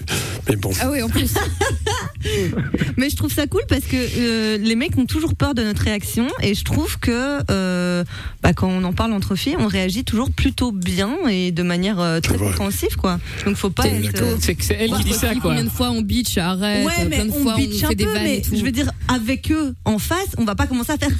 Bon, 0.56 0.70
Ah 0.80 0.90
oui, 0.90 1.02
en 1.02 1.08
plus. 1.08 1.34
Mais 2.96 3.10
je 3.10 3.16
trouve 3.16 3.32
ça 3.32 3.46
cool 3.46 3.62
parce 3.68 3.84
que 3.84 3.96
euh, 3.96 4.58
les 4.58 4.76
mecs 4.76 4.96
ont 4.96 5.06
toujours 5.06 5.34
peur 5.34 5.54
de 5.54 5.62
notre 5.62 5.82
réaction 5.82 6.28
et 6.40 6.54
je 6.54 6.62
trouve 6.64 6.98
que 7.00 7.38
euh, 7.50 8.04
bah, 8.42 8.52
quand 8.52 8.68
on 8.68 8.84
en 8.84 8.92
parle 8.92 9.12
entre 9.12 9.34
filles, 9.34 9.56
on 9.58 9.66
réagit 9.66 10.04
toujours 10.04 10.30
plutôt 10.30 10.70
bien 10.72 11.16
et 11.28 11.50
de 11.50 11.62
manière 11.62 11.98
euh, 12.00 12.20
très 12.20 12.36
compréhensive 12.36 12.96
quoi. 12.96 13.18
Donc 13.44 13.56
faut 13.56 13.70
pas 13.70 13.84
T'es 13.84 14.04
être. 14.04 14.24
C'est 14.40 14.54
que 14.54 14.64
c'est 14.64 14.74
elle 14.78 14.92
qui 14.92 15.04
dit 15.04 15.12
ça, 15.14 15.32
quoi. 15.34 15.50
Combien 15.50 15.64
de 15.64 15.68
fois 15.70 15.90
on 15.90 16.00
bitch, 16.02 16.38
arrête, 16.38 16.86
Ouais, 16.86 16.92
mais 17.08 17.16
plein 17.16 17.26
de 17.26 17.30
on 17.32 17.42
fois 17.42 17.54
on 17.54 17.56
bitch 17.56 17.82
un 17.84 17.88
fait 17.88 17.94
des 17.96 18.04
peu, 18.04 18.12
vannes 18.12 18.22
mais 18.22 18.38
et 18.38 18.42
tout. 18.42 18.54
je 18.56 18.62
veux 18.64 18.70
dire 18.72 18.90
avec 19.08 19.50
eux 19.50 19.74
en 19.84 19.98
face, 19.98 20.28
on 20.38 20.44
va 20.44 20.54
pas 20.54 20.66
commencer 20.66 20.92
à 20.92 20.98
faire. 20.98 21.10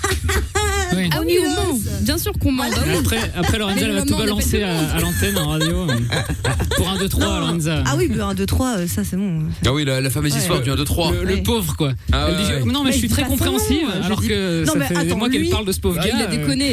Oui. 0.95 1.09
Ah 1.11 1.21
oui, 1.25 1.39
on 1.43 1.49
ment. 1.73 1.79
Bien 2.03 2.19
sûr 2.19 2.33
qu'on 2.39 2.53
ment. 2.53 2.65
oui. 2.69 2.97
Après, 3.01 3.19
après 3.35 3.59
Lorenza, 3.59 3.81
elle 3.81 3.93
va 3.93 4.01
le 4.01 4.07
tout 4.07 4.13
on 4.13 4.19
balancer 4.19 4.59
le 4.59 4.65
à, 4.67 4.79
à 4.93 5.01
l'antenne 5.01 5.39
en 5.39 5.49
radio. 5.49 5.87
Pour 6.77 6.87
un 6.91 6.99
2-3, 6.99 7.19
Non. 7.21 7.41
Lorenza. 7.41 7.83
Ah 7.87 7.95
oui, 7.97 8.09
mais 8.11 8.21
un 8.21 8.35
2 8.35 8.45
3 8.45 8.77
euh, 8.77 8.87
ça 8.87 9.03
c'est 9.03 9.17
bon. 9.17 9.22
Ah 9.67 9.73
oui, 9.73 9.85
la, 9.85 10.01
la 10.01 10.11
fameuse 10.11 10.33
Ouais. 10.33 10.39
histoire 10.39 10.61
du 10.63 10.71
1, 10.71 10.77
2, 10.77 10.85
3. 10.85 11.13
Le, 11.23 11.43
pauvre, 11.43 11.77
quoi. 11.77 11.93
Ah 12.13 12.27
Elle 12.29 12.35
ouais, 12.37 12.41
dit, 12.43 12.53
ouais. 12.67 12.73
Non, 12.73 12.83
mais 12.83 12.91
Mais 12.91 12.93
je 12.93 12.99
suis 12.99 13.09
très 13.09 13.25
compréhensive, 13.25 13.87
alors 14.05 14.21
dis- 14.21 14.29
que 14.29 14.65
Non, 14.65 14.73
ça 14.73 14.79
mais 14.79 14.87
fait 14.87 14.95
des 14.95 15.01
attends, 15.01 15.17
mois 15.19 15.29
qu'elle 15.31 15.49
parle 15.49 15.65
de 15.67 15.73
ce 15.73 15.81
pauvre 15.81 15.99
Ah, 16.01 16.07
gars. 16.07 16.13
il 16.17 16.23
a 16.23 16.25
euh, 16.31 16.37
déconné. 16.37 16.73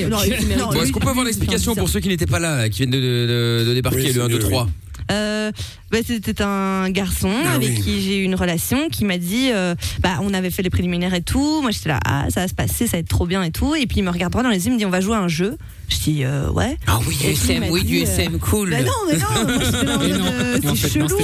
Est-ce 0.81 0.91
qu'on 0.91 0.99
peut 0.99 1.09
avoir 1.09 1.25
l'explication 1.25 1.75
pour 1.75 1.89
ceux 1.89 1.99
qui 1.99 2.07
n'étaient 2.09 2.25
pas 2.25 2.39
là, 2.39 2.69
qui 2.69 2.79
viennent 2.79 2.91
de, 2.91 2.97
de, 2.99 3.65
de 3.69 3.73
débarquer, 3.73 3.99
Oui, 3.99 4.07
le 4.07 4.13
c'est 4.13 4.19
1, 4.21 4.27
2, 4.27 4.33
mieux, 4.35 4.39
3 4.39 4.67
Euh, 5.11 5.51
bah, 5.91 5.97
c'était 6.05 6.41
un 6.43 6.89
garçon 6.91 7.31
Ah 7.45 7.53
avec 7.53 7.69
oui. 7.69 7.81
qui 7.81 8.01
j'ai 8.01 8.19
eu 8.19 8.23
une 8.23 8.35
relation 8.35 8.89
qui 8.89 9.05
m'a 9.05 9.17
dit 9.17 9.49
euh, 9.51 9.73
bah 10.01 10.19
on 10.21 10.33
avait 10.35 10.51
fait 10.51 10.61
les 10.61 10.69
préliminaires 10.69 11.15
et 11.15 11.21
tout 11.23 11.61
moi 11.63 11.71
j'étais 11.71 11.89
là 11.89 11.99
ah 12.05 12.25
ça 12.29 12.41
va 12.41 12.47
se 12.47 12.53
passer 12.53 12.85
ça 12.85 12.97
va 12.97 12.99
être 12.99 13.07
trop 13.09 13.25
bien 13.25 13.41
et 13.41 13.49
tout 13.49 13.73
et 13.73 13.87
puis 13.87 13.97
il 13.97 14.03
me 14.03 14.11
regarde 14.11 14.31
droit 14.31 14.43
dans 14.43 14.49
les 14.49 14.57
yeux 14.67 14.67
il 14.67 14.73
me 14.73 14.77
dit 14.77 14.85
on 14.85 14.91
va 14.91 15.01
jouer 15.01 15.15
à 15.15 15.19
un 15.21 15.27
jeu 15.27 15.57
je 15.87 15.97
dis 15.97 16.23
euh, 16.23 16.51
ouais 16.51 16.77
Ah 16.85 16.99
oui, 17.07 17.17
Et 17.23 17.31
il 17.31 17.59
m'a 17.59 17.67
dit, 17.79 18.03
euh, 18.07 18.37
cool. 18.39 18.69
bah 18.69 18.83
non 18.83 18.91
mais 19.07 19.17
non 19.17 19.55
moi 19.55 19.63
là 19.83 19.97
mode 19.97 20.63
non. 20.63 20.75
fait, 20.75 20.99
non, 20.99 21.07
chelou 21.07 21.17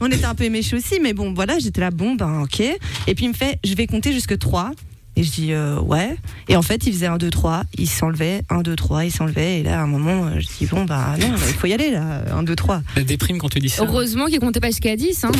on 0.00 0.06
était 0.10 0.24
un 0.24 0.34
peu 0.34 0.42
éméchés 0.44 0.74
aussi 0.76 0.98
mais 1.00 1.12
bon 1.12 1.32
voilà 1.32 1.58
j'étais 1.60 1.80
là 1.80 1.92
bon 1.92 2.16
ben 2.16 2.40
ok 2.42 2.58
et 2.60 3.14
puis 3.14 3.26
il 3.26 3.28
me 3.28 3.34
fait 3.34 3.60
je 3.62 3.74
vais 3.74 3.86
compter 3.86 4.12
jusque 4.12 4.36
3 4.38 4.72
et 5.16 5.22
je 5.22 5.30
dis 5.30 5.52
euh, 5.52 5.78
ouais 5.80 6.16
et 6.48 6.56
en 6.56 6.62
fait 6.62 6.86
il 6.86 6.92
faisait 6.92 7.06
1 7.06 7.18
2 7.18 7.30
3 7.30 7.64
il 7.78 7.88
s'enlevait 7.88 8.42
1 8.48 8.62
2 8.62 8.76
3 8.76 9.04
il 9.04 9.10
s'enlevait 9.10 9.60
et 9.60 9.62
là 9.62 9.80
à 9.80 9.82
un 9.82 9.86
moment 9.86 10.26
euh, 10.26 10.40
je 10.40 10.46
dis 10.58 10.66
bon 10.66 10.84
bah 10.84 11.16
non 11.20 11.28
il 11.48 11.54
faut 11.54 11.66
y 11.66 11.72
aller 11.72 11.90
là 11.90 12.24
1 12.32 12.42
2 12.42 12.56
3 12.56 12.82
Elle 12.96 13.04
déprime 13.04 13.38
quand 13.38 13.48
tu 13.48 13.58
dis 13.58 13.68
ça. 13.68 13.82
Heureusement 13.82 14.26
qu'il 14.26 14.40
comptait 14.40 14.60
pas 14.60 14.68
jusqu'à 14.68 14.96
10. 14.96 15.24
Hein. 15.24 15.30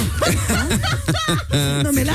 non 1.84 1.90
mais 1.94 2.04
là, 2.04 2.12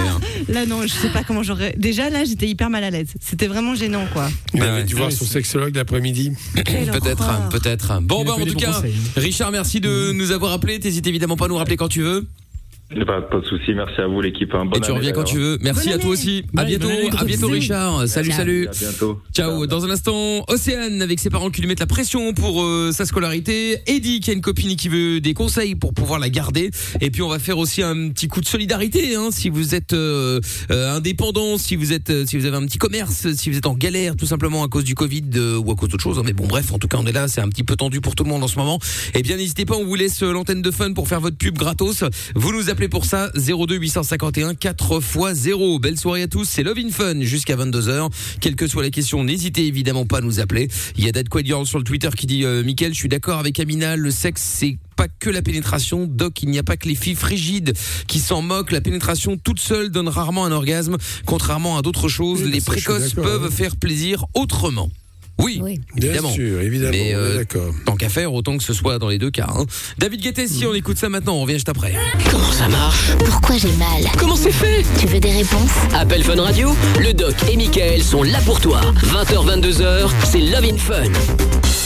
là 0.50 0.66
non, 0.66 0.82
je 0.84 0.88
sais 0.88 1.10
pas 1.10 1.24
comment 1.24 1.44
j'aurais. 1.44 1.76
Déjà 1.78 2.10
là, 2.10 2.24
j'étais 2.26 2.48
hyper 2.48 2.70
mal 2.70 2.84
à 2.84 2.90
l'aise. 2.90 3.14
C'était 3.20 3.48
vraiment 3.48 3.76
gênant 3.76 4.06
quoi. 4.14 4.30
il 4.54 4.62
avait 4.62 4.84
dû 4.84 4.96
voir 4.96 5.12
son 5.12 5.26
sexologue 5.26 5.76
l'après-midi. 5.76 6.34
Peut-être, 6.56 7.22
horreur. 7.22 7.50
peut-être. 7.50 8.02
Bon, 8.02 8.24
bah, 8.24 8.34
en 8.34 8.46
tout 8.46 8.56
cas, 8.56 8.74
conseils. 8.74 8.96
Richard, 9.16 9.52
merci 9.52 9.80
de 9.80 10.12
nous 10.14 10.32
avoir 10.32 10.52
appelé. 10.54 10.80
T'hésites 10.80 11.08
évidemment 11.08 11.38
pas 11.38 11.46
à 11.46 11.48
nous 11.48 11.58
rappeler 11.58 11.78
quand 11.78 11.88
tu 11.90 12.02
veux. 12.02 12.28
Pas, 13.08 13.20
pas 13.20 13.40
de 13.40 13.46
souci, 13.46 13.74
merci 13.74 14.00
à 14.00 14.06
vous 14.08 14.22
l'équipe. 14.22 14.54
hein. 14.54 14.66
Bonne 14.66 14.78
Et 14.78 14.86
tu 14.86 14.92
reviens 14.92 15.12
quand 15.12 15.24
tu 15.24 15.38
veux. 15.40 15.58
Merci 15.62 15.92
à 15.92 15.98
toi 15.98 16.12
aussi. 16.12 16.44
À 16.56 16.66
bientôt, 16.66 16.88
à 17.18 17.26
bientôt. 17.26 17.48
Richard. 17.48 18.08
Salut, 18.08 18.32
salut. 18.32 18.68
À 18.68 18.72
bientôt. 18.72 19.20
Ciao. 19.34 19.66
Dans 19.66 19.84
un 19.86 19.90
instant, 19.90 20.46
Océane 20.48 21.02
avec 21.02 21.20
ses 21.20 21.32
parents 21.32 21.50
qui 21.50 21.62
lui 21.62 21.68
mettent 21.68 21.80
la 21.80 21.88
pression 21.88 22.34
pour 22.34 22.62
euh, 22.64 22.92
sa 22.92 23.06
scolarité. 23.06 23.80
Eddie 23.88 24.20
qui 24.20 24.30
a 24.30 24.34
une 24.34 24.42
copine 24.42 24.76
qui 24.76 24.88
veut 24.88 25.20
des 25.20 25.34
conseils 25.34 25.74
pour 25.74 25.96
pouvoir 25.96 26.20
la 26.20 26.30
garder. 26.30 26.70
Et 27.02 27.10
puis 27.10 27.24
on 27.24 27.28
va 27.28 27.40
faire 27.40 27.58
aussi 27.58 27.82
un 27.82 28.10
petit 28.10 28.28
coup 28.28 28.40
de 28.40 28.46
solidarité. 28.46 29.16
Hein, 29.16 29.30
si 29.32 29.50
vous 29.50 29.74
êtes 29.74 29.94
euh, 29.94 30.40
euh, 30.70 30.96
indépendant, 30.96 31.58
si 31.58 31.76
vous 31.76 31.92
êtes, 31.92 32.12
euh, 32.12 32.26
si 32.28 32.38
vous 32.38 32.46
avez 32.46 32.56
un 32.58 32.66
petit 32.68 32.78
commerce, 32.78 33.34
si 33.34 33.50
vous 33.50 33.58
êtes 33.58 33.66
en 33.66 33.74
galère 33.74 34.16
tout 34.16 34.28
simplement 34.28 34.64
à 34.64 34.68
cause 34.68 34.84
du 34.84 34.94
Covid 34.94 35.24
euh, 35.38 35.58
ou 35.58 35.72
à 35.72 35.76
cause 35.76 35.90
d'autre 35.90 36.04
chose. 36.04 36.20
hein. 36.20 36.24
Mais 36.24 36.34
bon, 36.34 36.46
bref, 36.46 36.72
en 36.72 36.78
tout 36.78 36.88
cas, 36.88 36.98
on 37.02 37.06
est 37.08 37.12
là. 37.12 37.28
C'est 37.28 37.42
un 37.42 37.50
petit 37.50 37.64
peu 37.64 37.76
tendu 37.76 38.00
pour 38.00 38.14
tout 38.14 38.24
le 38.24 38.30
monde 38.30 38.44
en 38.44 38.48
ce 38.48 38.60
moment. 38.60 38.80
Eh 39.16 39.24
bien, 39.24 39.38
n'hésitez 39.38 39.66
pas. 39.66 39.76
On 39.76 39.86
vous 39.86 39.96
laisse 39.96 40.22
euh, 40.22 40.32
l'antenne 40.32 40.62
de 40.62 40.72
fun 40.72 40.94
pour 40.94 41.08
faire 41.08 41.20
votre 41.20 41.38
pub 41.38 41.58
gratos. 41.58 42.04
Vous 42.36 42.54
nous 42.54 42.70
appelez 42.76 42.90
pour 42.90 43.06
ça 43.06 43.32
02 43.36 43.78
851 43.78 44.54
4 44.54 45.00
x 45.00 45.40
0. 45.40 45.80
Belle 45.80 45.98
soirée 45.98 46.24
à 46.24 46.28
tous. 46.28 46.44
C'est 46.44 46.62
Love 46.62 46.78
in 46.78 46.90
Fun 46.92 47.22
jusqu'à 47.22 47.56
22h. 47.56 48.10
Quelle 48.42 48.58
que 48.58 48.68
soit 48.68 48.84
la 48.84 48.90
question, 48.90 49.24
n'hésitez 49.24 49.66
évidemment 49.66 50.06
pas 50.06 50.18
à 50.18 50.22
nous 50.22 50.42
appeler. 50.42 50.68
Il 50.98 51.06
y 51.06 51.08
a 51.08 51.14
Dad 51.14 51.30
Quaid 51.30 51.48
sur 51.64 51.78
le 51.78 51.86
Twitter 51.86 52.10
qui 52.18 52.28
dit 52.28 52.44
euh, 52.44 52.64
Mickaël, 52.64 52.94
je 52.94 52.98
suis 52.98 53.08
d'accord 53.08 53.40
avec 53.40 53.62
Amina, 53.62 53.96
le 53.96 54.12
sexe 54.12 54.42
c'est 54.42 54.78
pas 54.98 55.08
que 55.08 55.30
la 55.30 55.42
pénétration, 55.42 56.06
Doc, 56.06 56.44
il 56.44 56.50
n'y 56.50 56.60
a 56.60 56.64
pas 56.64 56.76
que 56.76 56.90
les 56.90 56.96
filles 56.96 57.16
frigides 57.16 57.74
qui 58.08 58.20
s'en 58.20 58.42
moquent, 58.42 58.74
la 58.74 58.82
pénétration 58.82 59.38
toute 59.38 59.62
seule 59.62 59.90
donne 59.90 60.10
rarement 60.10 60.44
un 60.44 60.52
orgasme, 60.52 60.98
contrairement 61.26 61.78
à 61.78 61.82
d'autres 61.82 62.10
choses, 62.10 62.42
Oui, 62.44 62.52
les 62.52 62.62
précoces 62.62 63.14
peuvent 63.14 63.46
hein. 63.46 63.52
faire 63.52 63.78
plaisir 63.78 64.26
autrement. 64.34 64.90
Oui, 65.38 65.60
Bien 65.60 65.76
évidemment. 66.10 66.32
sûr, 66.32 66.62
évidemment, 66.62 66.92
Mais 66.94 67.14
euh, 67.14 67.38
d'accord. 67.38 67.74
tant 67.86 67.96
qu'à 67.98 68.08
faire, 68.10 68.34
autant 68.34 68.58
que 68.58 68.64
ce 68.64 68.74
soit 68.74 69.00
dans 69.00 69.10
les 69.10 69.18
deux 69.18 69.32
cas. 69.32 69.48
hein. 69.50 69.66
David 69.98 70.22
Guetta, 70.22 70.48
si 70.48 70.66
on 70.66 70.74
écoute 70.74 70.98
ça 70.98 71.10
maintenant, 71.10 71.36
on 71.36 71.42
revient 71.42 71.56
juste 71.56 71.70
après. 71.70 71.94
Comment 72.32 72.52
ça 72.52 72.68
marche? 72.70 73.12
Pourquoi 73.20 73.58
j'ai 73.58 73.72
mal? 73.74 74.04
Comment 74.18 74.36
c'est 74.38 74.52
fait? 74.54 74.84
Tu 75.00 75.08
veux 75.08 75.20
des 75.20 75.32
réponses? 75.34 75.72
Appel 75.94 76.24
Fun 76.24 76.42
Radio, 76.42 76.74
le 77.00 77.14
doc 77.14 77.36
et 77.52 77.58
Michael 77.58 78.02
sont 78.02 78.24
là 78.24 78.40
pour 78.46 78.62
toi. 78.62 78.80
20h, 79.04 79.60
22h, 79.62 80.10
c'est 80.24 80.40
Love 80.40 80.64
in 80.72 80.78
Fun. 80.78 81.04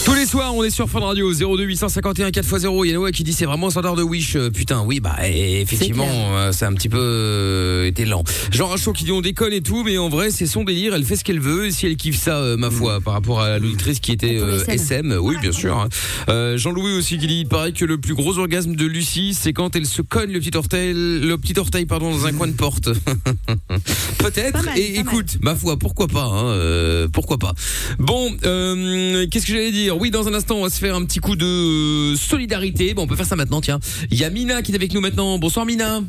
Tous 0.06 0.14
les 0.16 0.26
soirs, 0.26 0.56
on 0.56 0.64
est 0.64 0.70
sur 0.72 0.90
Fun 0.90 1.02
Radio 1.02 1.32
02 1.34 1.64
851 1.66 2.30
4x0. 2.30 2.86
Il 2.86 2.88
y 2.88 2.92
a 2.92 2.94
Noah 2.96 3.12
qui 3.12 3.24
dit 3.24 3.34
c'est 3.34 3.46
vraiment 3.46 3.68
un 3.68 3.70
standard 3.70 3.96
de 3.96 4.02
Wish. 4.02 4.36
Euh, 4.38 4.50
Putain, 4.50 4.82
oui, 4.84 5.00
bah 5.00 5.16
eh, 5.24 5.62
effectivement, 5.62 6.08
euh, 6.10 6.52
c'est 6.52 6.66
un 6.66 6.74
petit 6.74 6.90
peu 6.90 6.98
euh, 7.00 7.86
été 7.86 8.06
lent. 8.06 8.24
Jean 8.52 8.68
Rachaud 8.68 8.94
qui 8.94 9.04
dit 9.04 9.12
on 9.12 9.22
déconne 9.22 9.54
et 9.54 9.62
tout, 9.62 9.84
mais 9.84 9.98
en 10.00 10.10
vrai, 10.10 10.32
c'est 10.32 10.48
son 10.48 10.64
délire. 10.64 10.96
Elle 10.96 11.04
fait 11.04 11.16
ce 11.16 11.24
qu'elle 11.24 11.40
veut. 11.40 11.68
Et 11.68 11.72
si 11.72 11.86
elle 11.86 11.96
kiffe 11.98 12.18
ça, 12.20 12.38
euh, 12.38 12.58
ma 12.58 12.72
foi, 12.72 13.02
par 13.02 13.14
rapport 13.14 13.39
à 13.39 13.39
l'auditrice 13.60 14.00
qui 14.00 14.12
était 14.12 14.38
euh, 14.40 14.64
SM, 14.68 15.18
oui, 15.22 15.36
bien 15.42 15.52
sûr. 15.52 15.78
hein. 15.78 15.90
Euh, 16.30 16.58
Jean-Louis 16.58 16.94
aussi 16.94 17.18
qui 17.18 17.28
dit 17.28 17.40
il 17.42 17.48
paraît 17.48 17.72
que 17.72 17.86
le 17.86 17.98
plus 17.98 18.14
gros 18.16 18.38
orgasme 18.38 18.76
de 18.76 18.86
Lucie, 18.86 19.34
c'est 19.34 19.54
quand 19.54 19.76
elle 19.76 19.86
se 19.86 20.02
cogne 20.02 20.32
le 20.32 20.40
petit 20.40 20.56
orteil, 20.58 20.94
le 20.94 21.36
petit 21.38 21.58
orteil 21.60 21.86
pardon, 21.86 22.12
dans 22.12 22.26
un 22.26 22.34
coin 22.34 22.48
de 22.48 22.54
porte. 22.54 22.90
Peut-être. 24.20 24.68
Et 24.78 25.00
écoute, 25.00 25.38
ma 25.42 25.56
foi, 25.56 25.78
pourquoi 25.78 26.08
pas 26.08 26.26
hein, 26.26 26.46
euh, 26.48 27.08
Pourquoi 27.12 27.38
pas 27.38 27.54
Bon, 27.98 28.32
euh, 28.46 29.26
qu'est-ce 29.32 29.46
que 29.46 29.54
j'allais 29.54 29.72
dire? 29.72 29.98
Oui, 29.98 30.12
dans 30.12 30.28
un 30.28 30.34
instant, 30.34 30.56
on 30.58 30.64
va 30.64 30.70
se 30.70 30.80
faire 30.80 30.96
un 30.96 31.06
petit 31.06 31.20
coup 31.20 31.36
de 31.36 32.16
solidarité. 32.16 32.94
Bon, 32.94 33.04
on 33.04 33.08
peut 33.08 33.16
faire 33.16 33.26
ça 33.26 33.36
maintenant, 33.36 33.62
tiens. 33.62 33.80
Il 34.12 34.18
y 34.18 34.24
a 34.24 34.30
Mina 34.30 34.62
qui 34.62 34.72
est 34.72 34.76
avec 34.76 34.94
nous 34.94 35.02
maintenant. 35.02 35.38
Bonsoir 35.40 35.66
Mina. 35.66 36.02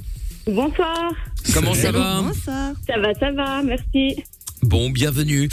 Bonsoir. 0.47 1.13
Comment 1.55 1.75
ça 1.75 1.93
va? 1.93 2.23
Ça 2.45 2.75
va, 2.99 3.15
ça 3.19 3.31
va, 3.33 3.63
merci. 3.63 4.17
Bon, 4.63 4.91
bienvenue. 4.91 5.49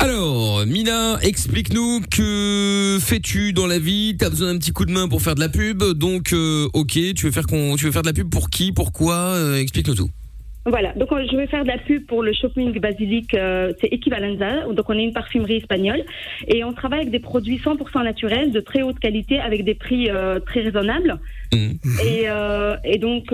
Alors, 0.00 0.66
Mina, 0.66 1.18
explique-nous 1.22 2.00
que 2.10 2.98
fais-tu 3.00 3.52
dans 3.52 3.66
la 3.66 3.78
vie? 3.78 4.16
T'as 4.18 4.30
besoin 4.30 4.52
d'un 4.52 4.58
petit 4.58 4.72
coup 4.72 4.84
de 4.84 4.90
main 4.90 5.08
pour 5.08 5.22
faire 5.22 5.36
de 5.36 5.40
la 5.40 5.48
pub, 5.48 5.82
donc 5.94 6.32
euh, 6.32 6.66
ok, 6.72 6.92
tu 7.14 7.26
veux 7.26 7.30
faire 7.30 7.46
qu'on, 7.46 7.76
tu 7.76 7.84
veux 7.84 7.92
faire 7.92 8.02
de 8.02 8.08
la 8.08 8.12
pub 8.12 8.28
pour 8.28 8.50
qui, 8.50 8.72
pourquoi? 8.72 9.14
Euh, 9.14 9.60
Explique-nous 9.60 9.94
tout. 9.94 10.10
Voilà, 10.66 10.92
donc 10.94 11.10
euh, 11.12 11.24
je 11.30 11.36
vais 11.36 11.46
faire 11.46 11.62
de 11.62 11.68
la 11.68 11.78
pub 11.78 12.04
pour 12.06 12.22
le 12.22 12.32
shopping 12.34 12.78
basilic, 12.78 13.32
euh, 13.32 13.72
c'est 13.80 13.86
Equivalenza. 13.92 14.66
Donc 14.74 14.90
on 14.90 14.94
est 14.94 15.04
une 15.04 15.12
parfumerie 15.12 15.56
espagnole 15.58 16.02
et 16.46 16.62
on 16.64 16.72
travaille 16.72 17.00
avec 17.00 17.10
des 17.10 17.20
produits 17.20 17.58
100% 17.58 18.04
naturels 18.04 18.52
de 18.52 18.60
très 18.60 18.82
haute 18.82 18.98
qualité 18.98 19.38
avec 19.38 19.64
des 19.64 19.74
prix 19.74 20.10
euh, 20.10 20.40
très 20.40 20.60
raisonnables. 20.60 21.18
Et, 21.52 22.24
euh, 22.26 22.76
et 22.84 22.98
donc, 22.98 23.32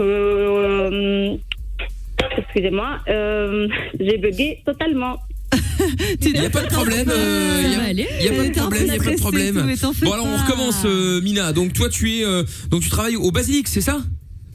excusez-moi, 2.38 2.98
euh, 3.08 3.68
j'ai 3.98 4.18
bugué 4.18 4.62
totalement. 4.64 5.16
Il 6.20 6.32
n'y 6.32 6.38
a 6.46 6.50
pas 6.50 6.62
de 6.62 6.68
problème. 6.68 7.08
euh, 7.08 7.62
Il 7.92 7.98
y 8.00 8.02
a- 8.02 8.24
y 8.24 8.28
a 8.28 8.32
pas 8.32 8.48
de 8.48 8.52
problème. 8.54 8.82
Il 8.86 8.92
y 8.92 8.96
a 8.96 9.02
pas 9.02 9.10
de 9.10 9.16
problème. 9.20 9.74
Bon 10.02 10.12
alors 10.12 10.26
on 10.26 10.36
recommence, 10.36 10.82
euh, 10.84 11.20
Mina. 11.20 11.52
Donc 11.52 11.72
toi 11.72 11.88
tu 11.88 12.10
es, 12.18 12.24
euh, 12.24 12.42
donc 12.70 12.82
tu 12.82 12.88
travailles 12.90 13.16
au 13.16 13.30
Basilic, 13.30 13.68
c'est 13.68 13.80
ça? 13.80 13.98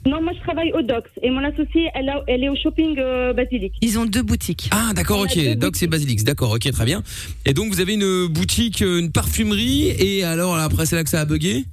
Non, 0.06 0.22
moi 0.22 0.32
je 0.34 0.40
travaille 0.40 0.72
au 0.72 0.80
Docs 0.82 1.10
et 1.22 1.28
mon 1.30 1.44
associée, 1.44 1.88
elle, 1.94 2.08
a- 2.08 2.24
elle 2.26 2.42
est 2.42 2.48
au 2.48 2.56
shopping 2.56 2.98
euh, 2.98 3.34
basilic. 3.34 3.74
Ils 3.82 3.98
ont 3.98 4.06
deux 4.06 4.22
boutiques. 4.22 4.68
Ah 4.72 4.92
d'accord, 4.94 5.20
ok. 5.20 5.56
Donc 5.58 5.76
c'est 5.76 5.86
Basilix, 5.86 6.24
d'accord, 6.24 6.52
ok, 6.52 6.70
très 6.70 6.84
bien. 6.86 7.02
Et 7.44 7.52
donc 7.52 7.72
vous 7.72 7.80
avez 7.80 7.94
une 7.94 8.26
boutique, 8.26 8.80
euh, 8.82 8.98
une 8.98 9.12
parfumerie, 9.12 9.88
et 9.98 10.24
alors 10.24 10.56
après 10.56 10.86
c'est 10.86 10.96
là 10.96 11.04
que 11.04 11.10
ça 11.10 11.20
a 11.20 11.24
bugué? 11.26 11.64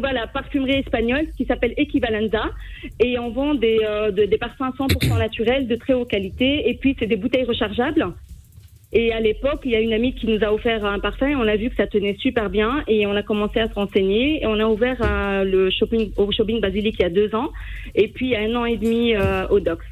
Voilà, 0.00 0.26
parfumerie 0.26 0.78
espagnole 0.80 1.26
qui 1.36 1.44
s'appelle 1.44 1.74
Equivalenza 1.76 2.44
et 3.00 3.18
on 3.18 3.30
vend 3.30 3.54
des, 3.54 3.78
euh, 3.84 4.10
de- 4.10 4.24
des 4.24 4.38
parfums 4.38 4.72
100% 4.76 5.18
naturels 5.18 5.66
de 5.66 5.76
très 5.76 5.92
haute 5.94 6.08
qualité 6.10 6.68
et 6.68 6.74
puis 6.74 6.96
c'est 6.98 7.06
des 7.06 7.16
bouteilles 7.16 7.44
rechargeables. 7.44 8.06
Et 8.92 9.12
à 9.12 9.20
l'époque, 9.20 9.60
il 9.64 9.72
y 9.72 9.76
a 9.76 9.80
une 9.80 9.92
amie 9.92 10.14
qui 10.14 10.26
nous 10.26 10.42
a 10.44 10.52
offert 10.52 10.84
un 10.84 11.00
parfum 11.00 11.26
et 11.28 11.34
on 11.36 11.40
a 11.42 11.56
vu 11.56 11.68
que 11.70 11.76
ça 11.76 11.86
tenait 11.86 12.16
super 12.18 12.48
bien 12.48 12.84
et 12.86 13.06
on 13.06 13.16
a 13.16 13.22
commencé 13.22 13.58
à 13.60 13.68
se 13.68 13.74
renseigner 13.74 14.42
et 14.42 14.46
on 14.46 14.58
a 14.60 14.66
ouvert 14.66 14.96
euh, 15.02 15.42
le 15.44 15.70
shopping 15.70 16.12
au 16.16 16.30
shopping 16.32 16.60
basilic 16.60 16.94
il 16.98 17.02
y 17.02 17.04
a 17.04 17.10
deux 17.10 17.34
ans 17.34 17.50
et 17.94 18.08
puis 18.08 18.26
il 18.26 18.30
y 18.32 18.36
a 18.36 18.40
un 18.40 18.54
an 18.54 18.64
et 18.64 18.76
demi 18.76 19.14
euh, 19.14 19.46
au 19.48 19.58
Docs. 19.60 19.82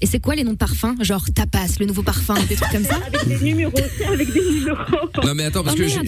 Et 0.00 0.06
c'est 0.06 0.20
quoi 0.20 0.34
les 0.34 0.44
noms 0.44 0.52
de 0.52 0.56
parfums 0.56 0.94
Genre 1.02 1.24
tapas, 1.34 1.66
le 1.78 1.86
nouveau 1.86 2.02
parfum, 2.02 2.34
des 2.48 2.54
trucs 2.56 2.70
comme 2.72 2.84
ça 2.84 2.96
Avec 3.06 3.26
des 3.28 3.44
numéros, 3.44 3.72
avec 4.06 4.32
des 4.32 4.40
numéros. 4.40 4.78
Non 5.24 5.34
mais 5.34 5.44
attends 5.44 5.62
parce 5.62 5.76
Oh 5.76 5.78
que 5.82 5.86
merde, 5.86 6.02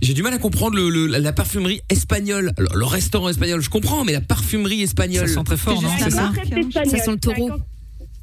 j'ai- 0.00 0.14
du 0.14 0.22
mal 0.22 0.32
à 0.34 0.38
comprendre 0.38 0.76
le, 0.76 0.88
le- 0.90 1.06
la 1.06 1.32
parfumerie 1.32 1.80
espagnole. 1.90 2.52
Alors, 2.56 2.76
le 2.76 2.84
restaurant 2.84 3.28
espagnol, 3.28 3.60
je 3.60 3.70
comprends, 3.70 4.04
mais 4.04 4.12
la 4.12 4.20
parfumerie 4.20 4.82
espagnole. 4.82 5.28
Ça 5.28 5.34
sent 5.34 5.44
très 5.44 5.56
fort, 5.56 5.78
C'est 5.80 5.86
non 5.86 5.92
C'est 5.98 6.10
ça. 6.10 6.32
Ça 6.84 7.04
sent 7.04 7.10
le 7.10 7.16
taureau. 7.18 7.50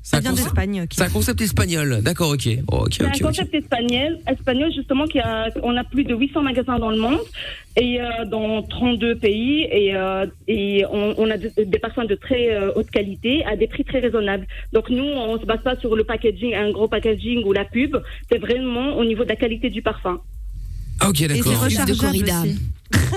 C'est 0.04 0.16
un 0.18 0.20
vient 0.20 0.32
concept- 0.32 0.48
d'Espagne. 0.48 0.86
C'est 0.92 1.04
un 1.04 1.10
concept 1.10 1.42
espagnol. 1.42 2.00
D'accord, 2.02 2.32
ok. 2.32 2.50
Oh, 2.72 2.86
C'est 2.92 3.04
un 3.06 3.12
concept 3.12 3.54
espagnol, 3.54 4.18
espagnol 4.28 4.72
justement 4.74 5.06
qui 5.06 5.20
a, 5.20 5.50
on 5.62 5.78
a 5.78 5.84
plus 5.84 6.04
de 6.04 6.16
800 6.16 6.42
magasins 6.42 6.80
dans 6.80 6.90
le 6.90 6.98
monde 6.98 7.20
et 7.78 8.02
euh, 8.02 8.26
dans 8.26 8.64
32 8.64 9.16
pays 9.18 9.62
et, 9.72 9.96
euh, 9.96 10.26
et 10.48 10.84
on, 10.92 11.14
on 11.18 11.30
a 11.30 11.38
de- 11.38 11.52
des 11.64 11.80
parfums 11.80 12.08
de 12.10 12.16
très 12.16 12.50
euh, 12.54 12.72
haute 12.76 12.90
qualité 12.90 13.46
à 13.46 13.56
des 13.56 13.68
prix 13.68 13.84
très 13.84 14.00
raisonnables. 14.00 14.48
Donc 14.74 14.90
nous, 14.90 15.04
on 15.04 15.40
se 15.40 15.46
base 15.46 15.62
pas 15.64 15.76
sur 15.78 15.96
le 15.96 16.04
packaging, 16.04 16.56
un 16.56 16.72
gros 16.72 16.88
packaging 16.88 17.44
ou 17.46 17.54
la 17.54 17.66
pub. 17.66 17.96
C'est 18.32 18.40
vraiment 18.40 18.98
au 18.98 19.06
niveau 19.06 19.24
de 19.24 19.30
la 19.30 19.36
qualité 19.36 19.70
du 19.70 19.82
parfum. 19.84 20.20
Ah, 21.00 21.10
ok, 21.10 21.22
Et 21.22 21.28
c'est 21.28 21.38
d'accord. 21.38 21.64
rechargeable 21.64 21.98
corrida. 22.00 22.42
aussi. 22.42 22.60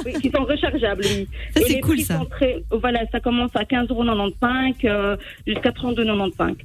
Oui, 0.07 0.13
qui 0.21 0.31
sont 0.31 0.45
rechargeables, 0.45 1.03
oui. 1.05 1.29
Ça, 1.57 1.63
c'est 1.67 1.81
cool, 1.81 2.01
ça. 2.01 2.19
sont 2.19 2.25
très- 2.27 2.63
voilà, 2.71 3.01
ça 3.13 3.21
commence 3.21 3.51
à 3.55 3.65
15,95 3.65 4.75
euh, 4.85 5.17
jusqu'à 5.47 5.71
32,95. 5.71 6.57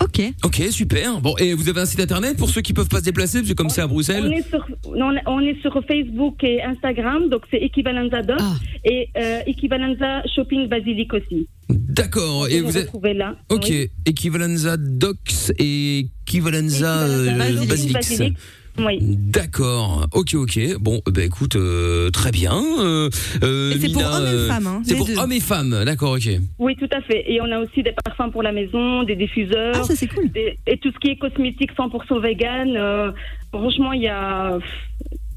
Ok. 0.00 0.22
Ok, 0.44 0.62
super. 0.70 1.20
Bon, 1.20 1.34
et 1.38 1.54
vous 1.54 1.68
avez 1.68 1.80
un 1.80 1.84
site 1.84 1.98
internet 2.00 2.36
pour 2.36 2.48
ceux 2.50 2.60
qui 2.60 2.72
peuvent 2.72 2.88
pas 2.88 3.00
se 3.00 3.04
déplacer, 3.04 3.38
parce 3.38 3.50
que 3.50 3.54
comme 3.54 3.68
c'est 3.68 3.80
à 3.80 3.86
On 3.86 3.88
Bruxelles. 3.88 4.32
est, 4.32 4.48
sur, 4.48 4.64
on, 4.84 5.14
on 5.26 5.40
est 5.40 5.60
sur 5.60 5.72
Facebook 5.86 6.42
et 6.44 6.62
Instagram, 6.62 7.28
donc 7.28 7.42
c'est 7.50 7.58
Equivalenza 7.58 8.22
Doc 8.22 8.38
Ah. 8.40 8.54
et 8.84 9.08
euh, 9.16 9.40
Equivalenza 9.46 10.22
Shopping 10.34 10.68
Basilic 10.68 11.12
aussi. 11.14 11.48
D'accord. 11.68 12.46
Et 12.48 12.60
Vous 12.60 12.70
vous 12.70 12.78
êtes. 12.78 12.90
là. 13.16 13.34
Ok, 13.50 13.66
Oui. 13.70 13.88
Equivalenza 14.06 14.76
Docs 14.76 15.52
et 15.58 16.06
Equivalenza 16.26 17.00
euh, 17.00 17.26
Equivalenza 17.26 17.64
Basilix. 17.66 18.22
Oui. 18.78 18.98
D'accord. 19.00 20.06
Ok, 20.12 20.34
ok. 20.34 20.58
Bon, 20.80 21.00
bah 21.06 21.22
écoute, 21.24 21.56
euh, 21.56 22.10
très 22.10 22.30
bien. 22.30 22.52
Euh, 22.80 23.10
euh, 23.42 23.72
Et 23.74 23.80
c'est 23.80 23.88
pour 23.92 24.02
hommes 24.04 24.24
et 24.24 24.28
euh, 24.28 24.48
femmes, 24.48 24.66
hein, 24.66 24.82
C'est 24.86 24.94
pour 24.96 25.06
deux. 25.06 25.18
hommes 25.18 25.32
et 25.32 25.40
femmes. 25.40 25.84
D'accord, 25.84 26.12
ok. 26.12 26.28
oui, 26.58 26.76
tout 26.76 26.88
à 26.92 27.00
fait. 27.02 27.24
Et 27.30 27.40
on 27.40 27.50
a 27.50 27.58
aussi 27.58 27.82
des 27.82 27.92
parfums 28.04 28.30
pour 28.30 28.42
la 28.42 28.52
maison, 28.52 29.02
des 29.02 29.16
diffuseurs. 29.16 29.74
Ah, 29.76 29.84
ça 29.84 29.96
c'est 29.96 30.06
cool. 30.06 30.30
des- 30.30 30.58
et 30.66 30.78
tout 30.78 30.90
ce 30.92 30.98
qui 30.98 31.08
est 31.08 31.16
cosmétique 31.18 31.70
100% 31.76 32.20
vegan. 32.20 32.76
euh, 32.76 33.10
franchement, 33.52 33.92
il 33.92 34.02
y 34.02 34.08
a. 34.08 34.58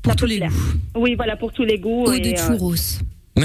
Pour 0.03 0.15
tous 0.15 0.25
les 0.25 0.39
goûts. 0.39 0.53
Oui, 0.95 1.15
voilà, 1.15 1.35
pour 1.37 1.51
tous 1.53 1.63
les 1.63 1.77
goûts. 1.79 2.05
Ou 2.07 2.11
et, 2.13 2.19
de 2.19 2.29
euh, 2.29 2.35
churros. 2.47 2.75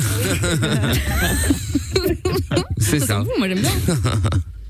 C'est 2.78 3.00
Ça 3.00 3.20
bon, 3.20 3.30
moi 3.38 3.48
j'aime 3.48 3.60
bien. 3.60 3.70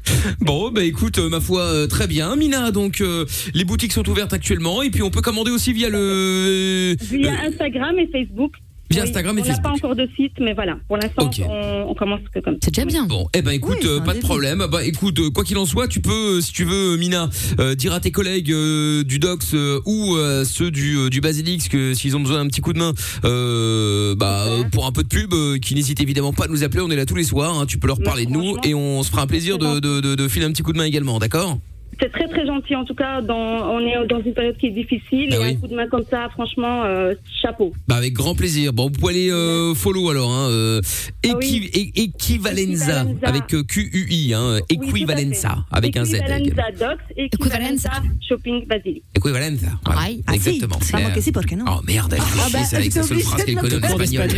Bon, 0.41 0.71
bah 0.71 0.85
écoute, 0.85 1.19
euh, 1.19 1.29
ma 1.29 1.41
foi, 1.41 1.63
euh, 1.63 1.87
très 1.87 2.07
bien. 2.07 2.37
Mina, 2.37 2.71
donc 2.71 3.01
euh, 3.01 3.25
les 3.55 3.65
boutiques 3.65 3.93
sont 3.93 4.09
ouvertes 4.09 4.33
actuellement 4.33 4.83
et 4.83 4.91
puis 4.91 5.03
on 5.03 5.11
peut 5.11 5.23
commander 5.23 5.51
aussi 5.51 5.73
via 5.73 5.89
le. 5.89 6.97
Via 7.01 7.33
Instagram 7.45 7.99
et 7.99 8.09
Facebook. 8.09 8.53
Via 8.91 9.03
Oui, 9.03 9.09
Instagram 9.09 9.37
et 9.39 9.43
On 9.43 9.45
n'a 9.45 9.51
pas 9.55 9.71
Facebook. 9.71 9.77
encore 9.85 9.97
de 9.97 10.09
site, 10.17 10.33
mais 10.41 10.55
voilà. 10.55 10.77
Pour 10.87 10.97
l'instant, 10.97 11.29
on, 11.49 11.87
on 11.91 11.95
commence 11.95 12.21
que 12.33 12.39
comme 12.41 12.55
ça. 12.55 12.61
C'est 12.65 12.75
déjà 12.75 12.87
bien. 12.87 13.05
Bon, 13.07 13.27
eh 13.35 13.43
ben 13.43 13.51
écoute, 13.51 13.85
euh, 13.85 14.01
pas 14.01 14.15
de 14.15 14.21
problème. 14.21 14.65
Bah 14.71 14.85
écoute, 14.85 15.19
euh, 15.19 15.31
quoi 15.31 15.43
qu'il 15.45 15.59
en 15.59 15.67
soit, 15.67 15.89
tu 15.89 16.01
peux, 16.01 16.37
euh, 16.37 16.41
si 16.41 16.53
tu 16.53 16.65
veux, 16.65 16.97
Mina, 16.97 17.29
euh, 17.59 17.75
dire 17.75 17.93
à 17.93 18.01
tes 18.01 18.11
collègues 18.13 18.53
euh, 18.53 19.03
du 19.03 19.19
Dox 19.19 19.55
euh, 19.55 19.81
ou 19.87 20.15
euh, 20.17 20.45
ceux 20.45 20.71
du, 20.71 20.97
euh, 20.97 21.11
du 21.11 21.21
Basilix 21.21 21.69
que 21.69 21.95
s'ils 21.95 22.17
ont 22.17 22.21
besoin 22.21 22.39
d'un 22.43 22.47
petit 22.49 22.61
coup 22.61 22.73
de 22.73 22.79
main, 22.79 22.93
euh, 23.25 24.15
bah 24.15 24.45
euh, 24.47 24.63
pour 24.71 24.87
un 24.87 24.93
peu 24.93 25.03
de 25.03 25.09
pub, 25.09 25.33
euh, 25.35 25.59
qu'ils 25.59 25.77
n'hésitent 25.77 26.01
évidemment 26.01 26.33
pas 26.33 26.45
à 26.45 26.49
nous 26.49 26.63
appeler. 26.65 26.83
On 26.83 26.91
est 26.91 26.97
là 26.97 27.07
tous 27.07 27.17
les 27.17 27.25
soirs. 27.25 27.59
hein, 27.59 27.67
tu 27.67 27.79
peux 27.79 27.87
leur 27.89 27.99
parler 28.01 28.27
de 28.27 28.31
nous 28.31 28.57
et 28.65 28.75
on 28.75 29.03
se 29.03 29.11
fera 29.11 29.23
un 29.23 29.27
plaisir 29.27 29.59
de, 29.59 29.81
de, 29.81 30.01
de, 30.01 30.15
de 30.15 30.29
filer 30.29 30.45
un 30.47 30.53
petit 30.53 30.63
coup 30.63 30.73
de 30.73 30.79
main 30.79 30.85
également, 30.85 31.19
d'accord? 31.19 31.59
C'est 32.01 32.13
très 32.13 32.29
très 32.29 32.47
gentil 32.47 32.75
en 32.77 32.85
tout 32.85 32.95
cas. 32.95 33.23
Dans, 33.23 33.35
on 33.71 33.81
est 33.81 34.07
dans 34.07 34.21
une 34.21 34.35
période 34.35 34.57
qui 34.59 34.67
est 34.67 34.71
difficile 34.71 35.29
Ah 35.33 35.37
et 35.37 35.39
oui. 35.39 35.49
un 35.53 35.55
coup 35.57 35.67
de 35.69 35.75
main 35.75 35.87
comme 35.89 36.05
ça, 36.11 36.29
franchement, 36.31 36.85
euh, 36.85 37.15
chapeau. 37.43 37.73
Bah 37.89 37.97
avec 37.97 38.13
grand 38.13 38.35
plaisir. 38.35 38.73
Bon, 38.73 38.85
vous 38.85 38.91
pouvez 38.91 39.13
aller 39.15 39.31
euh, 39.31 39.75
follow 39.75 40.11
alors. 40.11 40.31
Hein, 40.31 40.49
euh, 40.51 40.81
équi- 41.23 41.71
é- 41.75 42.03
Equivalenza 42.03 43.03
Equivalenza. 43.03 43.27
avec 43.29 43.55
euh, 43.55 43.63
Q-U-I, 43.63 44.35
hein, 44.35 44.59
Equivalenza 44.69 45.65
avec 45.71 45.97
un 45.97 46.05
Z. 46.05 46.15
Equivalenza 46.17 46.63
Docs 46.79 47.01
et 47.17 47.25
Equivalenza 47.33 47.91
Shopping 48.29 48.67
Basilic. 48.67 49.03
Equivalenza. 49.15 49.69
Voilà, 49.85 50.01
Ay, 50.03 50.23
ah, 50.27 50.35
exactement. 50.35 50.79
Vamos 50.93 51.09
Euh, 51.11 51.15
que 51.15 51.21
sí, 51.23 51.33
¿por 51.33 51.47
qué 51.47 51.57
no? 51.57 51.65
Oh 51.67 51.81
merde, 51.87 52.15
elle 52.15 52.21
Ah 52.23 52.49
bah, 52.53 52.59
c'est 52.69 52.77
avec 52.77 52.93
sa 52.93 53.03
seule 53.03 53.21
phrase 53.21 53.45
qu'elle 53.45 53.55
connaît 53.57 53.77
en 53.77 53.99
espagnol. 54.01 54.29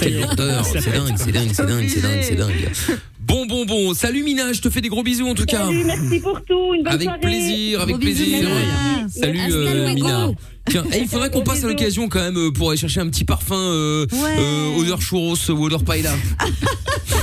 Quelle 0.00 0.20
lourdeur, 0.20 0.64
c'est 0.64 0.92
dingue, 0.92 1.14
c'est 1.16 1.32
dingue, 1.32 1.50
c'est 1.52 1.66
dingue, 1.66 1.88
c'est 1.88 2.00
dingue, 2.02 2.22
c'est 2.22 2.36
dingue. 2.36 2.98
Bon, 3.30 3.46
bon, 3.46 3.64
bon. 3.64 3.94
Salut 3.94 4.24
Mina, 4.24 4.52
je 4.52 4.60
te 4.60 4.68
fais 4.68 4.80
des 4.80 4.88
gros 4.88 5.04
bisous 5.04 5.28
en 5.28 5.34
tout 5.34 5.44
cas. 5.44 5.66
Salut, 5.66 5.84
merci 5.84 6.18
pour 6.20 6.42
tout. 6.44 6.74
Une 6.74 6.82
bonne 6.82 6.92
Avec 6.94 7.04
soirée. 7.04 7.20
plaisir, 7.20 7.80
avec 7.80 7.94
Gros 7.96 8.04
bisous, 8.04 8.24
plaisir. 8.24 8.48
Mina. 8.48 9.08
Salut 9.08 9.38
Hasta 9.38 9.56
euh, 9.56 9.74
luego. 9.94 9.94
Mina. 9.94 10.30
Tiens, 10.70 10.84
eh, 10.92 10.98
il 11.00 11.08
faudrait 11.10 11.30
qu'on 11.30 11.42
passe 11.42 11.64
à 11.64 11.68
l'occasion 11.68 12.08
quand 12.08 12.20
même 12.20 12.36
euh, 12.38 12.50
pour 12.50 12.70
aller 12.70 12.78
chercher 12.78 13.00
un 13.00 13.08
petit 13.08 13.24
parfum 13.24 13.56
euh, 13.56 14.06
euh, 14.12 14.76
odeur 14.80 15.00
churros 15.02 15.34
ou 15.50 15.64
odeur 15.64 15.84
paella. 15.84 16.12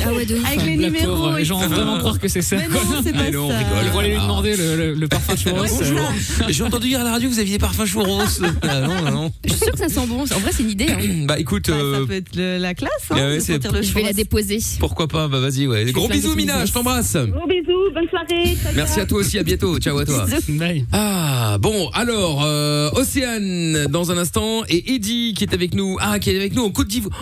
Ah 0.06 0.14
ouais, 0.14 0.26
de 0.26 0.36
ouf. 0.36 0.46
Avec 0.46 0.64
les 0.64 0.76
La 0.78 0.88
numéros. 0.88 1.16
pauvre, 1.16 1.36
et 1.36 1.40
les 1.40 1.46
gens 1.46 1.60
vont 1.60 1.68
vraiment 1.68 1.98
croire 1.98 2.20
que 2.20 2.28
c'est 2.28 2.42
ça. 2.42 2.56
Mais 2.58 2.68
non, 2.68 2.80
c'est 3.04 3.12
pas 3.14 3.20
on 3.40 3.50
ça. 3.50 3.58
rigole. 3.58 3.78
Ils 3.86 3.92
vont 3.92 4.00
aller 4.00 4.10
lui 4.10 4.18
Ah. 4.20 4.22
demander 4.22 4.56
le, 4.56 4.76
le, 4.76 4.94
le 4.94 5.08
parfum 5.08 5.36
churros. 5.38 5.64
Euh, 5.64 6.46
J'ai 6.50 6.64
entendu 6.64 6.88
dire 6.90 7.02
à 7.02 7.04
la 7.04 7.12
radio 7.12 7.28
que 7.28 7.34
vous 7.34 7.40
aviez 7.40 7.54
des 7.54 7.60
parfums 7.60 7.86
churros. 7.86 8.22
Ah 8.62 8.80
non, 8.82 8.94
ah 9.08 9.12
non. 9.12 9.32
Je 9.44 9.50
suis 9.50 9.60
sûre 9.60 9.72
que 9.74 9.80
ça 9.80 9.90
sent 9.90 10.06
bon. 10.08 10.22
En 10.22 10.40
vrai, 10.40 10.52
c'est 10.54 10.64
une 10.64 10.70
idée. 10.70 10.88
hein. 10.90 11.26
Bah 11.26 11.40
écoute, 11.40 11.70
euh, 11.70 12.02
Ça 12.02 12.08
peut 12.08 12.14
être 12.14 12.36
le- 12.36 12.58
la 12.58 12.74
classe, 12.74 12.92
hein, 13.10 13.16
Ouais, 13.16 13.38
de 13.58 13.74
le 13.78 13.82
Je 13.82 13.94
vais 13.94 14.04
la 14.04 14.14
déposer. 14.14 14.60
pourquoi 14.80 15.08
pas? 15.08 15.28
Bah 15.28 15.40
vas-y, 15.40 15.68
ouais. 15.68 15.92
Gros 15.92 16.08
bisous 16.08 16.36
Mina, 16.36 16.66
je 16.66 16.72
t'embrasse. 16.72 17.16
Gros 17.16 17.48
bisous, 17.48 17.77
bonne 17.94 18.08
soirée. 18.10 18.56
ciao, 18.62 18.72
Merci 18.76 18.94
ciao. 18.96 19.04
à 19.04 19.06
toi 19.06 19.20
aussi, 19.20 19.38
à 19.40 19.44
bientôt. 19.44 19.78
Ciao 19.80 19.98
à 19.98 20.06
toi. 20.06 20.26
Bye. 20.50 20.86
Ah 20.92 21.58
bon, 21.60 21.90
alors 21.94 22.44
euh, 22.44 22.90
Océane 22.94 23.88
dans 23.90 24.12
un 24.12 24.18
instant 24.18 24.64
et 24.70 24.96
Eddie 24.96 25.34
qui 25.36 25.44
est 25.44 25.54
avec 25.54 25.74
nous. 25.74 25.98
Ah, 26.00 26.20
qui 26.20 26.30
est 26.32 26.36
avec 26.36 26.54
nous 26.56 26.64
en 26.64 26.72
Côte 26.72 26.88
d'Ivoire. 26.88 27.14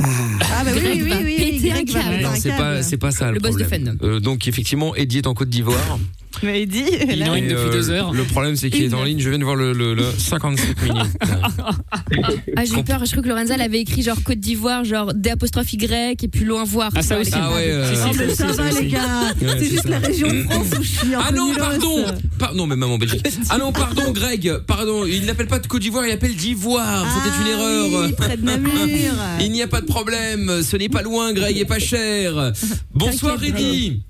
Ah 0.00 0.64
bah 0.64 0.70
oui, 0.74 0.80
oui, 0.84 1.02
oui, 1.02 1.10
va 1.10 1.18
oui, 1.20 2.40
c'est 2.40 2.56
pas 2.56 2.82
c'est 2.82 2.96
pas 2.96 3.10
ça 3.10 3.28
le, 3.28 3.34
Le 3.34 3.40
boss 3.40 3.56
de 3.56 3.64
problème. 3.64 3.98
Euh, 4.02 4.20
donc 4.20 4.46
effectivement, 4.46 4.94
Eddie 4.94 5.18
est 5.18 5.26
en 5.26 5.34
Côte 5.34 5.48
d'Ivoire. 5.48 5.98
Mais 6.42 6.62
il 6.62 6.66
dit, 6.68 6.84
Il 7.10 7.22
est 7.22 7.28
en 7.28 7.34
ligne 7.34 7.48
depuis 7.48 7.64
euh, 7.68 7.72
deux 7.72 7.90
heures. 7.90 8.12
Le 8.12 8.24
problème 8.24 8.56
c'est 8.56 8.70
qu'il 8.70 8.84
est 8.84 8.94
en 8.94 9.04
ligne. 9.04 9.18
Je 9.20 9.28
viens 9.28 9.38
de 9.38 9.44
voir 9.44 9.56
le, 9.56 9.72
le, 9.72 9.94
le 9.94 10.04
57 10.18 10.82
minutes. 10.82 11.02
Ah, 12.56 12.64
j'ai 12.64 12.78
eu 12.78 12.84
peur. 12.84 13.04
Je 13.04 13.10
crois 13.10 13.22
que 13.22 13.28
Lorenza 13.28 13.56
l'avait 13.56 13.80
écrit 13.80 14.02
genre 14.02 14.22
Côte 14.22 14.38
d'Ivoire, 14.38 14.84
genre 14.84 15.12
D 15.14 15.30
apostrophe 15.30 15.72
Y 15.72 16.22
et 16.22 16.28
plus 16.28 16.44
loin 16.44 16.64
voir. 16.64 16.90
Ah, 16.94 17.00
tu 17.00 17.06
ça 17.08 17.18
aussi. 17.18 17.30
Ah 17.34 17.50
ouais. 17.54 17.70
euh, 17.70 17.94
ça 18.34 18.46
va, 18.52 18.70
les 18.70 18.88
gars. 18.88 19.32
C'est 19.58 19.70
juste 19.70 19.88
la 19.88 19.98
région 19.98 20.28
de 20.28 20.42
France 20.42 20.66
où 20.78 20.82
je 20.82 20.88
suis 20.88 21.08
Ah 21.16 21.30
non, 21.32 21.52
pardon 21.54 22.04
Par- 22.38 22.54
Non, 22.54 22.66
mais 22.66 22.76
même 22.76 22.90
en 22.90 22.98
Belgique. 22.98 23.26
Ah 23.50 23.58
non, 23.58 23.72
pardon, 23.72 24.10
Greg. 24.12 24.52
Pardon, 24.66 25.04
il 25.06 25.24
n'appelle 25.24 25.46
pas 25.46 25.58
de 25.58 25.66
Côte 25.66 25.80
d'Ivoire, 25.82 26.04
il 26.06 26.12
appelle 26.12 26.34
d'Ivoire. 26.34 27.06
C'était 27.14 27.34
une 27.36 27.46
Ah 27.46 27.62
erreur. 27.62 28.04
oui, 28.06 28.12
près 28.12 28.36
de 28.36 28.44
Namur. 28.44 28.72
Il 29.40 29.52
n'y 29.52 29.62
a 29.62 29.66
pas 29.68 29.80
de 29.80 29.86
problème. 29.86 30.62
Ce 30.62 30.76
n'est 30.76 30.88
pas 30.88 31.02
loin, 31.02 31.32
Greg, 31.32 31.56
et 31.56 31.64
pas 31.64 31.78
cher. 31.78 32.52
Bonsoir, 32.94 33.38
Reddy. 33.38 34.02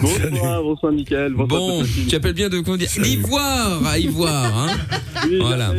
Bonsoir, 0.00 0.62
bonsoir 0.62 0.92
Mickaël. 0.92 1.32
Bonsoir 1.32 1.60
Bon, 1.60 1.82
tu 2.08 2.14
appelles 2.14 2.34
bien 2.34 2.48
de 2.48 2.60
comment 2.60 2.76
dire 2.76 2.88
D'Ivoire 3.02 3.80
à 3.86 3.98
Ivoire, 3.98 4.56
hein 4.68 4.76
Oui, 5.28 5.38
Voilà. 5.40 5.72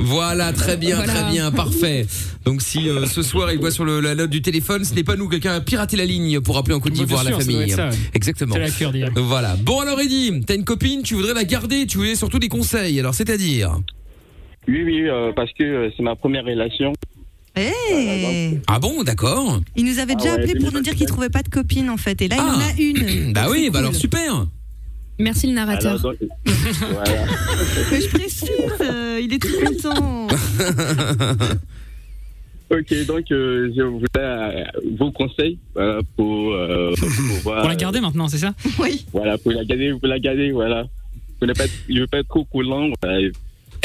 Voilà, 0.00 0.52
très 0.52 0.76
bien, 0.76 0.96
Voilà. 0.96 1.12
très 1.12 1.30
bien, 1.30 1.50
parfait. 1.52 2.06
Donc 2.46 2.62
si 2.62 2.88
euh, 2.88 3.06
ce 3.06 3.22
soir 3.22 3.52
il 3.52 3.58
voit 3.58 3.70
sur 3.70 3.84
le- 3.84 4.00
la 4.00 4.14
note 4.14 4.30
du 4.30 4.40
téléphone, 4.42 4.84
ce 4.84 4.94
n'est 4.94 5.04
pas 5.04 5.16
nous, 5.16 5.28
quelqu'un 5.28 5.54
a 5.54 5.60
piraté 5.60 5.96
la 5.96 6.06
ligne 6.06 6.40
pour 6.40 6.56
appeler 6.56 6.74
en 6.74 6.80
Côte 6.80 6.92
Bah, 6.92 6.98
d'Ivoire 6.98 7.24
la 7.24 7.32
famille. 7.38 7.62
être 7.62 7.76
ça, 7.76 7.88
ouais. 7.90 7.94
Exactement. 8.14 8.56
La. 8.56 8.66
Voilà. 9.16 9.56
Bon 9.56 9.80
alors 9.80 10.00
Eddy, 10.00 10.40
t'as 10.46 10.54
une 10.54 10.64
copine, 10.64 11.02
tu 11.02 11.14
voudrais 11.14 11.34
la 11.34 11.44
garder, 11.44 11.86
tu 11.86 11.98
voulais 11.98 12.14
surtout 12.14 12.38
des 12.38 12.48
conseils. 12.48 12.98
Alors 12.98 13.14
c'est-à-dire 13.14 13.76
Oui, 14.68 14.82
oui, 14.84 15.08
euh, 15.08 15.32
parce 15.36 15.52
que 15.52 15.62
euh, 15.64 15.90
c'est 15.96 16.02
ma 16.02 16.16
première 16.16 16.44
relation. 16.44 16.92
Eh, 17.56 18.58
Ah 18.66 18.78
bon, 18.80 19.02
d'accord. 19.04 19.60
Il 19.76 19.84
nous 19.84 19.98
avait 19.98 20.14
Ah 20.14 20.16
déjà 20.22 20.34
ouais, 20.36 20.42
appelé 20.42 20.58
pour 20.60 20.72
nous 20.72 20.80
dire 20.80 20.94
qu'il 20.94 21.06
trouvait 21.06 21.28
pas 21.30 21.42
de 21.42 21.48
copine 21.48 21.88
en 21.90 21.96
fait. 21.96 22.20
Et 22.22 22.28
là, 22.28 22.36
il 22.38 22.42
en 22.42 22.60
Ah. 22.60 22.68
a 22.68 22.80
une. 22.80 23.32
Bah 23.32 23.46
oui, 23.50 23.66
bah 23.70 23.78
cool. 23.78 23.86
alors 23.86 23.94
super. 23.94 24.46
Merci 25.18 25.46
le 25.46 25.52
narrateur. 25.54 25.92
Alors, 25.92 26.02
donc- 26.02 26.16
voilà. 26.90 27.24
Mais 27.92 28.00
je 28.00 28.08
précise, 28.08 28.50
euh, 28.80 29.20
il 29.22 29.32
est 29.32 29.38
tout 29.38 29.48
content. 29.64 30.26
Ok, 32.70 33.06
donc 33.06 33.30
euh, 33.30 33.70
je 33.76 33.82
voulais 33.82 34.06
euh, 34.16 34.64
vos 34.98 35.12
conseils 35.12 35.58
voilà, 35.74 36.00
pour, 36.16 36.54
euh, 36.54 36.92
pour 37.42 37.52
la 37.68 37.76
garder 37.76 38.00
maintenant, 38.00 38.26
c'est 38.26 38.38
ça? 38.38 38.54
Oui. 38.80 39.04
Voilà, 39.12 39.36
pour 39.38 39.52
la 39.52 39.64
garder, 39.64 39.92
pour 39.92 40.08
la 40.08 40.18
garder, 40.18 40.50
voilà. 40.50 40.84
Pour 41.38 41.46
ne 41.46 41.52
pas 41.52 41.66
être, 41.66 41.72
je 41.88 42.00
veux 42.00 42.06
pas 42.06 42.18
être 42.20 42.28
trop 42.28 42.44
collant. 42.46 42.88
Voilà. 43.02 43.28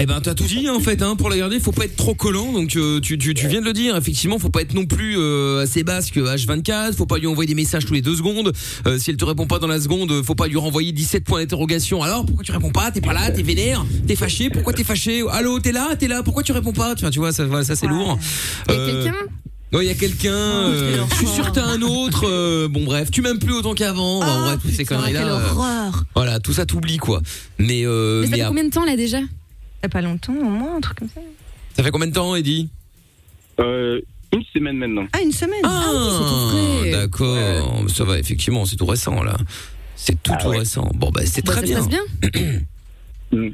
Eh 0.01 0.05
ben 0.05 0.21
t'as 0.21 0.33
tout 0.33 0.45
dit 0.45 0.69
en 0.69 0.79
fait 0.79 1.01
hein, 1.01 1.17
pour 1.17 1.29
la 1.29 1.37
garder 1.37 1.59
faut 1.59 1.73
pas 1.73 1.83
être 1.83 1.97
trop 1.97 2.15
collant. 2.15 2.53
Donc 2.53 2.75
euh, 2.77 3.01
tu, 3.01 3.17
tu, 3.17 3.33
tu 3.33 3.47
viens 3.49 3.59
de 3.59 3.65
le 3.65 3.73
dire. 3.73 3.97
Effectivement 3.97 4.39
faut 4.39 4.49
pas 4.49 4.61
être 4.61 4.73
non 4.73 4.85
plus 4.85 5.15
euh, 5.17 5.61
assez 5.63 5.83
basse 5.83 6.09
que 6.09 6.21
H24 6.21 6.93
faut 6.95 7.05
pas 7.05 7.17
lui 7.17 7.27
envoyer 7.27 7.47
des 7.47 7.55
messages 7.55 7.85
tous 7.85 7.93
les 7.93 8.01
deux 8.01 8.15
secondes. 8.15 8.53
Euh, 8.87 8.97
si 8.97 9.09
elle 9.09 9.17
te 9.17 9.25
répond 9.25 9.45
pas 9.45 9.59
dans 9.59 9.67
la 9.67 9.81
seconde 9.81 10.23
faut 10.23 10.35
pas 10.35 10.47
lui 10.47 10.55
renvoyer 10.57 10.93
17 10.93 11.25
points 11.25 11.41
d'interrogation. 11.41 12.01
Alors 12.01 12.25
pourquoi 12.25 12.45
tu 12.45 12.51
réponds 12.53 12.71
pas? 12.71 12.91
T'es 12.91 13.01
pas 13.01 13.11
là 13.13 13.29
t'es 13.31 13.41
vénère. 13.43 13.85
T'es 14.07 14.15
fâché. 14.15 14.49
Pourquoi 14.49 14.71
t'es 14.71 14.85
fâché? 14.85 15.21
Allô 15.31 15.59
t'es 15.59 15.73
là? 15.73 15.89
T'es 15.99 16.07
là? 16.07 16.23
Pourquoi 16.23 16.43
tu 16.43 16.53
réponds 16.53 16.71
pas? 16.73 16.95
Vois, 16.95 17.09
tu 17.11 17.19
vois 17.19 17.33
ça, 17.33 17.43
ça 17.63 17.75
c'est 17.75 17.87
lourd. 17.87 18.17
Y 18.69 18.71
a 18.71 18.75
Euh, 18.75 19.03
quelqu'un? 19.03 19.17
non, 19.73 19.81
il 19.81 19.87
y 19.87 19.89
a 19.89 19.95
quelqu'un. 19.95 20.31
euh, 20.31 21.03
je 21.11 21.15
suis 21.17 21.27
sûr 21.27 21.45
que 21.51 21.55
t'as 21.55 21.65
un 21.65 21.81
autre. 21.81 22.25
euh, 22.25 22.69
bon, 22.69 22.85
bref, 22.85 23.11
tu 23.11 23.21
m'aimes 23.21 23.37
plus 23.39 23.51
autant 23.53 23.73
qu'avant. 23.73 24.19
Enfin, 24.19 24.43
bref, 24.45 24.59
toutes 24.61 24.71
ces 24.75 24.85
conneries 24.85 25.11
Quelle 25.11 25.25
là. 25.25 25.35
horreur. 25.53 26.05
voilà, 26.15 26.39
tout 26.39 26.53
ça 26.53 26.65
t'oublie 26.65 26.97
quoi. 26.97 27.21
Mais, 27.57 27.81
euh, 27.85 28.21
Mais 28.21 28.27
ça 28.27 28.31
mais 28.31 28.37
fait 28.37 28.43
ah, 28.43 28.47
combien 28.47 28.63
de 28.63 28.69
temps 28.69 28.85
là 28.85 28.95
déjà? 28.95 29.19
Il 29.81 29.83
y 29.83 29.85
a 29.85 29.89
pas 29.89 30.01
longtemps, 30.01 30.33
au 30.35 30.43
moins, 30.43 30.75
un 30.77 30.81
truc 30.81 30.99
comme 30.99 31.09
ça. 31.09 31.21
ça 31.75 31.83
fait 31.83 31.91
combien 31.91 32.07
de 32.07 32.13
temps, 32.13 32.35
Eddie 32.35 32.69
Euh, 33.59 34.01
une 34.33 34.43
semaine 34.53 34.77
maintenant. 34.77 35.07
Ah, 35.13 35.21
une 35.21 35.31
semaine. 35.31 35.61
Ah, 35.63 36.81
d'accord. 36.91 37.85
Ça 37.89 38.03
va, 38.03 38.19
effectivement, 38.19 38.65
c'est 38.65 38.75
tout 38.75 38.85
récent 38.85 39.23
là. 39.23 39.37
C'est 39.95 40.21
tout 40.21 40.33
tout 40.41 40.49
récent. 40.49 40.89
Bon, 40.95 41.09
bah 41.11 41.21
c'est 41.25 41.45
Bah, 41.45 41.53
très 41.53 41.61
ça 41.67 41.67
bien. 41.67 41.81
se 41.83 41.87
passe 41.87 41.89
bien 41.89 42.59
Mm. 43.31 43.49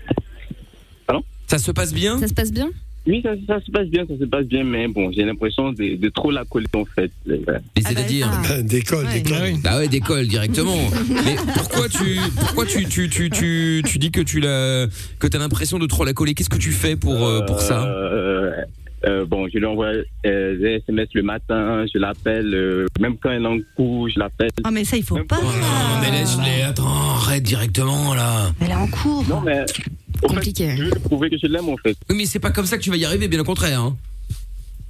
Ça 1.47 1.59
se 1.59 1.71
passe 1.71 1.93
bien? 1.93 2.17
Ça 2.19 2.27
se 2.29 2.33
passe 2.33 2.51
bien? 2.51 2.69
Oui, 3.07 3.21
ça, 3.21 3.29
ça 3.47 3.59
se 3.63 3.69
passe 3.71 3.87
bien, 3.87 4.03
ça 4.07 4.17
se 4.19 4.25
passe 4.25 4.45
bien, 4.45 4.63
mais 4.63 4.87
bon, 4.87 5.11
j'ai 5.11 5.23
l'impression 5.23 5.71
de, 5.71 5.95
de 5.95 6.09
trop 6.09 6.31
la 6.31 6.43
coller 6.45 6.65
en 6.73 6.85
fait. 6.85 7.11
Mais 7.27 7.39
c'est-à-dire 7.77 8.29
Bah, 8.47 8.61
D'école, 8.63 9.05
Ouais. 9.05 9.21
d'école. 9.21 9.53
Bah 9.63 9.77
ouais, 9.77 9.87
d'école 9.87 10.27
directement. 10.27 10.75
Mais 11.25 11.35
pourquoi 11.53 11.87
tu 11.87 12.17
pourquoi 12.39 12.65
tu 12.65 12.85
tu 12.85 13.07
tu 13.09 13.29
tu, 13.29 13.83
tu 13.85 13.97
dis 13.99 14.09
que 14.11 14.21
tu 14.21 14.39
l'as 14.39 14.87
que 15.19 15.27
t'as 15.27 15.37
l'impression 15.37 15.77
de 15.77 15.85
trop 15.85 16.03
la 16.03 16.13
coller? 16.13 16.33
Qu'est-ce 16.33 16.49
que 16.49 16.57
tu 16.57 16.71
fais 16.71 16.95
pour 16.95 17.25
euh, 17.27 17.41
pour 17.41 17.61
ça? 17.61 17.83
Euh, 17.85 18.51
euh, 19.05 19.23
bon, 19.25 19.47
je 19.53 19.59
lui 19.59 19.65
envoie 19.67 19.91
euh, 20.25 20.57
des 20.57 20.81
SMS 20.83 21.09
le 21.13 21.21
matin, 21.21 21.85
je 21.93 21.99
l'appelle, 21.99 22.51
euh, 22.55 22.87
même 22.99 23.17
quand 23.21 23.29
elle 23.29 23.43
est 23.43 23.47
en 23.47 23.57
cours, 23.75 24.09
je 24.09 24.17
l'appelle. 24.17 24.49
Ah, 24.63 24.71
mais 24.71 24.83
ça, 24.83 24.97
il 24.97 25.03
faut 25.03 25.23
pas. 25.25 25.37
Oh 25.41 25.45
non, 25.45 26.01
mais 26.01 26.09
laisse-les. 26.09 26.63
Attends, 26.63 26.87
arrête 26.87 27.43
directement 27.43 28.15
là. 28.15 28.51
Elle 28.61 28.71
est 28.71 28.75
en 28.75 28.87
cours. 28.87 29.23
Non, 29.29 29.41
mais 29.41 29.63
au 30.25 30.29
fait, 30.29 30.35
Compliqué. 30.35 30.75
je 30.77 30.83
veux 30.83 30.91
lui 30.91 30.99
prouver 30.99 31.29
que 31.29 31.37
je 31.41 31.47
l'aime 31.47 31.69
en 31.69 31.77
fait. 31.77 31.95
Oui, 32.09 32.15
mais 32.17 32.25
c'est 32.25 32.39
pas 32.39 32.51
comme 32.51 32.65
ça 32.65 32.77
que 32.77 32.83
tu 32.83 32.89
vas 32.89 32.97
y 32.97 33.05
arriver, 33.05 33.27
bien 33.27 33.39
au 33.39 33.43
contraire. 33.43 33.79
Hein. 33.81 33.95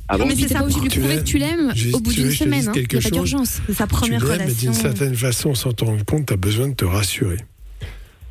Ah 0.08 0.18
bon 0.20 0.28
mais 0.28 0.36
c'est 0.36 0.48
ça. 0.50 0.60
pas 0.60 0.64
obligé 0.64 0.78
de 0.80 0.84
lui 0.84 0.90
Tu 0.92 1.00
prouver 1.00 1.18
que 1.18 1.24
tu 1.24 1.38
l'aimes 1.40 1.74
au 1.94 2.00
bout 2.00 2.14
d'une 2.14 2.32
semaine. 2.32 2.68
hein. 2.68 2.72
quelque 2.74 2.94
Y 2.94 2.98
a 2.98 3.00
pas 3.00 3.04
chose 3.04 3.12
d'urgence. 3.12 3.62
C'est 3.68 3.74
sa 3.74 3.86
Tu 3.88 3.90
première 3.96 4.24
mais 4.24 4.34
relation. 4.34 4.72
d'une 4.72 4.74
certaine 4.80 5.16
façon, 5.16 5.56
sans 5.56 5.74
t'en 5.74 5.88
rendre 5.88 6.06
compte, 6.06 6.28
tu 6.28 6.34
as 6.34 6.38
besoin 6.38 6.68
de 6.68 6.74
te 6.76 6.86
rassurer. 6.86 7.38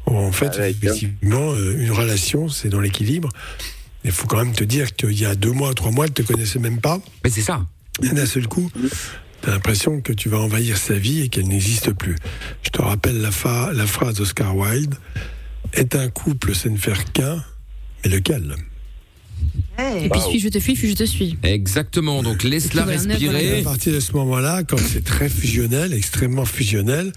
En 0.06 0.30
fait, 0.32 0.52
Ah 0.60 0.68
effectivement, 0.68 1.52
euh, 1.52 1.78
une 1.80 1.90
relation, 1.90 2.48
c'est 2.48 2.68
dans 2.68 2.80
l'équilibre. 2.80 3.30
Il 4.04 4.12
faut 4.12 4.26
quand 4.26 4.36
même 4.36 4.52
te 4.52 4.62
dire 4.62 4.94
qu'il 4.94 5.18
y 5.18 5.24
a 5.24 5.34
deux 5.34 5.50
mois, 5.50 5.72
trois 5.74 5.90
mois, 5.90 6.04
elle 6.04 6.12
te 6.12 6.22
connaissait 6.22 6.58
même 6.58 6.78
pas. 6.80 7.00
Mais 7.24 7.30
c'est 7.30 7.40
ça. 7.40 7.64
Et 8.02 8.08
d'un 8.10 8.26
seul 8.26 8.46
coup, 8.46 8.70
tu 9.42 9.48
as 9.48 9.52
l'impression 9.52 10.00
que 10.02 10.12
tu 10.12 10.28
vas 10.28 10.38
envahir 10.38 10.76
sa 10.76 10.94
vie 10.94 11.22
et 11.22 11.28
qu'elle 11.28 11.48
n'existe 11.48 11.90
plus. 11.92 12.16
Je 12.62 12.68
te 12.70 12.82
rappelle 12.82 13.20
la, 13.20 13.30
fa- 13.30 13.72
la 13.72 13.86
phrase 13.86 14.16
d'Oscar 14.16 14.54
Wilde 14.56 14.94
Est 15.74 15.96
un 15.96 16.08
couple, 16.08 16.54
c'est 16.54 16.70
ne 16.70 16.76
faire 16.76 17.12
qu'un, 17.12 17.44
mais 18.04 18.10
lequel? 18.10 18.54
Hey. 19.76 20.04
Et 20.04 20.08
puis 20.08 20.20
suis, 20.20 20.38
je 20.40 20.48
te 20.48 20.60
fuis, 20.60 20.76
fuis, 20.76 20.90
je 20.90 20.94
te 20.94 21.04
suis? 21.04 21.36
Exactement. 21.42 22.22
Donc 22.22 22.44
laisse-la 22.44 22.82
Et 22.82 22.96
respirer. 22.96 23.60
à 23.60 23.64
partir 23.64 23.92
de 23.92 24.00
ce 24.00 24.12
moment-là, 24.12 24.62
quand 24.62 24.78
c'est 24.78 25.04
très 25.04 25.28
fusionnel, 25.28 25.92
extrêmement 25.92 26.44
fusionnel, 26.44 27.12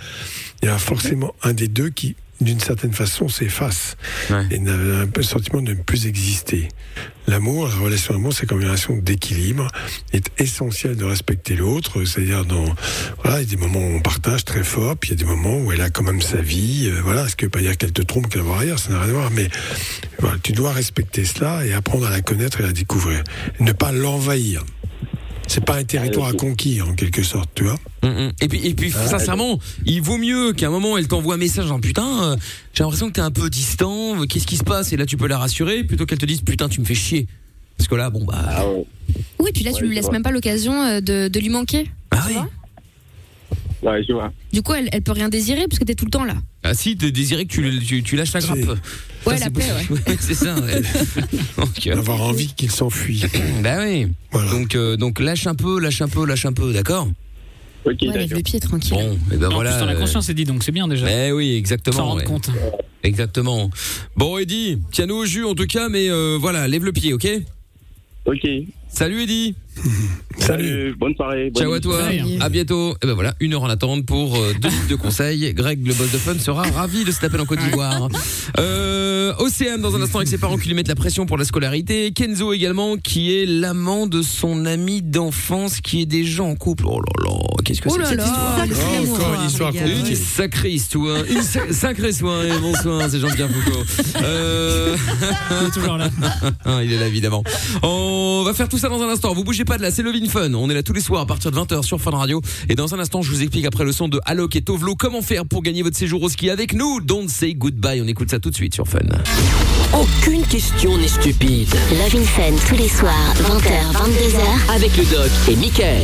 il 0.63 0.65
y 0.65 0.69
a 0.69 0.77
forcément 0.79 1.35
un 1.43 1.53
des 1.53 1.67
deux 1.67 1.89
qui 1.89 2.15
d'une 2.41 2.59
certaine 2.59 2.93
façon, 2.93 3.27
s'efface 3.29 3.97
et 4.51 4.59
n'a 4.59 4.73
un 4.73 5.07
peu 5.07 5.21
le 5.21 5.25
sentiment 5.25 5.61
de 5.61 5.73
ne 5.73 5.81
plus 5.81 6.05
exister. 6.07 6.67
L'amour, 7.27 7.67
la 7.67 7.75
relation 7.75 8.13
d'amour, 8.13 8.31
c'est 8.33 8.45
comme 8.45 8.61
une 8.61 8.67
relation 8.67 8.95
d'équilibre. 8.95 9.67
Il 10.13 10.17
est 10.17 10.31
essentiel 10.37 10.95
de 10.95 11.03
respecter 11.03 11.55
l'autre, 11.55 12.05
c'est-à-dire 12.05 12.45
dans 12.45 12.63
voilà, 13.21 13.41
il 13.41 13.49
y 13.49 13.53
a 13.53 13.55
des 13.55 13.61
moments 13.61 13.79
où 13.79 13.95
on 13.97 14.01
partage 14.01 14.45
très 14.45 14.63
fort, 14.63 14.95
puis 14.95 15.09
il 15.09 15.19
y 15.19 15.21
a 15.21 15.25
des 15.25 15.29
moments 15.29 15.57
où 15.57 15.71
elle 15.71 15.81
a 15.81 15.89
quand 15.89 16.03
même 16.03 16.21
sa 16.21 16.41
vie. 16.41 16.87
euh, 16.87 17.01
voilà, 17.03 17.27
ce 17.27 17.35
qui 17.35 17.45
veut 17.45 17.51
pas 17.51 17.59
dire 17.59 17.75
qu'elle 17.77 17.91
te 17.91 18.01
trompe, 18.01 18.29
qu'elle 18.29 18.43
va 18.43 18.59
ailleurs, 18.59 18.79
ça 18.79 18.91
n'a 18.91 19.01
rien 19.01 19.09
à 19.09 19.13
voir. 19.13 19.31
Mais 19.31 19.49
voilà, 20.19 20.37
tu 20.41 20.53
dois 20.53 20.71
respecter 20.71 21.25
cela 21.25 21.65
et 21.65 21.73
apprendre 21.73 22.05
à 22.07 22.11
la 22.11 22.21
connaître 22.21 22.61
et 22.61 22.63
à 22.63 22.67
la 22.67 22.73
découvrir. 22.73 23.23
Ne 23.59 23.73
pas 23.73 23.91
l'envahir. 23.91 24.63
C'est 25.47 25.63
pas 25.63 25.77
un 25.77 25.83
territoire 25.83 26.27
à 26.27 26.33
conquérir 26.33 26.89
en 26.89 26.93
quelque 26.93 27.23
sorte, 27.23 27.49
tu 27.55 27.63
vois. 27.63 27.77
Mm, 28.03 28.07
mm. 28.07 28.31
Et 28.41 28.47
puis, 28.47 28.67
et 28.67 28.73
puis 28.73 28.93
Ah, 28.95 29.07
sincèrement, 29.07 29.59
il 29.85 30.01
vaut 30.01 30.17
mieux 30.17 30.53
qu'à 30.53 30.67
un 30.67 30.69
moment 30.69 30.97
elle 30.97 31.07
t'envoie 31.07 31.35
un 31.35 31.37
message 31.37 31.71
en 31.71 31.79
putain, 31.79 32.23
euh, 32.23 32.35
j'ai 32.73 32.83
l'impression 32.83 33.07
que 33.07 33.13
t'es 33.13 33.21
un 33.21 33.31
peu 33.31 33.49
distant, 33.49 34.21
euh, 34.21 34.25
qu'est-ce 34.25 34.45
qui 34.45 34.57
se 34.57 34.63
passe? 34.63 34.91
Et 34.93 34.97
là 34.97 35.05
tu 35.05 35.17
peux 35.17 35.27
la 35.27 35.37
rassurer 35.37 35.83
plutôt 35.83 36.05
qu'elle 36.05 36.17
te 36.17 36.25
dise 36.25 36.41
putain 36.41 36.67
tu 36.69 36.81
me 36.81 36.85
fais 36.85 36.95
chier. 36.95 37.27
Parce 37.77 37.87
que 37.87 37.95
là 37.95 38.09
bon 38.09 38.25
bah. 38.25 38.65
Oui, 39.39 39.51
puis 39.53 39.63
là, 39.63 39.71
tu 39.71 39.85
lui 39.85 39.95
laisses 39.95 40.11
même 40.11 40.23
pas 40.23 40.31
l'occasion 40.31 40.73
euh, 40.83 40.99
de, 40.99 41.29
de 41.29 41.39
lui 41.39 41.49
manquer. 41.49 41.89
Ah 42.11 42.23
oui. 42.27 42.35
Ouais, 43.83 44.03
je 44.07 44.13
vois. 44.13 44.31
Du 44.51 44.61
coup, 44.61 44.73
elle, 44.73 44.89
elle 44.91 45.01
peut 45.01 45.11
rien 45.11 45.29
désirer 45.29 45.67
parce 45.67 45.77
que 45.79 45.83
t'es 45.83 45.93
tout 45.95 46.05
le 46.05 46.11
temps 46.11 46.25
là. 46.25 46.35
Ah 46.63 46.73
si, 46.73 46.97
t'es 46.97 47.11
désiré 47.11 47.45
que 47.45 47.51
tu, 47.51 47.79
tu, 47.79 48.03
tu 48.03 48.15
lâches 48.15 48.33
la 48.33 48.39
grappe. 48.39 48.57
Ouais, 49.25 49.37
la 49.37 49.49
paix, 49.49 49.61
possible. 49.61 49.93
Ouais, 50.07 50.17
c'est 50.19 50.33
ça. 50.33 50.55
ouais. 50.59 50.81
Donc, 51.57 51.87
euh, 51.87 51.97
Avoir 51.97 52.21
envie 52.21 52.53
qu'il 52.53 52.71
s'enfuit. 52.71 53.23
bah 53.63 53.77
oui. 53.83 54.07
Donc, 54.51 54.75
euh, 54.75 54.97
donc 54.97 55.19
lâche 55.19 55.47
un 55.47 55.55
peu, 55.55 55.79
lâche 55.79 56.01
un 56.01 56.07
peu, 56.07 56.25
lâche 56.25 56.45
un 56.45 56.53
peu, 56.53 56.73
d'accord 56.73 57.07
Ok, 57.85 57.95
Ouais, 58.01 58.17
lève 58.17 58.33
le 58.33 58.41
pied 58.41 58.59
tranquille. 58.59 58.93
Bon, 58.93 59.17
et 59.31 59.37
ben 59.37 59.47
En 59.47 59.53
voilà. 59.55 59.71
plus, 59.71 59.79
t'en 59.79 59.87
as 59.87 59.95
euh, 59.95 59.99
conscience, 59.99 60.29
dit 60.29 60.43
donc 60.43 60.63
c'est 60.63 60.71
bien 60.73 60.87
déjà. 60.87 61.07
Eh 61.09 61.31
oui, 61.31 61.55
exactement. 61.55 61.95
S'en 61.97 62.05
rendre 62.05 62.17
ouais. 62.21 62.25
compte. 62.25 62.49
Exactement. 63.03 63.69
Bon, 64.15 64.37
Eddy, 64.37 64.79
tiens-nous 64.91 65.15
au 65.15 65.25
jus 65.25 65.45
en 65.45 65.55
tout 65.55 65.67
cas, 65.67 65.87
mais 65.87 66.09
euh, 66.09 66.37
voilà, 66.39 66.67
lève 66.67 66.83
le 66.83 66.91
pied, 66.91 67.13
ok 67.13 67.27
Ok. 68.25 68.45
Salut 68.89 69.21
Eddy. 69.21 69.55
Salut. 70.37 70.95
Bonne 70.99 71.15
soirée. 71.15 71.49
bonne 71.51 71.63
Ciao 71.63 71.73
à 71.73 71.79
toi. 71.79 71.99
À 72.39 72.49
bientôt. 72.49 72.95
Et 73.03 73.07
ben 73.07 73.13
voilà, 73.13 73.33
une 73.39 73.53
heure 73.53 73.63
en 73.63 73.69
attente 73.69 74.05
pour 74.05 74.35
euh, 74.37 74.53
deux 74.61 74.69
minutes 74.69 74.89
de 74.89 74.95
conseils. 74.95 75.53
Greg, 75.53 75.85
le 75.85 75.93
boss 75.93 76.11
de 76.11 76.17
fun, 76.17 76.37
sera 76.39 76.63
ravi 76.63 77.03
de 77.03 77.11
se 77.11 77.19
taper 77.19 77.39
en 77.39 77.45
Côte 77.45 77.59
d'Ivoire. 77.59 78.07
Euh, 78.59 79.33
Océane, 79.39 79.81
dans 79.81 79.95
un 79.95 80.01
instant, 80.01 80.19
avec 80.19 80.27
ses 80.29 80.37
parents 80.37 80.57
qui 80.57 80.67
lui 80.67 80.75
mettent 80.75 80.87
la 80.87 80.95
pression 80.95 81.25
pour 81.25 81.37
la 81.37 81.43
scolarité. 81.45 82.11
Kenzo 82.11 82.53
également, 82.53 82.97
qui 82.97 83.35
est 83.35 83.45
l'amant 83.45 84.07
de 84.07 84.21
son 84.21 84.65
ami 84.65 85.01
d'enfance 85.01 85.81
qui 85.81 86.01
est 86.01 86.05
déjà 86.05 86.43
en 86.43 86.55
couple. 86.55 86.85
Oh 86.87 86.99
là 87.01 87.29
là, 87.29 87.37
qu'est-ce 87.65 87.81
que 87.81 87.89
Oh 87.89 87.93
c'est 87.93 87.99
là 87.99 88.03
que 88.03 88.09
cette 88.09 88.19
là, 88.19 88.25
histoire 88.25 88.97
Oh, 89.07 89.15
encore 89.15 89.33
une 89.41 89.47
histoire. 89.47 89.73
Une 89.75 90.15
sacrée 90.15 90.71
histoire, 90.71 91.23
une 91.29 91.41
sa- 91.41 91.73
sacrée 91.73 92.11
soirée, 92.11 92.51
bonsoir, 92.61 93.09
c'est 93.09 93.19
Jean-Pierre 93.19 93.49
Foucault. 93.49 93.83
Euh... 94.23 94.95
Il 95.61 95.67
est 95.67 95.71
toujours 95.71 95.97
là. 95.97 96.09
Il 96.83 96.93
est 96.93 96.99
là 96.99 97.07
évidemment. 97.07 97.43
On 97.83 98.43
va 98.45 98.53
faire 98.53 98.69
tout 98.69 98.77
ça 98.77 98.89
dans 98.89 99.01
un 99.01 99.09
instant. 99.09 99.33
Vous 99.33 99.43
bougez 99.43 99.65
pas 99.67 99.77
de 99.77 99.89
c'est 99.89 100.01
Levin 100.01 100.29
Fun. 100.29 100.53
On 100.53 100.69
est 100.69 100.73
là 100.73 100.81
tous 100.81 100.93
les 100.93 101.01
soirs 101.01 101.21
à 101.21 101.25
partir 101.25 101.51
de 101.51 101.57
20h 101.57 101.83
sur 101.83 101.99
Fun 101.99 102.11
Radio. 102.11 102.41
Et 102.69 102.75
dans 102.75 102.95
un 102.95 102.99
instant, 102.99 103.21
je 103.21 103.29
vous 103.29 103.41
explique 103.41 103.65
après 103.65 103.83
le 103.83 103.91
son 103.91 104.07
de 104.07 104.21
Alok 104.25 104.55
et 104.55 104.61
Tovlo 104.61 104.95
comment 104.95 105.21
faire 105.21 105.45
pour 105.45 105.61
gagner 105.61 105.83
votre 105.83 105.97
séjour 105.97 106.23
au 106.23 106.29
ski 106.29 106.49
avec 106.49 106.73
nous. 106.73 107.01
Don't 107.01 107.27
say 107.27 107.53
goodbye. 107.53 108.01
On 108.01 108.07
écoute 108.07 108.31
ça 108.31 108.39
tout 108.39 108.49
de 108.49 108.55
suite 108.55 108.73
sur 108.73 108.87
Fun. 108.87 108.99
Aucune 109.93 110.36
question 110.47 110.97
n'est 110.97 111.07
stupide. 111.07 111.67
Love 111.91 112.21
in 112.21 112.23
Fun 112.23 112.55
tous 112.67 112.75
les 112.75 112.87
soirs, 112.87 113.33
20h, 113.35 113.93
22h. 113.93 114.75
Avec 114.75 114.95
le 114.95 115.03
doc 115.03 115.29
et 115.49 115.55
Michael. 115.55 116.03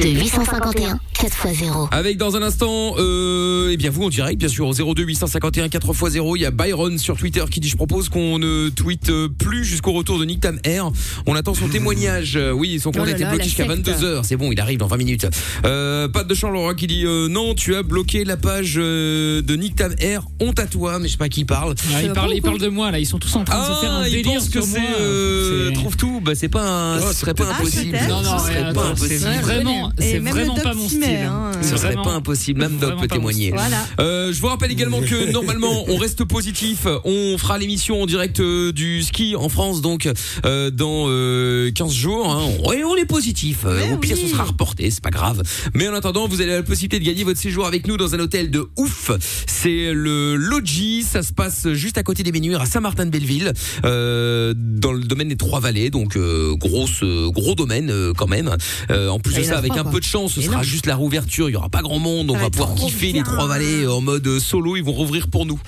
02 0.00 0.08
851 0.08 1.00
4x0. 1.14 1.88
Avec 1.90 2.16
dans 2.16 2.36
un 2.36 2.42
instant, 2.42 2.94
euh, 2.98 3.70
eh 3.72 3.76
bien 3.76 3.90
vous 3.90 4.04
en 4.04 4.08
direct, 4.08 4.38
bien 4.38 4.48
sûr, 4.48 4.66
au 4.66 4.74
02 4.74 5.02
851 5.02 5.68
4x0. 5.68 6.36
Il 6.36 6.42
y 6.42 6.46
a 6.46 6.50
Byron 6.50 6.98
sur 6.98 7.16
Twitter 7.16 7.44
qui 7.50 7.60
dit 7.60 7.68
je 7.68 7.76
propose 7.76 8.08
qu'on 8.08 8.38
ne 8.38 8.68
tweete 8.68 9.10
plus 9.38 9.64
jusqu'au 9.64 9.92
retour 9.92 10.18
de 10.18 10.24
Nick 10.24 10.40
Tam 10.40 10.58
Air. 10.64 10.90
On 11.26 11.34
attend 11.34 11.54
son 11.54 11.68
témoignage. 11.68 12.38
Oui, 12.54 12.80
son 12.80 12.92
compte 12.92 13.02
Oh 13.04 13.08
a 13.08 13.10
été 13.10 13.24
bloqué 13.24 13.44
jusqu'à 13.44 13.66
secte. 13.66 13.88
22h. 13.88 14.24
C'est 14.24 14.36
bon, 14.36 14.52
il 14.52 14.60
arrive 14.60 14.78
dans 14.78 14.88
20 14.88 14.96
minutes. 14.96 15.26
Euh, 15.64 16.08
Pat 16.08 16.26
de 16.26 16.34
Charleroi 16.34 16.74
qui 16.74 16.86
dit 16.86 17.04
euh, 17.06 17.28
non, 17.28 17.54
tu 17.54 17.74
as 17.74 17.82
bloqué 17.82 18.24
la 18.24 18.36
page 18.36 18.74
euh, 18.76 19.42
de 19.42 19.56
Nick 19.56 19.76
Tam 19.76 19.94
Air. 19.98 20.26
Honte 20.40 20.58
à 20.58 20.66
toi, 20.66 20.98
mais 20.98 21.06
je 21.06 21.12
sais 21.12 21.18
pas 21.18 21.28
qui 21.28 21.44
parle. 21.44 21.74
Ah, 21.94 22.02
il, 22.02 22.12
parle, 22.12 22.32
il 22.34 22.42
parle 22.42 22.58
de 22.58 22.68
moi 22.68 22.90
là, 22.90 22.98
ils 22.98 23.06
sont 23.06 23.18
tous 23.18 23.34
en 23.36 23.44
train 23.44 23.68
de 23.68 23.69
se 23.74 23.80
faire 23.80 23.92
un 23.92 24.02
Ah, 24.02 24.10
délire 24.10 24.32
pense 24.34 24.48
que 24.48 24.60
c'est 24.60 24.80
moi. 24.80 24.88
euh, 25.00 25.72
trouve 25.72 25.96
tout. 25.96 26.20
Bah 26.20 26.32
c'est 26.34 26.48
pas, 26.48 26.62
un, 26.62 26.98
Oh, 27.00 27.04
ce 27.08 27.14
serait 27.14 27.34
pas 27.34 27.44
impossible. 27.50 27.98
Non, 28.08 28.22
non, 28.22 28.38
ce 28.38 28.44
serait 28.46 28.72
pas 28.72 28.84
impossible. 28.86 29.30
vraiment, 29.42 29.92
Et 29.98 30.02
c'est 30.02 30.20
même 30.20 30.34
vraiment 30.34 30.56
le 30.56 30.62
pas 30.62 30.68
doc 30.70 30.78
mon 30.78 30.88
s'y 30.88 30.96
style. 30.96 31.00
met, 31.00 31.22
hein. 31.22 31.50
Ce 31.62 31.76
serait 31.76 31.94
pas 31.94 32.10
impossible, 32.12 32.60
même 32.60 32.78
Doc 32.78 32.98
peut 33.00 33.06
témoigner. 33.08 33.50
Voilà. 33.50 33.86
Euh, 34.00 34.32
je 34.32 34.40
vous 34.40 34.46
rappelle 34.48 34.70
également 34.70 35.00
que 35.00 35.30
normalement 35.32 35.84
on 35.88 35.96
reste 35.96 36.24
positif. 36.24 36.86
On 37.04 37.36
fera 37.38 37.58
l'émission 37.58 38.02
en 38.02 38.06
direct 38.06 38.40
euh, 38.40 38.72
du 38.72 39.02
ski 39.02 39.36
en 39.36 39.48
France 39.48 39.80
donc 39.82 40.08
euh, 40.44 40.70
dans 40.70 41.06
euh, 41.08 41.70
15 41.72 41.92
jours. 41.92 42.30
Hein. 42.32 42.48
Ouais, 42.68 42.82
on 42.84 42.96
est 42.96 43.04
positif. 43.04 43.64
Au 43.92 43.96
pire 43.96 44.16
ce 44.16 44.26
sera 44.26 44.44
reporté, 44.44 44.90
c'est 44.90 45.02
pas 45.02 45.10
grave. 45.10 45.42
Mais 45.74 45.88
en 45.88 45.94
attendant, 45.94 46.28
vous 46.28 46.40
avez 46.40 46.50
la 46.52 46.62
possibilité 46.62 46.98
de 47.00 47.04
gagner 47.04 47.24
votre 47.24 47.40
séjour 47.40 47.66
avec 47.66 47.86
nous 47.86 47.96
dans 47.96 48.14
un 48.14 48.20
hôtel 48.20 48.50
de 48.50 48.68
ouf. 48.76 49.10
C'est 49.46 49.92
le 49.92 50.36
Logis. 50.36 51.02
Ça 51.02 51.22
se 51.22 51.32
passe 51.32 51.68
juste 51.72 51.98
à 51.98 52.02
côté 52.02 52.22
des 52.22 52.32
Ménuires 52.32 52.60
à 52.60 52.66
Saint-Martin-de-Belleville, 52.66 53.52
euh, 53.84 54.54
dans 54.56 54.92
le 54.92 55.00
domaine 55.00 55.28
des 55.28 55.36
Trois 55.36 55.60
Vallées. 55.60 55.90
Donc 55.90 56.16
euh, 56.16 56.54
grosse, 56.56 57.02
euh, 57.02 57.30
gros 57.30 57.54
domaine 57.54 57.90
euh, 57.90 58.12
quand 58.16 58.28
même. 58.28 58.54
Euh, 58.90 59.08
en 59.08 59.18
plus 59.18 59.34
Ah, 59.36 59.40
de 59.40 59.44
ça, 59.44 59.58
avec 59.58 59.76
un 59.76 59.84
peu 59.84 60.00
de 60.00 60.04
chance, 60.04 60.32
ce 60.34 60.42
sera 60.42 60.62
juste 60.62 60.86
la 60.86 60.96
rouverture. 60.96 61.48
Il 61.48 61.52
y 61.52 61.56
aura 61.56 61.68
pas 61.68 61.82
grand 61.82 61.98
monde. 61.98 62.30
On 62.30 62.34
Ça 62.34 62.40
va 62.40 62.50
pouvoir 62.50 62.74
kiffer 62.74 63.12
les. 63.12 63.22
Trois 63.22 63.46
Vallées 63.46 63.86
en 63.86 64.00
mode 64.00 64.38
solo. 64.38 64.76
Ils 64.76 64.82
vont 64.84 64.92
rouvrir 64.92 65.28
pour 65.28 65.46
nous. 65.46 65.60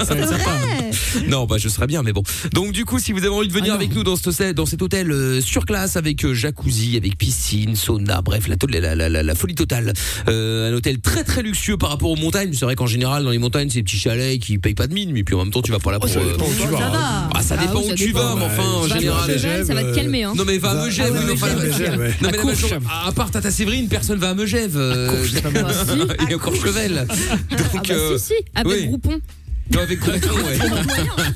Être 0.00 0.06
sympa. 0.28 0.50
Non, 1.28 1.44
bah 1.46 1.56
je 1.58 1.68
serais 1.68 1.86
bien, 1.86 2.02
mais 2.02 2.12
bon. 2.12 2.22
Donc 2.52 2.72
du 2.72 2.84
coup, 2.84 2.98
si 2.98 3.12
vous 3.12 3.18
avez 3.18 3.28
envie 3.28 3.48
de 3.48 3.52
venir 3.52 3.72
Ah 3.72 3.76
avec 3.76 3.94
nous 3.94 4.02
dans, 4.04 4.16
ce, 4.16 4.52
dans 4.52 4.66
cet 4.66 4.82
hôtel 4.82 5.10
euh, 5.10 5.40
sur 5.40 5.64
classe 5.66 5.96
avec 5.96 6.24
euh, 6.24 6.34
jacuzzi, 6.34 6.96
avec 6.96 7.16
piscine, 7.18 7.76
sauna, 7.76 8.22
bref, 8.22 8.48
la, 8.48 8.56
la, 8.80 8.94
la, 8.94 9.08
la, 9.08 9.22
la 9.22 9.34
folie 9.34 9.54
totale. 9.54 9.92
Euh, 10.28 10.70
un 10.70 10.74
hôtel 10.74 11.00
très 11.00 11.24
très 11.24 11.42
luxueux 11.42 11.76
par 11.76 11.90
rapport 11.90 12.10
aux 12.10 12.16
montagnes. 12.16 12.52
C'est 12.52 12.64
vrai 12.64 12.74
qu'en 12.74 12.86
général, 12.86 13.24
dans 13.24 13.30
les 13.30 13.38
montagnes, 13.38 13.68
c'est 13.70 13.78
des 13.78 13.82
petits 13.84 13.98
chalets 13.98 14.40
qui 14.40 14.58
payent 14.58 14.74
pas 14.74 14.86
de 14.86 14.94
mine, 14.94 15.10
mais 15.12 15.22
puis 15.24 15.34
en 15.34 15.38
même 15.44 15.50
temps, 15.52 15.62
tu 15.62 15.72
vas 15.72 15.78
pas 15.78 15.92
là 15.92 15.98
pour. 15.98 16.08
ça 16.08 16.18
euh, 16.20 16.32
dépend 16.32 16.44
où 16.46 16.54
tu 16.54 16.66
vas. 16.68 16.78
Ça 16.78 16.86
hein. 16.86 17.28
ah, 17.34 17.42
ça 17.42 17.56
Ah 17.58 17.66
dépend 17.66 17.80
où 17.80 17.94
tu 17.94 18.06
dépend. 18.06 18.18
vas, 18.20 18.34
mais 18.36 18.44
enfin, 18.44 18.62
en 18.62 18.86
Bah, 18.88 18.98
général. 18.98 19.64
ça 19.66 19.74
va 19.74 19.82
te 19.84 19.94
calmer. 19.94 20.24
Hein. 20.24 20.32
Non 20.36 20.44
mais 20.44 20.58
va 20.58 20.70
à 20.70 20.74
Va- 20.74 20.84
Megève, 20.86 21.12
ah, 21.14 21.20
oui, 21.26 21.32
enfin. 21.34 21.48
Non 21.54 22.28
À 22.28 22.32
mais 22.32 22.86
à 23.08 23.12
part 23.12 23.30
Tata 23.30 23.50
Séverine, 23.50 23.88
personne 23.88 24.18
va 24.18 24.30
à 24.30 24.34
Megève. 24.34 24.78
Il 26.20 26.30
y 26.30 26.32
a 26.32 26.36
encore 26.36 26.54
Chevel. 26.54 27.06
Ah 27.08 27.14
Donc, 27.74 27.88
bah 27.88 27.94
euh, 27.94 28.18
si, 28.18 28.24
si, 28.26 28.34
avec 28.54 28.72
oui. 28.72 28.86
Groupon. 28.86 29.20
Non, 29.72 29.80
avec 29.80 29.98
Groupon, 30.04 30.34
ouais. 30.34 30.58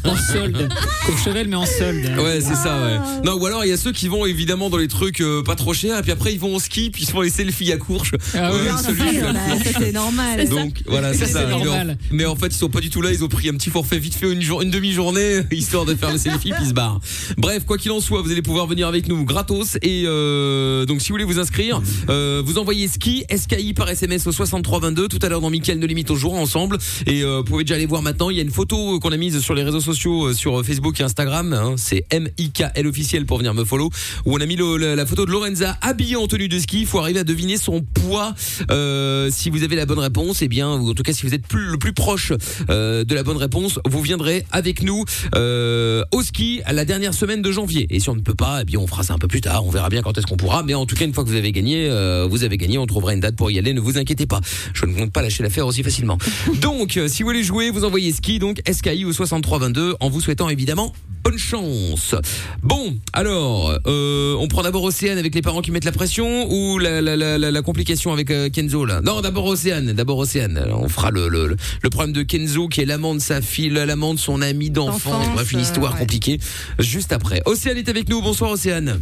En 0.05 0.16
solde. 0.16 0.68
Courchevel, 1.07 1.49
mais 1.49 1.57
en 1.57 1.66
solde. 1.66 2.05
Ouais, 2.18 2.41
c'est 2.41 2.55
ça, 2.55 2.76
ouais. 2.85 2.97
Ah. 2.99 3.20
Non, 3.24 3.35
ou 3.35 3.47
alors 3.47 3.64
il 3.64 3.68
y 3.68 3.72
a 3.72 3.76
ceux 3.76 3.93
qui 3.93 4.09
vont 4.09 4.26
évidemment 4.26 4.68
dans 4.70 4.76
les 4.76 4.89
trucs 4.89 5.20
euh, 5.20 5.43
pas 5.43 5.57
trop 5.57 5.72
chers, 5.72 5.99
et 5.99 6.03
puis 6.03 6.12
après 6.12 6.33
ils 6.33 6.39
vont 6.41 6.55
au 6.55 6.61
ski, 6.61 6.91
puis 6.91 7.03
ils 7.03 7.07
se 7.07 7.12
font 7.12 7.22
les 7.22 7.31
selfies 7.31 7.72
à 7.72 7.76
courche. 7.79 8.12
Ah 8.35 8.53
Ouais, 8.53 8.59
celui 8.85 9.18
bah, 9.20 9.33
ça, 9.64 9.70
c'est 9.79 9.93
normal. 9.93 10.49
Donc 10.49 10.83
voilà, 10.87 11.14
c'est 11.14 11.26
ça. 11.26 11.47
Mais 11.47 11.55
en- 11.55 11.64
normal. 11.64 11.99
Mais 12.11 12.26
en 12.26 12.37
fait, 12.37 12.49
ils 12.49 12.53
sont 12.55 12.68
pas 12.68 12.81
du 12.81 12.91
tout 12.91 13.01
là. 13.01 13.11
Ils 13.12 13.24
ont 13.24 13.29
pris 13.29 13.49
un 13.49 13.55
petit 13.55 13.70
forfait 13.70 13.99
vite 13.99 14.14
fait 14.14 14.31
une, 14.31 14.43
jour, 14.43 14.62
une 14.62 14.70
demi-journée 14.70 15.43
histoire 15.51 15.85
de 15.85 15.95
faire 15.95 16.12
le 16.12 16.18
selfie 16.18 16.51
puis 16.51 16.62
ils 16.62 16.68
se 16.68 16.74
barrent. 16.74 17.01
Bref, 17.39 17.64
quoi 17.64 17.79
qu'il 17.79 17.91
en 17.93 18.01
soit, 18.01 18.22
vous 18.22 18.31
allez 18.31 18.43
pouvoir 18.43 18.66
venir 18.66 18.89
avec 18.89 19.09
nous 19.09 19.24
gratos. 19.24 19.76
Et 19.83 20.05
euh, 20.07 20.85
donc, 20.87 21.01
si 21.01 21.09
vous 21.09 21.14
voulez 21.14 21.24
vous 21.24 21.39
inscrire, 21.39 21.81
euh, 22.09 22.43
vous 22.45 22.59
envoyez 22.59 22.89
ski 22.89 23.24
SKI 23.35 23.72
par 23.74 23.89
SMS 23.89 24.26
au 24.26 24.33
6322. 24.33 25.09
Tout 25.09 25.18
à 25.22 25.29
l'heure 25.29 25.41
dans 25.41 25.51
Mickaël 25.51 25.79
ne 25.79 25.87
limite 25.87 26.11
au 26.11 26.16
jour 26.16 26.35
ensemble. 26.35 26.79
Et 27.07 27.22
euh, 27.22 27.39
vous 27.39 27.45
pouvez 27.45 27.64
déjà 27.64 27.76
aller 27.76 27.87
voir 27.87 28.03
maintenant. 28.03 28.17
Il 28.30 28.36
y 28.36 28.40
a 28.40 28.42
une 28.42 28.50
photo 28.50 28.98
qu'on 28.98 29.12
a 29.12 29.16
mise 29.16 29.38
sur 29.40 29.54
les 29.54 29.62
réseaux 29.62 29.80
sociaux, 29.80 30.26
euh, 30.26 30.34
sur 30.34 30.64
Facebook 30.64 30.98
et 31.00 31.04
Instagram. 31.04 31.52
hein. 31.52 31.74
c'est 31.76 32.04
M-I-K-L 32.10 32.86
officiel 32.86 33.26
pour 33.26 33.38
venir 33.38 33.54
me 33.54 33.64
follow. 33.64 33.90
On 34.26 34.40
a 34.40 34.46
mis 34.46 34.56
la, 34.56 35.06
photo 35.06 35.24
de 35.24 35.30
Lorenza 35.30 35.78
habillée 35.82 36.16
en 36.16 36.26
tenue 36.26 36.48
de 36.48 36.58
ski. 36.58 36.80
Il 36.80 36.86
faut 36.86 36.98
arriver 36.98 37.20
à 37.20 37.24
deviner 37.24 37.56
son 37.56 37.80
poids. 37.80 38.34
Euh, 38.72 39.30
si 39.30 39.50
vous 39.50 39.62
avez 39.62 39.76
la 39.76 39.86
bonne 39.86 40.00
réponse, 40.00 40.42
eh 40.42 40.48
bien, 40.48 40.68
ou 40.68 40.90
en 40.90 40.94
tout 40.94 41.04
cas 41.04 41.12
si 41.12 41.24
vous 41.26 41.32
êtes 41.32 41.46
plus, 41.46 41.66
le 41.66 41.78
plus 41.78 41.92
proche 41.92 42.32
euh, 42.70 43.04
de 43.04 43.14
la 43.14 43.22
bonne 43.22 43.36
réponse, 43.36 43.78
vous 43.88 44.02
viendrez 44.02 44.44
avec 44.50 44.82
nous 44.82 45.04
euh, 45.36 46.02
au 46.10 46.22
ski 46.22 46.60
à 46.64 46.72
la 46.72 46.84
dernière 46.84 47.14
semaine 47.14 47.40
de 47.40 47.52
janvier. 47.52 47.86
Et 47.90 48.00
si 48.00 48.10
on 48.10 48.16
ne 48.16 48.20
peut 48.20 48.34
pas, 48.34 48.62
eh 48.62 48.64
bien, 48.64 48.80
on 48.80 48.88
fera 48.88 49.04
ça 49.04 49.14
un 49.14 49.18
peu 49.18 49.28
plus 49.28 49.40
tard. 49.40 49.64
On 49.64 49.70
verra 49.70 49.90
bien 49.90 50.02
quand 50.02 50.18
est-ce 50.18 50.26
qu'on 50.26 50.36
pourra. 50.36 50.64
Mais 50.64 50.74
en 50.74 50.86
tout 50.86 50.96
cas, 50.96 51.04
une 51.04 51.14
fois 51.14 51.22
que 51.22 51.28
vous 51.28 51.36
avez 51.36 51.52
gagné, 51.52 51.88
vous 52.28 52.42
avez 52.42 52.56
gagné. 52.56 52.78
On 52.78 52.86
trouvera 52.86 53.14
une 53.14 53.20
date 53.20 53.36
pour 53.36 53.50
y 53.50 53.58
aller. 53.58 53.72
Ne 53.72 53.80
vous 53.80 53.96
inquiétez 53.96 54.26
pas. 54.26 54.40
Je 54.74 54.86
ne 54.86 54.92
compte 54.94 55.12
pas 55.12 55.22
lâcher 55.22 55.44
l'affaire 55.44 55.66
aussi 55.66 55.82
facilement. 55.82 56.18
Donc, 56.60 56.98
si 57.06 57.22
vous 57.22 57.28
voulez 57.28 57.44
jouer, 57.44 57.70
vous 57.70 57.84
envoyez 57.84 58.07
ski 58.12 58.38
donc 58.38 58.61
SKI 58.70 59.04
au 59.04 59.12
6322 59.12 59.96
en 60.00 60.09
vous 60.09 60.20
souhaitant 60.20 60.48
évidemment 60.48 60.92
bonne 61.24 61.38
chance. 61.38 62.14
Bon, 62.62 62.96
alors, 63.12 63.78
euh, 63.87 64.34
on 64.38 64.49
prend 64.49 64.62
d'abord 64.62 64.84
Océane 64.84 65.18
avec 65.18 65.34
les 65.34 65.42
parents 65.42 65.61
qui 65.61 65.70
mettent 65.70 65.84
la 65.84 65.92
pression 65.92 66.50
ou 66.50 66.78
la, 66.78 67.03
la, 67.03 67.16
la, 67.16 67.37
la, 67.38 67.50
la 67.50 67.62
complication 67.62 68.12
avec 68.12 68.30
euh, 68.30 68.49
Kenzo 68.49 68.84
là? 68.87 69.00
Non, 69.03 69.20
d'abord 69.20 69.45
Océane, 69.45 69.92
d'abord 69.92 70.18
Océane. 70.18 70.57
Alors, 70.57 70.80
on 70.83 70.88
fera 70.88 71.11
le, 71.11 71.28
le, 71.28 71.57
le 71.83 71.91
problème 71.91 72.12
de 72.12 72.22
Kenzo 72.22 72.68
qui 72.68 72.80
est 72.80 72.87
l'amant 72.87 73.14
de 73.14 73.20
sa 73.20 73.42
fille, 73.42 73.68
l'amant 73.70 74.14
de 74.14 74.18
son 74.18 74.41
ami 74.41 74.70
d'enfance. 74.70 75.26
Bref, 75.34 75.53
une 75.53 75.61
histoire 75.61 75.92
euh, 75.92 75.95
ouais. 75.95 76.00
compliquée. 76.00 76.41
Juste 76.78 77.12
après. 77.12 77.42
Océane 77.45 77.76
est 77.76 77.88
avec 77.88 78.08
nous. 78.08 78.22
Bonsoir 78.22 78.53
Océane. 78.53 79.00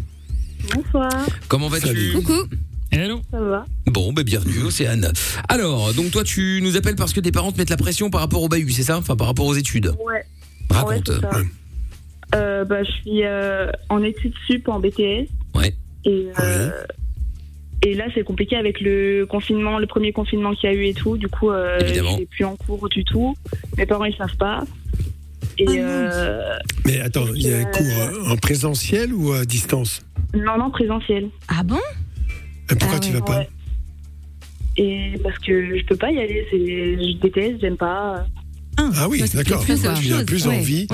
Bonsoir. 0.75 1.11
Comment 1.49 1.69
vas-tu? 1.69 2.13
Coucou. 2.15 2.43
Hello. 2.91 3.21
Ça 3.31 3.41
va. 3.41 3.65
Bon, 3.87 4.13
bah 4.13 4.23
bienvenue 4.23 4.63
Océane. 4.65 5.13
Alors, 5.49 5.93
donc 5.95 6.11
toi 6.13 6.25
tu 6.25 6.61
nous 6.63 6.77
appelles 6.77 6.97
parce 6.97 7.13
que 7.13 7.21
tes 7.21 7.33
parents 7.33 7.53
te 7.53 7.59
mettent 7.59 7.71
la 7.71 7.77
pression 7.77 8.11
par 8.11 8.21
rapport 8.21 8.43
au 8.43 8.49
bahut, 8.49 8.71
c'est 8.71 8.83
ça? 8.85 8.97
Enfin 8.99 9.17
par 9.17 9.27
rapport 9.27 9.47
aux 9.47 9.55
études. 9.55 9.93
Ouais. 10.07 10.25
Raconte. 10.71 11.09
Ouais, 11.09 11.15
c'est 11.17 11.21
ça. 11.21 11.41
Euh, 12.35 12.65
bah, 12.65 12.83
je 12.83 12.91
suis 12.91 13.25
euh, 13.25 13.71
en 13.89 14.03
études 14.03 14.35
sup 14.47 14.69
en 14.69 14.81
BTS. 14.81 15.29
Ouais. 15.55 15.75
Et, 16.05 16.27
euh, 16.41 16.71
et 17.83 17.95
là, 17.95 18.05
c'est 18.15 18.25
compliqué 18.25 18.57
avec 18.57 18.81
le 18.81 19.27
confinement, 19.29 19.79
le 19.79 19.87
premier 19.87 20.13
confinement 20.13 20.55
qu'il 20.55 20.71
y 20.71 20.73
a 20.73 20.77
eu 20.77 20.87
et 20.87 20.95
tout. 20.95 21.17
Du 21.17 21.29
coup, 21.29 21.51
euh, 21.51 21.79
Évidemment. 21.81 22.17
suis 22.17 22.27
plus 22.27 22.45
en 22.45 22.57
cours 22.57 22.89
du 22.89 23.05
tout. 23.05 23.37
Mes 23.77 23.87
parents, 23.87 24.05
ils 24.05 24.17
savent 24.17 24.37
pas. 24.37 24.65
Et 25.59 25.67
euh, 25.69 26.57
Mais 26.85 27.01
attends, 27.01 27.27
il 27.35 27.43
y 27.43 27.53
a 27.53 27.59
un 27.59 27.65
cours 27.65 27.87
euh, 27.99 28.33
en 28.33 28.37
présentiel 28.37 29.13
ou 29.15 29.33
à 29.33 29.45
distance? 29.45 30.05
Non, 30.35 30.59
non, 30.59 30.71
présentiel. 30.71 31.29
Ah 31.49 31.63
bon? 31.63 31.79
Et 32.71 32.75
Pourquoi 32.75 32.99
tu 32.99 33.13
vas 33.13 33.21
pas 33.21 33.39
Ouais. 33.41 33.49
Et 34.79 35.15
parce 35.23 35.39
que 35.39 35.79
je 35.79 35.85
peux 35.87 35.97
pas 35.97 36.11
y 36.11 36.19
aller. 36.19 36.47
C'est 36.51 36.59
je 36.59 37.21
déteste, 37.21 37.61
j'aime 37.61 37.77
pas. 37.77 38.27
Ah 38.79 39.09
oui, 39.09 39.23
d'accord. 39.33 39.65
Tu 39.65 39.73
as 40.13 40.25
plus 40.25 40.47
ouais. 40.47 40.57
envie 40.59 40.87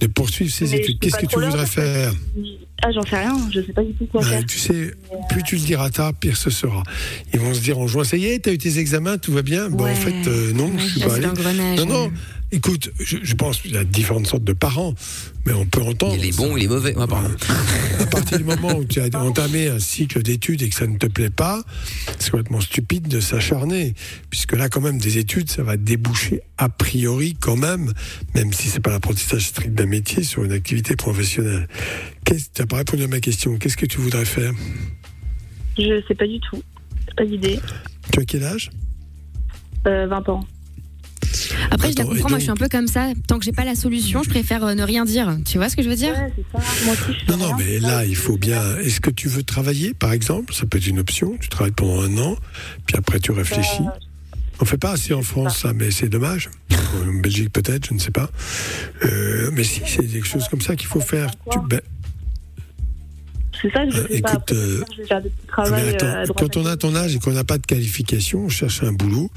de 0.00 0.06
poursuivre 0.08 0.52
ces 0.52 0.64
Mais 0.64 0.70
je 0.70 0.76
études. 0.76 0.98
Qu'est-ce 0.98 1.18
que 1.18 1.26
tu 1.26 1.38
voudrais 1.38 1.66
faire 1.66 2.12
Ah, 2.82 2.90
j'en 2.92 3.02
sais 3.02 3.16
rien. 3.16 3.36
Je 3.52 3.60
sais 3.60 3.72
pas 3.72 3.84
du 3.84 3.92
tout 3.92 4.06
quoi 4.06 4.20
Ouais, 4.22 4.26
faire. 4.26 4.46
tu 4.46 4.58
sais, 4.58 4.92
plus 5.30 5.42
tu 5.44 5.54
le 5.54 5.62
diras 5.62 5.90
tard, 5.90 6.14
pire 6.14 6.36
ce 6.36 6.50
sera. 6.50 6.82
Ils 7.32 7.38
vont 7.38 7.54
se 7.54 7.60
dire 7.60 7.78
en 7.78 7.86
juin, 7.86 8.02
ça 8.02 8.16
y 8.16 8.26
est, 8.26 8.40
t'as 8.40 8.52
eu 8.52 8.58
tes 8.58 8.78
examens, 8.80 9.18
tout 9.18 9.32
va 9.32 9.42
bien. 9.42 9.68
Bon, 9.70 9.84
en 9.88 9.94
fait, 9.94 10.26
euh, 10.26 10.52
non, 10.52 10.72
je 10.78 10.84
suis 10.84 11.00
pas 11.00 11.14
allé. 11.14 11.26
Non, 11.76 11.86
non. 11.86 12.12
Écoute, 12.50 12.90
je, 12.98 13.18
je 13.22 13.34
pense 13.34 13.60
qu'il 13.60 13.72
y 13.72 13.76
a 13.76 13.84
différentes 13.84 14.26
sortes 14.26 14.44
de 14.44 14.54
parents, 14.54 14.94
mais 15.44 15.52
on 15.52 15.66
peut 15.66 15.82
entendre. 15.82 16.14
Il 16.16 16.24
est 16.24 16.36
bon, 16.36 16.56
il 16.56 16.64
est 16.64 16.68
mauvais. 16.68 16.94
Ah, 16.96 17.06
pardon. 17.06 17.28
À 18.00 18.06
partir 18.06 18.38
du 18.38 18.44
moment 18.44 18.74
où 18.74 18.84
tu 18.86 19.00
as 19.00 19.22
entamé 19.22 19.68
un 19.68 19.78
cycle 19.78 20.22
d'études 20.22 20.62
et 20.62 20.70
que 20.70 20.74
ça 20.74 20.86
ne 20.86 20.96
te 20.96 21.06
plaît 21.06 21.28
pas, 21.28 21.62
c'est 22.18 22.30
complètement 22.30 22.62
stupide 22.62 23.06
de 23.06 23.20
s'acharner, 23.20 23.94
puisque 24.30 24.56
là, 24.56 24.70
quand 24.70 24.80
même, 24.80 24.98
des 24.98 25.18
études, 25.18 25.50
ça 25.50 25.62
va 25.62 25.76
déboucher 25.76 26.40
a 26.56 26.70
priori 26.70 27.36
quand 27.38 27.56
même, 27.56 27.92
même 28.34 28.52
si 28.54 28.68
c'est 28.68 28.80
pas 28.80 28.90
l'apprentissage 28.90 29.48
strict 29.48 29.74
d'un 29.74 29.86
métier, 29.86 30.22
sur 30.22 30.42
une 30.42 30.52
activité 30.52 30.96
professionnelle. 30.96 31.68
Tu 32.24 32.34
n'as 32.58 32.66
pas 32.66 32.76
répondu 32.76 33.02
à 33.02 33.08
ma 33.08 33.20
question. 33.20 33.58
Qu'est-ce 33.58 33.76
que 33.76 33.86
tu 33.86 33.98
voudrais 33.98 34.24
faire? 34.24 34.52
Je 35.78 36.02
sais 36.08 36.14
pas 36.14 36.26
du 36.26 36.40
tout. 36.40 36.62
Pas 37.14 37.26
d'idée. 37.26 37.60
Tu 38.10 38.20
as 38.20 38.24
quel 38.24 38.44
âge? 38.44 38.70
Euh, 39.86 40.06
20 40.06 40.28
ans. 40.30 40.46
Après, 41.70 41.92
je 41.92 41.96
la 41.96 42.04
comprends, 42.04 42.28
moi 42.28 42.38
je 42.38 42.42
suis 42.44 42.50
un 42.50 42.56
peu 42.56 42.68
comme 42.68 42.86
ça. 42.86 43.08
Tant 43.26 43.38
que 43.38 43.44
j'ai 43.44 43.52
pas 43.52 43.64
la 43.64 43.74
solution, 43.74 44.22
je 44.22 44.28
préfère 44.30 44.64
euh, 44.64 44.74
ne 44.74 44.82
rien 44.82 45.04
dire. 45.04 45.36
Tu 45.44 45.58
vois 45.58 45.68
ce 45.68 45.76
que 45.76 45.82
je 45.82 45.88
veux 45.88 45.96
dire 45.96 46.14
Ouais, 46.14 46.32
c'est 46.36 46.58
ça. 46.58 46.84
Moi 46.84 46.94
aussi, 46.94 47.18
je 47.26 47.32
Non, 47.32 47.36
non, 47.38 47.54
mais 47.56 47.78
là, 47.78 48.04
il 48.04 48.16
faut 48.16 48.36
bien. 48.36 48.76
Est-ce 48.78 49.00
que 49.00 49.10
tu 49.10 49.28
veux 49.28 49.42
travailler, 49.42 49.94
par 49.94 50.12
exemple? 50.12 50.54
Ça 50.54 50.66
peut 50.66 50.78
être 50.78 50.86
une 50.86 50.98
option. 50.98 51.36
Tu 51.40 51.48
travailles 51.48 51.72
pendant 51.72 52.02
un 52.02 52.18
an, 52.18 52.36
puis 52.86 52.96
après 52.96 53.20
tu 53.20 53.32
réfléchis. 53.32 53.82
On 54.60 54.64
fait 54.64 54.76
pas 54.78 54.90
assez 54.92 55.14
en 55.14 55.22
France, 55.22 55.58
ça, 55.58 55.72
mais 55.72 55.92
c'est 55.92 56.08
dommage. 56.08 56.50
En 56.72 57.20
Belgique, 57.20 57.52
peut-être, 57.52 57.86
je 57.88 57.94
ne 57.94 58.00
sais 58.00 58.10
pas. 58.10 58.28
Euh, 59.04 59.50
mais 59.52 59.62
si, 59.62 59.82
c'est 59.86 60.02
des 60.02 60.22
choses 60.22 60.48
comme 60.48 60.60
ça 60.60 60.74
qu'il 60.74 60.88
faut 60.88 61.00
faire. 61.00 61.30
Tu- 61.50 61.58
ben, 61.68 61.80
C'est 63.60 63.70
ça, 63.72 63.88
je 63.88 63.96
sais 63.96 64.18
écoute, 64.18 64.52
euh, 64.52 64.84
je 64.96 65.02
vais 65.02 65.08
faire 65.08 65.20
des 65.22 65.30
petits 65.30 65.40
mais 65.46 65.48
travails 65.52 65.88
attends, 65.88 66.06
euh, 66.06 66.22
à 66.22 66.26
droite. 66.26 66.38
quand 66.38 66.56
on 66.58 66.66
a 66.66 66.76
ton 66.76 66.94
âge 66.94 67.14
et 67.16 67.18
qu'on 67.18 67.32
n'a 67.32 67.44
pas 67.44 67.58
de 67.58 67.66
qualification, 67.66 68.44
on 68.44 68.48
cherche 68.48 68.82
un 68.82 68.92
boulot. 68.92 69.30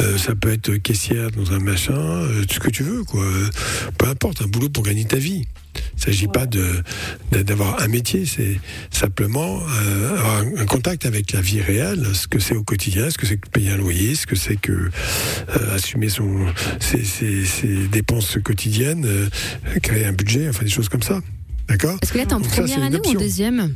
Euh, 0.00 0.16
ça 0.18 0.34
peut 0.34 0.50
être 0.50 0.74
caissière 0.76 1.30
dans 1.30 1.52
un 1.52 1.58
machin, 1.58 1.92
euh, 1.94 2.44
tout 2.46 2.54
ce 2.54 2.60
que 2.60 2.70
tu 2.70 2.82
veux, 2.82 3.04
quoi. 3.04 3.24
Peu 3.98 4.06
importe, 4.08 4.42
un 4.42 4.46
boulot 4.46 4.68
pour 4.70 4.82
gagner 4.84 5.04
ta 5.04 5.16
vie. 5.16 5.44
Il 5.76 5.96
ne 5.96 6.00
s'agit 6.00 6.26
pas 6.26 6.46
de 6.46 6.82
d'avoir 7.30 7.80
un 7.82 7.86
métier, 7.88 8.24
c'est 8.26 8.58
simplement 8.90 9.60
euh, 9.84 10.10
avoir 10.18 10.38
un, 10.38 10.56
un 10.56 10.66
contact 10.66 11.04
avec 11.06 11.32
la 11.32 11.40
vie 11.40 11.60
réelle, 11.60 12.06
ce 12.14 12.26
que 12.26 12.38
c'est 12.40 12.56
au 12.56 12.64
quotidien, 12.64 13.08
ce 13.10 13.18
que 13.18 13.26
c'est 13.26 13.36
que 13.36 13.48
payer 13.50 13.70
un 13.72 13.76
loyer, 13.76 14.14
ce 14.14 14.26
que 14.26 14.34
c'est 14.36 14.56
que 14.56 14.72
euh, 14.72 15.74
assumer 15.74 16.08
son 16.08 16.46
ses, 16.80 17.04
ses- 17.04 17.44
ses 17.44 17.86
dépenses 17.88 18.38
quotidiennes, 18.42 19.04
euh, 19.06 19.28
créer 19.82 20.06
un 20.06 20.12
budget, 20.12 20.48
enfin 20.48 20.64
des 20.64 20.70
choses 20.70 20.88
comme 20.88 21.02
ça. 21.02 21.20
D'accord 21.70 21.96
Parce 22.00 22.12
que 22.12 22.18
là, 22.18 22.26
t'es 22.26 22.34
en 22.34 22.40
Donc 22.40 22.48
première 22.50 22.82
année 22.82 22.98
ou 23.04 23.08
en 23.10 23.14
deuxième 23.14 23.74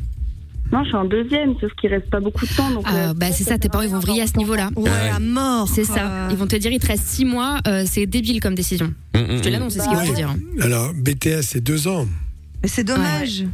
Non, 0.73 0.83
je 0.83 0.89
suis 0.89 0.97
en 0.97 1.05
deuxième, 1.05 1.55
sauf 1.61 1.73
qu'il 1.81 1.91
reste 1.91 2.11
pas 2.11 2.19
beaucoup 2.21 2.45
de 2.45 2.53
temps. 2.55 2.71
Donc, 2.71 2.83
Ah, 2.87 3.11
euh, 3.11 3.15
bah 3.15 3.31
c'est 3.33 3.45
ça, 3.45 3.57
tes 3.57 3.69
parents 3.69 3.85
ils 3.85 3.91
vont 3.91 4.01
vriller 4.01 4.23
à 4.23 4.27
ce 4.27 4.37
niveau-là. 4.37 4.71
Ouais, 4.77 4.91
à 5.15 5.21
mort. 5.21 5.69
C'est 5.69 5.85
ça. 5.85 6.27
Ils 6.31 6.37
vont 6.37 6.47
te 6.49 6.57
dire 6.57 6.73
il 6.73 6.81
te 6.81 6.87
reste 6.89 7.05
6 7.07 7.25
mois, 7.25 7.61
euh, 7.69 7.85
c'est 7.89 8.07
débile 8.07 8.41
comme 8.41 8.55
décision. 8.57 8.93
Je 9.15 9.41
te 9.41 9.49
l'annonce, 9.49 9.75
c'est 9.75 9.81
ce 9.81 9.89
qu'ils 9.89 9.97
vont 9.97 10.07
te 10.07 10.16
dire. 10.16 10.35
Alors, 10.61 10.93
BTS, 10.93 11.43
c'est 11.43 11.61
deux 11.62 11.87
ans. 11.89 12.07
Mais 12.62 12.69
c'est 12.69 12.85
dommage. 12.85 13.45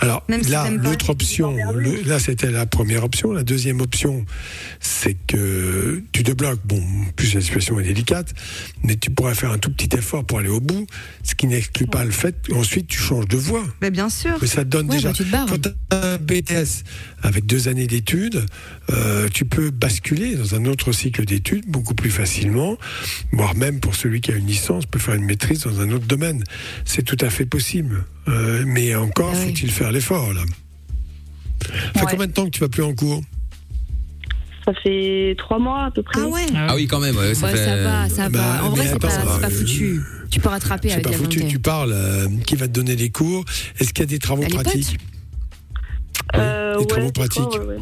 Alors 0.00 0.22
Même 0.28 0.42
là, 0.48 0.70
l'autre 0.70 1.10
option, 1.10 1.56
le- 1.74 2.02
là 2.06 2.18
c'était 2.18 2.50
la 2.50 2.66
première 2.66 3.04
option. 3.04 3.32
La 3.32 3.42
deuxième 3.42 3.80
option, 3.80 4.24
c'est 4.80 5.14
que 5.26 6.02
tu 6.12 6.22
te 6.22 6.32
bloques. 6.32 6.60
Bon, 6.64 6.82
plus 7.16 7.34
la 7.34 7.40
situation 7.40 7.78
est 7.80 7.84
délicate, 7.84 8.34
mais 8.82 8.96
tu 8.96 9.10
pourrais 9.10 9.34
faire 9.34 9.50
un 9.52 9.58
tout 9.58 9.70
petit 9.70 9.94
effort 9.96 10.24
pour 10.24 10.38
aller 10.38 10.48
au 10.48 10.60
bout, 10.60 10.86
ce 11.22 11.34
qui 11.34 11.46
n'exclut 11.46 11.86
pas 11.86 12.04
le 12.04 12.10
fait 12.10 12.34
qu'ensuite 12.48 12.88
tu 12.88 12.98
changes 12.98 13.28
de 13.28 13.36
voie. 13.36 13.64
Mais 13.82 13.90
bien 13.90 14.08
sûr. 14.08 14.36
Mais 14.40 14.46
ça 14.48 14.64
te 14.64 14.68
donne 14.70 14.88
Ouais, 14.88 14.96
déjà. 14.96 15.08
bah, 15.10 15.14
tu 15.16 15.24
te 15.24 15.30
barres. 15.30 15.46
Quand 15.46 15.60
tu 15.62 15.68
as 15.90 15.96
un 16.14 16.16
BTS 16.18 16.84
avec 17.22 17.46
deux 17.46 17.68
années 17.68 17.86
d'études, 17.86 18.44
euh, 18.90 19.28
tu 19.32 19.44
peux 19.44 19.70
basculer 19.70 20.34
dans 20.36 20.54
un 20.54 20.64
autre 20.66 20.92
cycle 20.92 21.24
d'études 21.24 21.64
beaucoup 21.66 21.94
plus 21.94 22.10
facilement, 22.10 22.76
voire 23.32 23.54
même 23.54 23.80
pour 23.80 23.94
celui 23.94 24.20
qui 24.20 24.32
a 24.32 24.36
une 24.36 24.46
licence, 24.46 24.86
peut 24.86 24.98
faire 24.98 25.14
une 25.14 25.24
maîtrise 25.24 25.60
dans 25.62 25.80
un 25.80 25.90
autre 25.90 26.06
domaine. 26.06 26.42
C'est 26.84 27.02
tout 27.02 27.16
à 27.20 27.30
fait 27.30 27.46
possible. 27.46 28.04
Euh, 28.28 28.64
mais 28.66 28.94
encore, 28.94 29.32
Ah 29.32 29.36
faut-il 29.36 29.70
faire 29.70 29.92
l'effort 29.92 30.32
là 30.34 30.42
Ça 31.94 32.00
fait 32.00 32.06
combien 32.10 32.26
de 32.26 32.32
temps 32.32 32.44
que 32.44 32.50
tu 32.50 32.60
vas 32.60 32.68
plus 32.68 32.82
en 32.82 32.94
cours 32.94 33.22
Ça 34.64 34.72
fait 34.82 35.34
trois 35.38 35.58
mois 35.58 35.84
à 35.86 35.90
peu 35.90 36.02
près. 36.02 36.20
Ah 36.22 36.26
ouais 36.28 36.46
Ah 36.54 36.74
oui, 36.74 36.86
quand 36.86 36.98
même. 37.00 37.16
ouais, 37.16 37.34
ça 37.34 37.46
Ouais, 37.46 37.52
fait... 37.52 37.64
ça 37.64 37.76
va, 37.82 38.08
ça 38.08 38.28
Bah, 38.28 38.58
va. 38.60 38.64
En 38.64 38.70
vrai, 38.70 38.86
c'est 38.88 38.98
pas, 38.98 39.08
pas 39.08 39.46
euh, 39.46 39.50
foutu. 39.50 40.02
Tu 40.30 40.40
peux 40.40 40.48
rattraper 40.48 40.88
C'est 40.88 40.94
avec 40.94 41.04
pas 41.04 41.10
la 41.12 41.16
foutu, 41.18 41.38
volonté. 41.38 41.52
tu 41.54 41.58
parles. 41.60 41.92
euh, 41.92 42.28
qui 42.46 42.56
va 42.56 42.66
te 42.66 42.72
donner 42.72 42.96
les 42.96 43.10
cours 43.10 43.44
Est-ce 43.78 43.92
qu'il 43.92 44.00
y 44.00 44.08
a 44.08 44.10
des 44.10 44.18
travaux 44.18 44.42
pratiques 44.48 44.98
Euh, 46.34 46.78
ouais, 46.78 46.86
travaux 46.86 47.06
des 47.10 47.12
fois, 47.14 47.26
pratiques 47.28 47.60
ouais, 47.60 47.66
ouais. 47.66 47.78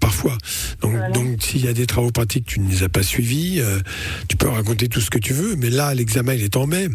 Parfois. 0.00 0.36
Donc, 0.82 0.94
donc 1.12 1.42
s'il 1.42 1.64
y 1.64 1.68
a 1.68 1.72
des 1.72 1.86
travaux 1.86 2.10
pratiques, 2.10 2.46
tu 2.46 2.60
ne 2.60 2.68
les 2.70 2.82
as 2.82 2.88
pas 2.88 3.02
suivis, 3.02 3.60
euh, 3.60 3.78
tu 4.28 4.36
peux 4.36 4.48
raconter 4.48 4.88
tout 4.88 5.00
ce 5.00 5.10
que 5.10 5.18
tu 5.18 5.32
veux, 5.34 5.56
mais 5.56 5.68
là, 5.70 5.94
l'examen, 5.94 6.34
il 6.34 6.42
est 6.42 6.56
en 6.56 6.66
mai. 6.66 6.88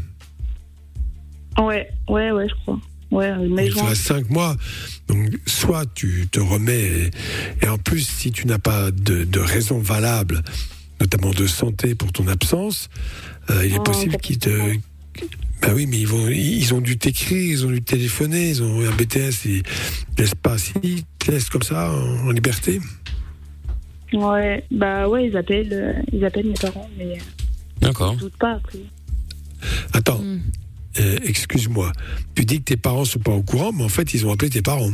Ouais, 1.59 1.89
ouais, 2.09 2.31
ouais, 2.31 2.47
je 2.49 2.55
crois. 2.55 2.79
Ouais, 3.11 3.27
euh, 3.29 3.47
mai, 3.47 3.67
Il 3.67 3.73
te 3.73 3.79
juin. 3.79 3.89
reste 3.89 4.01
cinq 4.01 4.29
mois. 4.29 4.55
Donc, 5.07 5.29
soit 5.45 5.85
tu 5.93 6.27
te 6.29 6.39
remets, 6.39 6.83
et, 6.83 7.11
et 7.61 7.67
en 7.67 7.77
plus, 7.77 8.05
si 8.07 8.31
tu 8.31 8.45
n'as 8.47 8.57
pas 8.57 8.91
de, 8.91 9.23
de 9.23 9.39
raison 9.39 9.79
valable, 9.79 10.41
notamment 10.99 11.31
de 11.31 11.45
santé 11.47 11.95
pour 11.95 12.11
ton 12.11 12.27
absence, 12.27 12.89
euh, 13.51 13.65
il 13.65 13.73
est 13.73 13.79
Oh, 13.79 13.83
possible 13.83 14.17
qu'ils 14.17 14.39
te. 14.39 14.49
Bah 15.61 15.69
oui, 15.73 15.85
mais 15.87 15.97
ils, 15.99 16.07
vont, 16.07 16.27
ils 16.27 16.73
ont 16.73 16.81
dû 16.81 16.97
t'écrire, 16.97 17.37
ils 17.51 17.65
ont 17.65 17.69
dû 17.71 17.81
téléphoner, 17.81 18.49
ils 18.49 18.61
ont 18.63 18.81
un 18.81 18.91
BTS, 18.91 19.45
ils 19.45 19.63
te 19.63 20.21
laissent 20.21 20.35
pas, 20.35 20.57
si, 20.57 20.73
ils 20.83 21.03
te 21.17 21.31
laissent 21.31 21.49
comme 21.49 21.63
ça, 21.63 21.91
en, 21.91 22.27
en 22.27 22.31
liberté. 22.31 22.81
Ouais, 24.13 24.63
bah 24.71 25.07
ouais, 25.07 25.27
ils 25.27 25.37
appellent, 25.37 25.69
euh, 25.71 25.93
ils 26.11 26.23
appellent 26.25 26.47
mes 26.47 26.53
parents, 26.53 26.89
mais 26.97 27.17
D'accord. 27.81 28.15
je 28.15 28.25
doute 28.25 28.37
pas 28.37 28.53
après. 28.53 28.79
Attends, 29.93 30.19
Hmm. 30.19 30.39
Euh, 30.99 31.17
excuse-moi, 31.23 31.91
tu 32.35 32.45
dis 32.45 32.59
que 32.59 32.63
tes 32.65 32.77
parents 32.77 33.05
sont 33.05 33.19
pas 33.19 33.31
au 33.31 33.41
courant, 33.43 33.71
mais 33.73 33.83
en 33.83 33.89
fait, 33.89 34.13
ils 34.13 34.25
ont 34.25 34.31
appelé 34.31 34.49
tes 34.49 34.61
parents. 34.61 34.91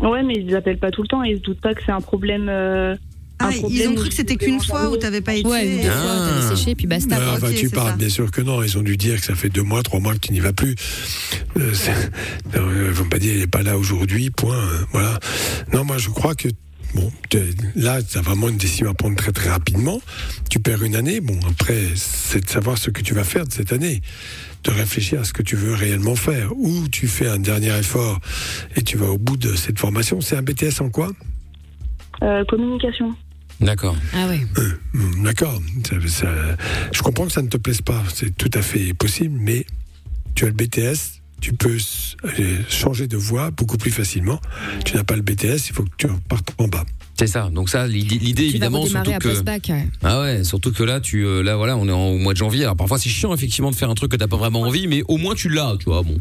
Ouais, 0.00 0.22
mais 0.22 0.34
ils 0.36 0.54
appellent 0.56 0.78
pas 0.78 0.90
tout 0.90 1.02
le 1.02 1.08
temps 1.08 1.22
et 1.24 1.30
ils 1.30 1.36
se 1.38 1.42
doutent 1.42 1.60
pas 1.60 1.72
que 1.74 1.80
c'est 1.84 1.92
un 1.92 2.00
problème. 2.00 2.48
euh, 2.48 2.96
Ah, 3.38 3.48
un 3.48 3.50
ils 3.68 3.88
ont 3.88 3.94
cru 3.94 4.08
que 4.08 4.14
c'était 4.14 4.36
qu'une 4.36 4.60
fois 4.60 4.90
où 4.90 4.96
t'avais 4.96 5.20
pas 5.20 5.34
été. 5.34 5.48
Ouais, 5.48 5.66
une, 5.76 5.82
fois, 5.82 5.92
Ah. 5.96 6.30
t'avais 6.40 6.56
séché, 6.56 6.74
puis 6.74 6.86
basta. 6.86 7.16
Ah, 7.18 7.38
bah, 7.40 7.48
tu 7.56 7.68
parles, 7.68 7.90
ça. 7.90 7.96
bien 7.96 8.08
sûr 8.08 8.30
que 8.30 8.40
non. 8.40 8.62
Ils 8.62 8.76
ont 8.78 8.82
dû 8.82 8.96
dire 8.96 9.18
que 9.18 9.24
ça 9.26 9.34
fait 9.34 9.48
deux 9.48 9.62
mois, 9.62 9.82
trois 9.82 9.98
mois 10.00 10.14
que 10.14 10.18
tu 10.20 10.32
n'y 10.32 10.40
vas 10.40 10.52
plus. 10.52 10.74
Euh, 11.56 11.72
non, 12.56 12.68
ils 12.72 12.90
vont 12.92 13.08
pas 13.08 13.18
dire 13.18 13.34
il 13.34 13.40
n'est 13.40 13.46
pas 13.46 13.62
là 13.62 13.76
aujourd'hui, 13.78 14.30
point. 14.30 14.56
euh, 14.56 14.84
voilà. 14.92 15.18
Non, 15.72 15.84
moi 15.84 15.98
je 15.98 16.10
crois 16.10 16.34
que 16.34 16.48
bon, 16.94 17.10
là, 17.74 18.02
tu 18.02 18.18
as 18.18 18.20
vraiment 18.22 18.48
une 18.48 18.56
décision 18.56 18.88
à 18.90 18.94
prendre 18.94 19.16
très 19.16 19.32
très 19.32 19.50
rapidement. 19.50 20.00
Tu 20.50 20.58
perds 20.60 20.82
une 20.82 20.96
année. 20.96 21.20
Bon, 21.20 21.38
après, 21.48 21.88
c'est 21.94 22.44
de 22.44 22.48
savoir 22.48 22.78
ce 22.78 22.90
que 22.90 23.00
tu 23.02 23.14
vas 23.14 23.24
faire 23.24 23.46
de 23.46 23.52
cette 23.52 23.72
année. 23.72 24.00
De 24.64 24.70
réfléchir 24.70 25.20
à 25.20 25.24
ce 25.24 25.32
que 25.32 25.42
tu 25.42 25.56
veux 25.56 25.74
réellement 25.74 26.16
faire. 26.16 26.56
Ou 26.56 26.88
tu 26.88 27.06
fais 27.06 27.28
un 27.28 27.38
dernier 27.38 27.76
effort 27.78 28.18
et 28.76 28.82
tu 28.82 28.96
vas 28.96 29.06
au 29.10 29.18
bout 29.18 29.36
de 29.36 29.54
cette 29.54 29.78
formation. 29.78 30.20
C'est 30.20 30.36
un 30.36 30.42
BTS 30.42 30.80
en 30.80 30.88
quoi? 30.90 31.10
Euh, 32.22 32.44
communication. 32.46 33.14
D'accord. 33.60 33.96
Ah 34.14 34.26
ouais. 34.28 34.40
Hmm, 34.94 35.22
D'accord. 35.24 35.60
Ça- 35.86 35.96
ça- 36.08 36.56
je 36.92 37.02
comprends 37.02 37.26
que 37.26 37.32
ça 37.32 37.42
ne 37.42 37.48
te 37.48 37.56
plaise 37.56 37.82
pas. 37.82 38.02
C'est 38.12 38.36
tout 38.36 38.50
à 38.54 38.62
fait 38.62 38.94
possible, 38.94 39.36
mais 39.38 39.66
tu 40.34 40.44
as 40.44 40.48
le 40.48 40.54
BTS. 40.54 41.20
Tu 41.44 41.52
peux 41.52 41.76
euh, 42.24 42.56
changer 42.70 43.06
de 43.06 43.18
voie 43.18 43.50
beaucoup 43.50 43.76
plus 43.76 43.90
facilement. 43.90 44.40
Tu 44.86 44.96
n'as 44.96 45.04
pas 45.04 45.14
le 45.14 45.20
BTS, 45.20 45.68
il 45.68 45.74
faut 45.74 45.82
que 45.82 45.90
tu 45.98 46.06
repartes 46.06 46.54
en 46.56 46.68
bas. 46.68 46.84
C'est 47.18 47.26
ça. 47.26 47.50
Donc 47.52 47.68
ça, 47.68 47.86
l'idée 47.86 48.16
l'idée, 48.16 48.44
Tu 48.44 48.44
vas 48.44 48.48
évidemment, 48.66 48.86
surtout 48.86 49.10
à 49.10 49.18
que 49.18 49.28
post-bac. 49.28 49.66
ouais. 49.68 49.86
ah 50.04 50.22
ouais, 50.22 50.42
surtout 50.42 50.72
que 50.72 50.82
là, 50.82 51.00
tu 51.00 51.26
euh, 51.26 51.42
là 51.42 51.56
voilà, 51.56 51.76
on 51.76 51.86
est 51.86 51.92
en- 51.92 52.06
au 52.08 52.16
mois 52.16 52.32
de 52.32 52.38
janvier. 52.38 52.62
Alors 52.64 52.76
parfois 52.76 52.98
c'est 52.98 53.10
chiant 53.10 53.34
effectivement 53.34 53.70
de 53.70 53.76
faire 53.76 53.90
un 53.90 53.94
truc 53.94 54.10
que 54.12 54.16
t'as 54.16 54.26
pas 54.26 54.38
vraiment 54.38 54.62
envie, 54.62 54.86
mais 54.86 55.02
au 55.06 55.18
moins 55.18 55.34
tu 55.34 55.50
l'as, 55.50 55.76
tu 55.78 55.84
vois. 55.84 56.02
Bon. 56.02 56.16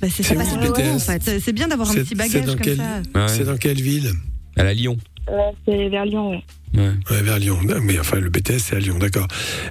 Bah, 0.00 0.08
c'est 0.10 0.24
ça, 0.24 0.34
c'est 0.34 0.56
en 0.88 0.98
fait. 0.98 1.52
Bien 1.52 1.68
d'avoir 1.68 1.88
un 1.88 1.94
petit 1.94 2.16
bagage 2.16 2.44
comme 2.44 2.56
quel- 2.56 2.76
ça. 2.78 3.00
Ouais. 3.14 3.28
C'est 3.28 3.44
dans 3.44 3.56
quelle 3.56 3.80
ville? 3.80 4.10
À 4.56 4.64
la 4.64 4.74
Lyon. 4.74 4.96
Euh, 5.28 5.34
c'est 5.64 5.88
vers 5.88 6.04
Lyon, 6.04 6.30
ouais. 6.30 6.42
Ouais, 6.74 7.22
vers 7.22 7.38
Lyon. 7.38 7.60
Non, 7.62 7.76
Mais 7.80 7.96
enfin, 8.00 8.18
le 8.18 8.28
BTS, 8.28 8.58
c'est 8.58 8.74
à 8.74 8.80
Lyon, 8.80 8.98
d'accord. 8.98 9.28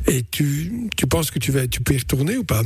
Et 0.08 0.24
tu, 0.32 0.88
tu 0.96 1.08
penses 1.08 1.30
que 1.30 1.40
tu, 1.40 1.52
vas, 1.52 1.68
tu 1.68 1.82
peux 1.82 1.94
y 1.94 1.98
retourner 1.98 2.38
ou 2.38 2.46
pas? 2.46 2.62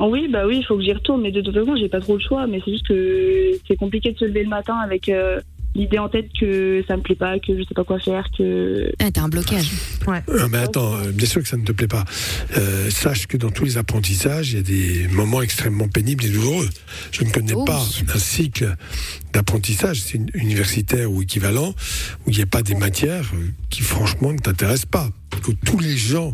Oui, 0.00 0.28
bah 0.30 0.46
oui, 0.46 0.58
il 0.58 0.64
faut 0.64 0.76
que 0.76 0.82
j'y 0.82 0.92
retourne, 0.92 1.22
mais 1.22 1.32
de 1.32 1.40
toute 1.40 1.54
façon, 1.54 1.74
j'ai 1.76 1.88
pas 1.88 2.00
trop 2.00 2.14
le 2.16 2.22
choix. 2.22 2.46
Mais 2.46 2.60
c'est 2.64 2.70
juste 2.72 2.86
que 2.86 3.52
c'est 3.66 3.76
compliqué 3.76 4.12
de 4.12 4.18
se 4.18 4.24
lever 4.24 4.42
le 4.42 4.48
matin 4.50 4.76
avec 4.76 5.08
euh, 5.08 5.40
l'idée 5.74 5.98
en 5.98 6.08
tête 6.08 6.28
que 6.38 6.84
ça 6.86 6.96
me 6.96 7.02
plaît 7.02 7.14
pas, 7.14 7.38
que 7.38 7.56
je 7.56 7.62
sais 7.62 7.74
pas 7.74 7.84
quoi 7.84 7.98
faire, 7.98 8.26
que. 8.36 8.92
Ah, 8.98 9.10
t'as 9.10 9.22
un 9.22 9.28
blocage. 9.28 9.70
Ouais. 10.06 10.22
Ah, 10.38 10.46
mais 10.50 10.58
attends, 10.58 10.94
euh, 10.96 11.10
bien 11.12 11.26
sûr 11.26 11.42
que 11.42 11.48
ça 11.48 11.56
ne 11.56 11.64
te 11.64 11.72
plaît 11.72 11.88
pas. 11.88 12.04
Euh, 12.56 12.90
sache 12.90 13.26
que 13.26 13.36
dans 13.36 13.50
tous 13.50 13.64
les 13.64 13.78
apprentissages, 13.78 14.52
il 14.52 14.56
y 14.56 14.58
a 14.58 14.62
des 14.62 15.08
moments 15.14 15.40
extrêmement 15.42 15.88
pénibles 15.88 16.24
et 16.24 16.28
douloureux. 16.30 16.68
Je 17.12 17.24
ne 17.24 17.30
connais 17.30 17.54
Oh 17.54 17.64
pas 17.64 17.80
oui. 18.00 18.06
un 18.14 18.18
cycle 18.18 18.74
d'apprentissage 19.32 20.00
c'est 20.00 20.20
universitaire 20.34 21.10
ou 21.10 21.22
équivalent 21.22 21.74
où 22.26 22.30
il 22.30 22.36
n'y 22.36 22.42
a 22.42 22.46
pas 22.46 22.62
des 22.62 22.74
matières 22.74 23.30
euh, 23.34 23.46
qui 23.70 23.82
franchement 23.82 24.32
ne 24.32 24.38
t'intéressent 24.38 24.86
pas. 24.86 25.08
Que 25.44 25.52
tous 25.66 25.78
les 25.78 25.96
gens 25.98 26.32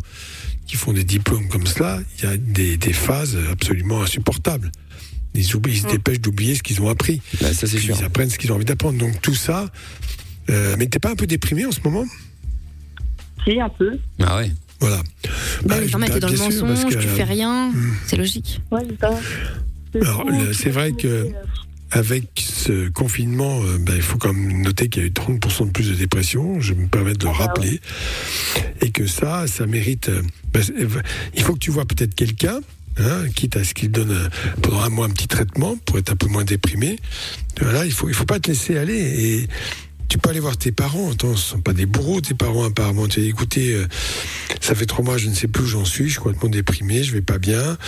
qui 0.72 0.78
font 0.78 0.94
des 0.94 1.04
diplômes 1.04 1.48
comme 1.48 1.66
cela, 1.66 2.00
il 2.18 2.24
y 2.24 2.26
a 2.28 2.34
des, 2.38 2.78
des 2.78 2.94
phases 2.94 3.36
absolument 3.50 4.00
insupportables. 4.00 4.72
Ils, 5.34 5.54
oublient, 5.54 5.74
ils 5.74 5.80
se 5.82 5.86
dépêchent 5.86 6.20
d'oublier 6.22 6.54
ce 6.54 6.62
qu'ils 6.62 6.80
ont 6.80 6.88
appris. 6.88 7.20
Bah, 7.42 7.52
ça, 7.52 7.66
c'est 7.66 7.76
Puis 7.76 7.84
sûr. 7.88 7.96
Ils 8.00 8.04
apprennent 8.04 8.30
ce 8.30 8.38
qu'ils 8.38 8.50
ont 8.52 8.54
envie 8.54 8.64
d'apprendre. 8.64 8.96
Donc 8.98 9.20
tout 9.20 9.34
ça. 9.34 9.70
euh, 10.48 10.74
mais 10.78 10.86
t'es 10.86 10.98
pas 10.98 11.10
un 11.10 11.14
peu 11.14 11.26
déprimé 11.26 11.66
en 11.66 11.72
ce 11.72 11.80
moment? 11.84 12.06
Si, 13.46 13.60
un 13.60 13.68
peu. 13.68 13.98
Ah 14.22 14.38
ouais. 14.38 14.50
Voilà. 14.80 14.96
Bah, 15.66 15.76
Bah, 15.98 16.08
t'es 16.08 16.20
dans 16.20 16.28
le 16.28 16.38
mensonge, 16.38 16.86
que- 16.86 16.94
tu 16.98 17.06
fais 17.06 17.24
rien. 17.24 17.68
Hmm. 17.70 17.92
C'est 18.06 18.16
logique. 18.16 18.62
Ouais, 18.70 18.80
c'est 18.88 18.98
ça. 18.98 19.20
Alors, 20.00 20.24
le- 20.24 20.54
c'est 20.54 20.70
vrai 20.70 20.92
que 20.92 21.28
avec 21.92 22.24
ce 22.42 22.88
confinement, 22.88 23.62
euh, 23.62 23.76
ben, 23.78 23.94
il 23.96 24.02
faut 24.02 24.16
quand 24.18 24.32
même 24.32 24.62
noter 24.62 24.88
qu'il 24.88 25.02
y 25.02 25.04
a 25.04 25.08
eu 25.08 25.12
30% 25.12 25.66
de 25.66 25.70
plus 25.70 25.90
de 25.90 25.94
dépression. 25.94 26.60
Je 26.60 26.72
me 26.74 26.86
permets 26.86 27.12
de 27.12 27.24
le 27.24 27.30
rappeler. 27.30 27.80
Et 28.80 28.90
que 28.90 29.06
ça, 29.06 29.46
ça 29.46 29.66
mérite. 29.66 30.08
euh, 30.08 30.22
ben, 30.52 30.62
c'est- 30.62 30.72
il 31.34 31.42
faut 31.42 31.52
que 31.54 31.58
tu 31.58 31.70
vois 31.70 31.84
peut-être 31.84 32.14
quelqu'un. 32.14 32.60
hein, 32.98 33.24
quitte 33.34 33.56
à 33.56 33.64
ce 33.64 33.72
qu'il 33.72 33.90
donne 33.90 34.10
euh, 34.10 34.28
pendant 34.60 34.80
un 34.82 34.90
mois 34.90 35.06
un 35.06 35.10
petit 35.10 35.26
traitement 35.26 35.76
pour 35.86 35.96
être 35.98 36.12
un 36.12 36.16
peu 36.16 36.26
moins 36.26 36.44
déprimé. 36.44 36.98
Voilà, 37.58 37.86
il 37.86 37.92
faut, 37.92 38.08
il 38.10 38.14
faut 38.14 38.26
pas 38.26 38.38
te 38.38 38.48
laisser 38.50 38.76
aller. 38.76 38.98
Et 38.98 39.48
tu 40.08 40.18
peux 40.18 40.28
aller 40.28 40.40
voir 40.40 40.58
tes 40.58 40.72
parents. 40.72 41.10
Attends, 41.10 41.34
ce 41.34 41.42
sont 41.52 41.60
pas 41.62 41.72
des 41.72 41.86
bourreaux, 41.86 42.20
tes 42.20 42.34
parents, 42.34 42.64
apparemment. 42.64 43.06
Tu 43.08 43.20
dis, 43.20 43.28
écoutez, 43.28 43.72
euh, 43.72 43.86
ça 44.60 44.74
fait 44.74 44.84
trois 44.84 45.02
mois, 45.02 45.16
je 45.16 45.28
ne 45.30 45.34
sais 45.34 45.48
plus 45.48 45.62
où 45.64 45.66
j'en 45.66 45.86
suis, 45.86 46.04
je 46.04 46.10
suis 46.12 46.18
complètement 46.20 46.50
déprimé, 46.50 47.02
je 47.02 47.12
vais 47.12 47.22
pas 47.22 47.38
bien. 47.38 47.78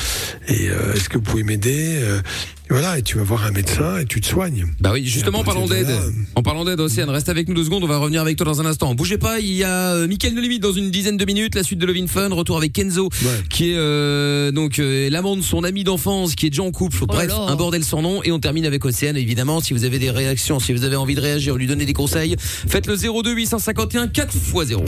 Et 0.49 0.71
euh, 0.71 0.95
est-ce 0.95 1.11
que 1.11 1.19
vous 1.19 1.25
pouvez 1.25 1.43
m'aider 1.43 1.99
Euh, 2.01 2.23
Voilà, 2.71 2.99
et 2.99 3.03
tu 3.03 3.19
vas 3.19 3.25
voir 3.25 3.45
un 3.45 3.51
médecin 3.51 3.99
et 3.99 4.07
tu 4.07 4.21
te 4.21 4.27
soignes. 4.27 4.65
Bah 4.81 4.91
oui, 4.93 5.05
justement, 5.05 5.41
en 5.41 5.45
parlant 5.45 5.67
d'aide, 5.67 5.89
en 6.35 6.43
parlant 6.43 6.65
d'aide, 6.65 6.81
Océane, 6.81 7.11
reste 7.11 7.29
avec 7.29 7.47
nous 7.47 7.55
deux 7.55 7.65
secondes, 7.65 7.85
on 7.85 7.87
va 7.87 7.99
revenir 7.99 8.23
avec 8.23 8.37
toi 8.37 8.47
dans 8.47 8.61
un 8.61 8.67
instant. 8.67 8.95
Bougez 8.95 9.19
pas, 9.19 9.39
il 9.39 9.53
y 9.53 9.65
a 9.65 9.95
euh, 9.95 10.09
Mickaël 10.09 10.35
Limite 10.35 10.63
dans 10.63 10.73
une 10.73 10.91
dizaine 10.91 11.19
de 11.19 11.25
minutes, 11.27 11.55
la 11.55 11.63
suite 11.63 11.79
de 11.79 11.87
Love 11.87 11.97
in 11.97 12.07
Fun, 12.07 12.31
retour 12.31 12.57
avec 12.57 12.73
Kenzo, 12.73 13.11
qui 13.51 13.73
est 13.73 13.77
euh, 13.77 14.51
donc 14.51 14.79
euh, 14.79 15.11
l'amant 15.11 15.37
de 15.37 15.43
son 15.43 15.63
ami 15.63 15.85
d'enfance, 15.85 16.35
qui 16.35 16.47
est 16.47 16.51
déjà 16.51 16.63
en 16.63 16.71
couple, 16.71 17.05
bref, 17.07 17.29
là. 17.29 17.39
un 17.49 17.57
bordel 17.57 17.85
sans 17.85 18.01
nom, 18.01 18.23
et 18.23 18.33
on 18.33 18.39
termine 18.39 18.65
avec 18.65 18.85
Océane, 18.85 19.17
évidemment, 19.17 19.61
si 19.61 19.75
vous 19.75 19.85
avez 19.85 19.99
des 19.99 20.11
réactions, 20.11 20.59
si 20.59 20.73
vous 20.73 20.85
avez 20.85 20.97
envie 20.97 21.15
de 21.15 21.21
réagir, 21.21 21.57
lui 21.57 21.67
donner 21.67 21.85
des 21.85 21.93
conseils, 21.93 22.37
faites 22.39 22.87
le 22.87 22.97
02 22.97 23.35
851 23.35 24.09
4 24.09 24.35
x 24.35 24.43
0. 24.65 24.85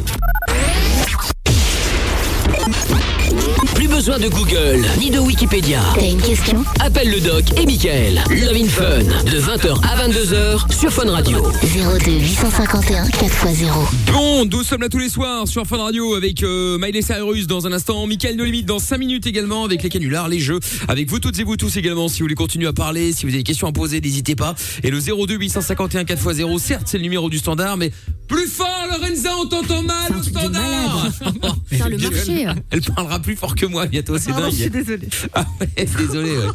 Plus 3.87 3.95
besoin 3.95 4.19
de 4.19 4.29
Google 4.29 4.85
ni 4.99 5.11
de 5.11 5.21
Wikipédia. 5.21 5.81
T'as 5.95 6.11
une 6.11 6.21
question? 6.21 6.65
Appelle 6.81 7.09
le 7.09 7.21
doc 7.21 7.45
et 7.57 7.65
Michael. 7.67 8.21
Love 8.31 8.57
in 8.57 8.69
Fun 8.69 9.05
de 9.31 9.41
20h 9.41 9.81
à 9.85 10.09
22h 10.09 10.73
sur 10.77 10.93
Fun 10.93 11.09
Radio. 11.09 11.41
02 11.63 12.11
851 12.11 13.05
4x0. 13.05 14.13
Bon, 14.13 14.45
nous 14.45 14.65
sommes 14.65 14.81
là 14.81 14.89
tous 14.89 14.99
les 14.99 15.09
soirs 15.09 15.47
sur 15.47 15.65
Fun 15.67 15.77
Radio 15.77 16.17
avec 16.17 16.43
euh, 16.43 16.79
Miley 16.79 17.01
Cyrus 17.01 17.47
dans 17.47 17.69
un 17.69 17.73
instant, 17.73 18.09
Michael 18.09 18.35
No 18.35 18.45
Limite 18.45 18.67
dans 18.67 18.81
5 18.81 18.99
minutes 18.99 19.27
également 19.29 19.65
avec 19.65 19.85
les 19.85 19.89
canulars, 19.89 20.29
les 20.29 20.41
jeux, 20.41 20.59
avec 20.89 21.09
vous 21.09 21.21
toutes 21.21 21.39
et 21.39 21.45
vous 21.45 21.57
tous 21.57 21.77
également. 21.77 22.09
Si 22.09 22.19
vous 22.19 22.25
voulez 22.25 22.35
continuer 22.35 22.67
à 22.67 22.73
parler, 22.73 23.13
si 23.13 23.25
vous 23.25 23.31
avez 23.31 23.39
des 23.39 23.45
questions 23.45 23.69
à 23.69 23.73
poser, 23.73 24.01
n'hésitez 24.01 24.35
pas. 24.35 24.57
Et 24.83 24.91
le 24.91 24.99
02 24.99 25.37
851 25.37 26.03
4x0, 26.03 26.59
certes 26.59 26.87
c'est 26.87 26.99
le 26.99 27.05
numéro 27.05 27.31
du 27.31 27.39
standard, 27.39 27.77
mais 27.77 27.93
plus 28.27 28.49
fort 28.49 28.67
Lorenza, 28.91 29.31
on 29.39 29.47
t'entend 29.47 29.83
mal 29.83 30.13
au 30.19 30.23
standard 30.23 31.09
le 31.89 31.99
marché. 31.99 32.47
Elle 32.71 32.81
parlera 32.81 33.21
plus 33.21 33.37
fort 33.37 33.55
que 33.55 33.67
moi 33.67 33.76
bientôt, 33.85 34.17
c'est 34.17 34.31
dingue. 34.33 34.51
je 34.51 34.57
suis 34.63 34.71
désolée. 34.71 35.09
Ah 35.35 35.45
ouais, 35.61 35.87
désolé. 35.99 36.31
ouais. 36.31 36.47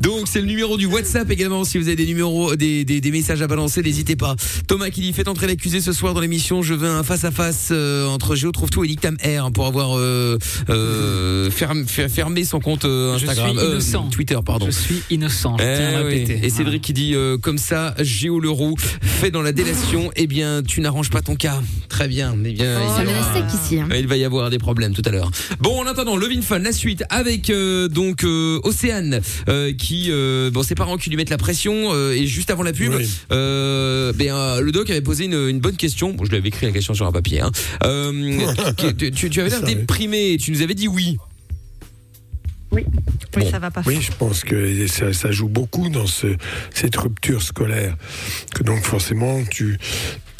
Donc 0.00 0.26
c'est 0.26 0.40
le 0.40 0.46
numéro 0.46 0.76
du 0.76 0.86
WhatsApp 0.86 1.30
également. 1.30 1.62
Si 1.64 1.78
vous 1.78 1.86
avez 1.86 1.94
des 1.96 2.06
numéros, 2.06 2.56
des, 2.56 2.84
des, 2.84 3.00
des 3.00 3.10
messages 3.12 3.42
à 3.42 3.46
balancer, 3.46 3.82
n'hésitez 3.82 4.16
pas. 4.16 4.34
Thomas 4.66 4.90
qui 4.90 5.00
dit 5.02 5.12
faites 5.12 5.28
entrer 5.28 5.46
l'accusé 5.46 5.80
ce 5.80 5.92
soir 5.92 6.14
dans 6.14 6.20
l'émission. 6.20 6.62
Je 6.62 6.74
veux 6.74 6.88
un 6.88 7.04
face 7.04 7.22
à 7.24 7.30
face 7.30 7.70
entre 7.70 8.34
Géo 8.34 8.50
trouve 8.50 8.70
tout 8.70 8.82
et 8.84 8.88
Lictam 8.88 9.16
R 9.24 9.52
pour 9.52 9.66
avoir 9.66 9.96
euh, 9.98 10.38
euh, 10.70 11.50
ferm- 11.50 11.86
fer- 11.86 12.08
fermé 12.10 12.44
son 12.44 12.60
compte 12.60 12.84
euh, 12.84 13.16
Je 13.18 13.26
Instagram, 13.26 13.56
suis 13.56 13.66
innocent. 13.66 14.08
Twitter 14.10 14.38
pardon. 14.44 14.66
Je 14.66 14.70
suis 14.72 15.02
innocent. 15.10 15.56
Je 15.58 15.64
Eh 15.64 15.76
tiens 15.76 16.00
à 16.00 16.04
oui. 16.04 16.24
Et 16.42 16.50
Cédric 16.50 16.82
qui 16.82 16.92
dit 16.92 17.14
euh, 17.14 17.38
comme 17.38 17.58
ça, 17.58 17.94
Géo 18.00 18.40
Leroux 18.40 18.74
fait 19.02 19.30
dans 19.30 19.42
la 19.42 19.52
délation, 19.52 20.10
eh 20.16 20.26
bien 20.26 20.62
tu 20.66 20.80
n'arranges 20.80 21.10
pas 21.10 21.22
ton 21.22 21.36
cas. 21.36 21.60
Très 21.88 22.08
bien. 22.08 22.34
Eh 22.44 22.52
bien, 22.52 22.74
Ça 22.94 23.02
il 23.02 23.08
y 23.08 23.12
me 23.12 23.18
aura- 23.18 23.34
sec 23.34 23.44
ici. 23.62 23.80
hein. 23.80 23.88
Il 23.96 24.06
va 24.06 24.16
y 24.16 24.24
avoir 24.24 24.50
des 24.50 24.58
problèmes 24.58 24.94
tout 24.94 25.02
à 25.04 25.10
l'heure. 25.10 25.30
Bon, 25.60 25.80
en 25.80 25.86
attendant, 25.86 26.16
Levin 26.16 26.42
Fun, 26.42 26.55
la 26.64 26.72
suite 26.72 27.04
avec 27.10 27.50
euh, 27.50 27.88
donc 27.88 28.24
euh, 28.24 28.58
Océane 28.64 29.20
euh, 29.48 29.72
qui 29.72 30.06
euh, 30.10 30.50
bon 30.50 30.62
ses 30.62 30.74
parents 30.74 30.96
qui 30.96 31.10
lui 31.10 31.16
mettent 31.16 31.30
la 31.30 31.38
pression 31.38 31.92
euh, 31.92 32.12
et 32.12 32.26
juste 32.26 32.50
avant 32.50 32.62
la 32.62 32.72
pub, 32.72 32.92
Oui. 32.94 33.08
euh, 33.32 34.12
ben 34.14 34.28
euh, 34.34 34.60
le 34.60 34.72
doc 34.72 34.88
avait 34.90 35.00
posé 35.00 35.24
une, 35.26 35.48
une 35.48 35.60
bonne 35.60 35.76
question. 35.76 36.12
Bon, 36.12 36.24
je 36.24 36.30
lui 36.30 36.36
avais 36.38 36.48
écrit 36.48 36.66
la 36.66 36.72
question 36.72 36.94
sur 36.94 37.06
un 37.06 37.12
papier. 37.12 37.40
Hein. 37.40 37.50
Euh, 37.84 38.40
tu, 38.98 39.10
tu- 39.12 39.30
tu 39.30 39.40
avais 39.40 39.50
l'air 39.50 39.62
déprimé. 39.62 40.32
et 40.32 40.36
Tu 40.38 40.50
nous 40.50 40.62
avais 40.62 40.74
dit 40.74 40.88
oui. 40.88 41.16
Oui, 42.72 42.84
Bon. 43.32 43.50
ça 43.50 43.58
va 43.58 43.70
pas. 43.70 43.82
Oui, 43.86 43.98
je 44.00 44.10
pense 44.18 44.42
que 44.42 44.86
ça, 44.88 45.12
ça 45.12 45.30
joue 45.30 45.48
beaucoup 45.48 45.88
dans 45.88 46.06
ce, 46.06 46.26
cette 46.74 46.96
rupture 46.96 47.42
scolaire. 47.42 47.96
Que 48.54 48.62
donc 48.64 48.82
forcément, 48.82 49.40
tu 49.50 49.78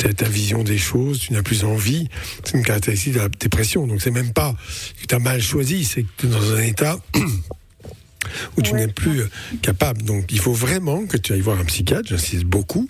as 0.05 0.13
ta 0.13 0.29
vision 0.29 0.63
des 0.63 0.77
choses, 0.77 1.21
tu 1.21 1.33
n'as 1.33 1.43
plus 1.43 1.65
envie. 1.65 2.09
C'est 2.45 2.57
une 2.59 2.63
caractéristique 2.65 3.15
de 3.15 3.21
la 3.21 3.29
dépression. 3.29 3.87
Donc 3.87 4.03
c'est 4.03 4.11
même 4.11 4.33
pas 4.33 4.55
que 5.01 5.07
tu 5.07 5.15
as 5.15 5.19
mal 5.19 5.41
choisi, 5.41 5.85
c'est 5.85 6.03
que 6.03 6.09
tu 6.19 6.27
es 6.27 6.29
dans 6.29 6.53
un 6.55 6.61
état 6.63 6.99
où 8.57 8.63
tu 8.63 8.75
n'es 8.75 8.89
plus 8.89 9.21
euh, 9.23 9.29
capable. 9.63 10.03
Donc 10.03 10.27
il 10.33 10.39
faut 10.41 10.53
vraiment 10.53 11.07
que 11.07 11.17
tu 11.17 11.33
ailles 11.33 11.41
voir 11.41 11.59
un 11.59 11.65
psychiatre, 11.65 12.09
j'insiste 12.09 12.45
beaucoup. 12.45 12.89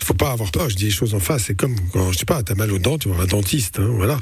Faut 0.00 0.14
pas 0.14 0.30
avoir 0.30 0.50
peur, 0.52 0.70
je 0.70 0.76
dis 0.76 0.84
les 0.86 0.90
choses 0.90 1.14
en 1.14 1.18
face. 1.20 1.44
C'est 1.46 1.54
comme 1.56 1.74
quand, 1.92 2.12
je 2.12 2.18
sais 2.18 2.24
pas, 2.24 2.42
tu 2.42 2.52
as 2.52 2.54
mal 2.54 2.70
aux 2.70 2.78
dents, 2.78 2.98
tu 2.98 3.08
vas 3.08 3.14
voir 3.14 3.26
un 3.26 3.28
dentiste, 3.28 3.78
hein, 3.80 3.88
voilà, 3.96 4.18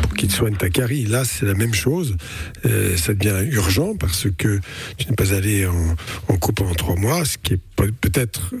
pour 0.00 0.14
qu'il 0.14 0.28
te 0.28 0.32
soigne 0.32 0.56
ta 0.56 0.70
carie. 0.70 1.04
Là, 1.04 1.24
c'est 1.24 1.44
la 1.46 1.54
même 1.54 1.74
chose. 1.74 2.16
Euh, 2.64 2.96
ça 2.96 3.12
devient 3.12 3.44
urgent 3.52 3.96
parce 3.96 4.28
que 4.38 4.60
tu 4.96 5.08
n'es 5.08 5.14
pas 5.16 5.34
allé 5.34 5.66
en, 5.66 5.96
en 6.28 6.36
couple 6.36 6.62
pendant 6.62 6.74
trois 6.74 6.94
mois, 6.96 7.24
ce 7.24 7.38
qui 7.38 7.54
est 7.54 7.60
peut- 7.74 7.92
peut-être 8.00 8.54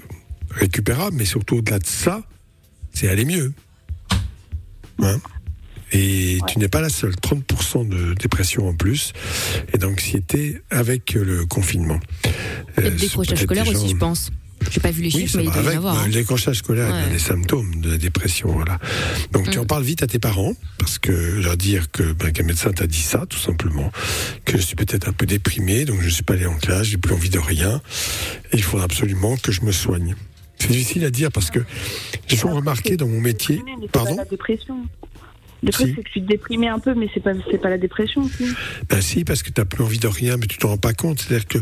récupérable, 0.50 1.16
mais 1.16 1.24
surtout 1.24 1.56
au-delà 1.58 1.78
de 1.78 1.86
ça, 1.86 2.22
c'est 2.96 3.08
aller 3.08 3.24
mieux. 3.26 3.52
Hein 5.02 5.18
et 5.92 6.38
tu 6.48 6.58
n'es 6.58 6.68
pas 6.68 6.80
la 6.80 6.88
seule. 6.88 7.14
30% 7.14 7.88
de 7.88 8.14
dépression 8.14 8.68
en 8.68 8.74
plus 8.74 9.12
et 9.72 9.78
d'anxiété 9.78 10.60
avec 10.70 11.12
le 11.14 11.46
confinement. 11.46 12.00
Et 12.24 12.80
Euh, 12.80 12.90
le 12.90 12.96
décrochage 12.96 13.42
scolaire 13.42 13.68
aussi, 13.68 13.90
je 13.90 13.96
pense. 13.96 14.30
J'ai 14.70 14.80
pas 14.80 14.90
vu 14.90 15.02
les 15.02 15.10
chiffres, 15.10 15.36
mais 15.36 15.44
il 15.44 15.50
doit 15.52 15.62
y 15.62 15.66
en 15.68 15.76
avoir. 15.78 15.94
bah, 15.94 16.00
hein. 16.02 16.06
Le 16.08 16.12
décrochage 16.14 16.56
scolaire 16.56 16.88
est 16.88 16.92
Ouais. 16.92 16.98
un 17.08 17.12
des 17.12 17.18
symptômes 17.20 17.76
de 17.80 17.90
la 17.90 17.98
dépression. 17.98 18.48
Voilà. 18.50 18.78
Donc 19.30 19.48
tu 19.50 19.58
Mm. 19.58 19.62
en 19.62 19.64
parles 19.66 19.84
vite 19.84 20.02
à 20.02 20.08
tes 20.08 20.18
parents, 20.18 20.54
parce 20.78 20.98
que 20.98 21.12
leur 21.12 21.56
dire 21.56 21.90
que 21.92 22.12
ben, 22.14 22.32
qu'un 22.32 22.42
médecin 22.42 22.72
t'a 22.72 22.86
dit 22.88 23.00
ça, 23.02 23.24
tout 23.28 23.38
simplement, 23.38 23.92
que 24.44 24.56
je 24.56 24.62
suis 24.62 24.74
peut-être 24.74 25.08
un 25.08 25.12
peu 25.12 25.24
déprimé, 25.26 25.84
donc 25.84 26.00
je 26.00 26.06
ne 26.06 26.10
suis 26.10 26.24
pas 26.24 26.34
allé 26.34 26.46
en 26.46 26.56
classe, 26.56 26.88
j'ai 26.88 26.96
plus 26.98 27.14
envie 27.14 27.30
de 27.30 27.38
rien, 27.38 27.80
et 28.52 28.56
il 28.56 28.62
faut 28.62 28.78
absolument 28.80 29.36
que 29.36 29.52
je 29.52 29.60
me 29.60 29.70
soigne. 29.72 30.16
C'est 30.58 30.68
difficile 30.68 31.04
à 31.04 31.10
dire 31.10 31.30
parce 31.32 31.50
que 31.50 31.60
j'ai 32.26 32.36
toujours 32.36 32.56
remarqué 32.56 32.96
dans 32.96 33.06
mon 33.08 33.20
métier. 33.20 33.60
Pardon 33.92 34.16
la 34.16 34.24
dépression. 34.24 34.76
Le 35.62 35.70
truc, 35.72 35.86
Si. 35.88 35.94
c'est 35.96 36.02
que 36.02 36.06
je 36.08 36.12
suis 36.12 36.20
déprimée 36.22 36.68
un 36.68 36.78
peu, 36.78 36.94
mais 36.94 37.08
c'est 37.14 37.20
pas, 37.22 37.32
pas 37.34 37.70
la 37.70 37.78
dépression. 37.78 38.28
si. 38.28 38.44
Ben 38.88 39.00
si, 39.00 39.24
parce 39.24 39.42
que 39.42 39.50
tu 39.50 39.60
n'as 39.60 39.64
plus 39.64 39.82
envie 39.82 39.98
de 39.98 40.06
rien, 40.06 40.36
mais 40.36 40.46
tu 40.46 40.58
t'en 40.58 40.68
rends 40.68 40.76
pas 40.76 40.92
compte. 40.92 41.20
C'est-à-dire 41.20 41.46
que 41.48 41.58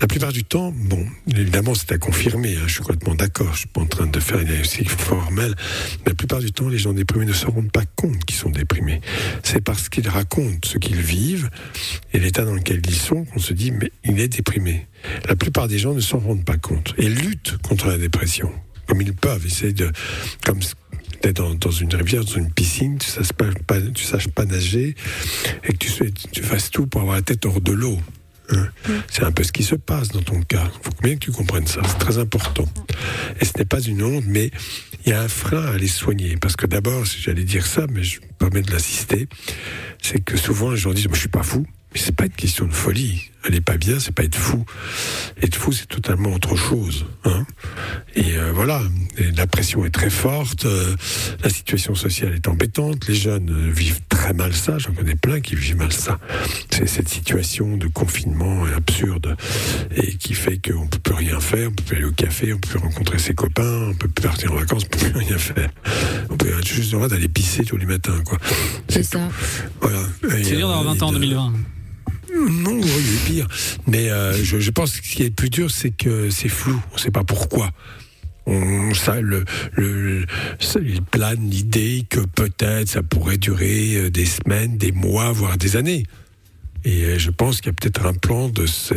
la 0.00 0.06
plupart 0.06 0.32
du 0.32 0.44
temps, 0.44 0.72
bon, 0.74 1.06
évidemment, 1.28 1.74
c'est 1.74 1.92
à 1.92 1.98
confirmer, 1.98 2.56
hein, 2.56 2.64
je 2.66 2.74
suis 2.74 2.82
complètement 2.82 3.14
d'accord, 3.14 3.52
je 3.54 3.60
suis 3.60 3.68
pas 3.68 3.80
en 3.80 3.86
train 3.86 4.06
de 4.06 4.20
faire 4.20 4.38
une 4.38 4.46
diagnostic 4.46 4.90
formel, 4.90 5.54
mais 6.04 6.10
la 6.10 6.14
plupart 6.14 6.40
du 6.40 6.52
temps, 6.52 6.68
les 6.68 6.78
gens 6.78 6.92
déprimés 6.92 7.26
ne 7.26 7.32
se 7.32 7.46
rendent 7.46 7.72
pas 7.72 7.84
compte 7.96 8.24
qu'ils 8.24 8.36
sont 8.36 8.50
déprimés. 8.50 9.00
C'est 9.42 9.62
parce 9.62 9.88
qu'ils 9.88 10.08
racontent 10.08 10.68
ce 10.68 10.78
qu'ils 10.78 11.00
vivent 11.00 11.48
et 12.12 12.18
l'état 12.18 12.44
dans 12.44 12.54
lequel 12.54 12.82
ils 12.86 12.94
sont 12.94 13.24
qu'on 13.24 13.38
se 13.38 13.52
dit, 13.52 13.70
mais 13.70 13.90
il 14.04 14.20
est 14.20 14.28
déprimé. 14.28 14.86
La 15.28 15.36
plupart 15.36 15.68
des 15.68 15.78
gens 15.78 15.94
ne 15.94 16.00
s'en 16.00 16.18
rendent 16.18 16.44
pas 16.44 16.58
compte 16.58 16.94
et 16.98 17.08
luttent 17.08 17.56
contre 17.62 17.88
la 17.88 17.96
dépression, 17.96 18.52
comme 18.86 19.00
ils 19.00 19.14
peuvent, 19.14 19.46
essayer 19.46 19.72
de, 19.72 19.90
comme 20.44 20.60
dans, 21.32 21.54
dans 21.54 21.70
une 21.70 21.94
rivière, 21.94 22.24
dans 22.24 22.32
une 22.32 22.50
piscine, 22.50 22.98
tu 22.98 23.08
ne 23.08 23.24
saches 23.24 23.32
pas, 23.32 23.76
saches 23.96 24.28
pas 24.28 24.44
nager 24.44 24.94
et 25.64 25.72
que 25.72 25.78
tu, 25.78 26.12
tu 26.32 26.42
fasses 26.42 26.70
tout 26.70 26.86
pour 26.86 27.00
avoir 27.00 27.16
la 27.16 27.22
tête 27.22 27.44
hors 27.46 27.60
de 27.60 27.72
l'eau. 27.72 27.98
Hein. 28.50 28.68
C'est 29.10 29.24
un 29.24 29.32
peu 29.32 29.42
ce 29.42 29.52
qui 29.52 29.62
se 29.62 29.74
passe 29.74 30.08
dans 30.08 30.22
ton 30.22 30.40
cas. 30.42 30.70
Il 30.80 30.84
faut 30.84 31.02
bien 31.02 31.14
que 31.14 31.20
tu 31.20 31.32
comprennes 31.32 31.66
ça. 31.66 31.80
C'est 31.86 31.98
très 31.98 32.18
important. 32.18 32.66
Et 33.40 33.44
ce 33.44 33.52
n'est 33.58 33.64
pas 33.64 33.80
une 33.80 34.02
honte, 34.02 34.24
mais 34.26 34.50
il 35.04 35.10
y 35.10 35.12
a 35.12 35.22
un 35.22 35.28
frein 35.28 35.64
à 35.66 35.76
les 35.76 35.88
soigner. 35.88 36.36
Parce 36.36 36.56
que 36.56 36.66
d'abord, 36.66 37.06
si 37.06 37.20
j'allais 37.20 37.44
dire 37.44 37.66
ça, 37.66 37.86
mais 37.90 38.02
je 38.02 38.20
me 38.20 38.26
permets 38.38 38.62
de 38.62 38.70
l'insister, 38.70 39.28
c'est 40.02 40.20
que 40.20 40.36
souvent 40.36 40.70
les 40.70 40.76
gens 40.76 40.92
disent, 40.92 41.08
je 41.12 41.18
suis 41.18 41.28
pas 41.28 41.42
fou. 41.42 41.66
Mais 41.92 42.00
c'est 42.00 42.14
pas 42.14 42.26
une 42.26 42.32
question 42.32 42.66
de 42.66 42.72
folie. 42.72 43.30
Elle 43.46 43.54
est 43.54 43.60
pas 43.60 43.76
bien, 43.76 44.00
c'est 44.00 44.12
pas 44.14 44.24
être 44.24 44.34
fou. 44.34 44.64
Être 45.42 45.54
fou, 45.54 45.70
c'est 45.72 45.86
totalement 45.86 46.32
autre 46.32 46.56
chose. 46.56 47.06
Hein 47.24 47.44
et 48.16 48.36
euh, 48.36 48.50
voilà, 48.52 48.82
Et 49.18 49.30
la 49.32 49.46
pression 49.46 49.84
est 49.84 49.90
très 49.90 50.10
forte, 50.10 50.64
euh, 50.64 50.94
la 51.44 51.50
situation 51.50 51.94
sociale 51.94 52.34
est 52.34 52.48
embêtante, 52.48 53.06
les 53.08 53.14
jeunes 53.14 53.50
euh, 53.50 53.70
vivent 53.70 54.00
très 54.08 54.32
mal 54.32 54.52
ça, 54.54 54.78
j'en 54.78 54.92
connais 54.92 55.14
plein 55.14 55.40
qui 55.40 55.54
vivent 55.54 55.76
mal 55.76 55.92
ça. 55.92 56.18
C'est 56.70 56.88
cette 56.88 57.08
situation 57.08 57.76
de 57.76 57.86
confinement 57.86 58.64
absurde 58.76 59.36
et 59.94 60.16
qui 60.16 60.34
fait 60.34 60.58
qu'on 60.58 60.86
peut 60.88 60.98
plus 60.98 61.14
rien 61.14 61.38
faire, 61.40 61.68
on 61.68 61.72
peut 61.74 61.84
plus 61.84 61.96
aller 61.96 62.06
au 62.06 62.12
café, 62.12 62.52
on 62.52 62.58
peut 62.58 62.68
plus 62.70 62.78
rencontrer 62.78 63.18
ses 63.18 63.34
copains, 63.34 63.88
on 63.90 63.94
peut 63.94 64.08
plus 64.08 64.22
partir 64.26 64.52
en 64.52 64.56
vacances, 64.56 64.82
on 64.86 64.88
peut 64.96 65.10
plus 65.10 65.18
rien 65.20 65.38
faire. 65.38 65.70
On 66.30 66.36
peut 66.36 66.48
être 66.48 66.66
juste 66.66 66.90
droit 66.92 67.08
d'aller 67.08 67.28
pisser 67.28 67.64
tous 67.64 67.76
les 67.76 67.86
matins, 67.86 68.20
quoi. 68.24 68.38
C'est 68.88 69.02
ça. 69.04 69.20
Voilà. 69.80 70.00
C'est 70.22 70.56
dur 70.56 70.68
d'avoir 70.68 70.80
euh, 70.80 70.94
20 70.94 71.02
ans 71.02 71.08
en 71.08 71.12
et 71.12 71.14
de- 71.14 71.20
2020. 71.20 71.52
Non, 72.34 72.72
oui, 72.72 72.82
il 72.84 73.14
est 73.14 73.26
pire. 73.26 73.48
Mais 73.86 74.10
euh, 74.10 74.32
je, 74.32 74.70
pense 74.70 74.98
que 74.98 75.06
ce 75.06 75.14
qui 75.14 75.22
est 75.22 75.26
le 75.26 75.32
plus 75.32 75.50
dur, 75.50 75.70
c'est 75.70 75.90
que 75.90 76.30
c'est 76.30 76.48
flou. 76.48 76.80
On 76.92 76.94
ne 76.94 77.00
sait 77.00 77.10
pas 77.10 77.24
pourquoi. 77.24 77.70
On, 78.46 78.94
ça, 78.94 79.20
le, 79.20 79.44
il 80.80 81.02
plane 81.02 81.50
l'idée 81.50 82.06
que 82.08 82.20
peut-être 82.20 82.88
ça 82.88 83.02
pourrait 83.02 83.38
durer 83.38 83.96
euh, 83.96 84.10
des 84.10 84.26
semaines, 84.26 84.76
des 84.76 84.92
mois, 84.92 85.32
voire 85.32 85.58
des 85.58 85.76
années. 85.76 86.04
Et 86.86 87.02
euh, 87.04 87.18
je 87.18 87.30
pense 87.30 87.56
qu'il 87.60 87.66
y 87.66 87.70
a 87.70 87.72
peut-être 87.72 88.06
un 88.06 88.14
plan 88.14 88.48
de 88.48 88.64
ce- 88.64 88.94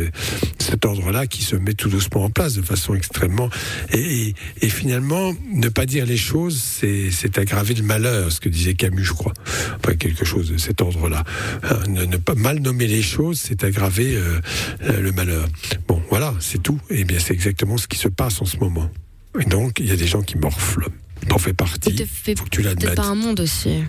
cet 0.58 0.84
ordre-là 0.84 1.26
qui 1.26 1.42
se 1.42 1.56
met 1.56 1.74
tout 1.74 1.88
doucement 1.88 2.24
en 2.24 2.30
place 2.30 2.54
de 2.54 2.62
façon 2.62 2.94
extrêmement. 2.94 3.50
Et, 3.92 3.98
et- 4.28 4.34
et 4.62 4.68
finalement, 4.68 5.34
ne 5.52 5.68
pas 5.68 5.86
dire 5.86 6.06
les 6.06 6.16
choses, 6.16 6.56
c'est 6.62 7.36
aggraver 7.36 7.74
le 7.74 7.82
malheur, 7.82 8.30
ce 8.30 8.38
que 8.40 8.48
disait 8.48 8.74
Camus, 8.74 9.04
je 9.04 9.12
crois. 9.12 9.34
Enfin, 9.82 9.96
quelque 9.96 10.24
chose 10.24 10.50
de 10.52 10.56
cet 10.56 10.80
ordre-là. 10.80 11.24
Euh, 11.64 11.86
ne, 11.88 12.04
ne 12.04 12.16
pas 12.16 12.36
mal 12.36 12.60
nommer 12.60 12.86
les 12.86 13.02
choses, 13.02 13.40
c'est 13.40 13.64
aggraver 13.64 14.14
euh, 14.16 14.40
euh, 14.84 15.00
le 15.00 15.10
malheur. 15.12 15.48
Bon, 15.88 16.00
voilà, 16.10 16.32
c'est 16.38 16.62
tout. 16.62 16.78
Et 16.90 17.02
bien, 17.04 17.18
c'est 17.18 17.34
exactement 17.34 17.76
ce 17.76 17.88
qui 17.88 17.98
se 17.98 18.08
passe 18.08 18.40
en 18.40 18.44
ce 18.46 18.56
moment. 18.58 18.88
Et 19.40 19.44
donc, 19.46 19.80
il 19.80 19.86
y 19.86 19.90
a 19.92 19.96
des 19.96 20.06
gens 20.06 20.22
qui 20.22 20.38
morflent. 20.38 20.86
T'en 21.28 21.38
fais 21.38 21.52
partie. 21.52 21.94
te 21.94 22.04
fais 22.04 22.34
Faut 22.36 22.44
que 22.44 22.50
tu 22.50 22.62
l'admettes. 22.62 22.94
pas 22.94 23.06
un 23.06 23.14
monde 23.16 23.40
aussi. 23.40 23.82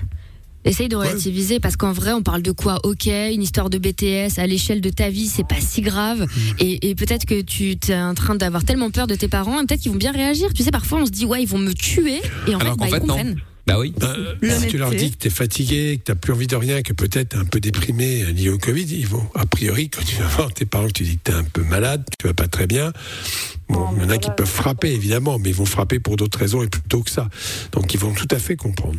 Essaye 0.64 0.90
de 0.90 0.96
relativiser 0.96 1.60
parce 1.60 1.76
qu'en 1.76 1.92
vrai, 1.92 2.14
on 2.14 2.22
parle 2.22 2.42
de 2.42 2.52
quoi? 2.52 2.80
Ok, 2.84 3.08
une 3.08 3.42
histoire 3.42 3.70
de 3.70 3.78
BTS 3.80 4.38
à 4.38 4.46
l'échelle 4.46 4.82
de 4.82 4.90
ta 4.90 5.10
vie, 5.10 5.28
c'est 5.28 5.48
pas 5.48 5.60
si 5.60 5.82
grave. 5.82 6.22
Mm. 6.22 6.52
Et, 6.60 6.90
et 6.90 6.96
peut-être 6.96 7.26
que 7.26 7.42
tu 7.42 7.72
es 7.72 7.96
en 7.96 8.14
train 8.14 8.36
d'avoir 8.36 8.64
tellement 8.64 8.92
peur 8.92 9.08
de 9.08 9.16
tes 9.16 9.28
parents, 9.28 9.62
et 9.62 9.66
peut-être 9.66 9.82
qu'ils 9.82 9.92
vont 9.92 9.98
bien 9.98 10.12
réagir. 10.12 10.54
Tu 10.54 10.64
sais, 10.64 10.72
parfois 10.72 11.00
on 11.02 11.06
se 11.06 11.12
dit 11.12 11.26
ouais, 11.26 11.42
ils 11.42 11.48
vont 11.48 11.58
me 11.58 11.74
tuer, 11.74 12.22
et 12.48 12.56
en 12.56 12.60
Alors 12.60 12.74
fait, 12.74 12.80
bah, 12.80 12.86
fait, 12.88 12.98
ils 12.98 13.08
non. 13.08 13.16
comprennent. 13.16 13.42
Bah 13.68 13.78
oui. 13.80 13.94
si 14.60 14.68
tu 14.68 14.78
leur 14.78 14.90
dis 14.90 15.12
que 15.12 15.18
tu 15.18 15.28
es 15.28 15.30
fatigué, 15.32 15.98
que 16.00 16.06
tu 16.06 16.12
n'as 16.12 16.16
plus 16.16 16.34
envie 16.34 16.48
de 16.48 16.56
rien, 16.56 16.82
que 16.82 16.94
peut-être 16.94 17.30
tu 17.30 17.36
es 17.36 17.40
un 17.40 17.46
peu 17.46 17.60
déprimé 17.60 18.26
lié 18.34 18.50
au 18.50 18.58
Covid, 18.58 18.84
ils 18.84 19.08
vont, 19.08 19.24
a 19.36 19.46
priori, 19.46 19.90
quand 19.90 20.04
tu 20.04 20.16
vas 20.16 20.28
voir 20.28 20.54
tes 20.54 20.66
parents, 20.66 20.88
que 20.88 20.94
tu 20.94 21.04
dis 21.04 21.18
que 21.18 21.30
tu 21.30 21.32
es 21.32 21.36
un 21.36 21.44
peu 21.44 21.64
malade, 21.64 22.04
tu 22.20 22.28
vas 22.28 22.34
pas 22.34 22.48
très 22.48 22.66
bien. 22.66 22.92
Bon, 23.70 23.88
il 23.96 24.04
y 24.04 24.06
en 24.06 24.10
a 24.10 24.18
qui 24.18 24.30
peuvent 24.36 24.48
frapper, 24.48 24.92
évidemment, 24.92 25.38
mais 25.38 25.50
ils 25.50 25.56
vont 25.56 25.66
frapper 25.66 26.00
pour 26.00 26.18
d'autres 26.18 26.40
raisons 26.40 26.64
et 26.64 26.68
plutôt 26.68 27.04
que 27.04 27.12
ça. 27.12 27.30
Donc 27.72 27.94
ils 27.94 28.00
vont 28.00 28.14
tout 28.14 28.28
à 28.32 28.40
fait 28.40 28.56
comprendre. 28.56 28.98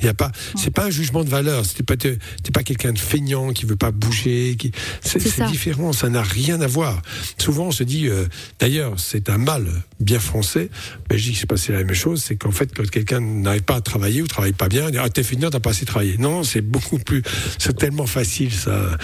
Il 0.00 0.06
y 0.06 0.08
a 0.08 0.14
pas, 0.14 0.30
c'est 0.56 0.70
pas 0.70 0.86
un 0.86 0.90
jugement 0.90 1.24
de 1.24 1.30
valeur. 1.30 1.64
C'était 1.64 1.82
pas, 1.82 1.96
t'es 1.96 2.18
t'es 2.42 2.50
pas 2.50 2.62
quelqu'un 2.62 2.92
de 2.92 2.98
feignant 2.98 3.52
qui 3.52 3.66
veut 3.66 3.76
pas 3.76 3.90
bouger. 3.90 4.56
Qui, 4.58 4.72
c'est 5.00 5.18
C'est 5.20 5.28
c'est 5.30 5.36
ça. 5.42 5.46
différent. 5.48 5.92
Ça 5.92 6.08
n'a 6.08 6.22
rien 6.22 6.60
à 6.60 6.66
voir. 6.66 7.00
Souvent, 7.38 7.66
on 7.66 7.70
se 7.70 7.82
dit, 7.84 8.08
euh, 8.08 8.26
d'ailleurs, 8.60 8.98
c'est 8.98 9.30
un 9.30 9.38
mal 9.38 9.66
bien 10.00 10.18
français. 10.18 10.70
Mais 11.10 11.18
je 11.18 11.24
dis 11.24 11.32
que 11.32 11.38
c'est 11.38 11.46
pas 11.46 11.56
c'est 11.56 11.72
la 11.72 11.84
même 11.84 11.94
chose. 11.94 12.22
C'est 12.22 12.36
qu'en 12.36 12.50
fait, 12.50 12.74
quand 12.76 12.88
quelqu'un 12.88 13.20
n'arrive 13.20 13.62
pas 13.62 13.76
à 13.76 13.80
travailler 13.80 14.22
ou 14.22 14.26
travaille 14.26 14.52
pas 14.52 14.68
bien, 14.68 14.86
on 14.86 14.90
dit, 14.90 14.98
ah, 14.98 15.08
t'es 15.08 15.22
feignant, 15.22 15.50
t'as 15.50 15.60
pas 15.60 15.70
assez 15.70 15.86
travaillé. 15.86 16.16
Non, 16.18 16.44
c'est 16.44 16.60
beaucoup 16.60 16.98
plus, 16.98 17.22
c'est 17.58 17.76
tellement 17.76 18.06
facile, 18.06 18.52
ça. 18.52 18.96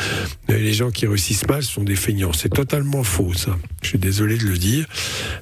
Les 0.48 0.72
gens 0.72 0.90
qui 0.90 1.06
réussissent 1.06 1.46
mal 1.48 1.62
sont 1.62 1.82
des 1.84 1.96
feignants. 1.96 2.32
C'est 2.32 2.50
totalement 2.50 3.02
faux, 3.02 3.32
ça. 3.34 3.58
Je 3.82 3.88
suis 3.88 3.98
désolé 3.98 4.36
de 4.36 4.44
le 4.44 4.58
dire. 4.58 4.86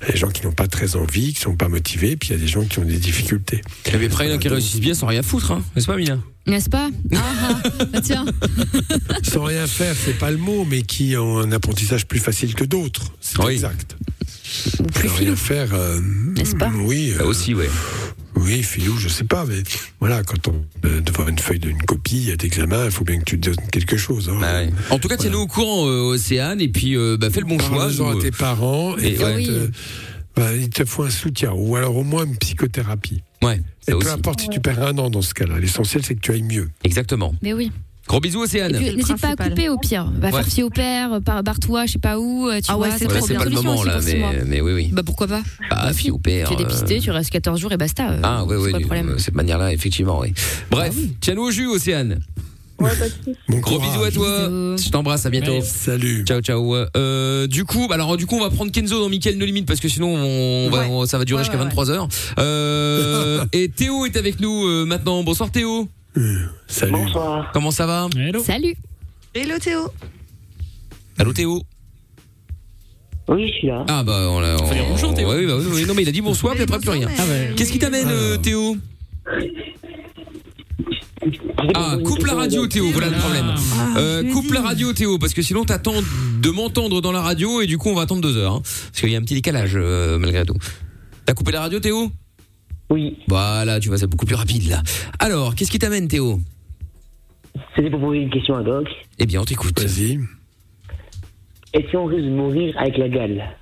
Les 0.08 0.16
gens 0.16 0.28
qui 0.28 0.44
n'ont 0.46 0.52
pas 0.52 0.66
très 0.68 0.96
envie, 0.96 1.34
qui 1.34 1.40
sont 1.40 1.56
pas 1.56 1.68
motivés, 1.68 2.16
puis 2.16 2.30
il 2.30 2.32
y 2.32 2.34
a 2.34 2.38
des 2.38 2.48
gens 2.48 2.64
qui 2.64 2.78
ont 2.78 2.84
des 2.84 2.98
difficultés. 2.98 3.60
Il 3.86 3.92
y 3.92 3.94
avait 3.94 4.08
a 4.32 4.38
qui 4.38 4.48
réussissent 4.48 4.80
bien 4.80 4.94
sans 4.94 5.06
rien 5.06 5.22
foutre, 5.22 5.39
hein. 5.50 5.62
n'est-ce 5.74 5.86
pas, 5.86 5.96
Mina 5.96 6.18
N'est-ce 6.46 6.68
pas? 6.70 6.88
Ah, 7.14 7.16
ah, 7.18 7.84
bah 7.92 8.00
tiens. 8.02 8.24
sans 9.22 9.44
rien 9.44 9.66
faire, 9.66 9.94
c'est 9.96 10.18
pas 10.18 10.30
le 10.30 10.36
mot, 10.38 10.64
mais 10.68 10.82
qui 10.82 11.16
ont 11.16 11.38
un 11.38 11.52
apprentissage 11.52 12.06
plus 12.06 12.18
facile 12.18 12.54
que 12.54 12.64
d'autres. 12.64 13.12
C'est 13.20 13.42
exact. 13.48 13.96
plus 14.94 15.08
Sans 15.08 15.14
rien 15.16 15.36
faire, 15.36 15.68
euh, 15.74 16.00
N'est-ce 16.36 16.56
pas? 16.56 16.72
Oui. 16.84 17.12
euh, 17.18 17.24
aussi, 17.24 17.54
ouais. 17.54 17.68
Oui, 18.36 18.62
filou, 18.62 18.96
je 18.96 19.08
sais 19.08 19.24
pas, 19.24 19.44
mais 19.44 19.62
voilà, 19.98 20.22
quand 20.22 20.48
on 20.48 20.64
euh, 20.86 21.00
devant 21.00 21.28
une 21.28 21.38
feuille 21.38 21.58
d'une 21.58 21.82
copie 21.82 22.34
d'examen, 22.38 22.86
il 22.86 22.90
faut 22.90 23.04
bien 23.04 23.18
que 23.18 23.24
tu 23.24 23.38
te 23.38 23.50
donnes 23.50 23.66
quelque 23.70 23.96
chose. 23.96 24.30
hein. 24.32 24.38
Bah 24.40 24.62
En 24.90 24.98
tout 24.98 25.08
cas, 25.08 25.16
tiens-nous 25.18 25.40
au 25.40 25.46
courant, 25.46 25.86
euh, 25.88 26.14
Océane, 26.14 26.60
et 26.60 26.68
puis 26.68 26.96
euh, 26.96 27.16
bah, 27.20 27.28
fais 27.30 27.40
le 27.40 27.46
bon 27.46 27.58
choix. 27.58 27.90
Nous, 27.92 28.08
à 28.08 28.18
tes 28.20 28.30
parents 28.30 28.96
et, 28.98 29.08
et 29.08 29.14
va 29.16 29.34
ouais. 29.34 29.44
te- 29.44 29.70
bah, 30.36 30.54
il 30.56 30.70
te 30.70 30.84
faut 30.84 31.02
un 31.02 31.10
soutien 31.10 31.52
ou 31.52 31.76
alors 31.76 31.96
au 31.96 32.04
moins 32.04 32.24
une 32.24 32.36
psychothérapie. 32.36 33.22
Ouais, 33.42 33.60
Et 33.88 33.92
peu 33.92 33.96
aussi. 33.98 34.08
importe 34.08 34.40
si 34.42 34.48
tu 34.48 34.60
perds 34.60 34.82
un 34.82 34.98
an 34.98 35.08
dans 35.10 35.22
ce 35.22 35.32
cas-là, 35.34 35.58
l'essentiel 35.58 36.04
c'est 36.04 36.14
que 36.14 36.20
tu 36.20 36.32
ailles 36.32 36.42
mieux. 36.42 36.68
Exactement. 36.84 37.34
Mais 37.42 37.52
oui. 37.52 37.72
Gros 38.08 38.18
bisous, 38.20 38.40
Océane. 38.42 38.72
N'hésite 38.72 39.20
pas 39.20 39.28
à 39.28 39.36
couper 39.36 39.68
au 39.68 39.78
pire. 39.78 40.10
Va 40.18 40.26
Ouais. 40.28 40.32
faire 40.32 40.44
psy 40.46 40.62
au 40.64 40.70
père, 40.70 41.20
par- 41.24 41.42
barre-toi, 41.44 41.86
je 41.86 41.92
sais 41.92 41.98
pas 42.00 42.18
où. 42.18 42.48
euh, 42.48 42.56
Tu 42.58 42.64
Ah 42.68 42.76
ouais, 42.76 42.88
c'est 42.90 42.98
c'est 42.98 43.04
une 43.34 43.38
pas 43.38 43.44
le 43.44 43.50
moment, 43.50 43.84
là, 43.84 44.00
mais, 44.04 44.42
mais 44.46 44.60
oui, 44.60 44.72
oui. 44.72 44.90
Bah 44.92 45.02
pourquoi 45.06 45.28
pas 45.28 45.42
Ah, 45.70 45.92
fille 45.92 46.10
au 46.10 46.18
père. 46.18 46.48
Tu 46.48 46.54
es 46.54 46.56
euh, 46.56 46.64
dépisté, 46.64 46.98
tu 46.98 47.10
restes 47.12 47.30
14 47.30 47.60
jours 47.60 47.70
et 47.72 47.76
basta. 47.76 48.10
euh, 48.10 48.20
Ah, 48.24 48.44
ouais, 48.44 48.56
c'est 48.56 48.62
ouais, 48.62 48.70
pas 48.72 48.78
le 48.78 48.82
du- 48.82 48.86
problème. 48.88 49.12
de 49.14 49.18
cette 49.18 49.34
manière-là, 49.36 49.72
effectivement, 49.72 50.18
oui. 50.20 50.34
Bref, 50.72 50.94
Ah 50.98 51.06
tiens-nous 51.20 51.42
au 51.42 51.50
jus, 51.52 51.68
Océane. 51.68 52.18
Gros 53.48 53.78
bisous 53.78 54.02
à 54.04 54.10
toi. 54.10 54.48
Je 54.76 54.90
t'embrasse, 54.90 55.26
à 55.26 55.30
bientôt. 55.30 55.60
Salut. 55.62 56.24
Ciao, 56.26 56.40
ciao. 56.40 56.74
Euh, 56.96 57.46
du 57.46 57.64
coup, 57.64 57.86
bah 57.88 57.94
alors 57.96 58.16
du 58.16 58.26
coup, 58.26 58.36
on 58.36 58.40
va 58.40 58.50
prendre 58.50 58.72
Kenzo 58.72 58.98
dans 59.00 59.08
Mickaël 59.08 59.36
No 59.38 59.44
Limite 59.46 59.66
parce 59.66 59.80
que 59.80 59.88
sinon, 59.88 60.08
on 60.14 60.70
va, 60.70 60.88
on- 60.88 61.06
ça 61.06 61.18
va 61.18 61.24
durer 61.24 61.40
Ouais, 61.40 61.44
jusqu'à 61.44 61.58
ouais, 61.58 61.64
23 61.64 61.90
heures. 61.90 62.08
Euh, 62.38 63.44
et 63.52 63.68
Théo 63.68 64.06
est 64.06 64.16
avec 64.16 64.40
nous 64.40 64.66
euh, 64.66 64.84
maintenant. 64.86 65.22
Bonsoir 65.22 65.50
Théo. 65.50 65.88
Salut. 66.66 66.92
Bonsoir. 66.92 67.50
Comment 67.52 67.70
ça 67.70 67.86
va 67.86 68.08
Salut. 68.44 68.74
Hello 69.34 69.58
Théo. 69.58 69.92
Allô 71.18 71.32
Théo. 71.32 71.62
Oui, 73.28 73.46
je 73.48 73.52
suis 73.58 73.66
là. 73.68 73.84
Ah 73.88 74.02
bah 74.02 74.26
on 74.30 74.40
l'a. 74.40 74.56
Bonjour, 74.88 75.14
Théo. 75.14 75.28
Ouais, 75.28 75.36
oui, 75.38 75.46
bah, 75.46 75.54
oui, 75.58 75.66
oui. 75.72 75.84
non 75.86 75.94
mais 75.94 76.02
il 76.02 76.08
a 76.08 76.12
dit 76.12 76.20
bonsoir, 76.20 76.54
puis 76.54 76.64
après 76.64 76.78
plus 76.80 76.90
rien. 76.90 77.08
Ah 77.16 77.22
ouais. 77.24 77.52
Qu'est-ce 77.56 77.70
qui 77.70 77.78
t'amène, 77.78 78.08
euh, 78.08 78.36
Théo? 78.38 78.76
Ah, 81.74 81.96
coupe 82.04 82.24
la 82.26 82.34
radio, 82.34 82.66
Théo. 82.66 82.86
Voilà 82.92 83.08
le 83.10 83.16
problème. 83.18 83.54
Euh, 83.96 84.32
coupe 84.32 84.50
la 84.52 84.62
radio, 84.62 84.92
Théo, 84.92 85.18
parce 85.18 85.34
que 85.34 85.42
sinon 85.42 85.64
t'attends 85.64 86.00
de 86.40 86.50
m'entendre 86.50 87.00
dans 87.02 87.12
la 87.12 87.20
radio 87.20 87.60
et 87.60 87.66
du 87.66 87.76
coup 87.76 87.90
on 87.90 87.94
va 87.94 88.02
attendre 88.02 88.22
deux 88.22 88.36
heures, 88.38 88.54
hein, 88.54 88.62
parce 88.62 89.00
qu'il 89.00 89.10
y 89.10 89.14
a 89.14 89.18
un 89.18 89.22
petit 89.22 89.34
décalage 89.34 89.72
euh, 89.74 90.18
malgré 90.18 90.44
tout. 90.44 90.56
T'as 91.26 91.34
coupé 91.34 91.52
la 91.52 91.60
radio, 91.60 91.78
Théo? 91.78 92.10
Oui. 92.88 93.18
Voilà, 93.28 93.78
tu 93.80 93.88
vois, 93.88 93.98
c'est 93.98 94.06
beaucoup 94.06 94.24
plus 94.26 94.34
rapide 94.34 94.68
là. 94.68 94.82
Alors, 95.18 95.54
qu'est-ce 95.54 95.70
qui 95.70 95.78
t'amène, 95.78 96.08
Théo? 96.08 96.40
C'était 97.76 97.90
pour 97.90 98.00
poser 98.00 98.20
une 98.20 98.30
question 98.30 98.56
à 98.56 98.62
Doc. 98.62 98.88
Eh 99.18 99.26
bien, 99.26 99.40
on 99.42 99.44
t'écoute. 99.44 99.78
Vas-y. 99.78 100.18
Est-ce 101.72 101.92
qu'on 101.92 102.06
risque 102.06 102.24
de 102.24 102.30
mourir 102.30 102.74
avec 102.78 102.96
la 102.98 103.08
gale? 103.08 103.56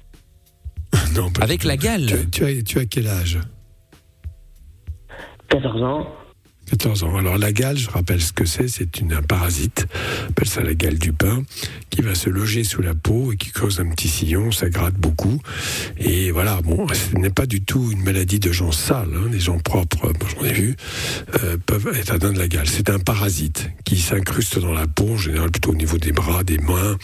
Non, 1.14 1.30
pas 1.30 1.42
Avec 1.42 1.64
la 1.64 1.76
gale? 1.76 2.06
Tu, 2.06 2.14
as- 2.14 2.24
tu 2.30 2.44
as, 2.58 2.62
tu 2.62 2.78
as 2.78 2.84
quel 2.86 3.06
âge? 3.08 3.38
14 5.50 5.82
ans. 5.82 6.06
14 6.68 7.04
ans. 7.04 7.16
Alors 7.16 7.38
la 7.38 7.52
gale, 7.52 7.78
je 7.78 7.88
rappelle 7.88 8.20
ce 8.20 8.32
que 8.32 8.44
c'est, 8.44 8.68
c'est 8.68 9.00
une, 9.00 9.12
un 9.12 9.22
parasite, 9.22 9.86
on 10.26 10.30
appelle 10.30 10.48
ça 10.48 10.62
la 10.62 10.74
gale 10.74 10.98
du 10.98 11.12
pain, 11.12 11.42
qui 11.90 12.02
va 12.02 12.14
se 12.14 12.28
loger 12.28 12.62
sous 12.62 12.82
la 12.82 12.94
peau 12.94 13.32
et 13.32 13.36
qui 13.36 13.50
cause 13.50 13.80
un 13.80 13.88
petit 13.88 14.08
sillon, 14.08 14.52
ça 14.52 14.68
gratte 14.68 14.94
beaucoup. 14.94 15.40
Et 15.96 16.30
voilà, 16.30 16.60
bon, 16.62 16.86
ce 16.88 17.16
n'est 17.18 17.30
pas 17.30 17.46
du 17.46 17.62
tout 17.62 17.90
une 17.90 18.02
maladie 18.02 18.38
de 18.38 18.52
gens 18.52 18.70
sales, 18.70 19.08
hein, 19.14 19.28
des 19.30 19.40
gens 19.40 19.58
propres, 19.58 20.12
bon, 20.12 20.26
j'en 20.36 20.44
ai 20.44 20.52
vu, 20.52 20.76
euh, 21.42 21.56
peuvent 21.64 21.90
être 21.94 22.12
atteints 22.12 22.32
de 22.32 22.38
la 22.38 22.48
gale. 22.48 22.68
C'est 22.68 22.90
un 22.90 22.98
parasite 22.98 23.70
qui 23.84 23.98
s'incruste 23.98 24.58
dans 24.58 24.72
la 24.72 24.86
peau, 24.86 25.12
en 25.12 25.16
général 25.16 25.50
plutôt 25.50 25.70
au 25.70 25.74
niveau 25.74 25.98
des 25.98 26.12
bras, 26.12 26.44
des 26.44 26.58
mains, 26.58 26.96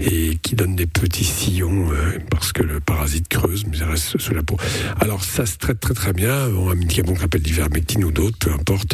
et 0.00 0.38
qui 0.42 0.56
donne 0.56 0.76
des 0.76 0.86
petits 0.86 1.24
sillons, 1.24 1.92
euh, 1.92 2.18
parce 2.30 2.52
que 2.52 2.62
le 2.62 2.80
parasite 2.80 3.28
creuse, 3.28 3.64
mais 3.66 3.76
il 3.76 3.84
reste 3.84 4.18
sous 4.18 4.34
la 4.34 4.42
peau. 4.42 4.56
Alors 5.00 5.24
ça 5.24 5.46
se 5.46 5.58
traite 5.58 5.80
très 5.80 5.94
très 5.94 6.12
bien, 6.12 6.48
on 6.56 6.70
a 6.70 6.72
un 6.72 6.76
médicament 6.76 7.14
qu'on 7.14 7.24
appelle 7.24 7.42
l'ivermectine 7.42 8.04
ou 8.04 8.12
d'autres, 8.12 8.38
peu 8.38 8.52
importe, 8.52 8.93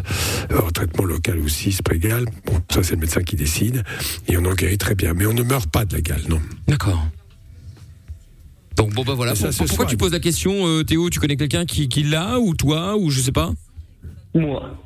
Euh, 0.52 0.60
en 0.66 0.70
traitement 0.70 1.04
local 1.04 1.38
aussi, 1.40 1.72
c'est 1.72 1.82
pas 1.86 1.94
égal, 1.94 2.24
bon, 2.46 2.60
ça 2.72 2.82
c'est 2.82 2.94
le 2.94 3.00
médecin 3.00 3.22
qui 3.22 3.36
décide, 3.36 3.82
et 4.28 4.36
on 4.36 4.44
en 4.44 4.54
guérit 4.54 4.78
très 4.78 4.94
bien, 4.94 5.14
mais 5.14 5.26
on 5.26 5.34
ne 5.34 5.42
meurt 5.42 5.70
pas 5.70 5.84
de 5.84 5.94
la 5.94 6.00
gale, 6.00 6.22
non. 6.28 6.40
D'accord. 6.68 7.06
Donc 8.76 8.94
bon 8.94 9.04
bah 9.04 9.14
voilà. 9.14 9.34
Ça 9.34 9.48
pourquoi 9.48 9.66
soigne. 9.76 9.88
tu 9.88 9.96
poses 9.96 10.12
la 10.12 10.20
question, 10.20 10.66
euh, 10.66 10.82
Théo? 10.84 11.10
Tu 11.10 11.20
connais 11.20 11.36
quelqu'un 11.36 11.66
qui, 11.66 11.88
qui 11.88 12.02
l'a 12.02 12.38
ou 12.38 12.54
toi 12.54 12.96
ou 12.96 13.10
je 13.10 13.20
sais 13.20 13.32
pas? 13.32 13.52
Moi. 14.34 14.78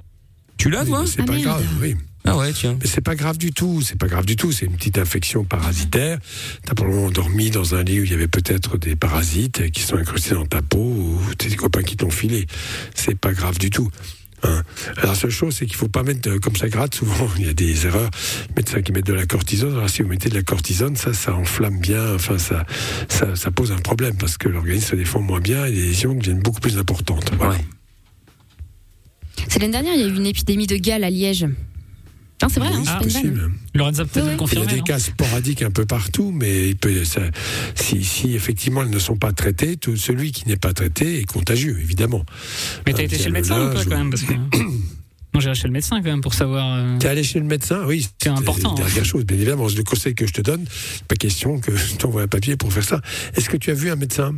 Tu 0.57 0.69
l'as 0.71 0.85
toi? 0.85 1.05
C'est 1.07 1.21
Ah, 1.21 1.25
pas 1.27 1.33
merde. 1.33 1.45
grave, 1.45 1.65
oui. 1.81 1.95
Ah 2.27 2.39
ouais, 2.39 2.53
tiens. 2.55 2.77
Mais 2.81 2.87
c'est 2.89 3.03
pas 3.03 3.15
grave 3.15 3.37
du 3.37 3.53
tout, 3.53 3.83
c'est 3.83 3.99
pas 3.99 4.07
grave 4.09 4.25
du 4.25 4.35
tout, 4.35 4.51
c'est 4.51 4.65
une 4.65 4.73
petite 4.77 4.97
infection 4.99 5.45
parasitaire. 5.45 6.19
T'as 6.65 6.73
probablement 6.75 7.11
dormi 7.11 7.51
dans 7.51 7.75
un 7.75 7.83
lit 7.85 8.01
où 8.01 8.05
il 8.05 8.11
y 8.11 8.15
avait 8.15 8.29
peut-être 8.29 8.79
des 8.79 8.97
parasites 8.97 9.71
qui 9.71 9.83
sont 9.83 9.97
incrustés 9.97 10.35
dans 10.35 10.47
ta 10.47 10.63
peau 10.63 10.79
ou 10.79 11.21
tes 11.37 11.55
copains 11.55 11.83
qui 11.83 11.97
t'ont 11.99 12.11
filé. 12.11 12.47
C'est 12.95 13.19
pas 13.19 13.33
grave 13.35 13.59
du 13.59 13.69
tout. 13.69 13.91
Hein. 14.45 14.63
La 15.03 15.15
seule 15.15 15.31
chose, 15.31 15.55
c'est 15.57 15.67
qu'il 15.67 15.77
faut 15.77 15.89
pas 15.89 16.03
mettre, 16.03 16.29
euh, 16.29 16.39
comme 16.39 16.57
ça 16.57 16.69
gratte, 16.69 16.95
souvent, 16.95 17.29
il 17.39 17.47
y 17.47 17.49
a 17.49 17.55
des 17.55 17.87
erreurs, 17.87 18.11
médecins 18.57 18.83
qui 18.83 18.93
mettent 18.93 19.07
de 19.07 19.13
la 19.13 19.27
cortisone. 19.27 19.75
Alors, 19.75 19.91
si 19.91 20.03
vous 20.03 20.09
mettez 20.09 20.29
de 20.29 20.35
la 20.35 20.43
cortisone, 20.43 20.97
ça, 20.97 21.13
ça 21.13 21.35
enflamme 21.35 21.79
bien, 21.81 22.15
enfin, 22.15 22.39
ça, 22.39 22.65
ça, 23.09 23.35
ça 23.37 23.51
pose 23.51 23.73
un 23.73 23.79
problème 23.79 24.17
parce 24.17 24.37
que 24.39 24.49
l'organisme 24.49 24.91
se 24.91 24.97
défend 24.97 25.21
moins 25.21 25.41
bien 25.41 25.67
et 25.67 25.73
les 25.73 25.87
lésions 25.87 26.15
deviennent 26.15 26.43
beaucoup 26.43 26.61
plus 26.61 26.79
importantes. 26.79 27.31
Voilà. 27.39 27.57
L'année 29.59 29.73
dernière, 29.73 29.95
il 29.95 30.01
y 30.01 30.05
a 30.05 30.07
eu 30.07 30.17
une 30.17 30.27
épidémie 30.27 30.67
de 30.67 30.77
gale 30.77 31.05
à 31.05 31.11
Liège. 31.11 31.47
Non, 32.43 32.49
c'est 32.49 32.61
vrai, 32.61 32.69
hein, 32.69 32.83
c'est 32.85 32.91
vanne. 32.93 33.03
possible. 33.03 33.51
Lorenza 33.75 34.05
peut-être. 34.05 34.27
Il 34.53 34.59
y 34.59 34.63
a 34.63 34.67
des 34.67 34.77
non 34.79 34.83
cas 34.85 34.99
sporadiques 34.99 35.63
un 35.63 35.71
peu 35.71 35.87
partout, 35.87 36.31
mais 36.35 36.69
il 36.71 36.77
peut, 36.77 37.05
ça- 37.05 37.21
si, 37.75 38.05
si 38.05 38.35
effectivement 38.35 38.83
elles 38.83 38.91
ne 38.91 38.99
sont 38.99 39.17
pas 39.17 39.33
traitées, 39.33 39.77
tout 39.77 39.97
celui 39.97 40.33
qui 40.33 40.47
n'est 40.49 40.57
pas 40.57 40.73
traité 40.73 41.21
est 41.21 41.25
contagieux, 41.25 41.79
évidemment. 41.81 42.25
Mais 42.87 42.93
t'as 42.93 43.03
Euh, 43.03 43.05
été 43.07 43.17
chez 43.19 43.27
le 43.27 43.33
médecin 43.33 43.71
ou 43.71 43.73
pas 43.75 43.85
quand 43.85 43.97
même 43.97 44.11
parce 44.11 44.23
que... 44.25 44.35
Moi 45.33 45.41
j'irai 45.41 45.55
chez 45.57 45.67
le 45.67 45.73
médecin 45.73 45.97
quand 45.97 46.11
même 46.11 46.21
pour 46.21 46.35
savoir. 46.35 46.75
euh, 46.77 46.99
T'es 46.99 47.09
allé 47.09 47.25
chez 47.25 47.41
le 47.41 47.45
médecin 47.47 47.85
Oui, 47.87 48.07
C'est 48.23 48.29
important, 48.29 48.75
La 48.77 48.83
hein. 48.83 48.87
dernière 48.87 49.05
chose, 49.05 49.25
bien 49.25 49.37
évidemment, 49.37 49.67
le 49.67 49.83
conseil 49.83 50.15
que 50.15 50.27
je 50.29 50.33
te 50.33 50.41
donne, 50.43 50.65
pas 51.09 51.17
question 51.17 51.59
que 51.59 51.75
je 51.75 51.95
t'envoie 51.95 52.23
un 52.23 52.29
papier 52.29 52.57
pour 52.57 52.73
faire 52.73 52.85
ça. 52.85 53.01
Est-ce 53.37 53.49
que 53.49 53.57
tu 53.57 53.71
as 53.71 53.75
vu 53.75 53.91
un 53.91 53.97
médecin? 53.97 54.33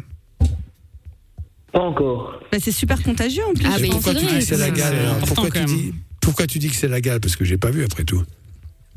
Pas 1.72 1.80
encore. 1.80 2.40
Bah, 2.50 2.58
c'est 2.60 2.72
super 2.72 3.02
contagieux 3.02 3.42
en 3.44 3.52
plus. 3.52 3.66
Ah, 3.66 3.76
mais. 3.80 3.88
Pourquoi 3.88 4.14
tu 4.14 4.24
dis 4.24 4.34
que 4.38 4.40
c'est 4.40 4.56
la 4.56 4.66
important, 4.66 5.34
pourquoi, 5.42 5.60
tu 5.60 5.66
dis, 5.66 5.92
pourquoi 6.26 6.48
tu 6.48 6.58
dis 6.58 6.68
que 6.68 6.74
c'est 6.74 6.88
la 6.88 7.00
gale? 7.00 7.20
Parce 7.20 7.36
que 7.36 7.44
j'ai 7.44 7.56
pas 7.56 7.70
vu 7.70 7.84
après 7.84 8.02
tout. 8.02 8.20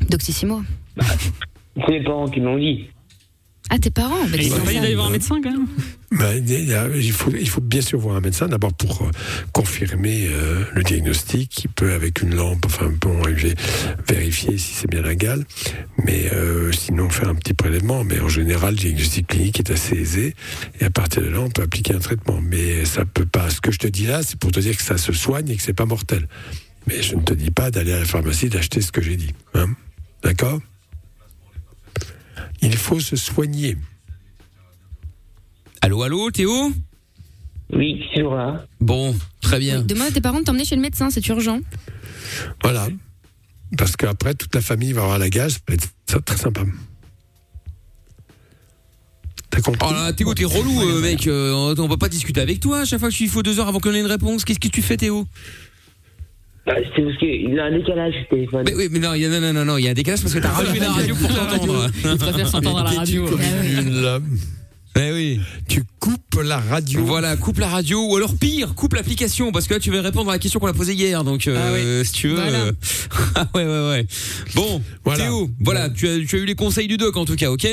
Doctissimo. 0.09 0.63
C'est 1.75 1.87
mes 1.87 2.03
parents 2.03 2.27
qui 2.27 2.41
m'ont 2.41 2.57
dit. 2.57 2.87
Ah, 3.69 3.77
tes 3.77 3.91
parents 3.91 4.25
bah, 4.31 4.35
dit 4.35 4.49
ça. 4.49 4.57
d'aller 4.57 4.95
voir 4.95 5.07
un 5.07 5.11
médecin 5.11 5.39
quand 5.43 5.51
même 5.51 5.67
Ben, 6.11 6.43
il, 6.43 6.75
il 6.95 7.11
faut, 7.11 7.29
il 7.31 7.47
faut 7.47 7.61
bien 7.61 7.81
sûr 7.81 7.99
voir 7.99 8.15
un 8.15 8.19
médecin, 8.19 8.47
d'abord 8.47 8.73
pour 8.73 9.03
euh, 9.03 9.11
confirmer 9.53 10.27
euh, 10.31 10.63
le 10.73 10.81
diagnostic, 10.81 11.51
qui 11.51 11.67
peut 11.67 11.93
avec 11.93 12.23
une 12.23 12.33
lampe, 12.33 12.65
enfin 12.65 12.91
bon, 12.99 13.21
vérifier 14.07 14.57
si 14.57 14.73
c'est 14.73 14.89
bien 14.89 15.03
la 15.03 15.13
gale, 15.13 15.45
mais 16.03 16.31
euh, 16.33 16.71
sinon 16.71 17.11
faire 17.11 17.29
un 17.29 17.35
petit 17.35 17.53
prélèvement. 17.53 18.03
Mais 18.03 18.19
en 18.19 18.27
général, 18.27 18.73
le 18.73 18.79
diagnostic 18.79 19.27
clinique 19.27 19.59
est 19.59 19.69
assez 19.69 19.95
aisé, 19.95 20.33
et 20.79 20.85
à 20.85 20.89
partir 20.89 21.21
de 21.21 21.27
là, 21.27 21.41
on 21.41 21.51
peut 21.51 21.61
appliquer 21.61 21.93
un 21.93 21.99
traitement. 21.99 22.41
Mais 22.41 22.85
ça 22.85 23.05
peut 23.05 23.27
pas. 23.27 23.51
Ce 23.51 23.61
que 23.61 23.71
je 23.71 23.77
te 23.77 23.87
dis 23.87 24.07
là, 24.07 24.23
c'est 24.23 24.39
pour 24.39 24.51
te 24.51 24.59
dire 24.59 24.75
que 24.75 24.83
ça 24.83 24.97
se 24.97 25.13
soigne 25.13 25.47
et 25.47 25.55
que 25.55 25.61
c'est 25.61 25.73
pas 25.73 25.85
mortel. 25.85 26.27
Mais 26.87 27.01
je 27.03 27.15
ne 27.15 27.21
te 27.21 27.33
dis 27.33 27.51
pas 27.51 27.71
d'aller 27.71 27.93
à 27.93 27.99
la 27.99 28.05
pharmacie 28.05 28.49
d'acheter 28.49 28.81
ce 28.81 28.91
que 28.91 29.01
j'ai 29.01 29.15
dit. 29.15 29.33
Hein 29.53 29.67
D'accord? 30.23 30.59
Il 32.61 32.75
faut 32.75 32.99
se 32.99 33.15
soigner. 33.15 33.77
Allô, 35.81 36.03
allô, 36.03 36.29
Théo? 36.31 36.71
Oui, 37.71 38.03
c'est 38.13 38.21
là. 38.23 38.65
Bon, 38.81 39.15
très 39.41 39.59
bien. 39.59 39.81
Demande 39.81 40.07
à 40.07 40.11
tes 40.11 40.21
parents 40.21 40.39
de 40.39 40.43
t'emmener 40.45 40.65
chez 40.65 40.75
le 40.75 40.81
médecin, 40.81 41.09
c'est 41.09 41.25
urgent. 41.27 41.59
Voilà. 42.63 42.87
Parce 43.77 43.95
qu'après, 43.95 44.33
toute 44.33 44.53
la 44.55 44.61
famille 44.61 44.93
va 44.93 45.03
avoir 45.03 45.19
la 45.19 45.29
gage, 45.29 45.51
ça 45.53 45.59
va 45.67 45.73
être 45.75 46.25
très 46.25 46.37
sympa. 46.37 46.61
T'as 49.51 49.61
compris? 49.61 49.87
Oh 49.89 49.93
là, 49.93 50.11
Théo, 50.13 50.33
t'es 50.33 50.45
relou, 50.45 50.81
euh, 50.81 51.01
mec. 51.01 51.27
euh, 51.27 51.75
on 51.77 51.87
va 51.87 51.97
pas 51.97 52.09
discuter 52.09 52.41
avec 52.41 52.59
toi. 52.59 52.81
À 52.81 52.85
chaque 52.85 52.99
fois 52.99 53.09
que 53.09 53.15
tu 53.15 53.23
il 53.23 53.29
faut 53.29 53.43
deux 53.43 53.59
heures 53.59 53.67
avant 53.67 53.79
qu'on 53.79 53.93
ait 53.93 53.99
une 53.99 54.05
réponse. 54.05 54.43
Qu'est-ce 54.43 54.59
que 54.59 54.67
tu 54.67 54.81
fais, 54.81 54.97
Théo? 54.97 55.25
Bah, 56.69 56.75
c'est 56.95 57.01
parce 57.01 57.17
qu'il 57.17 57.59
a 57.59 57.65
un 57.65 57.71
décalage 57.71 58.13
ce 58.13 58.29
téléphone. 58.29 58.63
Mais 58.63 58.75
oui, 58.75 58.89
mais 58.91 58.99
non, 58.99 59.15
il 59.15 59.23
y 59.23 59.25
a, 59.25 59.29
non, 59.29 59.41
non, 59.41 59.53
non, 59.53 59.65
non, 59.65 59.77
il 59.77 59.85
y 59.85 59.87
a 59.87 59.91
un 59.91 59.95
décalage 59.95 60.21
parce 60.21 60.35
que 60.35 60.37
t'as 60.39 60.51
rallumé 60.51 60.77
la 60.77 60.91
radio 60.91 61.15
pour 61.15 61.27
t'entendre. 61.35 61.89
Il 62.05 62.17
préfère 62.17 62.47
s'entendre 62.47 62.77
à 62.77 62.83
la 62.83 62.89
radio. 62.91 63.27
Nul. 63.27 64.21
Eh 64.95 65.11
oui. 65.11 65.39
Tu 65.67 65.83
coupes 65.99 66.39
la 66.43 66.59
radio. 66.59 67.03
Voilà, 67.03 67.35
coupe 67.37 67.57
la 67.57 67.69
radio 67.69 68.05
ou 68.11 68.17
alors 68.17 68.35
pire, 68.37 68.75
coupe 68.75 68.93
l'application 68.93 69.51
parce 69.51 69.67
que 69.67 69.73
là 69.73 69.79
tu 69.79 69.89
vas 69.89 70.01
répondre 70.01 70.29
à 70.29 70.33
la 70.33 70.39
question 70.39 70.59
qu'on 70.59 70.67
a 70.67 70.73
posée 70.73 70.93
hier. 70.93 71.23
Donc 71.23 71.47
euh, 71.47 72.03
si 72.03 72.11
tu 72.11 72.27
veux. 72.27 72.35
Voilà. 72.35 72.57
euh, 72.65 72.71
ah 73.35 73.47
ouais 73.55 73.65
ouais 73.65 73.89
ouais. 73.89 74.05
Bon, 74.53 74.79
Voilà. 75.03 75.23
Théo, 75.23 75.49
voilà, 75.61 75.89
tu 75.89 76.07
as, 76.07 76.23
tu 76.23 76.35
as 76.35 76.39
eu 76.39 76.45
les 76.45 76.55
conseils 76.55 76.87
du 76.87 76.97
doc 76.97 77.17
en 77.17 77.25
tout 77.25 77.35
cas, 77.35 77.49
ok? 77.49 77.67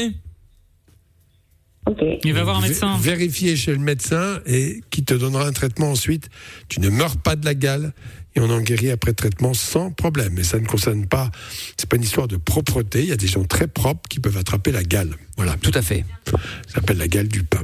Ok. 1.87 1.99
Il 2.25 2.33
va 2.33 2.45
voir 2.45 2.59
un 2.59 2.63
médecin. 2.63 2.97
Vérifier 2.99 3.57
chez 3.57 3.73
le 3.73 3.79
médecin 3.79 4.41
et 4.47 4.81
qui 4.91 5.05
te 5.05 5.15
donnera 5.15 5.47
un 5.47 5.53
traitement 5.53 5.91
ensuite. 5.91 6.29
Tu 6.69 6.81
ne 6.81 6.89
meurs 6.89 7.17
pas 7.17 7.37
de 7.37 7.45
la 7.45 7.55
gale 7.55 7.93
et 8.37 8.41
on 8.41 8.51
en 8.51 8.61
guérit 8.61 8.91
après 8.91 9.15
traitement 9.15 9.55
sans 9.55 9.91
problème. 9.91 10.39
Et 10.39 10.45
ça 10.45 10.61
ne 10.61 10.67
concerne 10.67 11.07
pas, 11.07 11.31
c'est 11.77 11.89
pas 11.89 11.97
une 11.97 12.03
histoire 12.03 12.29
de 12.29 12.37
propreté. 12.37 13.03
Il 13.03 13.09
y 13.09 13.13
a 13.13 13.17
des 13.17 13.27
gens 13.27 13.45
très 13.45 13.67
propres 13.67 14.09
qui 14.09 14.21
peuvent 14.21 14.37
attraper 14.37 14.71
la 14.73 14.85
gale. 14.85 15.17
Voilà. 15.37 15.57
Tout 15.61 15.73
à 15.75 15.83
fait. 15.83 16.05
Ça 16.27 16.37
s'appelle 16.75 16.99
la 16.99 17.09
gale 17.09 17.29
du 17.29 17.43
pain. 17.43 17.63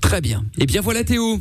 Très 0.00 0.20
bien. 0.20 0.44
Et 0.58 0.66
bien 0.66 0.80
voilà 0.80 1.04
Théo. 1.04 1.40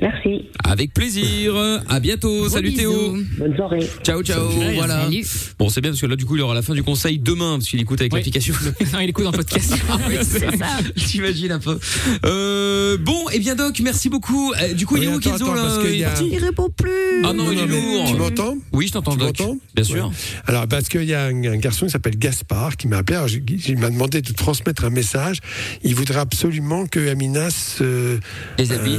Merci. 0.00 0.48
Avec 0.64 0.94
plaisir. 0.94 1.54
À 1.88 1.98
bientôt. 1.98 2.48
Salut 2.48 2.72
Théo. 2.72 3.16
Bonne 3.38 3.56
soirée. 3.56 3.80
Ciao 4.04 4.22
ciao. 4.22 4.48
Salut. 4.50 4.74
Voilà. 4.76 5.04
Salut. 5.04 5.24
Bon, 5.58 5.68
c'est 5.68 5.80
bien 5.80 5.90
parce 5.90 6.00
que 6.00 6.06
là 6.06 6.14
du 6.14 6.24
coup 6.24 6.36
il 6.36 6.42
aura 6.42 6.54
la 6.54 6.62
fin 6.62 6.72
du 6.74 6.82
conseil 6.84 7.18
demain 7.18 7.58
parce 7.58 7.68
qu'il 7.68 7.80
écoute 7.80 8.00
avec 8.00 8.12
Oui. 8.12 8.20
l'application. 8.20 8.54
non, 8.92 9.00
il 9.00 9.08
écoute 9.08 9.26
en 9.26 9.32
podcast. 9.32 9.74
C'est 10.22 10.56
ça. 10.56 10.66
J'imagine 10.94 11.52
un 11.52 11.58
peu. 11.58 11.78
Euh, 12.24 12.96
bon, 12.98 13.28
et 13.30 13.40
bien 13.40 13.56
Doc, 13.56 13.80
merci 13.80 14.08
beaucoup. 14.08 14.52
Euh, 14.62 14.72
du 14.74 14.86
coup, 14.86 14.96
il 14.98 15.04
est 15.04 15.08
Oui, 15.08 15.14
où 15.16 15.20
Kenzo 15.20 15.52
là 15.54 15.62
parce 15.62 15.78
Il 15.92 16.04
a- 16.04 16.08
parti 16.10 16.28
Il 16.32 16.38
répond 16.38 16.68
plus. 16.70 17.24
Ah 17.24 17.32
non, 17.32 17.50
il 17.50 17.58
est 17.58 17.66
mais 17.66 17.80
lourd. 17.80 18.04
Tu 18.12 18.16
m'entends? 18.16 18.56
Oui, 18.72 18.86
je 18.86 18.92
t'entends 18.92 19.12
Tu 19.12 19.18
Doc. 19.18 19.40
m'entends? 19.40 19.56
Bien 19.74 19.84
sûr. 19.84 20.06
Ouais. 20.06 20.14
Alors, 20.46 20.68
parce 20.68 20.88
qu'il 20.88 21.04
y 21.04 21.14
a 21.14 21.24
un, 21.24 21.44
un 21.44 21.56
garçon 21.56 21.86
qui 21.86 21.92
s'appelle 21.92 22.16
Gaspard 22.16 22.76
qui 22.76 22.86
m'a 22.86 22.98
appelé. 22.98 23.16
Alors, 23.16 23.28
j'ai- 23.28 23.42
Il 23.66 23.78
m'a 23.78 23.90
demandé 23.90 24.22
de 24.22 24.32
transmettre 24.32 24.84
un 24.84 24.90
message. 24.90 25.40
Il 25.82 25.94
voudrait 25.96 26.20
absolument 26.20 26.86
que 26.86 27.08
Amina 27.10 27.50
se. 27.50 28.18
Les 28.58 28.70
habits 28.72 28.96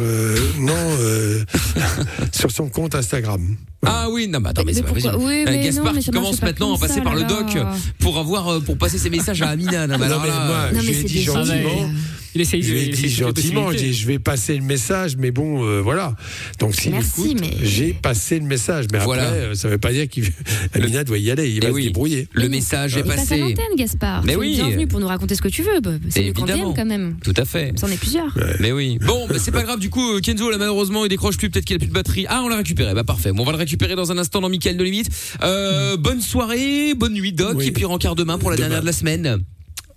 euh, 0.00 0.36
non, 0.58 0.74
euh, 1.00 1.44
sur 2.32 2.50
son 2.50 2.68
compte 2.68 2.94
Instagram. 2.94 3.56
Ah 3.86 4.08
oui, 4.10 4.26
non, 4.28 4.40
mais 4.40 4.48
attends, 4.50 4.62
mais, 4.64 4.72
Mais 4.72 4.78
c'est 4.78 4.82
pas 4.82 4.92
possible. 4.92 5.14
Oui, 5.20 5.44
Un 5.46 5.50
mais 5.52 5.64
Gaspard 5.64 5.84
non, 5.84 5.92
mais 5.92 5.98
qui 6.00 6.06
ça 6.06 6.12
commence 6.12 6.42
maintenant 6.42 6.74
à 6.74 6.78
passer 6.78 6.94
ça, 6.94 7.00
par 7.02 7.14
le 7.14 7.20
là, 7.22 7.26
doc 7.28 7.54
là. 7.54 7.72
pour 8.00 8.18
avoir 8.18 8.48
euh, 8.48 8.60
pour 8.60 8.76
passer 8.76 8.98
ses 8.98 9.08
messages 9.10 9.40
à 9.42 9.48
Amina. 9.50 9.86
Non, 9.86 9.98
mais 9.98 10.08
Non, 10.08 10.14
alors 10.16 10.22
mais 10.22 10.28
là, 10.28 10.46
moi, 10.46 10.70
Non, 10.74 10.80
je 10.80 10.90
lui 10.90 10.96
ai 10.98 11.02
dit 11.04 11.22
gentiment. 11.22 11.90
Il 12.34 12.42
essaye 12.42 12.60
de. 12.60 12.66
Je 12.66 12.72
lui 12.72 12.80
ai 12.80 12.86
il 12.88 12.94
dit 12.94 13.08
gentiment, 13.08 13.72
j'ai 13.72 13.78
dit, 13.78 13.94
je 13.94 14.06
vais 14.06 14.18
passer 14.18 14.54
le 14.56 14.62
message, 14.62 15.16
mais 15.16 15.30
bon, 15.30 15.64
euh, 15.64 15.80
voilà. 15.80 16.14
Donc 16.58 16.74
s'il 16.74 16.92
Merci, 16.92 17.30
écoute, 17.30 17.38
mais- 17.40 17.56
j'ai 17.66 17.94
passé 17.94 18.38
le 18.38 18.44
message. 18.44 18.84
Mais 18.92 18.98
Voilà. 18.98 19.24
après, 19.28 19.38
euh, 19.38 19.54
ça 19.54 19.66
ne 19.68 19.72
veut 19.72 19.78
pas 19.78 19.92
dire 19.92 20.06
qu'Amina 20.08 21.04
doit 21.04 21.16
y 21.18 21.30
aller. 21.30 21.48
Il 21.50 21.64
Eh 21.64 21.66
va 21.66 21.72
oui. 21.72 21.82
se 21.84 21.86
débrouiller. 21.88 22.28
le 22.32 22.48
message 22.50 22.96
est 22.96 23.00
Il 23.00 23.06
passe 23.06 23.18
à 23.18 23.22
passé. 23.22 23.38
l'antenne, 23.38 23.64
Gaspard. 23.76 24.24
Mais 24.24 24.36
oui. 24.36 24.54
Bienvenue 24.56 24.86
pour 24.86 25.00
nous 25.00 25.06
raconter 25.08 25.34
ce 25.36 25.42
que 25.42 25.48
tu 25.48 25.62
veux. 25.62 25.80
Bah, 25.80 25.92
C'est 26.10 26.26
Évidemment. 26.26 26.74
quand 26.74 26.84
même. 26.84 27.16
Tout 27.24 27.34
à 27.36 27.44
fait. 27.46 27.72
C'en 27.76 27.88
est 27.88 27.96
plusieurs. 27.98 28.36
Mais 28.60 28.72
oui. 28.72 28.98
Bon, 29.00 29.26
bah, 29.26 29.36
c'est 29.38 29.50
pas 29.50 29.62
grave. 29.62 29.78
Du 29.80 29.88
coup, 29.88 30.16
euh, 30.16 30.20
Kenzo, 30.20 30.50
là, 30.50 30.58
malheureusement, 30.58 31.04
il 31.06 31.08
décroche 31.08 31.38
plus. 31.38 31.48
Peut-être 31.48 31.64
qu'il 31.64 31.76
a 31.76 31.78
plus 31.78 31.88
de 31.88 31.92
batterie. 31.94 32.26
Ah, 32.28 32.42
on 32.44 32.48
l'a 32.48 32.56
récupéré. 32.58 32.92
Bah, 32.94 33.04
parfait. 33.04 33.32
Bon, 33.32 33.42
on 33.42 33.46
va 33.46 33.52
le 33.52 33.58
récupérer 33.68 33.94
dans 33.96 34.10
un 34.10 34.16
instant 34.18 34.40
dans 34.40 34.48
Mickaël 34.48 34.78
de 34.78 34.82
Limite. 34.84 35.10
Euh, 35.42 35.98
bonne 35.98 36.22
soirée, 36.22 36.94
bonne 36.94 37.12
nuit, 37.12 37.32
Doc. 37.32 37.54
Oui. 37.56 37.66
Et 37.66 37.70
puis, 37.70 37.84
rencard 37.84 38.14
demain 38.14 38.38
pour 38.38 38.50
la 38.50 38.56
Demain. 38.56 38.68
dernière 38.68 38.80
de 38.80 38.86
la 38.86 38.92
semaine. 38.94 39.38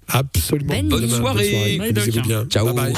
Absolument. 0.09 0.73
Bonne 0.75 0.89
Bonne 0.89 1.01
Demain, 1.07 1.17
soirée. 1.17 1.77
Bye, 1.79 1.93
Doc. 1.93 2.03
Amusez-vous 2.03 2.27
bien. 2.27 2.45
Ciao. 2.49 2.65
Bye 2.65 2.75
bye. 2.75 2.93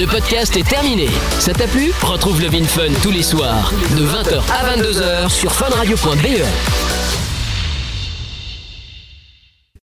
Le 0.00 0.06
podcast 0.06 0.56
est 0.56 0.66
terminé. 0.66 1.06
Ça 1.38 1.52
t'a 1.52 1.66
plu? 1.66 1.92
Retrouve 2.00 2.40
le 2.40 2.48
Vin 2.48 2.64
Fun 2.64 2.88
tous 3.02 3.10
les 3.10 3.22
soirs 3.22 3.70
de 3.94 4.04
20h 4.06 4.40
à 4.50 4.74
22h 4.74 5.30
sur 5.30 5.52
funradio.be. 5.52 7.03